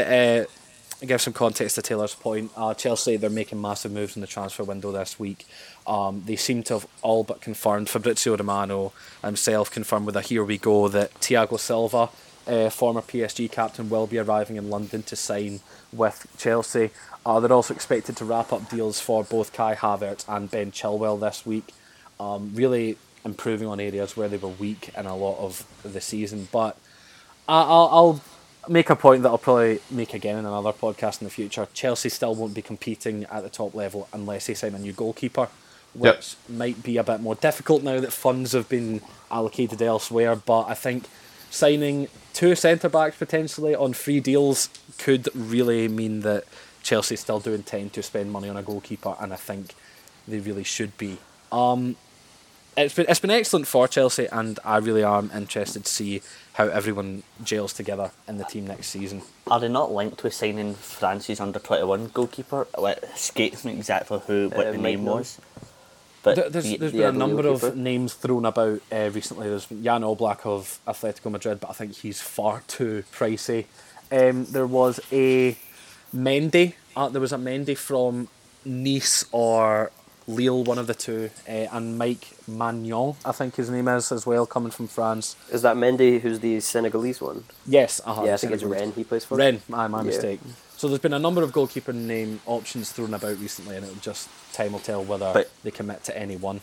uh, 1.00 1.04
give 1.06 1.20
some 1.20 1.32
context 1.32 1.76
to 1.76 1.82
Taylor's 1.82 2.14
point, 2.14 2.50
uh, 2.56 2.74
Chelsea 2.74 3.16
they're 3.16 3.30
making 3.30 3.60
massive 3.60 3.92
moves 3.92 4.16
in 4.16 4.20
the 4.22 4.26
transfer 4.26 4.64
window 4.64 4.90
this 4.90 5.18
week. 5.20 5.46
Um, 5.86 6.24
they 6.26 6.34
seem 6.36 6.64
to 6.64 6.74
have 6.74 6.86
all 7.02 7.22
but 7.22 7.40
confirmed. 7.40 7.88
Fabrizio 7.88 8.36
Romano 8.36 8.92
himself 9.22 9.70
confirmed 9.70 10.06
with 10.06 10.16
a 10.16 10.20
"Here 10.22 10.42
we 10.44 10.58
go" 10.58 10.88
that 10.88 11.14
Thiago 11.20 11.60
Silva, 11.60 12.08
uh, 12.48 12.70
former 12.70 13.02
PSG 13.02 13.50
captain, 13.50 13.88
will 13.88 14.08
be 14.08 14.18
arriving 14.18 14.56
in 14.56 14.68
London 14.68 15.04
to 15.04 15.14
sign 15.16 15.60
with 15.92 16.26
Chelsea. 16.38 16.90
Uh, 17.24 17.38
they're 17.40 17.52
also 17.52 17.74
expected 17.74 18.16
to 18.16 18.24
wrap 18.24 18.52
up 18.52 18.68
deals 18.68 19.00
for 19.00 19.22
both 19.24 19.52
Kai 19.52 19.74
Havertz 19.76 20.24
and 20.28 20.50
Ben 20.50 20.72
Chilwell 20.72 21.20
this 21.20 21.46
week. 21.46 21.72
Um, 22.18 22.52
really 22.54 22.98
improving 23.24 23.68
on 23.68 23.78
areas 23.80 24.16
where 24.16 24.28
they 24.28 24.36
were 24.36 24.48
weak 24.48 24.90
in 24.96 25.06
a 25.06 25.16
lot 25.16 25.38
of 25.38 25.64
the 25.84 26.00
season. 26.00 26.48
But 26.52 26.76
I- 27.48 27.62
I'll, 27.62 27.88
I'll 27.92 28.20
make 28.68 28.90
a 28.90 28.96
point 28.96 29.22
that 29.22 29.28
I'll 29.30 29.38
probably 29.38 29.80
make 29.90 30.14
again 30.14 30.38
in 30.38 30.44
another 30.46 30.72
podcast 30.72 31.20
in 31.20 31.26
the 31.26 31.30
future. 31.30 31.66
Chelsea 31.74 32.08
still 32.08 32.34
won't 32.34 32.54
be 32.54 32.62
competing 32.62 33.24
at 33.24 33.42
the 33.42 33.48
top 33.50 33.74
level 33.74 34.08
unless 34.12 34.46
they 34.46 34.54
sign 34.54 34.74
a 34.74 34.78
new 34.78 34.92
goalkeeper, 34.92 35.48
which 35.94 36.36
Yep. 36.48 36.56
might 36.58 36.82
be 36.82 36.96
a 36.96 37.04
bit 37.04 37.20
more 37.20 37.34
difficult 37.34 37.82
now 37.82 38.00
that 38.00 38.12
funds 38.12 38.52
have 38.52 38.68
been 38.68 39.00
allocated 39.30 39.80
elsewhere. 39.82 40.36
But 40.36 40.62
I 40.68 40.74
think 40.74 41.04
signing 41.50 42.08
two 42.32 42.54
centre 42.54 42.88
backs 42.88 43.16
potentially 43.16 43.74
on 43.74 43.92
free 43.92 44.20
deals 44.20 44.68
could 44.98 45.28
really 45.34 45.88
mean 45.88 46.20
that 46.20 46.44
Chelsea 46.82 47.16
still 47.16 47.40
do 47.40 47.52
intend 47.52 47.92
to 47.94 48.02
spend 48.02 48.30
money 48.30 48.48
on 48.48 48.56
a 48.56 48.62
goalkeeper, 48.62 49.16
and 49.20 49.32
I 49.32 49.36
think 49.36 49.74
they 50.28 50.38
really 50.38 50.64
should 50.64 50.96
be. 50.98 51.18
Um, 51.50 51.96
it's 52.76 52.94
been 52.94 53.06
it's 53.08 53.20
been 53.20 53.30
excellent 53.30 53.66
for 53.66 53.88
Chelsea, 53.88 54.26
and 54.30 54.58
I 54.64 54.76
really 54.78 55.04
am 55.04 55.30
interested 55.34 55.84
to 55.84 55.90
see 55.90 56.22
how 56.54 56.68
everyone 56.68 57.22
gels 57.42 57.72
together 57.72 58.10
in 58.28 58.38
the 58.38 58.44
team 58.44 58.66
next 58.66 58.88
season. 58.88 59.22
Are 59.50 59.60
they 59.60 59.68
not 59.68 59.92
linked 59.92 60.22
with 60.22 60.34
signing 60.34 60.74
France's 60.74 61.40
under 61.40 61.58
twenty 61.58 61.84
one 61.84 62.08
goalkeeper? 62.08 62.66
It 62.78 63.04
escapes 63.14 63.64
me 63.64 63.72
exactly 63.72 64.20
who 64.26 64.48
what 64.50 64.66
Uh, 64.66 64.72
the 64.72 64.78
name 64.78 65.04
Nolan. 65.04 65.20
was. 65.20 65.38
But 66.22 66.34
There- 66.36 66.50
There's, 66.50 66.66
y- 66.66 66.76
there's 66.80 66.92
yeah, 66.92 67.06
been 67.06 67.14
a 67.16 67.18
number 67.18 67.42
goalkeeper. 67.42 67.68
of 67.68 67.76
names 67.76 68.14
thrown 68.14 68.44
about 68.46 68.80
uh, 68.92 69.10
recently. 69.12 69.48
There's 69.48 69.66
Jan 69.66 70.02
Oblak 70.02 70.44
of 70.44 70.80
Atletico 70.86 71.30
Madrid, 71.30 71.60
but 71.60 71.70
I 71.70 71.72
think 71.72 71.94
he's 71.94 72.20
far 72.20 72.62
too 72.66 73.04
pricey. 73.12 73.66
Um, 74.10 74.44
there 74.46 74.66
was 74.66 74.98
a 75.12 75.56
Mendy. 76.14 76.74
Uh, 76.96 77.08
there 77.08 77.20
was 77.20 77.32
a 77.32 77.36
Mendy 77.38 77.76
from 77.76 78.28
Nice 78.64 79.24
or 79.30 79.92
Lille, 80.28 80.64
one 80.64 80.78
of 80.78 80.86
the 80.86 80.94
two, 80.94 81.30
uh, 81.48 81.52
and 81.72 81.96
Mike 81.98 82.36
Maignan, 82.50 83.14
I 83.24 83.32
think 83.32 83.54
his 83.56 83.70
name 83.70 83.86
is 83.88 84.10
as 84.10 84.26
well, 84.26 84.44
coming 84.46 84.70
from 84.72 84.88
France. 84.88 85.36
Is 85.52 85.62
that 85.62 85.76
Mendy, 85.76 86.20
who's 86.20 86.40
the 86.40 86.58
Senegalese 86.60 87.20
one? 87.20 87.44
Yes, 87.66 88.00
uh-huh, 88.04 88.24
yeah, 88.24 88.34
I 88.34 88.36
think 88.36 88.52
it's 88.52 88.62
Rennes 88.64 88.94
he 88.96 89.04
plays 89.04 89.24
for. 89.24 89.36
Rennes, 89.36 89.62
my, 89.68 89.86
my 89.86 89.98
Yeah. 89.98 90.04
mistake. 90.04 90.40
So 90.76 90.88
there's 90.88 91.00
been 91.00 91.14
a 91.14 91.18
number 91.18 91.42
of 91.42 91.52
goalkeeper 91.52 91.92
name 91.92 92.40
options 92.44 92.90
thrown 92.92 93.14
about 93.14 93.38
recently, 93.38 93.76
and 93.76 93.84
it'll 93.86 93.96
just 94.00 94.28
time 94.52 94.72
will 94.72 94.80
tell 94.80 95.02
whether 95.04 95.30
But- 95.32 95.50
they 95.62 95.70
commit 95.70 96.02
to 96.04 96.18
any 96.18 96.36
one. 96.36 96.60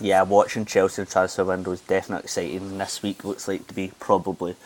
yeah, 0.00 0.22
watching 0.22 0.64
Chelsea 0.64 1.04
transfer 1.04 1.44
window 1.44 1.72
is 1.72 1.80
definitely 1.80 2.24
exciting. 2.24 2.56
and 2.56 2.80
This 2.80 3.02
week 3.02 3.22
looks 3.24 3.46
like 3.46 3.66
to 3.68 3.74
be 3.74 3.92
probably 4.00 4.56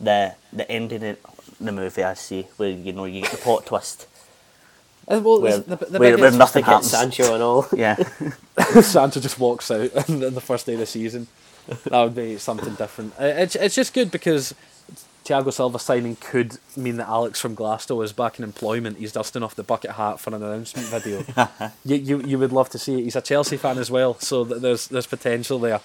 the 0.00 0.34
the 0.52 0.70
ending 0.70 1.02
of 1.04 1.16
the 1.60 1.72
movie 1.72 2.02
I 2.04 2.12
see, 2.14 2.48
where 2.58 2.68
you 2.68 2.92
know 2.92 3.04
you 3.06 3.22
get 3.22 3.30
the 3.30 3.36
plot 3.38 3.64
twist. 3.64 4.06
Uh, 5.08 5.20
well, 5.22 5.40
Where- 5.40 5.58
the, 5.58 5.76
the 5.76 5.98
where- 5.98 6.18
where 6.18 6.30
nothing 6.32 6.64
Hit 6.64 6.70
happens. 6.72 6.90
Sancho 6.90 7.34
and 7.34 7.42
all. 7.42 7.66
Yeah, 7.76 7.96
Santa 8.80 9.20
just 9.20 9.38
walks 9.38 9.70
out 9.70 9.94
on 10.08 10.20
the 10.20 10.40
first 10.40 10.66
day 10.66 10.72
of 10.74 10.80
the 10.80 10.86
season. 10.86 11.28
That 11.84 12.02
would 12.02 12.14
be 12.14 12.38
something 12.38 12.74
different. 12.74 13.14
Uh, 13.20 13.24
It's 13.24 13.54
it's 13.56 13.74
just 13.74 13.92
good 13.94 14.10
because 14.10 14.54
Thiago 15.24 15.52
Silva 15.52 15.78
signing 15.80 16.16
could 16.16 16.58
mean 16.76 16.96
that 16.96 17.08
Alex 17.08 17.40
from 17.40 17.54
Glasgow 17.54 18.00
is 18.02 18.12
back 18.12 18.38
in 18.38 18.44
employment. 18.44 18.98
He's 18.98 19.12
dusting 19.12 19.42
off 19.42 19.56
the 19.56 19.64
bucket 19.64 19.92
hat 19.92 20.20
for 20.20 20.30
an 20.34 20.42
announcement 20.42 20.86
video. 20.88 21.24
you, 21.84 21.96
you 21.96 22.20
you 22.22 22.38
would 22.38 22.52
love 22.52 22.68
to 22.70 22.78
see 22.78 22.98
it. 23.00 23.04
He's 23.04 23.16
a 23.16 23.20
Chelsea 23.22 23.56
fan 23.56 23.78
as 23.78 23.90
well, 23.90 24.14
so 24.20 24.44
there's 24.44 24.86
there's 24.88 25.06
potential 25.06 25.58
there. 25.58 25.80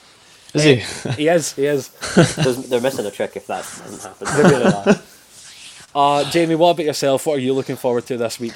Is 0.53 0.63
he? 0.63 0.75
He 1.11 1.27
is. 1.29 1.53
He 1.53 1.65
is. 1.65 1.89
They're 2.69 2.81
missing 2.81 3.05
a 3.05 3.11
trick 3.11 3.35
if 3.35 3.47
that 3.47 3.63
doesn't 3.63 4.01
happen. 4.03 4.27
They 4.35 4.49
really 4.49 4.73
are. 4.73 5.01
Uh, 5.93 6.29
Jamie, 6.29 6.55
what 6.55 6.71
about 6.71 6.85
yourself? 6.85 7.25
What 7.25 7.37
are 7.37 7.41
you 7.41 7.53
looking 7.53 7.75
forward 7.77 8.05
to 8.07 8.17
this 8.17 8.39
week? 8.39 8.53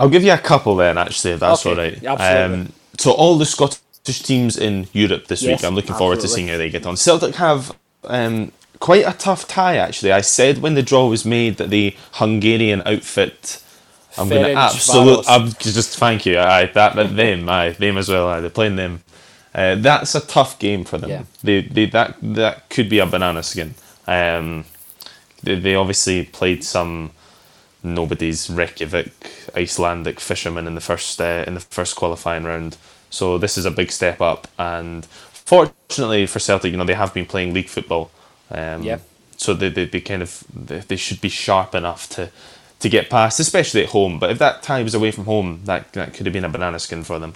I'll 0.00 0.10
give 0.10 0.24
you 0.24 0.32
a 0.34 0.38
couple 0.38 0.76
then, 0.76 0.98
actually, 0.98 1.34
if 1.34 1.40
that's 1.40 1.66
Okay, 1.66 1.70
all 1.70 1.76
right. 1.76 2.04
absolutely. 2.04 2.68
so 2.98 3.12
all 3.12 3.38
the 3.38 3.46
Scottish 3.46 3.80
teams 4.22 4.58
in 4.58 4.88
Europe 4.94 5.28
this 5.28 5.42
Yes, 5.42 5.62
week, 5.62 5.64
I'm 5.64 5.76
looking 5.76 5.96
forward 5.96 6.20
to 6.20 6.28
seeing 6.28 6.48
how 6.48 6.58
they 6.58 6.70
get 6.70 6.86
on. 6.86 6.96
Celtic 6.96 7.36
have 7.36 7.72
um, 8.04 8.52
quite 8.80 9.06
a 9.06 9.12
tough 9.18 9.48
tie, 9.48 9.76
actually. 9.78 10.12
I 10.12 10.22
said 10.22 10.58
when 10.58 10.74
the 10.74 10.82
draw 10.82 11.08
was 11.08 11.24
made 11.26 11.58
that 11.58 11.70
the 11.70 11.96
Hungarian 12.14 12.82
outfit. 12.86 13.62
I'm 14.18 14.30
going 14.30 14.42
to 14.42 14.50
Ferencvaros. 14.50 14.56
absolute. 14.56 15.24
I'm 15.28 15.48
just 15.60 15.98
thank 15.98 16.26
you. 16.26 16.38
I 16.40 16.66
that, 16.66 16.96
that 16.96 17.16
them. 17.16 17.48
I 17.48 17.70
them 17.70 17.98
as 17.98 18.08
well. 18.08 18.28
Aye, 18.28 18.40
they're 18.40 18.50
playing 18.50 18.76
them. 18.76 19.02
Uh, 19.54 19.76
that's 19.76 20.14
a 20.16 20.20
tough 20.20 20.58
game 20.58 20.84
for 20.84 20.98
them. 20.98 21.10
Yeah. 21.10 21.24
They, 21.42 21.62
they 21.62 21.86
that 21.86 22.16
that 22.22 22.70
could 22.70 22.88
be 22.88 23.00
a 23.00 23.06
banana 23.06 23.42
skin. 23.42 23.74
Um, 24.06 24.64
they, 25.42 25.56
they 25.60 25.74
obviously 25.76 26.24
played 26.26 26.64
some 26.64 27.12
nobody's 27.82 28.50
Reykjavik 28.50 29.12
Icelandic 29.56 30.20
fishermen 30.20 30.66
in 30.66 30.74
the 30.74 30.80
first 30.80 31.20
uh, 31.20 31.44
in 31.46 31.54
the 31.54 31.60
first 31.60 31.96
qualifying 31.96 32.44
round. 32.44 32.76
So 33.10 33.38
this 33.38 33.58
is 33.58 33.66
a 33.66 33.70
big 33.70 33.90
step 33.90 34.20
up, 34.20 34.48
and 34.58 35.04
fortunately 35.06 36.26
for 36.26 36.38
Celtic, 36.38 36.70
you 36.72 36.78
know 36.78 36.84
they 36.84 36.94
have 36.94 37.14
been 37.14 37.26
playing 37.26 37.54
league 37.54 37.68
football. 37.68 38.10
Um, 38.50 38.82
Yeah. 38.82 38.98
So 39.36 39.54
they, 39.54 39.70
they, 39.70 39.86
they 39.86 40.00
kind 40.02 40.22
of 40.22 40.44
they, 40.54 40.80
they 40.80 40.96
should 40.96 41.20
be 41.20 41.30
sharp 41.30 41.74
enough 41.74 42.08
to 42.10 42.30
to 42.80 42.88
get 42.88 43.10
past, 43.10 43.40
especially 43.40 43.82
at 43.82 43.90
home. 43.90 44.18
But 44.18 44.30
if 44.30 44.38
that 44.38 44.62
tie 44.62 44.82
was 44.82 44.94
away 44.94 45.10
from 45.10 45.24
home, 45.24 45.60
that 45.64 45.92
that 45.94 46.14
could 46.14 46.26
have 46.26 46.32
been 46.32 46.44
a 46.44 46.48
banana 46.48 46.78
skin 46.78 47.04
for 47.04 47.18
them. 47.18 47.34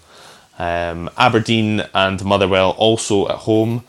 Um, 0.58 1.10
Aberdeen 1.16 1.84
and 1.94 2.24
Motherwell 2.24 2.70
also 2.78 3.28
at 3.28 3.36
home. 3.38 3.84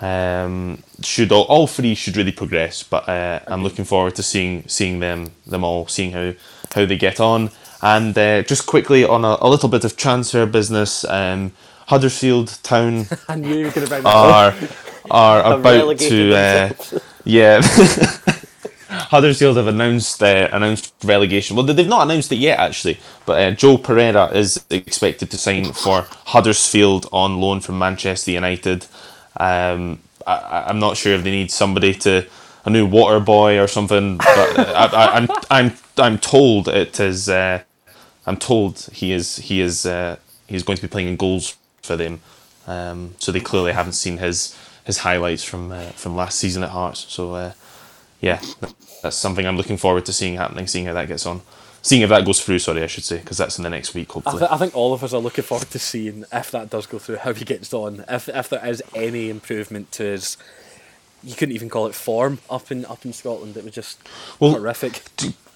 Um, 0.00 0.82
should 1.02 1.32
all, 1.32 1.44
all 1.44 1.66
three 1.66 1.94
should 1.94 2.16
really 2.16 2.32
progress, 2.32 2.82
but 2.82 3.08
uh, 3.08 3.40
I'm 3.46 3.62
looking 3.62 3.84
forward 3.84 4.14
to 4.16 4.22
seeing 4.22 4.64
seeing 4.68 5.00
them 5.00 5.32
them 5.46 5.64
all, 5.64 5.86
seeing 5.86 6.12
how 6.12 6.34
how 6.74 6.84
they 6.84 6.96
get 6.96 7.20
on. 7.20 7.50
And 7.82 8.16
uh, 8.16 8.42
just 8.42 8.66
quickly 8.66 9.04
on 9.04 9.24
a, 9.24 9.36
a 9.40 9.48
little 9.48 9.68
bit 9.68 9.84
of 9.84 9.96
transfer 9.96 10.44
business, 10.46 11.04
um, 11.04 11.52
Huddersfield 11.86 12.58
Town 12.62 13.06
I 13.28 13.36
knew 13.36 13.56
you 13.56 13.66
were 13.66 13.72
going 13.72 13.86
to 13.86 13.90
bring 13.90 14.06
are 14.06 14.54
are 15.10 15.58
about 15.58 15.98
to 15.98 16.34
uh, 16.34 16.72
yeah. 17.24 17.60
Huddersfield 18.88 19.56
have 19.56 19.66
announced 19.66 20.22
uh, 20.22 20.48
announced 20.52 20.92
relegation. 21.04 21.56
Well, 21.56 21.66
they've 21.66 21.86
not 21.86 22.02
announced 22.02 22.32
it 22.32 22.36
yet, 22.36 22.58
actually. 22.58 22.98
But 23.24 23.42
uh, 23.42 23.50
Joel 23.52 23.78
Pereira 23.78 24.26
is 24.28 24.64
expected 24.70 25.30
to 25.30 25.38
sign 25.38 25.72
for 25.72 26.06
Huddersfield 26.26 27.08
on 27.12 27.40
loan 27.40 27.60
from 27.60 27.78
Manchester 27.78 28.30
United. 28.32 28.86
Um, 29.38 30.00
I, 30.26 30.64
I'm 30.68 30.78
not 30.78 30.96
sure 30.96 31.14
if 31.14 31.22
they 31.22 31.30
need 31.30 31.50
somebody 31.50 31.94
to 31.94 32.26
a 32.64 32.70
new 32.70 32.84
water 32.86 33.20
boy 33.20 33.58
or 33.58 33.68
something. 33.68 34.18
But 34.18 34.58
uh, 34.58 34.72
I, 34.76 34.86
I, 34.86 35.16
I'm 35.16 35.28
I'm 35.50 35.72
I'm 35.98 36.18
told 36.18 36.68
it 36.68 37.00
is. 37.00 37.28
Uh, 37.28 37.62
I'm 38.26 38.36
told 38.36 38.88
he 38.92 39.12
is 39.12 39.36
he 39.36 39.60
is 39.60 39.86
uh, 39.86 40.16
he's 40.46 40.62
going 40.64 40.76
to 40.76 40.82
be 40.82 40.88
playing 40.88 41.08
in 41.08 41.16
goals 41.16 41.56
for 41.82 41.96
them. 41.96 42.20
Um, 42.66 43.14
so 43.18 43.30
they 43.30 43.40
clearly 43.40 43.72
haven't 43.72 43.92
seen 43.92 44.18
his 44.18 44.58
his 44.84 44.98
highlights 44.98 45.44
from 45.44 45.72
uh, 45.72 45.90
from 45.90 46.16
last 46.16 46.38
season 46.38 46.64
at 46.64 46.70
Hearts. 46.70 47.06
So 47.08 47.34
uh, 47.34 47.52
yeah, 48.20 48.40
that's 49.02 49.16
something 49.16 49.46
I'm 49.46 49.56
looking 49.56 49.76
forward 49.76 50.04
to 50.06 50.12
seeing 50.12 50.34
happening, 50.36 50.66
seeing 50.66 50.86
how 50.86 50.94
that 50.94 51.08
gets 51.08 51.26
on, 51.26 51.42
seeing 51.86 52.02
if 52.02 52.08
that 52.10 52.24
goes 52.24 52.40
through. 52.42 52.58
Sorry, 52.58 52.82
I 52.82 52.86
should 52.86 53.04
say, 53.04 53.18
because 53.18 53.38
that's 53.38 53.58
in 53.58 53.64
the 53.64 53.70
next 53.70 53.94
week, 53.94 54.10
I, 54.10 54.12
hopefully. 54.14 54.38
th- 54.40 54.50
I 54.50 54.56
think 54.56 54.74
all 54.76 54.92
of 54.92 55.02
us 55.04 55.12
are 55.14 55.20
looking 55.20 55.44
forward 55.44 55.70
to 55.70 55.78
seeing 55.78 56.24
if 56.32 56.50
that 56.50 56.70
does 56.70 56.86
go 56.86 56.98
through, 56.98 57.16
how 57.18 57.32
he 57.32 57.44
gets 57.44 57.72
on, 57.72 58.04
if 58.08 58.28
if 58.28 58.48
there 58.48 58.64
is 58.66 58.82
any 58.94 59.30
improvement 59.30 59.92
to 59.92 60.02
his. 60.02 60.36
You 61.24 61.34
couldn't 61.34 61.54
even 61.54 61.68
call 61.68 61.86
it 61.86 61.94
form 61.94 62.38
up 62.50 62.70
in 62.70 62.84
up 62.84 63.04
in 63.04 63.12
Scotland. 63.12 63.56
It 63.56 63.64
was 63.64 63.74
just 63.74 63.98
Well, 64.38 64.52
horrific. 64.52 65.02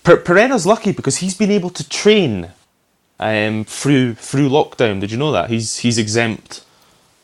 Per- 0.02 0.16
Pereira's 0.16 0.66
lucky 0.66 0.92
because 0.92 1.18
he's 1.18 1.36
been 1.36 1.50
able 1.50 1.70
to 1.70 1.88
train 1.88 2.50
um, 3.20 3.64
through 3.64 4.14
through 4.14 4.48
lockdown. 4.48 5.00
Did 5.00 5.10
you 5.12 5.18
know 5.18 5.30
that 5.32 5.50
he's 5.50 5.78
he's 5.78 5.98
exempt 5.98 6.64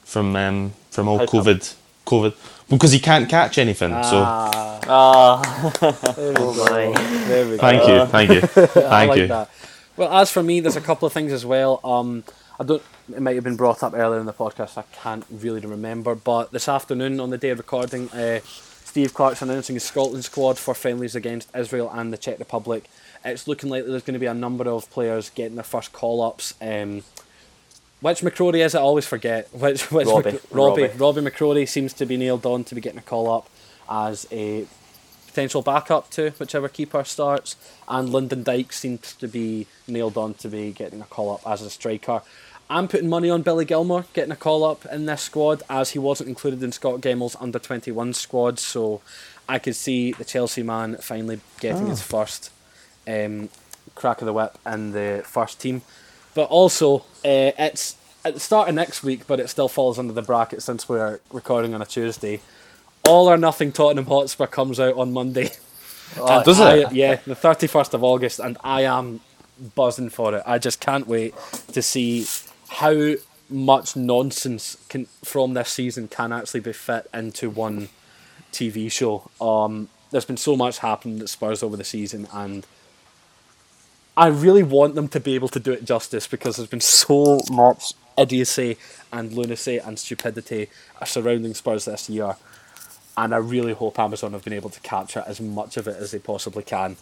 from 0.04 0.36
um, 0.36 0.72
from 0.90 1.09
all 1.09 1.18
How 1.18 1.26
come? 1.26 1.40
COVID 1.44 1.74
COVID 2.07 2.34
because 2.69 2.93
he 2.93 2.99
can't 2.99 3.29
catch 3.29 3.59
anything. 3.59 3.91
So 4.05 4.23
Ah, 4.25 4.81
Ah, 4.89 5.71
there 6.17 6.31
we 6.31 6.37
Oh 6.39 6.55
go. 6.55 6.64
my. 6.93 7.01
There 7.27 7.49
we 7.49 7.57
thank 7.57 7.83
go. 7.83 8.03
you, 8.03 8.07
thank 8.07 8.31
you, 8.31 8.39
I 8.57 8.67
thank 8.67 9.09
like 9.11 9.19
you. 9.19 9.27
that. 9.29 9.51
Well, 9.97 10.12
as 10.12 10.31
for 10.31 10.43
me, 10.43 10.61
there's 10.61 10.77
a 10.77 10.81
couple 10.81 11.07
of 11.07 11.12
things 11.12 11.33
as 11.33 11.45
well. 11.47 11.81
Um, 11.85 12.25
I 12.61 12.64
don't. 12.64 12.83
It 13.14 13.21
might 13.21 13.35
have 13.37 13.45
been 13.45 13.57
brought 13.57 13.83
up 13.83 13.95
earlier 13.95 14.21
in 14.21 14.27
the 14.27 14.33
podcast. 14.33 14.77
I 14.79 14.85
can't 15.03 15.25
really 15.31 15.61
remember. 15.61 16.14
But 16.14 16.53
this 16.53 16.69
afternoon, 16.69 17.21
on 17.21 17.31
the 17.31 17.39
day 17.39 17.51
of 17.51 17.59
recording, 17.59 18.11
uh, 18.11 18.41
Steve 18.85 19.14
Clarke's 19.14 19.43
announcing 19.43 19.75
his 19.77 19.85
Scotland 19.85 20.25
squad 20.25 20.59
for 20.59 20.75
friendlies 20.75 21.14
against 21.14 21.55
Israel 21.57 21.91
and 21.93 22.12
the 22.12 22.19
Czech 22.19 22.39
Republic. 22.39 22.89
It's 23.25 23.47
looking 23.49 23.71
like 23.71 23.85
there's 23.87 24.03
going 24.03 24.14
to 24.14 24.21
be 24.21 24.27
a 24.27 24.35
number 24.35 24.69
of 24.69 24.89
players 24.91 25.31
getting 25.31 25.55
their 25.57 25.64
first 25.64 25.93
call 25.93 26.23
ups. 26.23 26.55
Um, 26.61 27.03
which 28.01 28.20
McCrorie 28.20 28.64
is? 28.64 28.74
It? 28.74 28.78
I 28.78 28.82
always 28.82 29.07
forget. 29.07 29.49
Which 29.55 29.90
which 29.90 30.07
Robbie. 30.07 30.32
Mc- 30.32 30.42
Robbie 30.51 30.82
Robbie. 30.82 30.99
Robbie 30.99 31.20
McCrorie 31.22 31.68
seems 31.68 31.92
to 31.94 32.07
be 32.07 32.16
nailed 32.16 32.44
on 32.47 32.64
to 32.64 32.74
be 32.74 32.80
getting 32.80 32.99
a 32.99 33.03
call 33.03 33.30
up 33.32 33.49
as 33.88 34.26
a 34.30 34.66
potential 35.26 35.61
backup 35.62 36.11
to 36.11 36.30
whichever 36.38 36.68
keeper 36.68 37.05
starts, 37.05 37.57
and 37.88 38.09
Lyndon 38.11 38.42
Dykes 38.42 38.78
seems 38.78 39.14
to 39.14 39.28
be 39.28 39.66
nailed 39.86 40.16
on 40.16 40.34
to 40.34 40.49
be 40.49 40.72
getting 40.72 41.01
a 41.01 41.05
call 41.05 41.34
up 41.34 41.42
as 41.47 41.62
a 41.62 41.70
striker. 41.70 42.22
I'm 42.68 42.88
putting 42.88 43.09
money 43.09 43.30
on 43.30 43.42
Billy 43.42 43.64
Gilmour 43.64 44.07
getting 44.12 44.32
a 44.32 44.36
call 44.36 44.64
up 44.64 44.86
in 44.86 45.07
this 45.07 45.22
squad 45.22 45.62
as 45.70 45.90
he 45.90 45.99
wasn't 45.99 46.28
included 46.28 46.62
in 46.62 46.72
Scot 46.72 47.01
Gemmill's 47.01 47.36
under 47.38 47.59
21 47.59 48.14
squad, 48.14 48.59
so 48.59 49.03
I 49.49 49.59
could 49.59 49.76
see 49.76 50.12
the 50.12 50.24
Chelsea 50.24 50.62
man 50.62 50.97
finally 50.97 51.40
getting 51.61 51.86
his 51.86 52.03
first 52.03 52.51
um, 53.07 53.51
crack 53.95 54.21
of 54.21 54.26
the 54.26 54.33
whip 54.33 54.58
in 54.66 54.92
the 54.92 55.22
first 55.25 55.61
team. 55.61 55.83
But 56.37 56.50
also, 56.50 56.99
uh, 57.25 57.50
it's 57.58 57.96
at 58.22 58.34
the 58.34 58.41
start 58.41 58.68
of 58.68 58.75
next 58.75 59.03
week, 59.03 59.26
but 59.26 59.41
it 59.41 59.49
still 59.49 59.68
falls 59.68 59.99
under 59.99 60.13
the 60.13 60.21
bracket 60.21 60.63
since 60.63 60.87
we're 60.87 61.18
recording 61.33 61.75
on 61.75 61.80
a 61.80 61.87
Tuesday. 61.87 62.42
All 63.08 63.29
or 63.30 63.38
Nothing 63.38 63.72
Tottenham 63.72 64.04
Hotspur 64.07 64.46
comes 64.46 64.79
out 64.79 64.96
on 64.96 65.13
Monday. 65.13 65.50
And 66.17 66.45
Does 66.45 66.61
I- 66.61 66.76
it? 66.76 66.92
yeah, 66.92 67.17
the 67.26 67.34
31st 67.34 67.92
of 67.95 68.04
August, 68.04 68.38
and 68.38 68.57
I 68.63 68.83
am 68.83 69.21
buzzing 69.75 70.08
for 70.08 70.37
it. 70.37 70.42
I 70.46 70.58
just 70.58 70.79
can't 70.80 71.08
wait 71.08 71.34
to 71.72 71.83
see 71.83 72.26
how 72.68 73.14
much 73.50 73.96
nonsense 73.96 74.76
can 74.88 75.07
from 75.25 75.54
this 75.54 75.68
season 75.71 76.07
can 76.07 76.33
actually 76.33 76.61
be 76.61 76.72
fit 76.72 77.08
into 77.13 77.50
one 77.50 77.88
TV 78.53 78.91
show. 78.91 79.29
Um, 79.41 79.88
there's 80.13 80.25
been 80.25 80.37
so 80.37 80.54
much 80.57 80.79
happening 80.79 81.18
at 81.21 81.29
Spurs 81.29 81.64
over 81.64 81.76
the 81.76 81.83
season, 81.84 82.29
and 82.33 82.64
I 84.17 84.29
really 84.29 84.63
want 84.63 84.95
them 84.95 85.09
to 85.09 85.21
be 85.21 85.34
able 85.34 85.49
to 85.49 85.61
do 85.61 85.72
it 85.72 85.84
justice 85.84 86.26
because 86.26 86.57
there's 86.57 86.68
been 86.71 86.80
so 86.80 87.41
much 87.51 87.93
idiocy 88.17 88.79
and 89.13 89.33
lunacy 89.33 89.79
and 89.79 89.99
stupidity 89.99 90.68
surrounding 91.05 91.53
Spurs 91.55 91.84
this 91.84 92.09
year. 92.09 92.37
And 93.18 93.34
I 93.34 93.38
really 93.38 93.72
hope 93.75 93.99
Amazon 93.99 94.33
have 94.33 94.45
been 94.45 94.53
able 94.53 94.71
to 94.71 94.80
capture 94.80 95.22
as 95.26 95.41
much 95.41 95.76
of 95.76 95.87
it 95.88 95.97
as 95.97 96.11
they 96.13 96.18
possibly 96.18 96.63
can. 96.63 96.97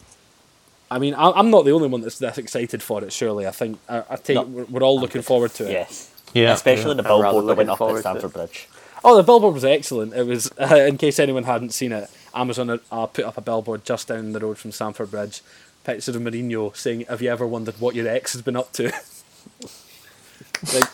I 0.90 0.98
mean, 0.98 1.14
I- 1.14 1.32
I'm 1.32 1.50
not 1.50 1.64
the 1.64 1.72
only 1.72 1.88
one 1.88 2.02
that's 2.02 2.18
this 2.18 2.38
excited 2.38 2.82
for 2.82 3.02
it. 3.04 3.12
Surely, 3.12 3.46
I 3.46 3.50
think 3.50 3.78
I, 3.88 4.02
I 4.10 4.16
take 4.16 4.36
No, 4.36 4.42
we're, 4.42 4.64
we're 4.64 4.82
all 4.82 5.00
looking 5.00 5.22
forward 5.22 5.52
to 5.54 5.66
it. 5.68 5.72
yes. 5.72 6.10
Yeah, 6.34 6.52
especially 6.52 6.94
the 6.96 7.02
billboard 7.04 7.46
that 7.46 7.56
went 7.56 7.70
up 7.70 7.80
at. 7.80 7.98
Stamford 8.00 8.32
Bridge. 8.32 8.68
Oh, 9.04 9.16
the 9.16 9.22
billboard 9.22 9.54
was 9.54 9.64
excellent. 9.64 10.14
It 10.14 10.26
was, 10.26 10.50
uh, 10.58 10.74
in 10.88 10.98
case 10.98 11.18
anyone 11.20 11.44
hadn't 11.44 11.70
seen 11.70 11.92
it, 11.92 12.10
Amazon 12.34 12.68
had, 12.68 12.80
uh, 12.90 13.06
put 13.06 13.24
up 13.24 13.36
a 13.38 13.40
billboard 13.40 13.84
just 13.84 14.08
down 14.08 14.32
the 14.32 14.40
road 14.40 14.58
from 14.58 14.72
Stamford 14.72 15.10
Bridge. 15.10 15.42
Pictures 15.84 16.16
of 16.16 16.22
Mourinho 16.22 16.74
saying, 16.76 17.02
"Have 17.08 17.20
you 17.22 17.30
ever 17.30 17.46
wondered 17.46 17.78
what 17.80 17.94
your 17.94 18.08
ex 18.08 18.32
has 18.32 18.42
been 18.42 18.56
up 18.56 18.72
to?" 18.72 18.84
like, 20.74 20.84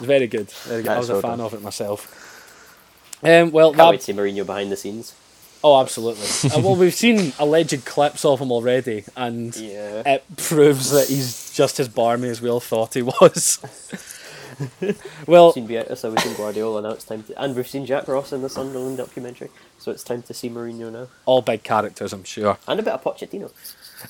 very 0.00 0.26
good. 0.26 0.50
Very 0.50 0.82
good. 0.82 0.90
I 0.90 0.94
That's 0.96 1.08
was 1.08 1.18
a 1.18 1.22
fan 1.22 1.38
done. 1.38 1.40
of 1.40 1.54
it 1.54 1.62
myself. 1.62 2.20
Um, 3.22 3.50
well, 3.52 3.70
Can't 3.70 3.78
that, 3.78 3.90
wait 3.90 4.00
to 4.00 4.06
see 4.06 4.12
Mourinho 4.12 4.44
behind 4.46 4.70
the 4.70 4.76
scenes. 4.76 5.14
oh, 5.62 5.80
absolutely. 5.80 6.26
uh, 6.50 6.60
well, 6.60 6.76
we've 6.76 6.94
seen 6.94 7.32
alleged 7.38 7.84
clips 7.86 8.24
of 8.24 8.40
him 8.40 8.52
already, 8.52 9.04
and 9.16 9.56
Yeah. 9.56 10.02
it 10.06 10.24
proves 10.36 10.90
that 10.90 11.08
he's 11.08 11.50
just 11.54 11.80
as 11.80 11.88
barmy 11.88 12.28
as 12.28 12.40
we 12.42 12.50
all 12.50 12.60
thought 12.60 12.94
he 12.94 13.02
was. 13.02 13.58
well, 15.26 15.46
We've 15.46 15.54
seen 15.54 15.68
Vieira, 15.68 16.10
we've 16.10 16.20
seen 16.20 16.34
Guardiola, 16.36 16.82
now 16.82 16.90
it's 16.90 17.04
time 17.04 17.22
to, 17.24 17.42
and 17.42 17.56
we've 17.56 17.66
seen 17.66 17.86
Jack 17.86 18.06
Ross 18.08 18.32
in 18.32 18.42
the 18.42 18.48
Sunderland 18.50 18.98
documentary, 18.98 19.48
so 19.78 19.90
it's 19.90 20.04
time 20.04 20.22
to 20.22 20.34
see 20.34 20.48
Mourinho 20.50 20.92
now, 20.92 21.08
all 21.24 21.40
big 21.42 21.62
characters, 21.62 22.12
I'm 22.12 22.24
sure. 22.24 22.58
and 22.68 22.78
a 22.78 22.82
bit 22.82 22.92
of 22.92 23.02
Pochettino. 23.02 23.50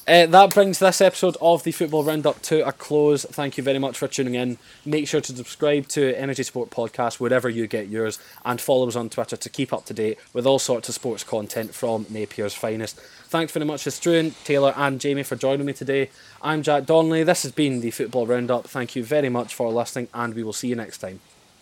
Uh, 0.07 0.27
that 0.27 0.53
brings 0.53 0.81
this 0.81 1.01
episode 1.01 1.37
of 1.41 1.63
the 1.63 1.73
Football 1.73 2.05
Roundup 2.05 2.43
to 2.43 2.67
a 2.67 2.73
close. 2.73 3.25
Thank 3.25 3.57
you 3.57 3.63
very 3.65 3.79
much 3.79 3.97
for 3.97 4.09
tuning 4.09 4.35
in. 4.35 4.59
Make 4.85 5.09
sure 5.09 5.21
to 5.21 5.35
subscribe 5.35 5.89
to 5.89 6.15
Energy 6.15 6.43
Sport 6.43 6.71
Podcast 6.71 7.21
wherever 7.21 7.49
you 7.49 7.67
get 7.67 7.89
yours 7.89 8.19
and 8.45 8.61
follow 8.61 8.87
us 8.89 8.97
on 8.97 9.09
Twitter 9.09 9.37
to 9.37 9.49
keep 9.49 9.73
up 9.73 9.87
to 9.87 9.95
date 9.95 10.19
with 10.33 10.47
all 10.47 10.59
sorts 10.59 10.89
of 10.89 10.95
sports 10.95 11.25
content 11.25 11.75
from 11.75 12.05
Napier's 12.07 12.55
finest. 12.55 13.01
Thanks 13.01 13.53
very 13.53 13.65
much 13.65 13.85
to 13.85 13.91
Struan, 13.91 14.35
Taylor, 14.45 14.75
and 14.77 15.01
Jamie 15.01 15.23
for 15.23 15.37
joining 15.37 15.67
me 15.67 15.73
today. 15.73 16.11
I'm 16.43 16.63
Jack 16.63 16.87
Donnelly. 16.87 17.25
This 17.25 17.43
has 17.45 17.53
been 17.53 17.81
the 17.81 17.91
Football 17.91 18.27
Roundup. 18.27 18.67
Thank 18.67 18.95
you 18.95 19.05
very 19.05 19.29
much 19.29 19.55
for 19.55 19.73
listening, 19.73 20.09
and 20.13 20.35
we 20.35 20.43
will 20.43 20.53
see 20.53 20.69
you 20.69 20.77
next 20.77 20.99
time. 20.99 21.21